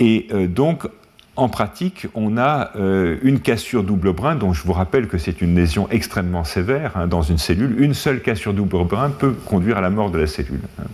Et 0.00 0.26
donc, 0.48 0.88
en 1.40 1.48
pratique, 1.48 2.06
on 2.14 2.36
a 2.36 2.70
euh, 2.76 3.16
une 3.22 3.40
cassure 3.40 3.82
double 3.82 4.12
brin, 4.12 4.34
dont 4.34 4.52
je 4.52 4.62
vous 4.62 4.72
rappelle 4.72 5.08
que 5.08 5.18
c'est 5.18 5.40
une 5.40 5.54
lésion 5.54 5.88
extrêmement 5.90 6.44
sévère 6.44 6.92
hein, 6.96 7.06
dans 7.06 7.22
une 7.22 7.38
cellule. 7.38 7.76
Une 7.78 7.94
seule 7.94 8.20
cassure 8.20 8.52
double 8.52 8.84
brin 8.84 9.10
peut 9.10 9.32
conduire 9.32 9.78
à 9.78 9.80
la 9.80 9.90
mort 9.90 10.10
de 10.10 10.18
la 10.18 10.26
cellule 10.26 10.60
hein, 10.78 10.84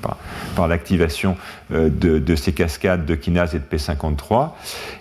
par, 0.55 0.69
l'activation 0.69 1.37
euh, 1.73 1.91
de, 1.91 2.37
ces 2.37 2.53
cascades 2.53 3.05
de 3.05 3.15
kinase 3.15 3.55
et 3.55 3.59
de 3.59 3.65
P53. 3.65 4.51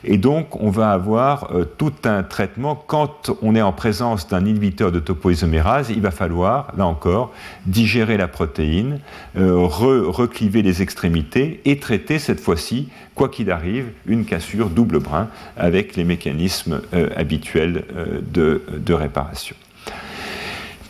Et 0.04 0.18
donc, 0.18 0.60
on 0.62 0.70
va 0.70 0.92
avoir 0.92 1.52
euh, 1.54 1.64
tout 1.64 1.94
un 2.06 2.24
traitement. 2.24 2.76
Quand 2.76 3.32
on 3.42 3.56
est 3.56 3.62
en 3.62 3.74
présence 3.74 4.28
d'un 4.28 4.46
inhibiteur 4.46 4.92
de 4.92 5.00
topoisomérase, 5.00 5.92
il 5.92 6.02
va 6.02 6.12
falloir, 6.12 6.74
là 6.78 6.86
encore, 6.86 7.32
digérer 7.66 8.18
la 8.18 8.28
protéine, 8.28 9.00
recliver 9.36 10.62
les 10.62 10.82
extrémités 10.82 11.62
et 11.66 11.80
traiter 11.80 12.20
cette 12.20 12.40
fois-ci, 12.40 12.90
quoi 13.16 13.30
qu'il 13.30 13.50
arrive, 13.50 13.88
une 14.06 14.26
cassure 14.26 14.70
double 14.70 15.00
brin 15.00 15.30
avec 15.58 15.96
les 15.96 16.04
mécanismes 16.04 16.82
euh, 16.94 17.10
habituels 17.16 17.86
euh, 17.96 18.20
de, 18.22 18.94
réparation. 18.94 19.56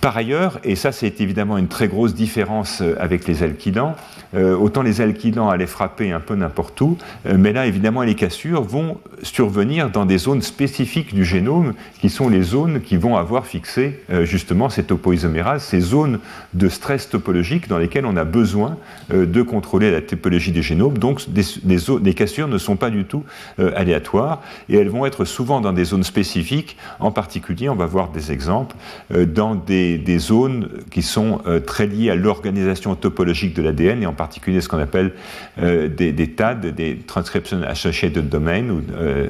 Par 0.01 0.17
ailleurs, 0.17 0.59
et 0.63 0.75
ça 0.75 0.91
c'est 0.91 1.21
évidemment 1.21 1.57
une 1.57 1.67
très 1.67 1.87
grosse 1.87 2.13
différence 2.13 2.81
euh, 2.81 2.95
avec 2.99 3.27
les 3.27 3.43
alkylants, 3.43 3.95
euh, 4.35 4.55
autant 4.55 4.81
les 4.81 5.01
alkylants 5.01 5.49
allaient 5.49 5.65
frapper 5.65 6.11
un 6.11 6.19
peu 6.19 6.35
n'importe 6.35 6.79
où, 6.81 6.97
euh, 7.25 7.35
mais 7.37 7.53
là, 7.53 7.65
évidemment, 7.65 8.03
les 8.03 8.15
cassures 8.15 8.63
vont 8.63 8.97
survenir 9.23 9.89
dans 9.89 10.05
des 10.05 10.17
zones 10.17 10.41
spécifiques 10.41 11.13
du 11.13 11.23
génome, 11.23 11.73
qui 11.99 12.09
sont 12.09 12.29
les 12.29 12.41
zones 12.41 12.81
qui 12.81 12.97
vont 12.97 13.15
avoir 13.15 13.45
fixé 13.45 14.01
euh, 14.11 14.25
justement 14.25 14.69
ces 14.69 14.83
topoisomérases, 14.83 15.63
ces 15.63 15.79
zones 15.79 16.19
de 16.53 16.69
stress 16.69 17.09
topologique 17.09 17.67
dans 17.67 17.77
lesquelles 17.77 18.05
on 18.05 18.17
a 18.17 18.23
besoin 18.23 18.77
de 19.09 19.41
contrôler 19.41 19.91
la 19.91 20.01
topologie 20.01 20.51
des 20.51 20.61
génomes. 20.61 20.97
Donc, 20.97 21.21
les, 21.63 22.13
cassures 22.13 22.47
ne 22.47 22.57
sont 22.57 22.75
pas 22.75 22.89
du 22.89 23.05
tout 23.05 23.23
aléatoires 23.57 24.41
et 24.69 24.77
elles 24.77 24.89
vont 24.89 25.05
être 25.05 25.25
souvent 25.25 25.61
dans 25.61 25.73
des 25.73 25.85
zones 25.85 26.03
spécifiques. 26.03 26.77
En 26.99 27.11
particulier, 27.11 27.69
on 27.69 27.75
va 27.75 27.85
voir 27.85 28.09
des 28.09 28.31
exemples 28.31 28.75
dans 29.13 29.55
des, 29.55 29.97
des, 29.97 30.17
zones 30.17 30.69
qui 30.91 31.01
sont 31.01 31.41
très 31.65 31.87
liées 31.87 32.09
à 32.09 32.15
l'organisation 32.15 32.95
topologique 32.95 33.53
de 33.55 33.61
l'ADN 33.61 34.03
et 34.03 34.05
en 34.05 34.13
particulier 34.13 34.24
ce 34.31 34.67
qu'on 34.67 34.79
appelle 34.79 35.13
euh, 35.61 35.87
des, 35.87 36.31
TAD, 36.31 36.67
des 36.67 36.97
Transcription 36.97 37.61
Associated 37.63 38.27
Domain, 38.27 38.69
euh, 38.69 39.29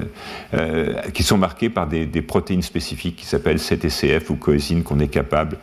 euh, 0.54 0.94
qui 1.14 1.24
sont 1.24 1.38
marqués 1.38 1.70
par 1.70 1.88
des, 1.88 2.22
protéines 2.22 2.62
spécifiques 2.62 3.18
qui 3.18 3.26
s'appellent 3.26 3.60
CTCF 3.60 4.30
ou 4.30 4.36
coésine 4.36 4.84
qu'on 4.84 5.00
est 5.00 5.08
capable 5.08 5.58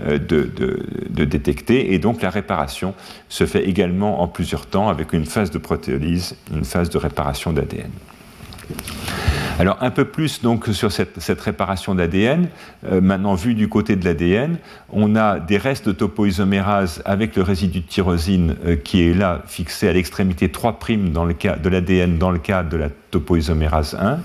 de, 0.00 1.24
détecter. 1.24 1.92
Et 1.92 1.98
donc 1.98 2.22
la 2.22 2.30
réparation 2.30 2.94
se 3.28 3.46
fait 3.46 3.68
également 3.68 4.22
en 4.22 4.28
plusieurs 4.28 4.66
temps 4.66 4.88
avec 4.88 5.12
une 5.12 5.26
phase 5.26 5.50
de 5.50 5.58
protéolyse, 5.58 6.36
une 6.52 6.64
phase 6.64 6.90
de 6.90 6.98
réparation 6.98 7.52
d'ADN. 7.52 7.90
Alors 9.58 9.78
un 9.80 9.90
peu 9.90 10.04
plus 10.04 10.42
donc 10.42 10.66
sur 10.66 10.92
cette, 10.92 11.40
réparation 11.40 11.94
d'ADN, 11.94 12.48
euh, 12.84 13.00
maintenant 13.00 13.34
vu 13.34 13.54
du 13.54 13.68
côté 13.68 13.96
de 13.96 14.04
l'ADN, 14.04 14.58
on 14.90 15.16
a 15.16 15.40
des 15.40 15.56
restes 15.56 15.86
de 15.88 15.92
topoisomérase 15.92 17.00
avec 17.06 17.36
le 17.36 17.42
résidu 17.42 17.80
de 17.80 17.86
tyrosine 17.86 18.56
euh, 18.66 18.76
qui 18.76 19.08
est 19.08 19.14
là 19.14 19.42
fixé 19.46 19.88
à 19.88 19.94
l'extrémité 19.94 20.48
3' 20.48 21.10
dans 21.10 21.24
le 21.24 21.32
cas 21.32 21.56
de 21.56 21.70
l'ADN 21.70 22.18
dans 22.18 22.30
le 22.30 22.38
cadre 22.38 22.68
de 22.68 22.76
la 22.76 22.90
topoisomérase 23.10 23.96
1. 23.98 24.18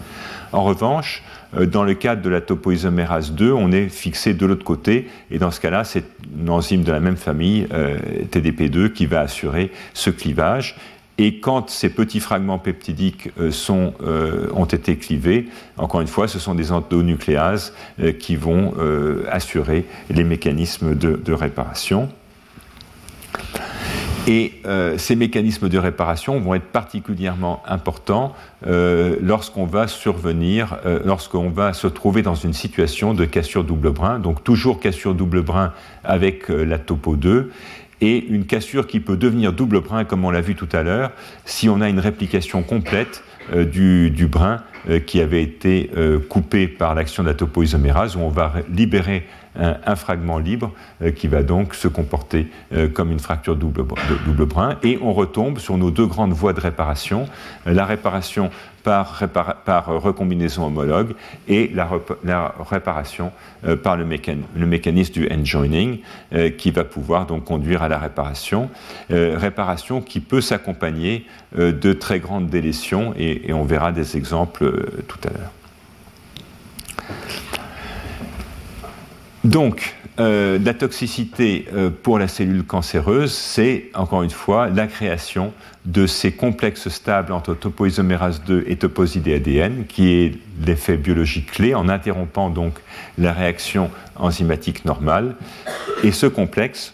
En 0.52 0.64
revanche, 0.64 1.24
euh, 1.56 1.66
dans 1.66 1.86
le 1.86 1.94
cadre 1.94 2.22
de 2.22 2.30
la 2.30 2.42
topoisomérase 2.42 3.32
2, 3.32 3.54
on 3.54 3.72
est 3.72 3.88
fixé 3.88 4.34
de 4.34 4.46
l'autre 4.46 4.66
côté, 4.66 5.08
et 5.30 5.40
dans 5.40 5.52
ce 5.52 5.62
cas-là, 5.62 5.86
c'est 5.86 6.04
une 6.38 6.50
enzyme 6.50 6.84
de 6.84 6.92
la 6.92 7.00
même 7.00 7.16
famille, 7.16 7.68
TDP2, 8.32 8.92
qui 8.92 9.06
va 9.06 9.22
assurer 9.22 9.72
ce 9.94 10.10
clivage. 10.10 10.76
Et 11.22 11.36
quand 11.36 11.70
ces 11.70 11.90
petits 11.90 12.20
fragments 12.20 12.58
peptidiques 12.58 13.30
euh, 13.40 13.52
sont, 13.52 13.94
euh, 14.02 14.48
ont 14.56 14.66
été 14.66 14.96
clivés, 14.96 15.50
encore 15.78 16.02
une 16.02 16.08
fois, 16.08 16.28
ce 16.28 16.40
sont 16.40 16.56
des 16.56 16.72
endonucléases 16.72 17.76
euh, 18.00 18.12
qui 18.12 18.36
vont 18.36 18.74
assurer 19.30 19.86
les 20.10 20.24
mécanismes 20.24 20.96
de, 20.96 21.34
réparation. 21.34 22.10
Et 24.28 24.54
ces 24.98 25.16
mécanismes 25.16 25.70
de 25.70 25.78
réparation 25.78 26.40
vont 26.40 26.56
être 26.56 26.72
particulièrement 26.72 27.62
importants 27.68 28.34
lorsqu'on 28.66 29.66
va 29.66 29.88
survenir, 29.88 30.78
lorsqu'on 31.06 31.50
va 31.50 31.74
se 31.74 31.88
trouver 31.88 32.22
dans 32.22 32.36
une 32.36 32.54
situation 32.54 33.14
de 33.14 33.26
cassure 33.26 33.64
double 33.64 33.92
brin, 33.92 34.20
donc 34.20 34.44
toujours 34.44 34.80
cassure 34.80 35.16
double 35.16 35.42
brin 35.42 35.74
avec 36.04 36.50
la 36.50 36.78
topo 36.78 37.16
2, 37.16 37.52
et 38.02 38.26
une 38.28 38.46
cassure 38.46 38.88
qui 38.88 39.00
peut 39.00 39.16
devenir 39.16 39.54
double 39.54 39.82
brin, 39.82 40.04
comme 40.04 40.26
on 40.26 40.32
l'a 40.32 40.42
vu 40.42 40.56
tout 40.56 40.70
à 40.74 40.84
l'heure, 40.84 41.12
si 41.46 41.70
on 41.70 41.82
a 41.82 41.90
une 41.90 42.00
réplication 42.00 42.64
complète 42.64 43.24
euh, 43.54 43.66
du, 43.66 44.28
brin 44.28 44.64
euh, 44.90 45.00
qui 45.00 45.22
avait 45.22 45.44
été 45.44 45.92
euh, 45.96 46.20
coupé 46.20 46.68
par 46.68 46.96
l'action 46.96 47.24
de 47.24 47.28
la 47.28 47.34
topoisomérase, 47.34 48.16
où 48.16 48.20
on 48.20 48.30
va 48.30 48.54
libérer 48.74 49.26
un, 49.56 49.96
fragment 49.96 50.38
libre 50.38 50.72
qui 51.16 51.28
va 51.28 51.44
donc 51.44 51.76
se 51.76 51.88
comporter 51.88 52.48
comme 52.94 53.12
une 53.12 53.20
fracture 53.20 53.56
double, 53.56 53.84
double 54.26 54.46
brin. 54.46 54.78
Et 54.84 54.98
on 55.02 55.14
retombe 55.14 55.60
sur 55.60 55.78
nos 55.78 55.92
deux 55.92 56.06
grandes 56.06 56.34
voies 56.34 56.54
de 56.54 56.62
réparation, 56.62 57.28
la 57.66 57.86
réparation 57.86 58.50
par, 58.84 59.86
recombinaison 59.88 60.66
homologue 60.66 61.14
et 61.48 61.72
la, 61.74 62.54
réparation 62.70 63.32
euh, 63.66 63.76
par 63.76 63.98
le, 63.98 64.06
mécanisme 64.06 65.14
du 65.14 65.30
end-joining 65.32 66.00
euh, 66.34 66.50
qui 66.50 66.72
va 66.72 66.84
pouvoir 66.84 67.26
donc 67.26 67.46
conduire 67.46 67.84
à 67.84 67.90
la 67.90 67.98
réparation. 67.98 68.70
Euh, 69.12 69.38
réparation 69.38 70.02
qui 70.02 70.20
peut 70.20 70.42
s'accompagner 70.42 71.26
de 71.58 71.94
très 71.94 72.20
grandes 72.20 72.50
délétions 72.50 73.14
et, 73.18 73.52
on 73.54 73.64
verra 73.64 73.92
des 73.92 74.16
exemples 74.16 74.72
tout 75.08 75.20
à 75.28 75.30
l'heure. 75.32 75.52
Donc, 79.44 79.96
euh, 80.20 80.60
la 80.64 80.76
toxicité 80.76 81.66
euh, 81.74 81.90
pour 81.90 82.20
la 82.20 82.28
cellule 82.28 82.64
cancéreuse, 82.64 83.32
c'est 83.32 83.86
encore 83.96 84.22
une 84.22 84.30
fois 84.30 84.70
la 84.70 84.86
création 84.86 85.52
de 85.86 86.06
ces 86.06 86.32
complexes 86.32 86.90
stables 86.90 87.32
entre 87.32 87.56
topoisomérase 87.56 88.44
2 88.44 88.66
et 88.68 88.76
toposidé 88.76 89.34
ADN, 89.34 89.86
qui 89.88 90.12
est 90.12 90.34
l'effet 90.64 90.96
biologique 90.96 91.52
clé 91.52 91.74
en 91.74 91.90
interrompant 91.90 92.52
donc 92.52 92.76
la 93.18 93.34
réaction 93.34 93.90
enzymatique 94.16 94.86
normale. 94.86 95.36
Et 96.04 96.12
ce 96.12 96.28
complexe 96.28 96.94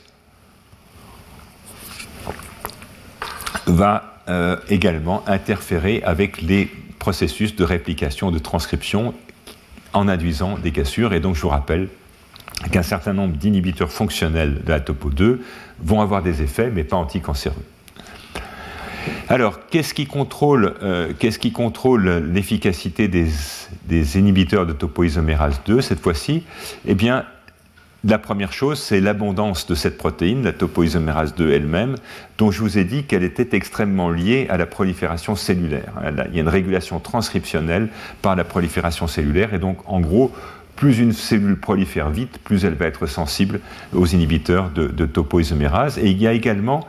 va 3.66 4.22
euh, 4.30 4.56
également 4.70 5.22
interférer 5.28 6.02
avec 6.06 6.42
les 6.42 6.72
processus 6.98 7.58
de 7.58 7.66
réplication, 7.66 8.32
de 8.32 8.40
transcription 8.40 9.14
en 9.92 10.08
induisant 10.08 10.58
des 10.58 10.72
cassures. 10.72 11.14
Et 11.14 11.20
donc, 11.20 11.36
je 11.36 11.42
vous 11.42 11.50
rappelle 11.50 11.90
qu'un 12.72 12.84
certain 12.84 13.14
nombre 13.14 13.38
d'inhibiteurs 13.38 13.92
fonctionnels 13.92 14.62
de 14.64 14.70
la 14.70 14.80
topo 14.80 15.10
2 15.10 15.42
vont 15.80 16.02
avoir 16.02 16.24
des 16.24 16.42
effets, 16.42 16.72
mais 16.74 16.84
pas 16.84 16.98
anticancéreux. 16.98 17.64
Alors, 19.30 19.60
qu'est-ce 19.70 19.94
qui 19.94 20.06
contrôle, 20.06 20.74
euh, 20.82 22.22
l'efficacité 22.22 23.08
des, 23.08 24.18
inhibiteurs 24.18 24.66
de 24.66 24.74
topoisomérase 24.74 25.62
2 25.66 25.82
cette 25.82 26.00
fois-ci? 26.00 26.44
Eh 26.86 26.96
bien, 26.96 27.26
la 28.04 28.20
première 28.20 28.54
chose, 28.54 28.80
c'est 28.80 29.02
l'abondance 29.02 29.68
de 29.68 29.76
cette 29.76 29.98
protéine, 29.98 30.44
la 30.44 30.54
topoisomérase 30.54 31.36
2 31.36 31.52
elle-même, 31.52 31.96
dont 32.38 32.52
je 32.52 32.62
vous 32.62 32.78
ai 32.78 32.84
dit 32.84 33.04
qu'elle 33.04 33.24
était 33.24 33.56
extrêmement 33.56 34.10
liée 34.10 34.48
à 34.50 34.58
la 34.58 34.66
prolifération 34.66 35.36
cellulaire. 35.36 35.94
Il 36.30 36.36
y 36.36 36.38
a 36.38 36.42
une 36.42 36.48
régulation 36.48 37.00
transcriptionnelle 37.00 37.90
par 38.22 38.36
la 38.36 38.44
prolifération 38.44 39.08
cellulaire, 39.08 39.54
et 39.54 39.60
donc, 39.60 39.80
en 39.88 40.00
gros, 40.00 40.32
plus 40.78 41.00
une 41.00 41.12
cellule 41.12 41.58
prolifère 41.60 42.10
vite, 42.10 42.38
plus 42.44 42.64
elle 42.64 42.76
va 42.76 42.86
être 42.86 43.08
sensible 43.08 43.60
aux 43.94 44.06
inhibiteurs 44.06 44.70
de, 44.70 45.06
topoisomérase. 45.06 45.98
Et 45.98 46.10
il 46.10 46.22
y 46.22 46.28
a 46.28 46.32
également 46.32 46.88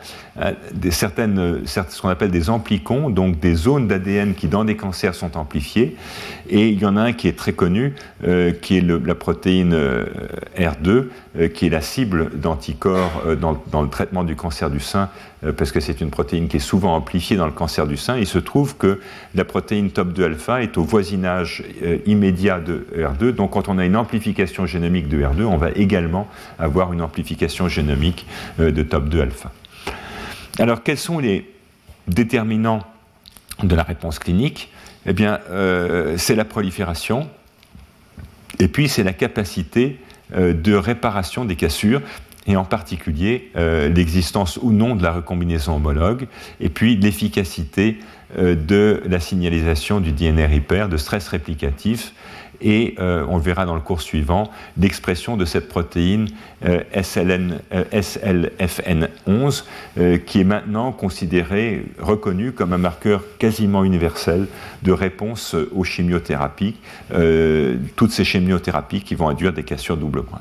des, 0.73 0.91
certaines, 0.91 1.67
ce 1.67 2.01
qu'on 2.01 2.09
appelle 2.09 2.31
des 2.31 2.51
amplicons, 2.51 3.11
donc 3.11 3.41
des 3.41 3.55
zones 3.55 3.89
d'ADN 3.89 4.35
qui 4.35 4.49
dans 4.49 4.65
des 4.65 4.77
cancers 4.77 5.15
sont 5.15 5.37
amplifiées. 5.37 5.97
Et 6.49 6.69
il 6.69 6.81
y 6.81 6.87
en 6.87 6.97
a 6.97 7.03
un 7.03 7.13
qui 7.13 7.29
est 7.29 7.37
très 7.37 7.53
connu, 7.53 7.95
euh, 8.27 8.53
qui 8.53 8.79
est 8.79 8.81
la 8.81 9.15
protéine 9.15 9.75
euh, 9.75 10.07
R2, 10.57 11.49
qui 11.53 11.67
est 11.67 11.71
la 11.71 11.81
cible 11.81 12.31
d'anticorps 12.39 13.23
dans, 13.41 13.63
dans, 13.71 13.83
le 13.83 13.89
traitement 13.89 14.25
du 14.25 14.35
cancer 14.35 14.71
du 14.71 14.81
sein, 14.81 15.09
parce 15.57 15.71
que 15.71 15.79
c'est 15.79 16.01
une 16.01 16.11
protéine 16.11 16.49
qui 16.49 16.57
est 16.57 16.61
souvent 16.61 16.97
amplifiée 16.97 17.37
dans 17.37 17.47
le 17.47 17.53
cancer 17.53 17.87
du 17.87 17.97
sein. 17.97 18.17
Il 18.17 18.27
se 18.27 18.39
trouve 18.39 18.77
que 18.77 19.01
la 19.37 19.45
protéine 19.45 19.89
top2 19.89 20.25
alpha 20.25 20.63
est 20.63 20.77
au 20.79 20.83
voisinage 20.83 21.63
immédiat 22.07 22.59
de 22.59 22.87
R2. 22.97 23.33
Donc 23.33 23.53
quand 23.53 23.69
on 23.69 23.79
a 23.79 23.85
une 23.85 23.97
amplification 23.97 24.67
génomique 24.67 25.09
de 25.09 25.23
R2, 25.23 25.45
on 25.45 25.59
va 25.59 25.71
également 25.71 26.27
avoir 26.59 26.93
une 26.93 27.03
amplification 27.03 27.69
génomique 27.69 28.27
de 28.59 28.83
top2 28.83 29.21
alpha. 29.21 29.53
Alors, 30.59 30.83
quels 30.83 30.99
sont 30.99 31.21
les 31.21 31.49
déterminants 32.09 32.83
de 33.63 33.75
la 33.77 33.85
réponse 33.85 34.19
clinique? 34.19 34.73
Eh 35.07 35.13
bien, 35.13 35.39
euh, 35.51 36.17
c'est 36.19 36.35
la 36.35 36.45
prolifération, 36.45 37.29
et 38.59 38.67
puis 38.67 38.89
c'est 38.89 39.05
la 39.05 39.13
capacité 39.13 40.01
euh, 40.37 40.53
de 40.53 40.75
réparation 40.75 41.45
des 41.45 41.55
cassures, 41.55 42.03
et 42.49 42.57
en 42.57 42.65
particulier 42.65 43.53
euh, 43.57 43.89
l'existence 43.89 44.59
ou 44.61 44.73
non 44.73 44.97
de 44.97 45.03
la 45.03 45.13
recombinaison 45.13 45.77
homologue, 45.77 46.27
et 46.61 46.71
puis 46.71 46.97
l'efficacité 46.97 47.99
de 48.37 49.03
la 49.07 49.21
signalisation 49.21 50.01
du 50.01 50.13
DNR 50.13 50.53
hyper, 50.55 50.91
de 50.91 50.99
stress 50.99 51.29
réplicatif, 51.29 52.13
et 52.61 52.95
euh, 52.99 53.25
on 53.29 53.39
verra 53.39 53.65
dans 53.67 53.75
le 53.75 53.81
cours 53.81 54.03
suivant 54.03 54.51
l'expression 54.77 55.37
de 55.37 55.45
cette 55.45 55.69
protéine 55.69 56.29
euh, 56.65 56.83
SLFN11 56.95 59.65
euh, 59.99 60.19
qui 60.19 60.41
est 60.41 60.45
maintenant 60.45 60.91
considérée, 60.93 61.85
reconnue 61.99 62.53
comme 62.53 62.73
un 62.73 62.79
marqueur 62.79 63.23
quasiment 63.39 63.83
universel 63.85 64.47
de 64.83 64.93
réponse 64.93 65.57
aux 65.73 65.85
chimiothérapies, 65.85 66.77
toutes 67.97 68.13
ces 68.13 68.25
chimiothérapies 68.25 69.03
qui 69.03 69.15
vont 69.15 69.29
induire 69.29 69.53
des 69.53 69.65
cassures 69.65 69.97
double 69.97 70.23
point. 70.23 70.41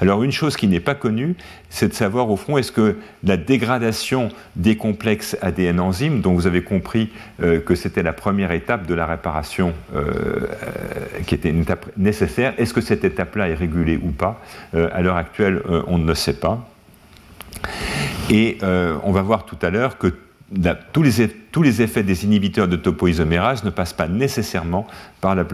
Alors 0.00 0.22
une 0.22 0.32
chose 0.32 0.56
qui 0.56 0.68
n'est 0.68 0.80
pas 0.80 0.94
connue, 0.94 1.36
c'est 1.70 1.88
de 1.88 1.94
savoir 1.94 2.30
au 2.30 2.36
fond 2.36 2.56
est-ce 2.56 2.70
que 2.70 2.96
la 3.24 3.36
dégradation 3.36 4.28
des 4.56 4.76
complexes 4.76 5.36
ADN 5.42 5.80
enzymes, 5.80 6.20
dont 6.20 6.32
vous 6.32 6.46
avez 6.46 6.62
compris 6.62 7.10
que 7.40 7.74
c'était 7.74 8.04
la 8.04 8.12
première 8.12 8.52
étape 8.52 8.86
de 8.86 8.94
la 8.94 9.06
réparation 9.06 9.72
qui 11.26 11.34
était 11.34 11.50
une 11.50 11.62
étape 11.62 11.86
nécessaire. 11.96 12.54
Est-ce 12.58 12.74
que 12.74 12.80
cette 12.80 13.04
étape-là 13.04 13.48
est 13.48 13.54
régulée 13.54 13.98
ou 14.02 14.10
pas? 14.10 14.40
Euh, 14.74 14.88
À 14.92 15.02
l'heure 15.02 15.16
actuelle, 15.16 15.62
euh, 15.68 15.82
on 15.86 15.98
ne 15.98 16.06
le 16.06 16.14
sait 16.14 16.34
pas. 16.34 16.68
Et 18.30 18.58
euh, 18.62 18.96
on 19.04 19.12
va 19.12 19.22
voir 19.22 19.44
tout 19.44 19.58
à 19.62 19.70
l'heure 19.70 19.98
que 19.98 20.14
tous, 20.92 21.02
les, 21.02 21.82
effets 21.82 22.02
des 22.02 22.24
inhibiteurs 22.24 22.68
de 22.68 22.76
topoisomérase 22.76 23.64
ne 23.64 23.70
passent 23.70 23.94
pas 23.94 24.08
nécessairement 24.08 24.86
par 25.20 25.34
la, 25.34 25.44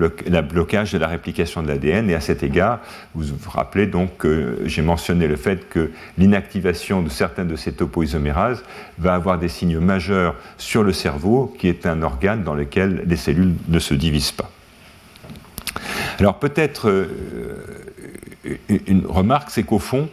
blocage 0.43 0.93
de 0.93 0.99
la 0.99 1.07
réplication 1.07 1.63
de 1.63 1.69
l'ADN. 1.69 2.11
Et 2.11 2.15
à 2.15 2.21
cet 2.21 2.43
égard, 2.43 2.81
vous 3.15 3.25
vous 3.25 3.51
rappelez 3.51 3.87
donc 3.87 4.17
que 4.19 4.59
j'ai 4.65 4.83
mentionné 4.83 5.29
le 5.29 5.37
fait 5.37 5.69
que 5.69 5.93
l'inactivation 6.19 7.03
de 7.03 7.09
certaines 7.09 7.49
de 7.49 7.57
ces 7.57 7.73
topoisomérases 7.73 8.65
va 8.99 9.15
avoir 9.15 9.39
des 9.39 9.49
signes 9.49 9.79
majeurs 9.79 10.35
sur 10.59 10.83
le 10.83 10.93
cerveau, 10.93 11.55
qui 11.59 11.69
est 11.69 11.87
un 11.87 12.03
organe 12.03 12.43
dans 12.43 12.55
lequel 12.55 13.05
les 13.07 13.17
cellules 13.17 13.55
ne 13.69 13.79
se 13.79 13.95
divisent 13.95 14.33
pas. 14.33 14.51
Alors 16.19 16.39
peut-être 16.39 16.91
euh, 16.91 17.07
une 18.69 19.07
remarque, 19.07 19.51
c'est 19.51 19.63
qu'au 19.63 19.79
fond, 19.79 20.09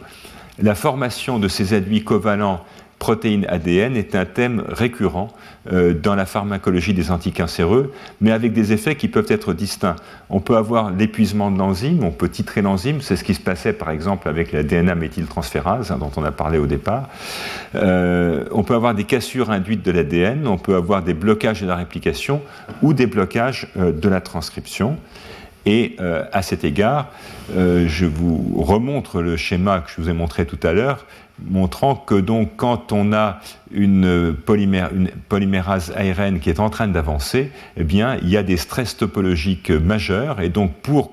la 0.60 0.74
formation 0.74 1.38
de 1.38 1.48
ces 1.48 1.74
aduits 1.74 2.04
covalents 2.04 2.64
protéines 2.98 3.46
ADN 3.48 3.96
est 3.96 4.14
un 4.14 4.24
thème 4.24 4.64
récurrent 4.68 5.28
euh, 5.72 5.94
dans 5.94 6.14
la 6.14 6.26
pharmacologie 6.26 6.94
des 6.94 7.10
anticancéreux, 7.10 7.92
mais 8.20 8.32
avec 8.32 8.52
des 8.52 8.72
effets 8.72 8.96
qui 8.96 9.08
peuvent 9.08 9.30
être 9.30 9.52
distincts. 9.52 9.96
On 10.30 10.40
peut 10.40 10.56
avoir 10.56 10.90
l'épuisement 10.90 11.50
de 11.50 11.58
l'enzyme, 11.58 12.02
on 12.04 12.10
peut 12.10 12.28
titrer 12.28 12.62
l'enzyme, 12.62 13.00
c'est 13.00 13.16
ce 13.16 13.24
qui 13.24 13.34
se 13.34 13.40
passait 13.40 13.72
par 13.72 13.90
exemple 13.90 14.28
avec 14.28 14.52
la 14.52 14.62
DNA 14.62 14.94
méthyltransférase 14.94 15.90
hein, 15.90 15.98
dont 15.98 16.10
on 16.16 16.24
a 16.24 16.32
parlé 16.32 16.58
au 16.58 16.66
départ. 16.66 17.08
Euh, 17.74 18.44
on 18.50 18.64
peut 18.64 18.74
avoir 18.74 18.94
des 18.94 19.04
cassures 19.04 19.50
induites 19.50 19.84
de 19.84 19.90
l'ADN, 19.90 20.46
on 20.46 20.58
peut 20.58 20.74
avoir 20.74 21.02
des 21.02 21.14
blocages 21.14 21.60
de 21.62 21.66
la 21.66 21.76
réplication 21.76 22.42
ou 22.82 22.94
des 22.94 23.06
blocages 23.06 23.68
euh, 23.78 23.92
de 23.92 24.08
la 24.08 24.20
transcription. 24.20 24.96
Et 25.66 25.96
à 26.32 26.40
cet 26.40 26.64
égard, 26.64 27.10
je 27.54 28.06
vous 28.06 28.54
remontre 28.56 29.20
le 29.20 29.36
schéma 29.36 29.80
que 29.80 29.90
je 29.90 30.00
vous 30.00 30.08
ai 30.08 30.14
montré 30.14 30.46
tout 30.46 30.58
à 30.62 30.72
l'heure 30.72 31.04
montrant 31.46 31.94
que 31.94 32.14
donc 32.14 32.52
quand 32.56 32.92
on 32.92 33.12
a 33.12 33.40
une, 33.70 34.34
polymérase 35.28 35.92
ARN 35.96 36.40
qui 36.40 36.50
est 36.50 36.60
en 36.60 36.70
train 36.70 36.88
d'avancer, 36.88 37.52
eh 37.76 37.84
bien 37.84 38.16
il 38.22 38.28
y 38.28 38.36
a 38.36 38.42
des 38.42 38.56
stress 38.56 38.96
topologiques 38.96 39.70
majeurs 39.70 40.40
et 40.40 40.48
donc 40.48 40.74
pour, 40.82 41.12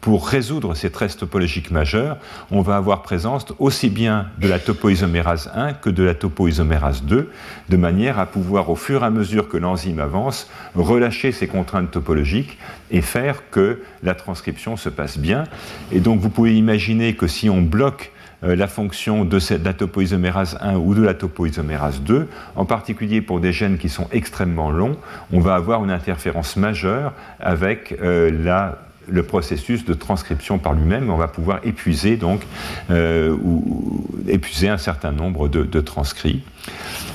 pour 0.00 0.28
résoudre 0.28 0.74
ces 0.74 0.88
stress 0.88 1.16
topologiques 1.16 1.70
majeurs, 1.70 2.16
on 2.50 2.62
va 2.62 2.76
avoir 2.76 3.02
présence 3.02 3.46
aussi 3.58 3.90
bien 3.90 4.26
de 4.38 4.48
la 4.48 4.58
topoisomérase 4.58 5.50
1 5.54 5.74
que 5.74 5.90
de 5.90 6.02
la 6.02 6.14
topoisomérase 6.14 7.02
2, 7.04 7.30
de 7.68 7.76
manière 7.76 8.18
à 8.18 8.26
pouvoir 8.26 8.70
au 8.70 8.76
fur 8.76 9.02
et 9.02 9.06
à 9.06 9.10
mesure 9.10 9.48
que 9.48 9.56
l'enzyme 9.56 10.00
avance, 10.00 10.50
relâcher 10.74 11.30
ces 11.32 11.46
contraintes 11.46 11.90
topologiques 11.90 12.58
et 12.90 13.02
faire 13.02 13.50
que 13.50 13.82
la 14.02 14.14
transcription 14.14 14.76
se 14.76 14.88
passe 14.88 15.18
bien. 15.18 15.44
Et 15.92 16.00
donc 16.00 16.20
vous 16.20 16.30
pouvez 16.30 16.56
imaginer 16.56 17.14
que 17.14 17.26
si 17.26 17.50
on 17.50 17.60
bloque 17.60 18.11
la 18.42 18.66
fonction 18.66 19.24
de, 19.24 19.38
cette, 19.38 19.64
la 19.64 19.72
topoisomérase 19.72 20.58
1 20.60 20.76
ou 20.76 20.94
de 20.94 21.02
la 21.02 21.14
topoisomérase 21.14 22.00
2, 22.00 22.28
en 22.56 22.64
particulier 22.64 23.20
pour 23.20 23.40
des 23.40 23.52
gènes 23.52 23.78
qui 23.78 23.88
sont 23.88 24.08
extrêmement 24.12 24.70
longs, 24.70 24.96
on 25.32 25.40
va 25.40 25.54
avoir 25.54 25.84
une 25.84 25.90
interférence 25.90 26.56
majeure 26.56 27.12
avec 27.40 27.96
euh, 28.02 28.74
le 29.08 29.22
processus 29.22 29.84
de 29.84 29.94
transcription 29.94 30.58
par 30.58 30.72
lui-même, 30.74 31.10
on 31.10 31.16
va 31.16 31.28
pouvoir 31.28 31.60
épuiser 31.64 32.16
donc 32.16 32.42
euh, 32.90 33.36
épuiser 34.28 34.68
un 34.68 34.78
certain 34.78 35.12
nombre 35.12 35.48
de, 35.48 35.80
transcrits. 35.80 36.42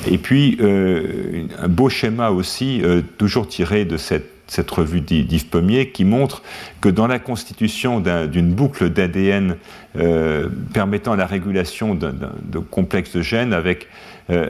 Et 0.09 0.17
puis 0.17 0.57
un 0.61 1.67
beau 1.67 1.89
schéma 1.89 2.29
aussi, 2.29 2.81
toujours 3.17 3.47
tiré 3.47 3.85
de 3.85 3.97
cette 3.97 4.36
cette 4.47 4.71
revue 4.71 5.01
d'Yves 5.01 5.47
Pommier 5.47 5.89
qui 5.89 6.05
montre 6.05 6.41
que 6.81 6.89
dans 6.89 7.07
la 7.07 7.19
constitution 7.19 7.99
d'une 7.99 8.53
boucle 8.53 8.89
d'ADN 8.89 9.57
euh, 9.97 10.47
permettant 10.73 11.15
la 11.15 11.25
régulation 11.25 11.95
de 11.95 12.59
complexes 12.59 13.15
de 13.15 13.21
gènes 13.21 13.53
avec 13.53 13.87
euh, 14.29 14.49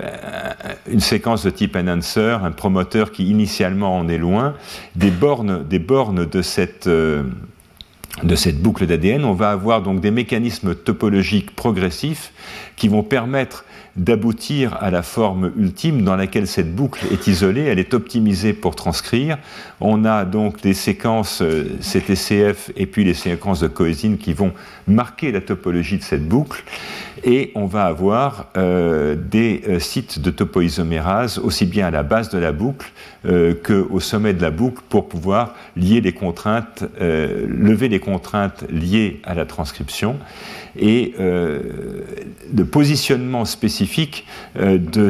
une 0.90 1.00
séquence 1.00 1.44
de 1.44 1.52
type 1.52 1.76
enhancer, 1.76 2.40
un 2.44 2.52
promoteur 2.52 3.12
qui 3.12 3.30
initialement 3.30 3.96
en 3.96 4.08
est 4.10 4.18
loin, 4.18 4.56
des 4.96 5.12
bornes, 5.12 5.64
des 5.68 5.78
bornes 5.78 6.26
de 6.26 6.42
cette 6.42 6.88
euh, 6.88 7.24
de 8.24 8.36
cette 8.36 8.60
boucle 8.60 8.88
d'ADN, 8.88 9.24
on 9.26 9.34
va 9.34 9.52
avoir 9.52 9.84
donc 9.84 10.02
des 10.02 10.10
mécanismes 10.10 10.74
topologiques 10.74 11.56
progressifs 11.56 12.34
qui 12.76 12.88
vont 12.88 13.04
permettre 13.04 13.64
d'aboutir 13.98 14.78
à 14.80 14.92
la 14.92 15.02
forme 15.02 15.52
ultime 15.58 16.04
dans 16.04 16.16
laquelle 16.16 16.48
cette 16.48 16.74
boucle 16.74 17.06
est 17.12 17.28
isolée, 17.28 17.64
elle 17.64 17.80
est 17.80 17.94
optimisée 17.94 18.54
pour 18.54 18.76
transcrire. 18.76 19.38
On 19.82 20.06
a 20.06 20.24
donc 20.24 20.62
des 20.62 20.74
séquences 20.74 21.42
euh, 21.42 21.78
CTCF 21.82 22.72
et 22.76 22.86
puis 22.86 23.04
les 23.04 23.16
séquences 23.16 23.60
de 23.60 23.68
coésine 23.68 24.18
qui 24.18 24.34
vont 24.34 24.54
marquer 24.88 25.32
la 25.32 25.42
topologie 25.42 25.98
de 25.98 26.04
cette 26.04 26.28
boucle 26.28 26.64
et 27.24 27.52
on 27.56 27.66
va 27.66 27.86
avoir 27.86 28.52
euh, 28.58 29.16
des 29.16 29.62
euh, 29.68 29.80
sites 29.80 30.20
de 30.20 30.32
topoisomérase 30.32 31.40
aussi 31.40 31.66
bien 31.66 31.88
à 31.88 31.92
la 31.92 32.04
base 32.04 32.30
de 32.30 32.38
la 32.38 32.52
boucle 32.52 32.92
euh, 33.26 33.54
qu'au 33.54 34.00
sommet 34.00 34.34
de 34.34 34.42
la 34.42 34.52
boucle 34.52 34.84
pour 34.88 35.10
pouvoir 35.10 35.56
lier 35.76 36.00
les 36.02 36.14
contraintes, 36.14 36.86
lever 37.00 37.90
les 37.90 38.00
contraintes 38.00 38.64
liées 38.70 39.20
à 39.24 39.34
la 39.34 39.46
transcription 39.46 40.18
et 40.80 41.14
le 41.18 42.66
positionnement 42.66 43.46
spécifique 43.46 44.26
de 44.56 45.10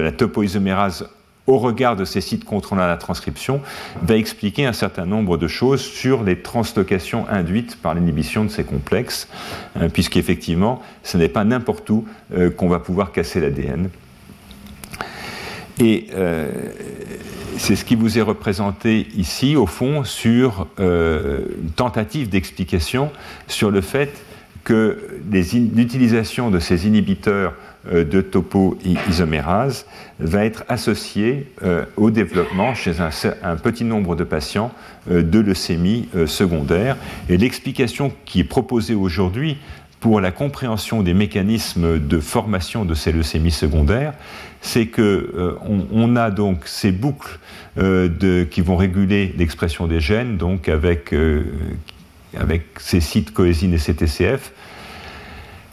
la 0.00 0.12
topoisomérase 0.12 1.08
au 1.46 1.58
regard 1.58 1.96
de 1.96 2.04
ces 2.04 2.20
sites 2.20 2.44
contrôlant 2.44 2.86
la 2.86 2.96
transcription, 2.96 3.60
va 4.02 4.16
expliquer 4.16 4.64
un 4.64 4.72
certain 4.72 5.06
nombre 5.06 5.36
de 5.36 5.48
choses 5.48 5.80
sur 5.80 6.22
les 6.22 6.40
translocations 6.40 7.26
induites 7.28 7.76
par 7.76 7.94
l'inhibition 7.94 8.44
de 8.44 8.50
ces 8.50 8.64
complexes, 8.64 9.28
hein, 9.76 9.88
puisqu'effectivement, 9.88 10.80
ce 11.02 11.18
n'est 11.18 11.28
pas 11.28 11.44
n'importe 11.44 11.88
où 11.90 12.04
euh, 12.32 12.50
qu'on 12.50 12.68
va 12.68 12.78
pouvoir 12.78 13.12
casser 13.12 13.40
l'ADN. 13.40 13.88
Et 15.80 16.06
euh, 16.14 16.48
c'est 17.56 17.76
ce 17.76 17.84
qui 17.84 17.96
vous 17.96 18.18
est 18.18 18.22
représenté 18.22 19.08
ici, 19.16 19.56
au 19.56 19.66
fond, 19.66 20.04
sur 20.04 20.68
euh, 20.78 21.40
une 21.62 21.70
tentative 21.70 22.28
d'explication 22.28 23.10
sur 23.48 23.70
le 23.70 23.80
fait 23.80 24.22
que 24.64 25.20
l'utilisation 25.30 26.50
de 26.50 26.60
ces 26.60 26.86
inhibiteurs 26.86 27.54
de 27.90 28.20
topoisomérase 28.20 29.86
va 30.20 30.44
être 30.44 30.64
associée 30.68 31.46
euh, 31.62 31.84
au 31.96 32.10
développement 32.10 32.74
chez 32.74 32.94
un, 33.00 33.56
petit 33.56 33.84
nombre 33.84 34.14
de 34.14 34.24
patients 34.24 34.72
euh, 35.10 35.22
de 35.22 35.40
leucémie 35.40 36.08
secondaire. 36.26 36.96
Et 37.28 37.36
l'explication 37.36 38.12
qui 38.24 38.40
est 38.40 38.44
proposée 38.44 38.94
aujourd'hui 38.94 39.56
pour 39.98 40.20
la 40.20 40.30
compréhension 40.30 41.02
des 41.02 41.14
mécanismes 41.14 41.98
de 41.98 42.20
formation 42.20 42.84
de 42.84 42.94
ces 42.94 43.12
leucémies 43.12 43.52
secondaires, 43.52 44.14
c'est 44.60 44.86
que 44.86 45.56
on, 45.92 46.16
a 46.16 46.30
donc 46.30 46.66
ces 46.66 46.90
boucles 46.90 47.38
qui 47.76 48.60
vont 48.60 48.76
réguler 48.76 49.32
l'expression 49.38 49.86
des 49.86 50.00
gènes, 50.00 50.38
donc 50.38 50.68
avec, 50.68 51.14
avec 52.36 52.62
ces 52.78 52.98
sites 52.98 53.32
coésine 53.32 53.74
et 53.74 53.78
CTCF, 53.78 54.52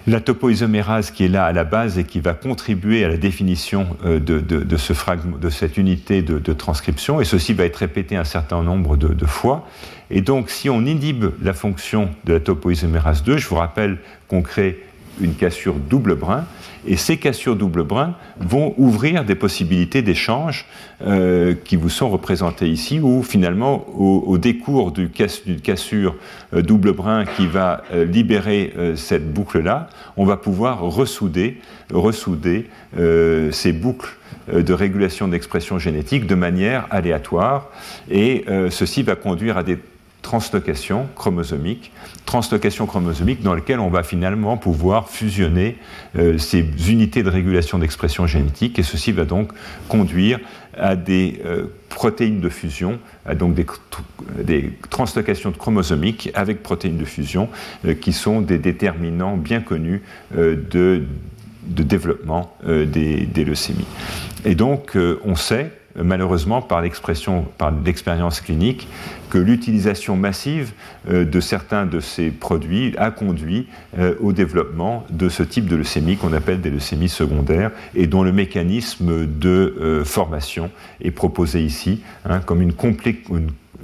la 0.09 0.19
topoisomérase 0.21 1.11
qui 1.11 1.25
est 1.25 1.29
là 1.29 1.45
à 1.45 1.51
la 1.51 1.63
base 1.63 1.97
et 1.97 2.03
qui 2.03 2.19
va 2.19 2.33
contribuer 2.33 3.03
à 3.03 3.09
la 3.09 3.17
définition 3.17 3.87
euh, 4.05 4.19
de, 4.19 4.77
ce 4.77 4.93
fragment, 4.93 5.37
de 5.37 5.49
cette 5.49 5.77
unité 5.77 6.21
de, 6.21 6.53
transcription, 6.53 7.21
et 7.21 7.25
ceci 7.25 7.53
va 7.53 7.65
être 7.65 7.77
répété 7.77 8.15
un 8.15 8.23
certain 8.23 8.61
nombre 8.63 8.97
de, 8.97 9.25
fois. 9.25 9.67
Et 10.09 10.21
donc, 10.21 10.49
si 10.49 10.69
on 10.69 10.85
inhibe 10.85 11.25
la 11.41 11.53
fonction 11.53 12.09
de 12.25 12.33
la 12.33 12.39
topoisomérase 12.39 13.23
2, 13.23 13.37
je 13.37 13.47
vous 13.47 13.55
rappelle 13.55 13.97
qu'on 14.27 14.41
crée 14.41 14.83
une 15.21 15.35
cassure 15.35 15.75
double 15.75 16.15
brin, 16.15 16.45
et 16.89 16.97
ces 16.97 17.17
cassures 17.17 17.55
double 17.55 17.83
brin 17.83 18.15
vont 18.39 18.73
ouvrir 18.77 19.23
des 19.23 19.35
possibilités 19.35 20.01
d'échange 20.01 20.65
euh, 21.05 21.53
qui 21.63 21.75
vous 21.75 21.87
sont 21.87 22.09
représentées 22.09 22.67
ici, 22.67 22.99
où 22.99 23.21
finalement, 23.21 23.85
au, 23.95 24.37
décours 24.39 24.91
d'une 24.91 25.11
cassure 25.61 26.15
euh, 26.53 26.63
double 26.63 26.93
brin 26.93 27.25
qui 27.25 27.45
va 27.45 27.83
euh, 27.93 28.05
libérer 28.05 28.73
cette 28.95 29.31
boucle-là, 29.31 29.87
on 30.17 30.25
va 30.25 30.35
pouvoir 30.35 30.81
ressouder, 30.81 31.59
ressouder 31.93 32.67
ces 33.51 33.71
boucles 33.71 34.17
de 34.51 34.73
régulation 34.73 35.27
d'expression 35.27 35.77
génétique 35.77 36.25
de 36.25 36.33
manière 36.33 36.87
aléatoire, 36.89 37.69
et 38.09 38.45
ceci 38.71 39.03
va 39.03 39.15
conduire 39.15 39.57
à 39.57 39.63
des 39.63 39.77
translocation 40.21 41.07
chromosomique, 41.15 41.91
translocation 42.25 42.85
chromosomique 42.85 43.41
dans 43.41 43.53
lequel 43.53 43.79
on 43.79 43.89
va 43.89 44.03
finalement 44.03 44.57
pouvoir 44.57 45.09
fusionner 45.09 45.77
euh, 46.17 46.37
ces 46.37 46.65
unités 46.89 47.23
de 47.23 47.29
régulation 47.29 47.79
d'expression 47.79 48.27
génétique 48.27 48.77
et 48.79 48.83
ceci 48.83 49.11
va 49.11 49.25
donc 49.25 49.51
conduire 49.87 50.39
à 50.77 50.95
des 50.95 51.41
euh, 51.45 51.65
protéines 51.89 52.41
de 52.41 52.49
fusion, 52.49 52.99
à 53.25 53.35
donc 53.35 53.55
des, 53.55 54.73
translocations 54.89 55.51
chromosomiques 55.51 56.29
avec 56.33 56.63
protéines 56.63 56.97
de 56.97 57.05
fusion 57.05 57.49
euh, 57.85 57.93
qui 57.93 58.13
sont 58.13 58.41
des 58.41 58.57
déterminants 58.57 59.37
bien 59.37 59.61
connus 59.61 60.03
de, 60.35 61.03
de, 61.65 61.83
développement 61.83 62.55
des, 62.65 63.25
des, 63.25 63.45
leucémies. 63.45 63.87
Et 64.45 64.55
donc 64.55 64.97
on 65.25 65.35
sait 65.35 65.71
malheureusement 65.95 66.61
par 66.61 66.81
l'expression, 66.81 67.45
par 67.57 67.71
l'expérience 67.71 68.41
clinique, 68.41 68.87
que 69.29 69.37
l'utilisation 69.37 70.15
massive 70.15 70.71
euh, 71.09 71.25
de 71.25 71.39
certains 71.39 71.85
de 71.85 71.99
ces 71.99 72.31
produits 72.31 72.93
a 72.97 73.11
conduit 73.11 73.67
euh, 73.97 74.15
au 74.19 74.33
développement 74.33 75.05
de 75.09 75.29
ce 75.29 75.43
type 75.43 75.67
de 75.67 75.75
leucémie 75.75 76.17
qu'on 76.17 76.33
appelle 76.33 76.61
des 76.61 76.69
leucémies 76.69 77.09
secondaires 77.09 77.71
et 77.95 78.07
dont 78.07 78.23
le 78.23 78.31
mécanisme 78.31 79.25
de 79.25 79.75
euh, 79.79 80.03
formation 80.03 80.71
est 81.01 81.11
proposé 81.11 81.61
ici 81.63 82.01
hein, 82.25 82.39
comme 82.39 82.61
une, 82.61 82.73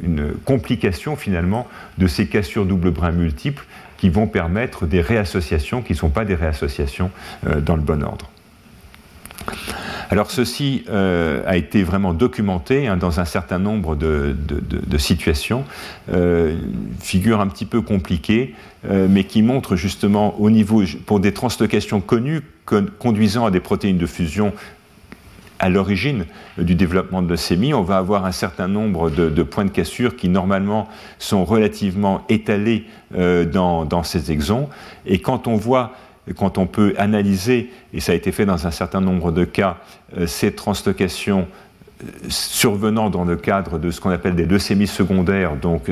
une, 0.01 0.33
complication 0.43 1.15
finalement 1.15 1.67
de 1.97 2.07
ces 2.07 2.27
cassures 2.27 2.65
double 2.65 2.91
brin 2.91 3.11
multiples 3.11 3.65
qui 3.97 4.09
vont 4.09 4.27
permettre 4.27 4.85
des 4.85 5.01
réassociations 5.01 5.81
qui 5.81 5.93
ne 5.93 5.97
sont 5.97 6.09
pas 6.09 6.25
des 6.25 6.35
réassociations 6.35 7.11
dans 7.61 7.75
le 7.75 7.81
bon 7.81 8.03
ordre. 8.03 8.29
Alors 10.09 10.31
ceci 10.31 10.83
euh, 10.89 11.41
a 11.47 11.57
été 11.57 11.83
vraiment 11.83 12.13
documenté 12.13 12.87
hein, 12.87 12.97
dans 12.97 13.19
un 13.19 13.25
certain 13.25 13.59
nombre 13.59 13.95
de, 13.95 14.35
situations, 14.97 15.65
euh, 16.13 16.57
figure 17.01 17.41
un 17.41 17.47
petit 17.47 17.65
peu 17.65 17.81
compliquée, 17.81 18.55
euh, 18.89 19.07
mais 19.09 19.23
qui 19.23 19.41
montre 19.41 19.75
justement 19.75 20.39
au 20.39 20.49
niveau, 20.49 20.83
pour 21.05 21.19
des 21.19 21.33
translocations 21.33 22.01
connues, 22.01 22.41
conduisant 22.99 23.45
à 23.45 23.51
des 23.51 23.59
protéines 23.59 23.97
de 23.97 24.05
fusion 24.05 24.53
à 25.59 25.69
l'origine 25.69 26.25
du 26.57 26.75
développement 26.75 27.21
de 27.21 27.29
leucémie, 27.29 27.73
on 27.73 27.81
va 27.81 27.97
avoir 27.97 28.25
un 28.25 28.33
certain 28.33 28.67
nombre 28.67 29.09
de, 29.09 29.43
points 29.43 29.63
de 29.63 29.69
cassure 29.69 30.17
qui 30.17 30.27
normalement 30.27 30.89
sont 31.17 31.45
relativement 31.45 32.25
étalés 32.27 32.85
dans, 33.13 33.85
dans, 33.85 34.03
ces 34.03 34.33
exons. 34.33 34.67
Et 35.05 35.19
quand 35.19 35.47
on 35.47 35.55
voit 35.55 35.93
quand 36.33 36.57
on 36.57 36.65
peut 36.65 36.93
analyser, 36.97 37.71
et 37.93 37.99
ça 37.99 38.11
a 38.11 38.15
été 38.15 38.31
fait 38.31 38.45
dans 38.45 38.65
un 38.65 38.71
certain 38.71 39.01
nombre 39.01 39.31
de 39.31 39.45
cas, 39.45 39.77
euh, 40.17 40.27
ces 40.27 40.53
translocations 40.53 41.47
euh, 42.03 42.07
survenant 42.29 43.09
dans 43.09 43.25
le 43.25 43.35
cadre 43.35 43.77
de 43.77 43.91
ce 43.91 44.01
qu'on 44.01 44.09
appelle 44.09 44.35
des 44.35 44.45
leucémies 44.45 44.87
secondaires, 44.87 45.55
donc 45.55 45.89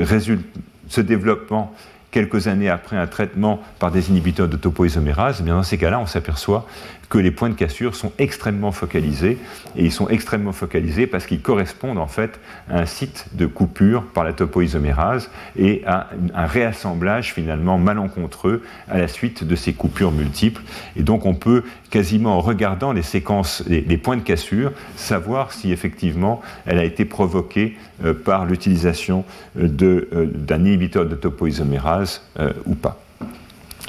ce 0.88 1.00
développement 1.00 1.74
quelques 2.10 2.46
années 2.46 2.68
après 2.68 2.96
un 2.96 3.08
traitement 3.08 3.60
par 3.80 3.90
des 3.90 4.08
inhibiteurs 4.08 4.46
de 4.46 4.56
topoisomérase, 4.56 5.38
eh 5.40 5.42
bien 5.42 5.56
dans 5.56 5.64
ces 5.64 5.78
cas-là, 5.78 5.98
on 5.98 6.06
s'aperçoit 6.06 6.64
que 7.14 7.18
les 7.20 7.30
points 7.30 7.48
de 7.48 7.54
cassure 7.54 7.94
sont 7.94 8.10
extrêmement 8.18 8.72
focalisés, 8.72 9.38
et 9.76 9.84
ils 9.84 9.92
sont 9.92 10.08
extrêmement 10.08 10.50
focalisés 10.50 11.06
parce 11.06 11.26
qu'ils 11.26 11.42
correspondent 11.42 11.98
en 11.98 12.08
fait 12.08 12.40
à 12.68 12.80
un 12.80 12.86
site 12.86 13.26
de 13.34 13.46
coupure 13.46 14.02
par 14.02 14.24
la 14.24 14.32
topoisomérase 14.32 15.30
et 15.56 15.84
à 15.86 16.08
un 16.34 16.46
réassemblage 16.46 17.32
finalement 17.32 17.78
malencontreux 17.78 18.64
à 18.88 18.98
la 18.98 19.06
suite 19.06 19.44
de 19.44 19.54
ces 19.54 19.74
coupures 19.74 20.10
multiples. 20.10 20.62
Et 20.96 21.04
donc 21.04 21.24
on 21.24 21.34
peut 21.34 21.62
quasiment 21.88 22.36
en 22.36 22.40
regardant 22.40 22.90
les 22.90 23.02
séquences, 23.02 23.62
les, 23.68 23.96
points 23.96 24.16
de 24.16 24.22
cassure, 24.22 24.72
savoir 24.96 25.52
si 25.52 25.70
effectivement 25.70 26.42
elle 26.66 26.78
a 26.78 26.84
été 26.84 27.04
provoquée 27.04 27.76
euh, 28.04 28.12
par 28.12 28.44
l'utilisation 28.44 29.24
euh, 29.56 29.68
euh, 29.82 30.26
d'un 30.34 30.64
inhibiteur 30.64 31.06
de 31.06 31.14
topoisomérase 31.14 32.22
ou 32.66 32.74
pas. 32.74 32.98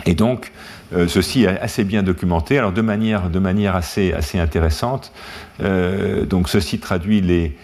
Et 0.06 0.14
donc, 0.14 0.52
euh, 0.94 1.07
ceci 1.07 1.44
est 1.44 1.60
assez 1.60 1.84
bien 1.84 2.03
documenté, 2.03 2.57
alors 2.57 2.72
de 2.72 2.82
manière, 2.82 3.30
de 3.30 3.40
manière 3.40 3.76
assez, 3.76 4.14
assez 4.14 4.40
intéressante. 4.40 5.12
Euh, 5.62 6.26
donc 6.26 6.49
ceci 6.49 6.80
traduit 6.80 7.22
les, 7.22 7.57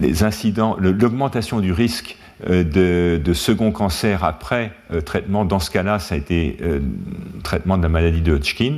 les 0.00 0.22
incidents, 0.22 0.76
l'augmentation 0.78 1.60
du 1.60 1.72
risque 1.72 2.16
euh, 2.48 2.64
de, 2.64 3.20
de, 3.22 3.32
second 3.34 3.70
cancer 3.70 4.24
après 4.24 4.72
traitement. 5.04 5.44
Dans 5.44 5.60
ce 5.60 5.70
cas-là, 5.70 5.98
ça 5.98 6.14
a 6.14 6.18
été 6.18 6.56
traitement 7.42 7.76
de 7.76 7.82
la 7.82 7.88
maladie 7.88 8.22
de 8.22 8.32
Hodgkin. 8.32 8.76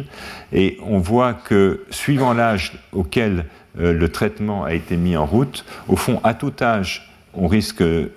Et 0.52 0.78
on 0.84 0.98
voit 0.98 1.32
que 1.32 1.84
suivant 1.90 2.32
l'âge 2.32 2.72
auquel 2.92 3.46
le 3.78 4.08
traitement 4.08 4.64
a 4.64 4.74
été 4.74 4.96
mis 4.96 5.16
en 5.16 5.24
route, 5.24 5.64
au 5.88 5.96
fond, 5.96 6.20
à 6.24 6.34
tout 6.34 6.52
âge, 6.60 7.11
on 7.34 7.46
risque, 7.46 7.80
euh, 7.80 8.08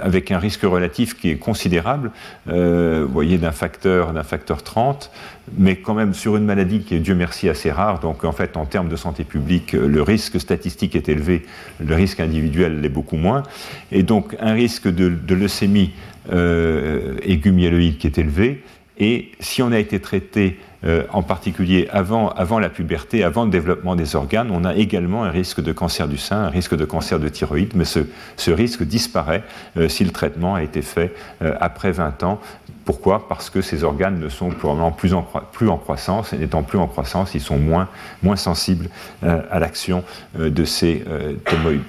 avec 0.00 0.30
un 0.30 0.38
risque 0.38 0.62
relatif 0.62 1.18
qui 1.18 1.30
est 1.30 1.36
considérable, 1.36 2.12
euh, 2.48 3.04
vous 3.06 3.12
voyez, 3.12 3.38
d'un 3.38 3.52
facteur, 3.52 4.12
d'un 4.12 4.22
facteur 4.22 4.62
30, 4.62 5.10
mais 5.58 5.76
quand 5.76 5.94
même 5.94 6.14
sur 6.14 6.36
une 6.36 6.44
maladie 6.44 6.80
qui 6.80 6.94
est, 6.94 7.00
Dieu 7.00 7.14
merci, 7.14 7.48
assez 7.48 7.70
rare. 7.70 8.00
Donc, 8.00 8.24
en 8.24 8.32
fait, 8.32 8.56
en 8.56 8.66
termes 8.66 8.88
de 8.88 8.96
santé 8.96 9.24
publique, 9.24 9.72
le 9.72 10.02
risque 10.02 10.38
statistique 10.40 10.94
est 10.94 11.08
élevé, 11.08 11.44
le 11.84 11.94
risque 11.94 12.20
individuel 12.20 12.80
l'est 12.80 12.88
beaucoup 12.88 13.16
moins. 13.16 13.42
Et 13.90 14.02
donc, 14.02 14.36
un 14.40 14.52
risque 14.52 14.88
de, 14.88 15.34
leucémie 15.34 15.92
euh, 16.32 17.16
aiguë 17.22 17.52
myéloïde 17.52 17.98
qui 17.98 18.06
est 18.06 18.18
élevé. 18.18 18.62
Et 18.98 19.32
si 19.40 19.62
on 19.62 19.72
a 19.72 19.78
été 19.78 19.98
traité 19.98 20.58
euh, 20.84 21.04
en 21.12 21.22
particulier 21.22 21.88
avant, 21.92 22.32
la 22.58 22.68
puberté, 22.70 23.22
avant 23.22 23.44
le 23.44 23.50
développement 23.50 23.96
des 23.96 24.16
organes, 24.16 24.50
on 24.50 24.64
a 24.64 24.74
également 24.74 25.24
un 25.24 25.30
risque 25.30 25.60
de 25.60 25.72
cancer 25.72 26.08
du 26.08 26.16
sein, 26.16 26.38
un 26.38 26.48
risque 26.48 26.74
de 26.74 26.84
cancer 26.84 27.18
de 27.18 27.28
thyroïde, 27.28 27.72
mais 27.74 27.84
ce, 27.84 28.50
risque 28.50 28.82
disparaît 28.82 29.44
euh, 29.76 29.88
si 29.88 30.04
le 30.04 30.10
traitement 30.10 30.54
a 30.54 30.62
été 30.62 30.82
fait 30.82 31.14
euh, 31.42 31.54
après 31.60 31.92
20 31.92 32.22
ans. 32.22 32.40
Pourquoi? 32.86 33.28
Parce 33.28 33.50
que 33.50 33.60
ces 33.60 33.84
organes 33.84 34.18
ne 34.18 34.28
sont 34.28 34.48
probablement 34.48 34.90
plus 34.90 35.12
en, 35.12 35.76
croissance, 35.76 36.32
et 36.32 36.38
n'étant 36.38 36.62
plus 36.62 36.78
en 36.78 36.86
croissance, 36.86 37.34
ils 37.34 37.40
sont 37.40 37.58
moins, 37.58 37.88
sensibles 38.36 38.88
à 39.22 39.60
l'action 39.60 40.02
de 40.36 40.64
ces 40.64 41.04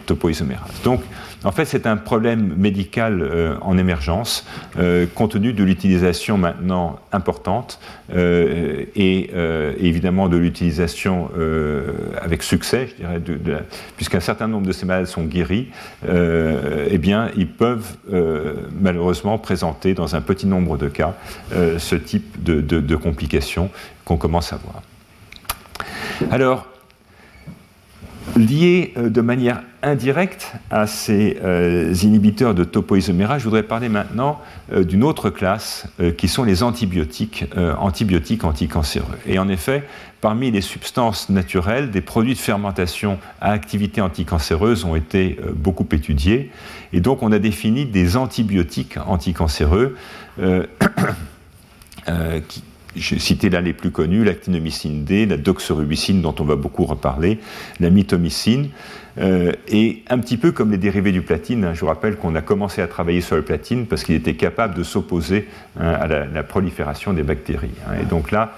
topoisomérases. 0.06 0.82
Donc, 0.84 1.02
en 1.44 1.52
fait, 1.52 1.66
c'est 1.66 1.88
un 1.88 1.98
problème 1.98 2.54
médical 2.58 3.22
euh, 3.22 3.56
en 3.62 3.78
émergence, 3.78 4.46
euh, 4.78 5.06
compte 5.14 5.32
tenu 5.32 5.54
de 5.54 5.64
l'utilisation 5.64 6.38
maintenant 6.38 7.00
importante 7.12 7.80
euh, 8.14 8.86
et 8.96 9.32
évidemment 9.80 10.28
de 10.30 10.38
l'utilisation 10.38 11.30
avec 12.22 12.44
succès, 12.44 12.90
je 12.90 12.96
dirais, 12.96 13.64
puisqu'un 13.96 14.20
certain 14.20 14.48
nombre 14.48 14.68
de 14.68 14.72
ces 14.72 14.86
malades 14.86 15.06
sont 15.06 15.24
guéris, 15.24 15.68
eh 16.08 16.98
bien, 16.98 17.30
ils 17.38 17.48
peuvent 17.48 17.96
malheureusement 18.80 19.38
présenter 19.38 19.94
dans 19.94 20.16
un 20.16 20.22
petit 20.22 20.48
nombre 20.48 20.78
de 20.78 20.88
cas 20.88 21.16
ce 21.52 21.96
type 21.96 22.44
de, 22.44 22.62
de 22.62 22.96
complications 22.96 23.70
qu'on 24.06 24.18
commence 24.18 24.54
à 24.54 24.58
voir. 24.58 24.82
Alors, 26.32 26.68
lié 28.36 28.94
de 28.98 29.22
manière 29.22 29.62
indirecte 29.84 30.54
à 30.70 30.88
ces 30.88 31.38
euh, 31.44 31.94
inhibiteurs 32.04 32.54
de 32.54 32.64
topoisomérase, 32.64 33.40
je 33.40 33.46
voudrais 33.46 33.64
parler 33.64 33.90
maintenant 33.90 34.40
euh, 34.72 34.84
d'une 34.84 35.04
autre 35.04 35.30
classe 35.30 35.88
euh, 36.00 36.12
qui 36.12 36.28
sont 36.28 36.44
les 36.44 36.64
antibiotiques, 36.64 37.46
antibiotiques 37.80 38.44
anticancéreux. 38.44 39.18
Et 39.26 39.40
en 39.40 39.50
effet, 39.50 39.84
parmi 40.22 40.52
les 40.52 40.62
substances 40.62 41.30
naturelles, 41.30 41.92
des 41.92 42.02
produits 42.02 42.34
de 42.34 42.40
fermentation 42.40 43.18
à 43.40 43.52
activité 43.52 44.02
anticancéreuse 44.02 44.86
ont 44.86 44.96
été 44.96 45.40
beaucoup 45.56 45.88
étudiés. 45.92 46.52
Et 46.94 47.02
donc, 47.02 47.24
on 47.24 47.32
a 47.32 47.40
défini 47.40 47.86
des 47.86 48.18
antibiotiques 48.18 48.98
anticancéreux 49.08 49.96
qui, 52.48 52.64
j'ai 52.96 53.20
cité 53.20 53.50
là 53.50 53.62
les 53.62 53.74
plus 53.74 53.92
connus, 53.92 54.24
l'actinomycine 54.24 55.04
D, 55.04 55.26
la 55.26 55.38
doxorubicine 55.38 56.22
dont 56.22 56.36
on 56.40 56.44
va 56.44 56.56
beaucoup 56.56 56.86
reparler, 56.86 57.40
la 57.80 57.90
mitomycine, 57.90 58.70
euh, 59.18 59.52
et 59.68 60.04
un 60.10 60.20
petit 60.20 60.38
peu 60.38 60.52
comme 60.52 60.72
les 60.72 60.78
dérivés 60.78 61.12
du 61.12 61.22
platine. 61.22 61.66
Hein, 61.66 61.74
je 61.74 61.82
vous 61.82 61.88
rappelle 61.88 62.16
qu'on 62.16 62.36
a 62.36 62.42
commencé 62.42 62.82
à 62.82 62.88
travailler 62.88 63.22
sur 63.22 63.36
le 63.36 63.42
platine 63.42 63.86
parce 63.86 64.04
qu'il 64.04 64.16
était 64.16 64.36
capable 64.36 64.76
de 64.76 64.84
s'opposer 64.84 65.48
hein, 65.80 65.92
à 65.92 66.08
la, 66.08 66.44
prolifération 66.44 67.14
des 67.14 67.24
bactéries. 67.24 67.72
Hein. 67.88 68.02
et 68.02 68.06
donc 68.06 68.32
là, 68.32 68.54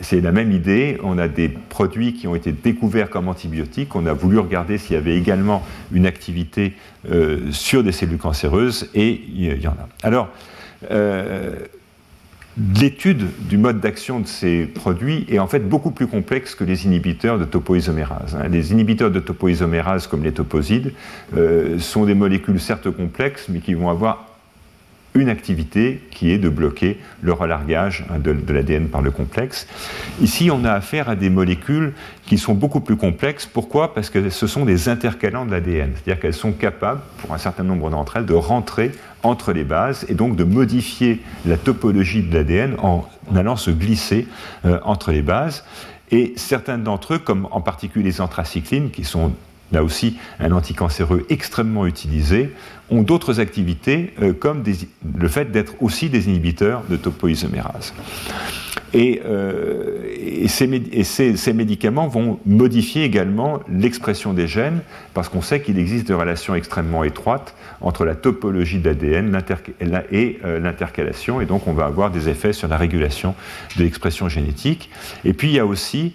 c'est 0.00 0.20
la 0.20 0.32
même 0.32 0.50
idée. 0.50 0.98
On 1.02 1.18
a 1.18 1.28
des 1.28 1.48
produits 1.48 2.14
qui 2.14 2.26
ont 2.26 2.34
été 2.34 2.50
découverts 2.50 3.10
comme 3.10 3.28
antibiotiques. 3.28 3.94
On 3.94 4.06
a 4.06 4.12
voulu 4.12 4.38
regarder 4.38 4.78
s'il 4.78 4.94
y 4.94 4.98
avait 4.98 5.16
également 5.16 5.62
une 5.92 6.06
activité 6.06 6.74
euh, 7.10 7.52
sur 7.52 7.84
des 7.84 7.92
cellules 7.92 8.18
cancéreuses, 8.18 8.90
et 8.94 9.22
il 9.28 9.60
y 9.60 9.68
en 9.68 9.72
a. 9.72 9.88
Alors, 10.02 10.28
euh, 10.90 11.54
L'étude 12.56 13.26
du 13.48 13.58
mode 13.58 13.80
d'action 13.80 14.20
de 14.20 14.26
ces 14.26 14.66
produits 14.66 15.26
est 15.28 15.40
en 15.40 15.48
fait 15.48 15.58
beaucoup 15.58 15.90
plus 15.90 16.06
complexe 16.06 16.54
que 16.54 16.62
les 16.62 16.86
inhibiteurs 16.86 17.38
de 17.38 17.44
topoisomérase. 17.44 18.36
Hein. 18.36 18.48
Les 18.48 18.70
inhibiteurs 18.70 19.10
de 19.10 19.18
topoisomérase, 19.18 20.06
comme 20.06 20.22
les 20.22 20.32
toposides, 20.32 20.92
euh, 21.36 21.80
sont 21.80 22.04
des 22.04 22.14
molécules 22.14 22.60
certes 22.60 22.90
complexes, 22.90 23.46
mais 23.48 23.58
qui 23.58 23.74
vont 23.74 23.90
avoir 23.90 24.33
une 25.14 25.28
activité 25.28 26.02
qui 26.10 26.32
est 26.32 26.38
de 26.38 26.48
bloquer 26.48 26.98
le 27.22 27.32
relargage 27.32 28.04
de, 28.18 28.52
l'ADN 28.52 28.88
par 28.88 29.00
le 29.00 29.12
complexe. 29.12 29.68
Ici, 30.20 30.50
on 30.50 30.64
a 30.64 30.72
affaire 30.72 31.08
à 31.08 31.14
des 31.14 31.30
molécules 31.30 31.92
qui 32.26 32.36
sont 32.36 32.54
beaucoup 32.54 32.80
plus 32.80 32.96
complexes. 32.96 33.46
Pourquoi? 33.46 33.94
Parce 33.94 34.10
que 34.10 34.28
ce 34.28 34.48
sont 34.48 34.64
des 34.64 34.88
intercalants 34.88 35.46
de 35.46 35.52
l'ADN, 35.52 35.92
c'est-à-dire 35.94 36.20
qu'elles 36.20 36.34
sont 36.34 36.50
capables, 36.50 37.00
pour 37.18 37.32
un 37.32 37.38
certain 37.38 37.62
nombre 37.62 37.90
d'entre 37.90 38.16
elles, 38.16 38.26
de 38.26 38.34
rentrer 38.34 38.90
entre 39.22 39.52
les 39.52 39.64
bases 39.64 40.04
et 40.08 40.14
donc 40.14 40.34
de 40.34 40.44
modifier 40.44 41.20
la 41.46 41.56
topologie 41.56 42.22
de 42.22 42.34
l'ADN 42.34 42.74
en 42.82 43.06
allant 43.36 43.56
se 43.56 43.70
glisser 43.70 44.26
euh, 44.64 44.80
entre 44.82 45.12
les 45.12 45.22
bases. 45.22 45.64
Et 46.10 46.32
certains 46.36 46.76
d'entre 46.76 47.14
eux, 47.14 47.18
comme 47.18 47.46
en 47.52 47.60
particulier 47.60 48.04
les 48.04 48.20
anthracyclines, 48.20 48.90
qui 48.90 49.04
sont 49.04 49.32
là 49.72 49.82
aussi 49.82 50.16
un 50.40 50.52
anticancéreux 50.52 51.26
extrêmement 51.28 51.86
utilisé, 51.86 52.50
ont 52.90 53.02
d'autres 53.02 53.40
activités 53.40 54.12
euh, 54.20 54.32
comme 54.32 54.62
le 55.16 55.28
fait 55.28 55.50
d'être 55.50 55.74
aussi 55.80 56.08
des 56.08 56.28
inhibiteurs 56.28 56.82
de 56.88 56.96
topoisomérase. 56.96 57.92
Et, 58.92 59.22
euh, 59.26 60.46
ces, 60.46 61.52
médicaments 61.52 62.06
vont 62.06 62.38
modifier 62.46 63.02
également 63.02 63.60
l'expression 63.68 64.32
des 64.32 64.46
gènes 64.46 64.80
parce 65.14 65.28
qu'on 65.28 65.42
sait 65.42 65.60
qu'il 65.60 65.78
existe 65.78 66.06
des 66.06 66.14
relations 66.14 66.54
extrêmement 66.54 67.02
étroites 67.02 67.54
entre 67.80 68.04
la 68.04 68.14
topologie 68.14 68.78
d'ADN 68.78 69.36
et 70.12 70.38
euh, 70.44 70.60
l'intercalation 70.60 71.40
et 71.40 71.46
donc 71.46 71.66
on 71.66 71.72
va 71.72 71.86
avoir 71.86 72.10
des 72.10 72.28
effets 72.28 72.52
sur 72.52 72.68
la 72.68 72.76
régulation 72.76 73.34
de 73.76 73.82
l'expression 73.82 74.28
génétique. 74.28 74.90
Et 75.24 75.32
puis 75.32 75.48
il 75.48 75.54
y 75.54 75.58
a 75.58 75.66
aussi 75.66 76.14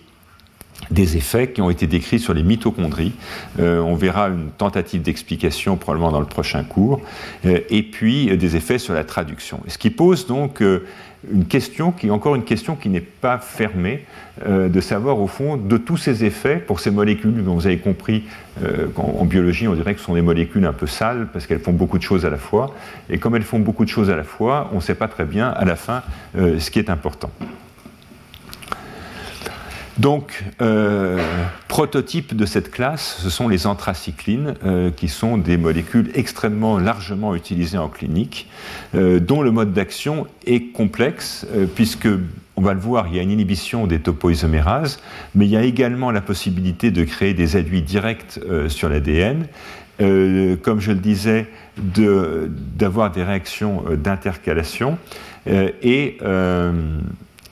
des 0.91 1.17
effets 1.17 1.51
qui 1.51 1.61
ont 1.61 1.69
été 1.69 1.87
décrits 1.87 2.19
sur 2.19 2.33
les 2.33 2.43
mitochondries. 2.43 3.13
Euh, 3.59 3.79
on 3.79 3.95
verra 3.95 4.29
une 4.29 4.49
tentative 4.57 5.01
d'explication 5.01 5.77
probablement 5.77 6.11
dans 6.11 6.19
le 6.19 6.25
prochain 6.25 6.63
cours, 6.63 7.01
euh, 7.45 7.59
et 7.69 7.83
puis 7.83 8.29
euh, 8.29 8.37
des 8.37 8.55
effets 8.55 8.79
sur 8.79 8.93
la 8.93 9.03
traduction. 9.03 9.59
Ce 9.67 9.77
qui 9.77 9.89
pose 9.89 10.27
donc 10.27 10.61
une 10.61 11.45
question 11.45 11.91
qui 11.91 12.07
est 12.07 12.11
encore 12.11 12.35
une 12.35 12.43
question 12.43 12.75
qui 12.75 12.89
n'est 12.89 13.01
pas 13.01 13.37
fermée, 13.37 14.05
de 14.47 14.79
savoir 14.79 15.19
au 15.19 15.27
fond 15.27 15.57
de 15.57 15.75
tous 15.75 15.97
ces 15.97 16.23
effets 16.23 16.55
pour 16.55 16.79
ces 16.79 16.91
molécules 16.91 17.43
dont 17.43 17.55
vous 17.55 17.67
avez 17.67 17.77
compris 17.77 18.23
qu'en 18.95 19.25
biologie 19.25 19.67
on 19.67 19.73
dirait 19.73 19.93
que 19.93 19.99
ce 19.99 20.05
sont 20.05 20.13
des 20.13 20.21
molécules 20.21 20.65
un 20.65 20.71
peu 20.71 20.87
sales 20.87 21.27
parce 21.33 21.45
qu'elles 21.45 21.59
font 21.59 21.73
beaucoup 21.73 21.97
de 21.97 22.03
choses 22.03 22.25
à 22.25 22.29
la 22.29 22.37
fois, 22.37 22.73
et 23.09 23.17
comme 23.17 23.35
elles 23.35 23.43
font 23.43 23.59
beaucoup 23.59 23.83
de 23.83 23.89
choses 23.89 24.09
à 24.09 24.15
la 24.15 24.23
fois, 24.23 24.69
on 24.71 24.77
ne 24.77 24.81
sait 24.81 24.95
pas 24.95 25.09
très 25.09 25.25
bien 25.25 25.49
à 25.49 25.65
la 25.65 25.75
fin 25.75 26.03
ce 26.35 26.71
qui 26.71 26.79
est 26.79 26.89
important. 26.89 27.31
Donc, 29.99 30.45
euh, 30.61 31.21
prototype 31.67 32.33
de 32.33 32.45
cette 32.45 32.71
classe, 32.71 33.19
ce 33.21 33.29
sont 33.29 33.49
les 33.49 33.67
anthracyclines, 33.67 34.53
euh, 34.63 34.91
qui 34.91 35.09
sont 35.09 35.37
des 35.37 35.57
molécules 35.57 36.09
extrêmement 36.13 36.79
largement 36.79 37.35
utilisées 37.35 37.77
en 37.77 37.89
clinique, 37.89 38.47
euh, 38.95 39.19
dont 39.19 39.41
le 39.41 39.51
mode 39.51 39.73
d'action 39.73 40.25
est 40.45 40.71
complexe, 40.71 41.45
puisque, 41.75 42.07
on 42.55 42.61
va 42.61 42.73
le 42.73 42.79
voir, 42.79 43.07
il 43.09 43.17
y 43.17 43.19
a 43.19 43.23
une 43.23 43.31
inhibition 43.31 43.87
des 43.87 43.99
topoisomérases, 43.99 45.01
mais 45.35 45.45
il 45.45 45.51
y 45.51 45.57
a 45.57 45.63
également 45.63 46.11
la 46.11 46.21
possibilité 46.21 46.91
de 46.91 47.03
créer 47.03 47.33
des 47.33 47.57
aduits 47.57 47.81
directs 47.81 48.39
sur 48.69 48.87
l'ADN. 48.87 49.47
comme 49.97 50.79
je 50.79 50.91
le 50.91 50.99
disais, 50.99 51.47
d'avoir 51.77 53.11
des 53.11 53.23
réactions 53.23 53.83
d'intercalation 53.97 54.97
et 55.47 56.17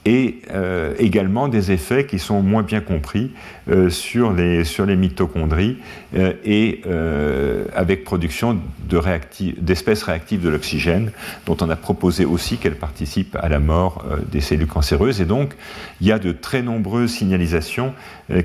et 0.08 0.38
euh, 0.50 0.94
également 0.98 1.48
des 1.48 1.70
effets 1.70 2.06
qui 2.06 2.18
sont 2.18 2.40
moins 2.40 2.62
bien 2.62 2.80
compris 2.80 3.30
euh, 3.68 3.90
sur, 3.90 4.32
les, 4.32 4.64
mitochondries 4.96 5.76
euh, 6.16 6.32
et 6.46 6.80
avec 7.74 8.04
production 8.04 8.58
d'espèces 9.58 10.02
réactives 10.02 10.40
de 10.40 10.48
l'oxygène, 10.48 11.10
dont 11.44 11.58
on 11.60 11.68
a 11.68 11.76
proposé 11.76 12.24
aussi 12.24 12.56
qu'elles 12.56 12.78
participent 12.78 13.36
à 13.36 13.50
la 13.50 13.58
mort 13.58 14.02
des 14.32 14.40
cellules 14.40 14.66
cancéreuses. 14.66 15.20
Et 15.20 15.26
donc, 15.26 15.54
il 16.00 16.06
y 16.06 16.12
a 16.12 16.18
de 16.18 16.32
très 16.32 16.62
nombreuses 16.62 17.10
signalisations 17.10 17.92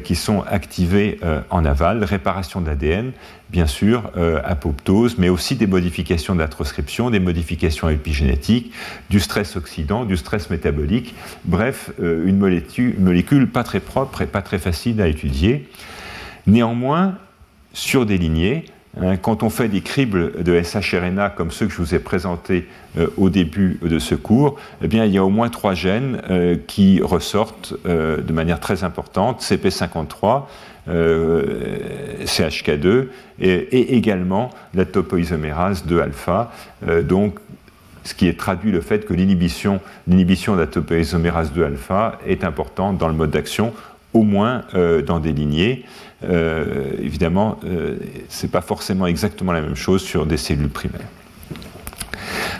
qui 0.03 0.15
sont 0.15 0.43
activées 0.43 1.19
en 1.49 1.65
aval, 1.65 2.03
réparation 2.03 2.61
d'ADN, 2.61 3.11
bien 3.53 3.67
sûr, 3.67 4.11
euh, 4.17 4.41
apoptose, 4.43 5.19
mais 5.19 5.29
aussi 5.29 5.55
des 5.55 5.67
modifications 5.67 6.33
de 6.33 6.39
la 6.39 6.47
transcription, 6.47 7.11
des 7.11 7.19
modifications 7.19 7.87
épigénétiques, 7.87 8.73
du 9.11 9.19
stress 9.19 9.55
oxydant, 9.55 10.05
du 10.05 10.17
stress 10.17 10.49
métabolique, 10.49 11.13
bref, 11.45 11.91
euh, 12.01 12.25
une, 12.25 12.39
molécule, 12.39 13.47
pas 13.47 13.63
très 13.63 13.79
propre 13.79 14.23
et 14.23 14.25
pas 14.25 14.41
très 14.41 14.57
facile 14.57 14.99
à 15.01 15.07
étudier. 15.07 15.69
Néanmoins, 16.47 17.15
sur 17.73 18.07
des 18.07 18.17
lignées, 18.17 18.65
quand 19.21 19.41
on 19.41 19.49
fait 19.49 19.69
des 19.69 19.81
cribles 19.81 20.43
de 20.43 20.61
SHRNA 20.61 21.29
comme 21.31 21.49
ceux 21.49 21.65
que 21.65 21.71
je 21.73 21.77
vous 21.77 21.95
ai 21.95 21.99
présentés 21.99 22.67
euh, 22.97 23.07
au 23.17 23.29
début 23.29 23.79
de 23.81 23.97
ce 23.97 24.13
cours, 24.13 24.57
eh 24.83 24.87
il 24.87 25.11
y 25.11 25.17
a 25.17 25.23
au 25.25 25.29
moins 25.29 25.49
trois 25.49 25.73
gènes 25.73 26.21
qui 26.67 27.01
ressortent 27.01 27.73
de 27.85 28.33
manière 28.33 28.59
très 28.59 28.83
importante, 28.83 29.41
CP53, 29.41 30.43
euh, 30.89 31.77
CHK2 32.25 33.07
et, 33.39 33.95
également 33.95 34.49
la 34.73 34.83
topoisomérase 34.83 35.85
2-alpha. 35.87 36.51
Euh, 36.85 37.01
donc, 37.01 37.39
ce 38.03 38.13
qui 38.13 38.33
traduit 38.35 38.71
le 38.71 38.81
fait 38.81 39.05
que 39.05 39.13
l'inhibition, 39.13 39.79
de 40.07 40.59
la 40.59 40.67
topoisomérase 40.67 41.53
2-alpha 41.55 42.19
est 42.27 42.43
importante 42.43 42.97
dans 42.97 43.07
le 43.07 43.13
mode 43.13 43.31
d'action, 43.31 43.71
au 44.13 44.23
moins 44.23 44.63
euh, 44.75 45.01
dans 45.01 45.19
des 45.19 45.31
lignées. 45.31 45.85
Évidemment, 47.01 47.59
ce 48.29 48.45
n'est 48.45 48.51
pas 48.51 48.61
forcément 48.61 49.07
exactement 49.07 49.51
la 49.51 49.61
même 49.61 49.75
chose 49.75 50.01
sur 50.01 50.25
des 50.25 50.37
cellules 50.37 50.69
primaires. 50.69 51.07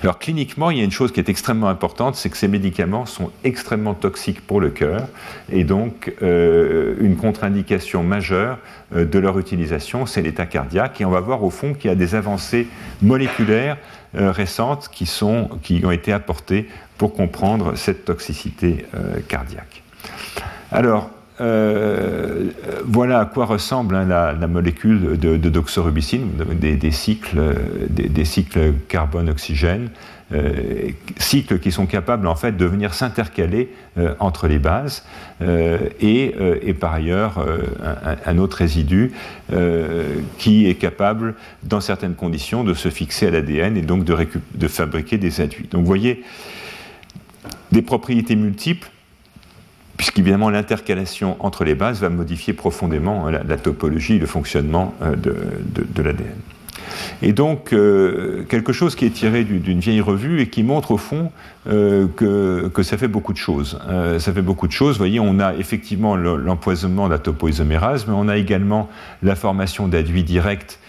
Alors 0.03 0.19
cliniquement, 0.19 0.69
il 0.69 0.77
y 0.77 0.81
a 0.81 0.83
une 0.83 0.91
chose 0.91 1.13
qui 1.13 1.21
est 1.21 1.29
extrêmement 1.29 1.69
importante, 1.69 2.15
c'est 2.15 2.29
que 2.29 2.35
ces 2.35 2.49
médicaments 2.49 3.05
sont 3.05 3.31
extrêmement 3.45 3.93
toxiques 3.93 4.45
pour 4.45 4.59
le 4.59 4.69
cœur 4.69 5.07
et 5.49 5.63
donc 5.63 6.13
euh, 6.21 6.95
une 6.99 7.15
contre-indication 7.15 8.03
majeure 8.03 8.57
euh, 8.93 9.05
de 9.05 9.17
leur 9.17 9.39
utilisation, 9.39 10.05
c'est 10.05 10.21
l'état 10.21 10.45
cardiaque. 10.45 10.99
Et 10.99 11.05
on 11.05 11.09
va 11.09 11.21
voir 11.21 11.41
au 11.41 11.49
fond 11.49 11.73
qu'il 11.73 11.89
y 11.89 11.93
a 11.93 11.95
des 11.95 12.15
avancées 12.15 12.67
moléculaires 13.01 13.77
euh, 14.15 14.31
récentes 14.31 14.89
qui, 14.91 15.05
sont, 15.05 15.47
qui 15.63 15.81
ont 15.85 15.91
été 15.91 16.11
apportées 16.11 16.67
pour 16.97 17.13
comprendre 17.13 17.75
cette 17.75 18.03
toxicité 18.03 18.85
cardiaque. 19.27 19.83
Alors, 20.71 21.09
euh, 21.41 22.51
voilà 22.85 23.21
à 23.21 23.25
quoi 23.25 23.45
ressemble 23.45 23.95
hein, 23.95 24.05
la, 24.05 24.47
molécule 24.47 25.17
de, 25.17 25.37
doxorubicine, 25.49 26.29
des, 26.59 26.91
cycles, 26.91 27.39
des, 27.89 28.25
cycles 28.25 28.73
carbone-oxygène, 28.87 29.89
euh, 30.31 30.89
cycles 31.17 31.59
qui 31.59 31.71
sont 31.71 31.87
capables 31.87 32.27
en 32.27 32.35
fait 32.35 32.55
de 32.55 32.65
venir 32.65 32.93
s'intercaler 32.93 33.69
euh, 33.97 34.13
entre 34.19 34.47
les 34.47 34.59
bases, 34.59 35.05
et, 35.41 36.75
par 36.79 36.93
ailleurs 36.93 37.45
un, 38.25 38.37
autre 38.37 38.57
résidu 38.57 39.11
qui 40.37 40.67
est 40.67 40.75
capable, 40.75 41.35
dans 41.63 41.81
certaines 41.81 42.15
conditions, 42.15 42.63
de 42.63 42.73
se 42.73 42.89
fixer 42.89 43.27
à 43.27 43.31
l'ADN 43.31 43.75
et 43.75 43.81
donc 43.81 44.05
de, 44.05 44.67
fabriquer 44.67 45.17
des 45.17 45.41
aduits. 45.41 45.67
Donc 45.69 45.81
vous 45.81 45.87
voyez 45.87 46.23
des 47.71 47.81
propriétés 47.81 48.35
multiples 48.35 48.89
puisqu'évidemment 49.97 50.49
l'intercalation 50.49 51.37
entre 51.39 51.63
les 51.63 51.75
bases 51.75 52.01
va 52.01 52.09
modifier 52.09 52.53
profondément 52.53 53.27
hein, 53.27 53.31
la, 53.31 53.57
topologie, 53.57 54.19
le 54.19 54.25
fonctionnement 54.25 54.93
euh, 55.01 55.15
de, 55.15 56.03
l'ADN. 56.03 56.35
Et 57.21 57.33
donc, 57.33 57.73
euh, 57.73 58.43
quelque 58.49 58.73
chose 58.73 58.95
qui 58.95 59.05
est 59.05 59.11
tiré 59.11 59.43
d'une 59.43 59.79
vieille 59.79 60.01
revue 60.01 60.41
et 60.41 60.47
qui 60.47 60.63
montre 60.63 60.91
au 60.91 60.97
fond 60.97 61.31
euh, 61.67 62.07
que, 62.15 62.83
ça 62.83 62.97
fait 62.97 63.07
beaucoup 63.07 63.33
de 63.33 63.37
choses. 63.37 63.79
ça 64.19 64.33
fait 64.33 64.41
beaucoup 64.41 64.67
de 64.67 64.71
choses. 64.71 64.95
Vous 64.95 64.99
voyez, 64.99 65.19
on 65.19 65.39
a 65.39 65.53
effectivement 65.53 66.15
l'empoisonnement 66.15 67.07
de 67.07 67.13
la 67.13 67.19
topoisomérase, 67.19 68.05
mais 68.07 68.13
on 68.15 68.27
a 68.27 68.37
également 68.37 68.89
la 69.21 69.35
formation 69.35 69.87
d'aduits 69.87 70.23
directs 70.23 70.79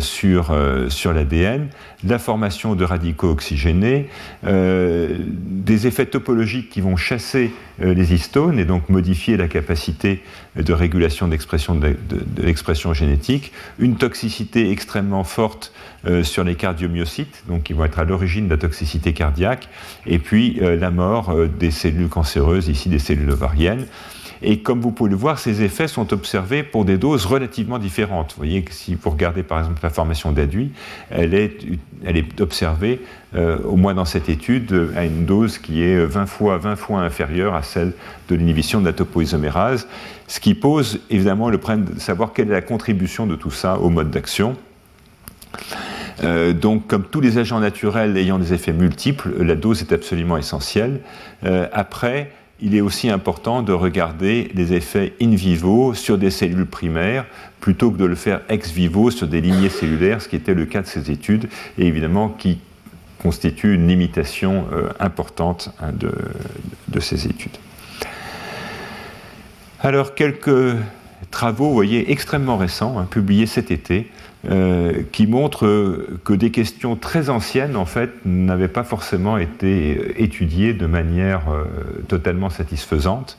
sur, 0.00 0.50
euh, 0.50 0.88
sur 0.88 1.12
l'ADN, 1.12 1.68
la 2.04 2.18
formation 2.18 2.74
de 2.74 2.84
radicaux 2.84 3.30
oxygénés, 3.30 4.08
euh, 4.46 5.16
des 5.28 5.86
effets 5.86 6.06
topologiques 6.06 6.70
qui 6.70 6.80
vont 6.80 6.96
chasser 6.96 7.52
les 7.78 8.12
histones 8.12 8.58
et 8.58 8.64
donc 8.64 8.88
modifier 8.90 9.36
la 9.36 9.48
capacité 9.48 10.22
de 10.56 10.72
régulation 10.72 11.26
d'expression 11.26 11.74
de, 11.74 11.96
l'expression 12.36 12.92
génétique, 12.92 13.50
une 13.78 13.96
toxicité 13.96 14.70
extrêmement 14.70 15.24
forte 15.24 15.72
sur 16.22 16.44
les 16.44 16.54
cardiomyocytes, 16.54 17.44
donc 17.48 17.64
qui 17.64 17.72
vont 17.72 17.84
être 17.84 17.98
à 17.98 18.04
l'origine 18.04 18.44
de 18.44 18.50
la 18.50 18.58
toxicité 18.58 19.14
cardiaque, 19.14 19.68
et 20.06 20.18
puis 20.18 20.60
la 20.60 20.90
mort 20.90 21.34
des 21.58 21.70
cellules 21.70 22.08
cancéreuses, 22.08 22.68
ici 22.68 22.88
des 22.88 23.00
cellules 23.00 23.30
ovariennes. 23.30 23.86
Et 24.42 24.58
comme 24.58 24.80
vous 24.80 24.90
pouvez 24.90 25.10
le 25.10 25.16
voir, 25.16 25.38
ces 25.38 25.62
effets 25.62 25.86
sont 25.86 26.12
observés 26.12 26.62
pour 26.62 26.84
des 26.84 26.98
doses 26.98 27.26
relativement 27.26 27.78
différentes. 27.78 28.32
Vous 28.32 28.38
voyez 28.38 28.62
que 28.62 28.72
si 28.72 28.94
vous 28.94 29.10
regardez 29.10 29.42
par 29.42 29.60
exemple 29.60 29.80
la 29.82 29.90
formation 29.90 30.32
d'aduit, 30.32 30.72
elle 31.10 31.34
est, 31.34 32.40
observée, 32.40 33.00
euh, 33.36 33.58
au 33.64 33.76
moins 33.76 33.94
dans 33.94 34.04
cette 34.04 34.28
étude, 34.28 34.90
à 34.96 35.04
une 35.04 35.26
dose 35.26 35.58
qui 35.58 35.82
est 35.82 36.04
20 36.04 36.26
fois, 36.26 36.58
20 36.58 36.76
fois 36.76 37.00
inférieure 37.00 37.54
à 37.54 37.62
celle 37.62 37.92
de 38.28 38.34
l'inhibition 38.34 38.80
de 38.80 38.86
la 38.86 38.92
topoisomérase, 38.92 39.86
ce 40.26 40.40
qui 40.40 40.54
pose 40.54 41.00
évidemment 41.10 41.48
le 41.48 41.58
problème 41.58 41.84
de 41.84 42.00
savoir 42.00 42.32
quelle 42.32 42.48
est 42.48 42.52
la 42.52 42.62
contribution 42.62 43.26
de 43.26 43.36
tout 43.36 43.50
ça 43.50 43.78
au 43.78 43.90
mode 43.90 44.10
d'action. 44.10 44.56
Euh, 46.24 46.52
donc, 46.52 46.86
comme 46.86 47.04
tous 47.04 47.20
les 47.20 47.38
agents 47.38 47.60
naturels 47.60 48.16
ayant 48.16 48.38
des 48.38 48.52
effets 48.52 48.72
multiples, 48.72 49.42
la 49.42 49.56
dose 49.56 49.82
est 49.82 49.92
absolument 49.92 50.36
essentielle. 50.36 51.00
Euh, 51.44 51.66
après, 51.72 52.30
il 52.62 52.76
est 52.76 52.80
aussi 52.80 53.10
important 53.10 53.62
de 53.62 53.72
regarder 53.72 54.50
les 54.54 54.72
effets 54.72 55.14
in 55.20 55.34
vivo 55.34 55.94
sur 55.94 56.16
des 56.16 56.30
cellules 56.30 56.66
primaires 56.66 57.26
plutôt 57.60 57.90
que 57.90 57.98
de 57.98 58.04
le 58.04 58.14
faire 58.14 58.40
ex 58.48 58.70
vivo 58.70 59.10
sur 59.10 59.26
des 59.26 59.40
lignées 59.40 59.68
cellulaires, 59.68 60.22
ce 60.22 60.28
qui 60.28 60.36
était 60.36 60.54
le 60.54 60.64
cas 60.64 60.82
de 60.82 60.86
ces 60.86 61.10
études 61.10 61.48
et 61.76 61.86
évidemment 61.86 62.28
qui 62.28 62.58
constitue 63.20 63.74
une 63.74 63.88
limitation 63.88 64.66
euh, 64.72 64.88
importante 65.00 65.74
hein, 65.80 65.92
de, 65.92 67.00
ces 67.00 67.26
études. 67.26 67.56
Alors 69.80 70.14
quelques 70.14 70.76
travaux, 71.30 71.68
vous 71.68 71.74
voyez, 71.74 72.12
extrêmement 72.12 72.56
récents, 72.56 72.98
hein, 72.98 73.06
publiés 73.10 73.46
cet 73.46 73.70
été, 73.72 74.08
euh, 74.50 75.02
qui 75.12 75.28
montre 75.28 76.04
que 76.24 76.32
des 76.32 76.50
questions 76.50 76.96
très 76.96 77.30
anciennes, 77.30 77.76
en 77.76 77.84
fait, 77.84 78.10
n'avaient 78.24 78.66
pas 78.66 78.82
forcément 78.82 79.38
été 79.38 80.20
étudiées 80.20 80.72
de 80.72 80.86
manière 80.86 81.42
euh, 81.48 81.62
totalement 82.08 82.50
satisfaisante. 82.50 83.38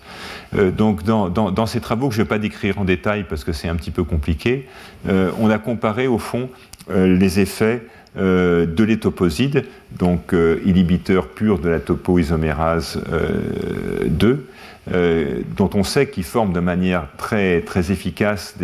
Euh, 0.56 0.72
donc, 0.72 1.04
dans, 1.04 1.66
ces 1.66 1.82
travaux 1.82 2.08
que 2.08 2.16
je 2.16 2.22
ne 2.22 2.24
vais 2.24 2.30
pas 2.30 2.40
décrire 2.40 2.80
en 2.80 2.86
détail 2.86 3.26
parce 3.28 3.44
que 3.44 3.52
c'est 3.52 3.68
un 3.68 3.76
petit 3.76 3.92
peu 3.92 4.06
compliqué, 4.06 4.68
on 5.10 5.50
a 5.50 5.58
comparé 5.58 6.08
au 6.08 6.20
fond 6.20 6.50
les 6.94 7.40
effets 7.40 7.82
de 8.16 8.84
l'étoposide, 8.84 9.66
donc 9.98 10.34
inhibiteur 10.66 11.28
pur 11.28 11.60
de 11.60 11.70
la 11.70 11.80
topoisomérase 11.80 13.02
2, 14.06 14.46
dont 14.88 15.70
on 15.74 15.84
sait 15.84 16.10
qu'ils 16.10 16.26
forment 16.26 16.52
de 16.52 16.60
manière 16.60 17.08
très, 17.18 17.62
très 17.62 17.92
efficace 17.92 18.56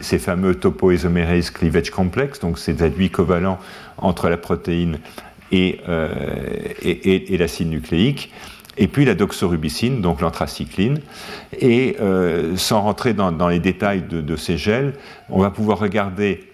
ces 0.00 0.18
fameux 0.18 0.54
topoisomerase 0.54 1.50
cleavage 1.50 1.90
complex, 1.90 2.38
donc 2.38 2.58
ces 2.58 2.82
aduits 2.82 3.10
covalents 3.10 3.58
entre 3.98 4.28
la 4.28 4.36
protéine 4.36 4.98
et, 5.50 5.80
et, 6.82 7.34
et 7.34 7.38
l'acide 7.38 7.70
nucléique. 7.70 8.30
Et 8.78 8.88
puis 8.88 9.04
la 9.04 9.14
doxorubicine, 9.14 10.00
donc 10.00 10.20
l'anthracycline. 10.20 11.00
Et 11.60 11.96
euh, 12.00 12.56
sans 12.56 12.80
rentrer 12.80 13.12
dans, 13.12 13.48
les 13.48 13.60
détails 13.60 14.02
de, 14.02 14.36
ces 14.36 14.56
gels, 14.56 14.94
on 15.28 15.40
va 15.40 15.50
pouvoir 15.50 15.78
regarder 15.78 16.48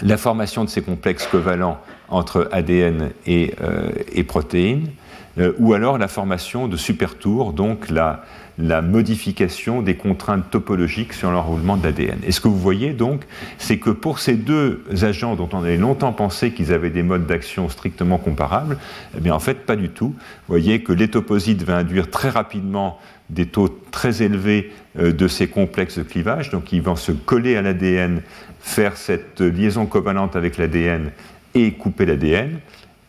la 0.00 0.16
formation 0.16 0.64
de 0.64 0.70
ces 0.70 0.82
complexes 0.82 1.26
covalents 1.26 1.78
entre 2.08 2.48
ADN 2.52 3.10
et, 3.26 3.54
euh, 3.62 3.90
protéines, 4.26 4.88
euh, 5.38 5.52
ou 5.58 5.74
alors 5.74 5.98
la 5.98 6.08
formation 6.08 6.68
de 6.68 6.76
supertours, 6.76 7.52
donc 7.52 7.88
la, 7.90 8.24
la 8.58 8.82
modification 8.82 9.82
des 9.82 9.94
contraintes 9.94 10.50
topologiques 10.50 11.12
sur 11.12 11.30
l'enroulement 11.30 11.76
de 11.76 11.84
l'ADN. 11.84 12.18
Et 12.26 12.32
ce 12.32 12.40
que 12.40 12.48
vous 12.48 12.58
voyez 12.58 12.92
donc, 12.92 13.24
c'est 13.58 13.78
que 13.78 13.90
pour 13.90 14.18
ces 14.18 14.34
deux 14.34 14.84
agents 15.02 15.34
dont 15.34 15.48
on 15.52 15.58
avait 15.58 15.78
longtemps 15.78 16.12
pensé 16.12 16.52
qu'ils 16.52 16.72
avaient 16.72 16.90
des 16.90 17.02
modes 17.02 17.26
d'action 17.26 17.68
strictement 17.68 18.18
comparables, 18.18 18.76
eh 19.16 19.20
bien 19.20 19.34
en 19.34 19.40
fait 19.40 19.64
pas 19.66 19.76
du 19.76 19.88
tout. 19.88 20.08
Vous 20.08 20.48
voyez 20.48 20.82
que 20.82 20.92
l'étoposite 20.92 21.62
va 21.62 21.78
induire 21.78 22.10
très 22.10 22.28
rapidement 22.28 22.98
des 23.30 23.46
taux 23.46 23.68
très 23.90 24.22
élevés 24.22 24.70
euh, 24.98 25.12
de 25.12 25.28
ces 25.28 25.48
complexes 25.48 25.98
de 25.98 26.02
clivage, 26.02 26.50
donc 26.50 26.72
ils 26.72 26.82
vont 26.82 26.96
se 26.96 27.12
coller 27.12 27.56
à 27.56 27.62
l'ADN, 27.62 28.20
faire 28.60 28.96
cette 28.96 29.40
liaison 29.40 29.86
covalente 29.86 30.36
avec 30.36 30.58
l'ADN 30.58 31.10
et 31.54 31.72
couper 31.72 32.06
l'ADN 32.06 32.60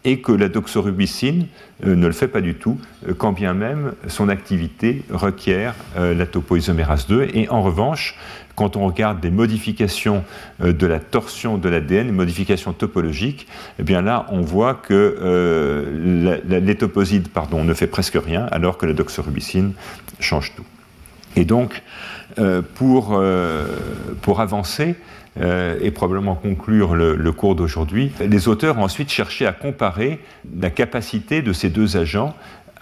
et 0.06 0.20
que 0.20 0.32
la 0.32 0.50
doxorubicine 0.50 1.48
euh, 1.86 1.96
ne 1.96 2.08
le 2.08 2.14
fait 2.14 2.28
pas 2.28 2.42
du 2.42 2.56
tout, 2.56 2.80
euh, 3.08 3.14
quand 3.14 3.32
bien 3.32 3.54
même 3.54 3.94
son 4.08 4.30
activité 4.30 5.04
requiert 5.10 5.76
euh, 5.98 6.14
la 6.14 6.26
topoisomérase 6.26 7.08
2. 7.08 7.30
Et 7.34 7.50
en 7.50 7.62
revanche, 7.62 8.16
quand 8.56 8.76
on 8.76 8.86
regarde 8.86 9.20
des 9.20 9.32
modifications 9.32 10.24
de 10.60 10.86
la 10.86 11.00
torsion 11.00 11.58
de 11.58 11.70
l'ADN, 11.70 12.12
modifications 12.12 12.72
topologiques, 12.72 13.48
eh 13.80 13.84
bien 13.84 14.04
là, 14.04 14.28
on 14.30 14.42
voit 14.42 14.76
que 14.76 15.88
l'étoposide 16.48 17.30
pardon, 17.30 17.64
ne 17.64 17.74
fait 17.74 17.88
presque 17.88 18.16
rien, 18.24 18.46
alors 18.52 18.78
que 18.78 18.86
la 18.86 18.94
doxorubicine 18.94 19.74
change 20.20 20.54
tout. 20.56 20.66
Et 21.36 21.46
donc, 21.46 21.82
pour, 22.76 23.20
pour 24.22 24.40
avancer, 24.40 24.98
euh, 25.42 25.78
et 25.82 25.92
probablement 25.92 26.36
conclure 26.36 26.96
le, 26.96 27.32
cours 27.32 27.56
d'aujourd'hui, 27.56 28.12
les 28.20 28.48
auteurs 28.48 28.78
ont 28.78 28.84
ensuite 28.84 29.10
cherché 29.10 29.48
à 29.48 29.52
comparer 29.52 30.20
la 30.60 30.70
capacité 30.70 31.42
de 31.42 31.54
ces 31.54 31.70
deux 31.70 31.98
agents 31.98 32.36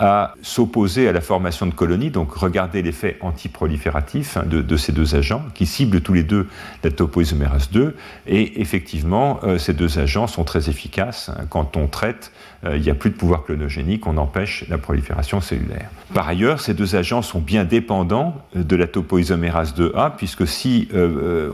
à 0.04 0.34
s'opposer 0.42 1.08
à 1.08 1.12
la 1.12 1.22
formation 1.22 1.68
de 1.68 1.74
colonies, 1.76 2.10
donc 2.10 2.34
regarder 2.34 2.82
l'effet 2.82 3.18
antiprolifératif 3.22 4.36
hein, 4.36 4.46
de, 4.48 4.78
ces 4.78 4.92
deux 4.92 5.14
agents 5.14 5.44
qui 5.54 5.68
ciblent 5.68 6.02
tous 6.02 6.14
les 6.14 6.24
deux 6.24 6.48
la 6.84 6.90
topoisomérase 6.90 7.70
2. 7.70 7.96
Et 8.26 8.62
effectivement, 8.62 9.40
euh, 9.44 9.60
ces 9.60 9.76
deux 9.76 10.00
agents 10.00 10.26
sont 10.26 10.44
très 10.44 10.70
efficaces. 10.70 11.30
Hein. 11.30 11.46
Quand 11.52 11.78
on 11.78 11.86
traite, 11.86 12.32
euh, 12.66 12.78
il 12.78 12.82
n'y 12.82 12.90
a 12.90 12.96
plus 12.96 13.12
de 13.12 13.16
pouvoir 13.16 13.44
clonogénique, 13.44 14.08
on 14.08 14.18
empêche 14.18 14.66
la 14.70 14.80
prolifération 14.80 15.40
cellulaire. 15.40 15.92
Par 16.16 16.28
ailleurs, 16.28 16.62
ces 16.62 16.74
deux 16.74 16.96
agents 16.96 17.22
sont 17.22 17.40
bien 17.40 17.64
dépendants 17.64 18.36
de 18.56 18.76
la 18.76 18.88
topoisomérase 18.88 19.76
2A, 19.76 20.16
puisque 20.18 20.48
si 20.48 20.90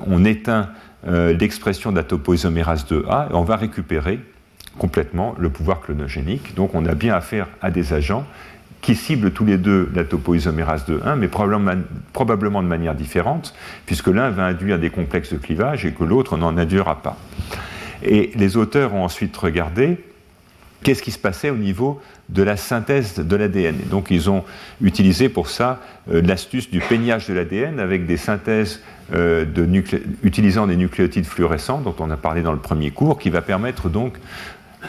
on 0.08 0.24
éteint 0.24 0.70
euh, 1.08 1.34
l'expression 1.34 1.92
de 1.92 1.98
la 1.98 2.04
topoisomérase 2.04 2.86
2A, 2.86 3.30
on 3.32 3.44
va 3.44 3.56
récupérer 3.56 4.20
complètement 4.78 5.36
le 5.40 5.50
pouvoir 5.50 5.82
clonogénique. 5.82 6.56
Donc 6.56 6.76
on 6.76 6.86
a 6.86 6.94
bien 6.94 7.16
affaire 7.16 7.48
à 7.62 7.72
des 7.72 7.94
agents 7.94 8.26
qui 8.82 8.96
ciblent 8.96 9.32
tous 9.32 9.46
les 9.46 9.58
deux 9.58 9.90
la 9.96 10.04
topoisomérase 10.04 10.86
2.1, 10.88 11.16
mais 11.16 11.28
probablement, 11.28 12.62
de 12.62 12.68
manière 12.68 12.96
différente, 12.96 13.54
puisque 13.86 14.08
l'un 14.08 14.30
va 14.30 14.46
induire 14.46 14.80
des 14.80 14.90
complexes 14.90 15.34
de 15.34 15.38
clivage 15.38 15.86
et 15.86 15.92
que 15.92 16.04
l'autre 16.04 16.38
n'en 16.38 16.58
induira 16.58 17.02
pas. 17.02 17.18
Et 18.04 18.32
les 18.36 18.58
auteurs 18.58 18.94
ont 18.94 19.04
ensuite 19.04 19.36
regardé 19.36 19.98
qu'est-ce 20.84 21.02
qui 21.02 21.12
se 21.12 21.18
passait 21.18 21.50
au 21.50 21.58
niveau 21.58 22.02
de 22.30 22.44
la 22.44 22.58
synthèse 22.58 23.16
de 23.16 23.36
l'ADN. 23.36 23.76
Donc 23.90 24.12
ils 24.12 24.30
ont 24.30 24.44
utilisé 24.82 25.30
pour 25.30 25.50
ça 25.50 25.80
euh, 26.12 26.22
l'astuce 26.22 26.70
du 26.70 26.80
peignage 26.80 27.28
de 27.28 27.34
l'ADN 27.34 27.80
avec 27.80 28.06
des 28.06 28.18
synthèses 28.18 28.82
euh, 29.14 29.46
utilisant 30.24 30.68
des 30.68 30.76
nucléotides 30.76 31.26
fluorescents 31.26 31.80
dont 31.80 31.96
on 32.00 32.12
a 32.12 32.18
parlé 32.18 32.42
dans 32.42 32.52
le 32.52 32.60
premier 32.60 32.92
cours, 32.92 33.18
qui 33.18 33.30
va 33.30 33.42
permettre 33.42 33.90
donc 33.90 34.18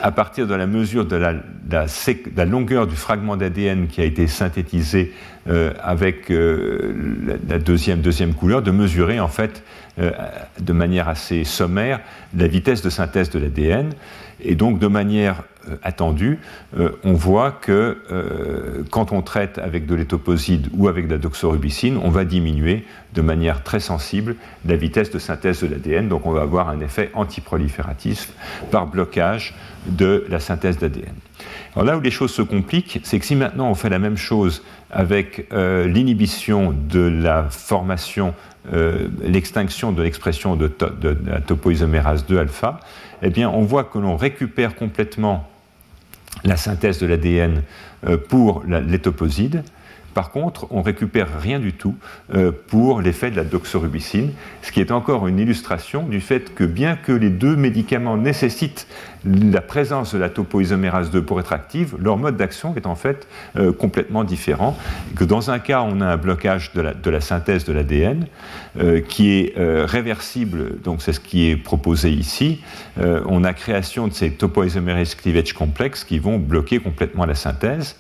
à 0.03 0.11
partir 0.11 0.47
de 0.47 0.55
la 0.55 0.67
mesure 0.67 1.07
de 1.07 1.17
la, 1.17 2.45
longueur 2.45 2.87
du 2.87 2.97
fragment 2.97 3.37
d'ADN 3.37 3.87
qui 3.87 4.01
a 4.01 4.05
été 4.05 4.27
synthétisé 4.27 5.15
euh, 5.49 5.73
avec 5.83 6.29
la, 6.29 7.59
deuxième, 7.59 8.01
deuxième 8.01 8.35
couleur, 8.35 8.63
de 8.63 8.71
mesurer 8.71 9.19
en 9.19 9.29
fait 9.29 9.63
de 9.97 10.73
manière 10.73 11.09
assez 11.09 11.43
sommaire 11.43 12.01
la 12.37 12.47
vitesse 12.47 12.83
de 12.83 12.91
synthèse 12.91 13.31
de 13.31 13.39
l'ADN. 13.39 13.93
Et 14.41 14.55
donc 14.55 14.79
de 14.79 14.87
manière 14.87 15.43
euh, 15.69 15.77
attendu, 15.83 16.39
euh, 16.79 16.91
on 17.05 17.13
voit 17.13 17.51
que 17.51 17.99
euh, 18.11 18.85
quand 18.91 19.13
on 19.13 19.23
traite 19.23 19.59
avec 19.59 19.87
de 19.87 19.95
l'étoposide 19.95 20.69
ou 20.73 20.89
avec 20.89 21.07
de 21.07 21.13
la 21.13 21.19
doxorubicine, 21.19 21.99
on 22.03 22.11
va 22.11 22.25
diminuer 22.25 22.85
de 23.15 23.23
manière 23.23 23.63
très 23.63 23.81
sensible 23.81 24.37
la 24.65 24.77
vitesse 24.77 25.11
de 25.11 25.19
synthèse 25.19 25.63
de 25.63 25.67
l'ADN. 25.67 26.09
Donc 26.09 26.27
on 26.27 26.33
va 26.33 26.43
avoir 26.43 26.69
un 26.69 26.81
effet 26.81 27.11
antiprolifératif 27.15 28.33
par 28.71 28.87
blocage 28.87 29.55
de 29.87 30.25
la 30.29 30.41
synthèse 30.41 30.79
d'ADN. 30.79 31.15
Alors 31.79 31.87
là 31.87 31.97
où 31.97 32.01
les 32.01 32.11
choses 32.11 32.33
se 32.33 32.43
compliquent, 32.43 32.99
c'est 33.05 33.21
que 33.21 33.25
si 33.25 33.37
maintenant 33.37 33.71
on 33.71 33.77
fait 33.77 33.89
la 33.89 34.01
même 34.01 34.17
chose 34.17 34.65
avec 34.91 35.47
l'inhibition 35.53 36.73
de 36.73 36.99
la 36.99 37.45
formation, 37.45 38.35
l'extinction 39.23 39.93
de 39.93 40.03
l'expression 40.03 40.57
de, 40.57 40.69
la 41.25 41.41
topoisomérase 41.41 42.27
2 42.27 42.37
alpha, 42.37 42.81
eh 43.23 43.31
bien 43.31 43.49
on 43.49 43.63
voit 43.63 43.85
que 43.85 43.99
l'on 43.99 44.17
récupère 44.17 44.75
complètement 44.75 45.49
la 46.43 46.57
synthèse 46.57 46.99
de 46.99 47.07
l'ADN 47.07 47.63
euh, 48.07 48.17
pour 48.17 48.65
l'étoposide. 48.67 49.63
Par 50.15 50.31
contre, 50.31 50.67
on 50.71 50.83
récupère 50.83 51.41
rien 51.41 51.61
du 51.61 51.73
tout 51.73 51.95
euh, 52.35 52.51
pour 52.51 53.01
l'effet 53.01 53.31
de 53.31 53.37
la 53.37 53.45
doxorubicine, 53.45 54.33
ce 54.63 54.73
qui 54.73 54.81
est 54.81 54.91
encore 54.91 55.29
une 55.29 55.39
illustration 55.39 56.03
du 56.05 56.21
fait 56.21 56.55
que 56.55 56.65
bien 56.65 56.97
que 56.97 57.13
les 57.13 57.31
deux 57.31 57.55
médicaments 57.55 58.17
nécessitent 58.17 58.89
la 59.25 59.61
présence 59.61 60.15
de 60.15 60.19
la 60.19 60.29
topoisomérase 60.29 61.11
2 61.11 61.23
pour 61.23 61.41
être 61.41 61.53
active, 61.53 61.97
leur 62.01 62.17
mode 62.17 62.37
d'action 62.37 62.75
est 62.77 62.87
en 62.87 62.95
fait 62.95 63.27
euh, 63.57 63.73
complètement 63.73 64.25
différent. 64.25 64.77
Que 65.17 65.25
dans 65.25 65.51
un 65.51 65.59
cas, 65.59 65.83
on 65.83 66.01
a 66.01 66.07
un 66.07 66.17
blocage 66.17 66.73
de 66.75 67.11
la, 67.11 67.21
synthèse 67.21 67.65
de 67.65 67.73
l'ADN 67.73 68.27
euh, 68.79 69.01
qui 69.01 69.39
est 69.39 69.55
réversible, 69.57 70.81
donc 70.83 71.03
c'est 71.03 71.13
ce 71.13 71.21
qui 71.21 71.49
est 71.49 71.57
proposé 71.57 72.11
ici. 72.11 72.61
on 72.97 73.45
a 73.45 73.53
création 73.53 74.09
de 74.09 74.13
ces 74.13 74.31
topoisomerase 74.31 75.15
cleavage 75.15 75.53
complexes 75.53 76.05
qui 76.05 76.19
vont 76.19 76.39
bloquer 76.39 76.79
complètement 76.79 77.27
la 77.27 77.35
synthèse. 77.35 77.97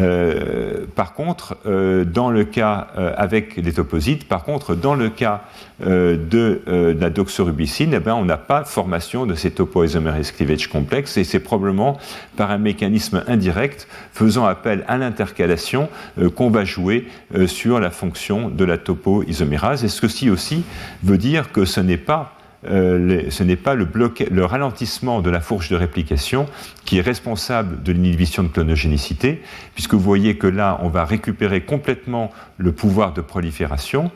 Euh, 0.00 0.86
par 0.94 1.14
contre, 1.14 1.56
euh, 1.66 2.04
dans 2.04 2.30
le 2.30 2.44
cas 2.44 2.88
euh, 2.96 3.12
avec 3.16 3.56
les 3.56 3.72
toposites, 3.72 4.28
par 4.28 4.44
contre, 4.44 4.74
dans 4.74 4.94
le 4.94 5.08
cas 5.08 5.42
de, 5.80 6.60
la 6.98 7.10
doxorubicine, 7.10 7.94
eh 7.94 8.00
ben, 8.00 8.14
on 8.14 8.24
n'a 8.24 8.36
pas 8.36 8.64
formation 8.64 9.26
de 9.26 9.34
ces 9.34 9.50
topoisomerase 9.50 10.32
cleavage 10.32 10.68
complexes 10.68 11.16
et 11.16 11.24
c'est 11.24 11.38
probablement 11.38 11.98
par 12.36 12.50
un 12.50 12.58
mécanisme 12.58 13.22
indirect 13.28 13.86
faisant 14.12 14.44
appel 14.44 14.84
à 14.88 14.98
l'intercalation 14.98 15.88
qu'on 16.34 16.50
va 16.50 16.64
jouer 16.64 17.06
sur 17.46 17.80
la 17.80 17.90
fonction 17.90 18.48
de 18.48 18.64
la 18.64 18.78
topoisomérase. 18.78 19.84
Et 19.84 19.88
ceci 19.88 20.30
aussi 20.30 20.64
veut 21.04 21.18
dire 21.18 21.52
que 21.52 21.64
ce 21.64 21.80
n'est 21.80 21.96
pas 21.96 22.38
euh, 22.66 23.30
ce 23.30 23.44
n'est 23.44 23.56
pas 23.56 23.74
le, 23.74 23.86
le, 24.30 24.44
ralentissement 24.44 25.20
de 25.20 25.30
la 25.30 25.40
fourche 25.40 25.68
de 25.68 25.76
réplication 25.76 26.46
qui 26.84 26.98
est 26.98 27.02
responsable 27.02 27.84
de 27.84 27.92
l'inhibition 27.92 28.42
de 28.42 28.48
clonogénicité, 28.48 29.42
puisque 29.74 29.94
vous 29.94 30.00
voyez 30.00 30.38
que 30.38 30.48
là, 30.48 30.80
on 30.82 30.88
va 30.88 31.04
récupérer 31.04 31.60
complètement 31.60 32.32
le 32.56 32.72
pouvoir 32.72 33.12
de 33.12 33.20
prolifération, 33.20 34.10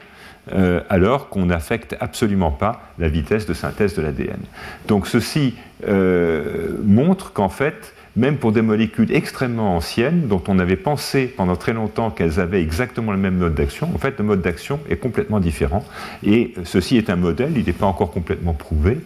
euh, 0.51 0.81
alors 0.89 1.28
qu'on 1.28 1.47
n'affecte 1.47 1.97
absolument 2.01 2.51
pas 2.51 2.81
la 2.98 3.09
vitesse 3.09 3.47
de 3.47 3.55
synthèse 3.55 3.94
de 3.94 4.02
l'ADN. 4.02 4.40
Donc 4.89 5.06
ceci 5.06 5.55
euh, 5.86 6.78
montre 6.82 7.32
qu'en 7.32 7.48
fait, 7.48 7.94
même 8.16 8.36
pour 8.36 8.52
des 8.52 8.62
molécules 8.62 9.10
extrêmement 9.12 9.74
anciennes, 9.76 10.26
dont 10.28 10.43
on 10.48 10.59
avait 10.59 10.76
pensé 10.76 11.26
pendant 11.26 11.56
très 11.56 11.72
longtemps 11.72 12.10
qu'elles 12.10 12.40
avaient 12.40 12.60
exactement 12.60 13.12
le 13.12 13.18
même 13.18 13.39
mode 13.39 13.55
d'action, 13.55 13.89
en 13.94 13.98
fait, 13.98 14.18
le 14.18 14.24
mode 14.24 14.43
d'action 14.43 14.80
est 14.90 14.97
complètement 14.97 15.40
différent. 15.40 15.84
Et 16.24 16.52
ceci 16.64 16.97
est 16.97 17.09
un 17.09 17.16
modèle, 17.16 17.52
il 17.56 17.64
n'est 17.64 17.72
pas 17.72 17.86
encore 17.86 18.10
complètement 18.10 18.52
prouvé. 18.52 18.98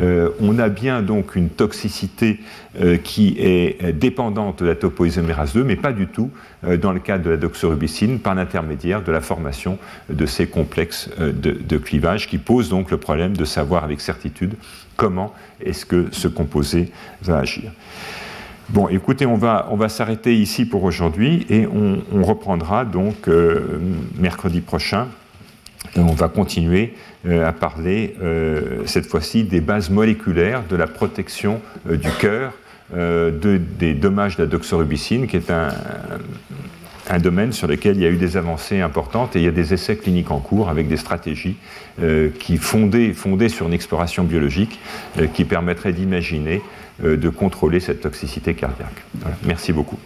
Euh, 0.00 0.30
on 0.40 0.58
a 0.58 0.68
bien 0.68 1.02
donc 1.02 1.36
une 1.36 1.50
toxicité 1.50 2.40
euh, 2.80 2.96
qui 2.96 3.36
est 3.38 3.92
dépendante 3.92 4.62
de 4.62 4.66
la 4.68 4.74
topoisomérase 4.74 5.52
2, 5.52 5.62
mais 5.62 5.76
pas 5.76 5.92
du 5.92 6.06
tout 6.06 6.30
euh, 6.64 6.76
dans 6.76 6.92
le 6.92 7.00
cas 7.00 7.18
de 7.18 7.30
la 7.30 7.36
doxorubicine, 7.36 8.18
par 8.18 8.34
l'intermédiaire 8.34 9.02
de 9.02 9.12
la 9.12 9.20
formation 9.20 9.78
de 10.08 10.26
ces 10.26 10.46
complexes 10.46 11.10
de, 11.18 11.52
de 11.52 11.76
clivage, 11.76 12.28
qui 12.28 12.38
pose 12.38 12.70
donc 12.70 12.90
le 12.90 12.96
problème 12.96 13.36
de 13.36 13.44
savoir 13.44 13.84
avec 13.84 14.00
certitude 14.00 14.54
comment 14.96 15.34
est-ce 15.60 15.84
que 15.84 16.06
ce 16.12 16.28
composé 16.28 16.90
va 17.22 17.38
agir. 17.38 17.70
Bon, 18.70 18.88
écoutez, 18.88 19.26
on 19.26 19.36
va, 19.36 19.88
s'arrêter 19.88 20.34
ici 20.34 20.64
pour 20.64 20.84
aujourd'hui 20.84 21.46
et 21.50 21.66
on, 21.66 22.22
reprendra 22.22 22.84
donc 22.84 23.28
mercredi 24.18 24.60
prochain. 24.60 25.08
On 25.96 26.14
va 26.14 26.28
continuer 26.28 26.94
à 27.28 27.52
parler 27.52 28.14
cette 28.86 29.06
fois-ci 29.06 29.44
des 29.44 29.60
bases 29.60 29.90
moléculaires 29.90 30.62
de 30.68 30.76
la 30.76 30.86
protection 30.86 31.60
du 31.84 32.08
cœur 32.18 32.52
de, 32.94 33.60
des 33.78 33.92
dommages 33.92 34.36
de 34.36 34.44
la 34.44 34.48
doxorubicine, 34.48 35.26
qui 35.26 35.36
est 35.36 35.50
un, 35.50 37.18
domaine 37.18 37.52
sur 37.52 37.68
lequel 37.68 37.96
il 37.96 38.02
y 38.02 38.06
a 38.06 38.10
eu 38.10 38.16
des 38.16 38.38
avancées 38.38 38.80
importantes 38.80 39.36
et 39.36 39.40
il 39.40 39.44
y 39.44 39.48
a 39.48 39.52
des 39.52 39.74
essais 39.74 39.96
cliniques 39.96 40.30
en 40.30 40.40
cours 40.40 40.70
avec 40.70 40.88
des 40.88 40.96
stratégies 40.96 41.56
euh, 42.02 42.30
qui 42.40 42.56
fondées, 42.56 43.12
fondées, 43.12 43.50
sur 43.50 43.66
une 43.66 43.74
exploration 43.74 44.24
biologique 44.24 44.80
euh, 45.18 45.26
qui 45.26 45.44
permettraient 45.44 45.92
d'imaginer 45.92 46.56
euh, 46.56 46.83
de 47.00 47.28
contrôler 47.28 47.80
cette 47.80 48.00
toxicité 48.00 48.54
cardiaque. 48.54 49.02
Merci 49.44 49.72
beaucoup. 49.72 49.98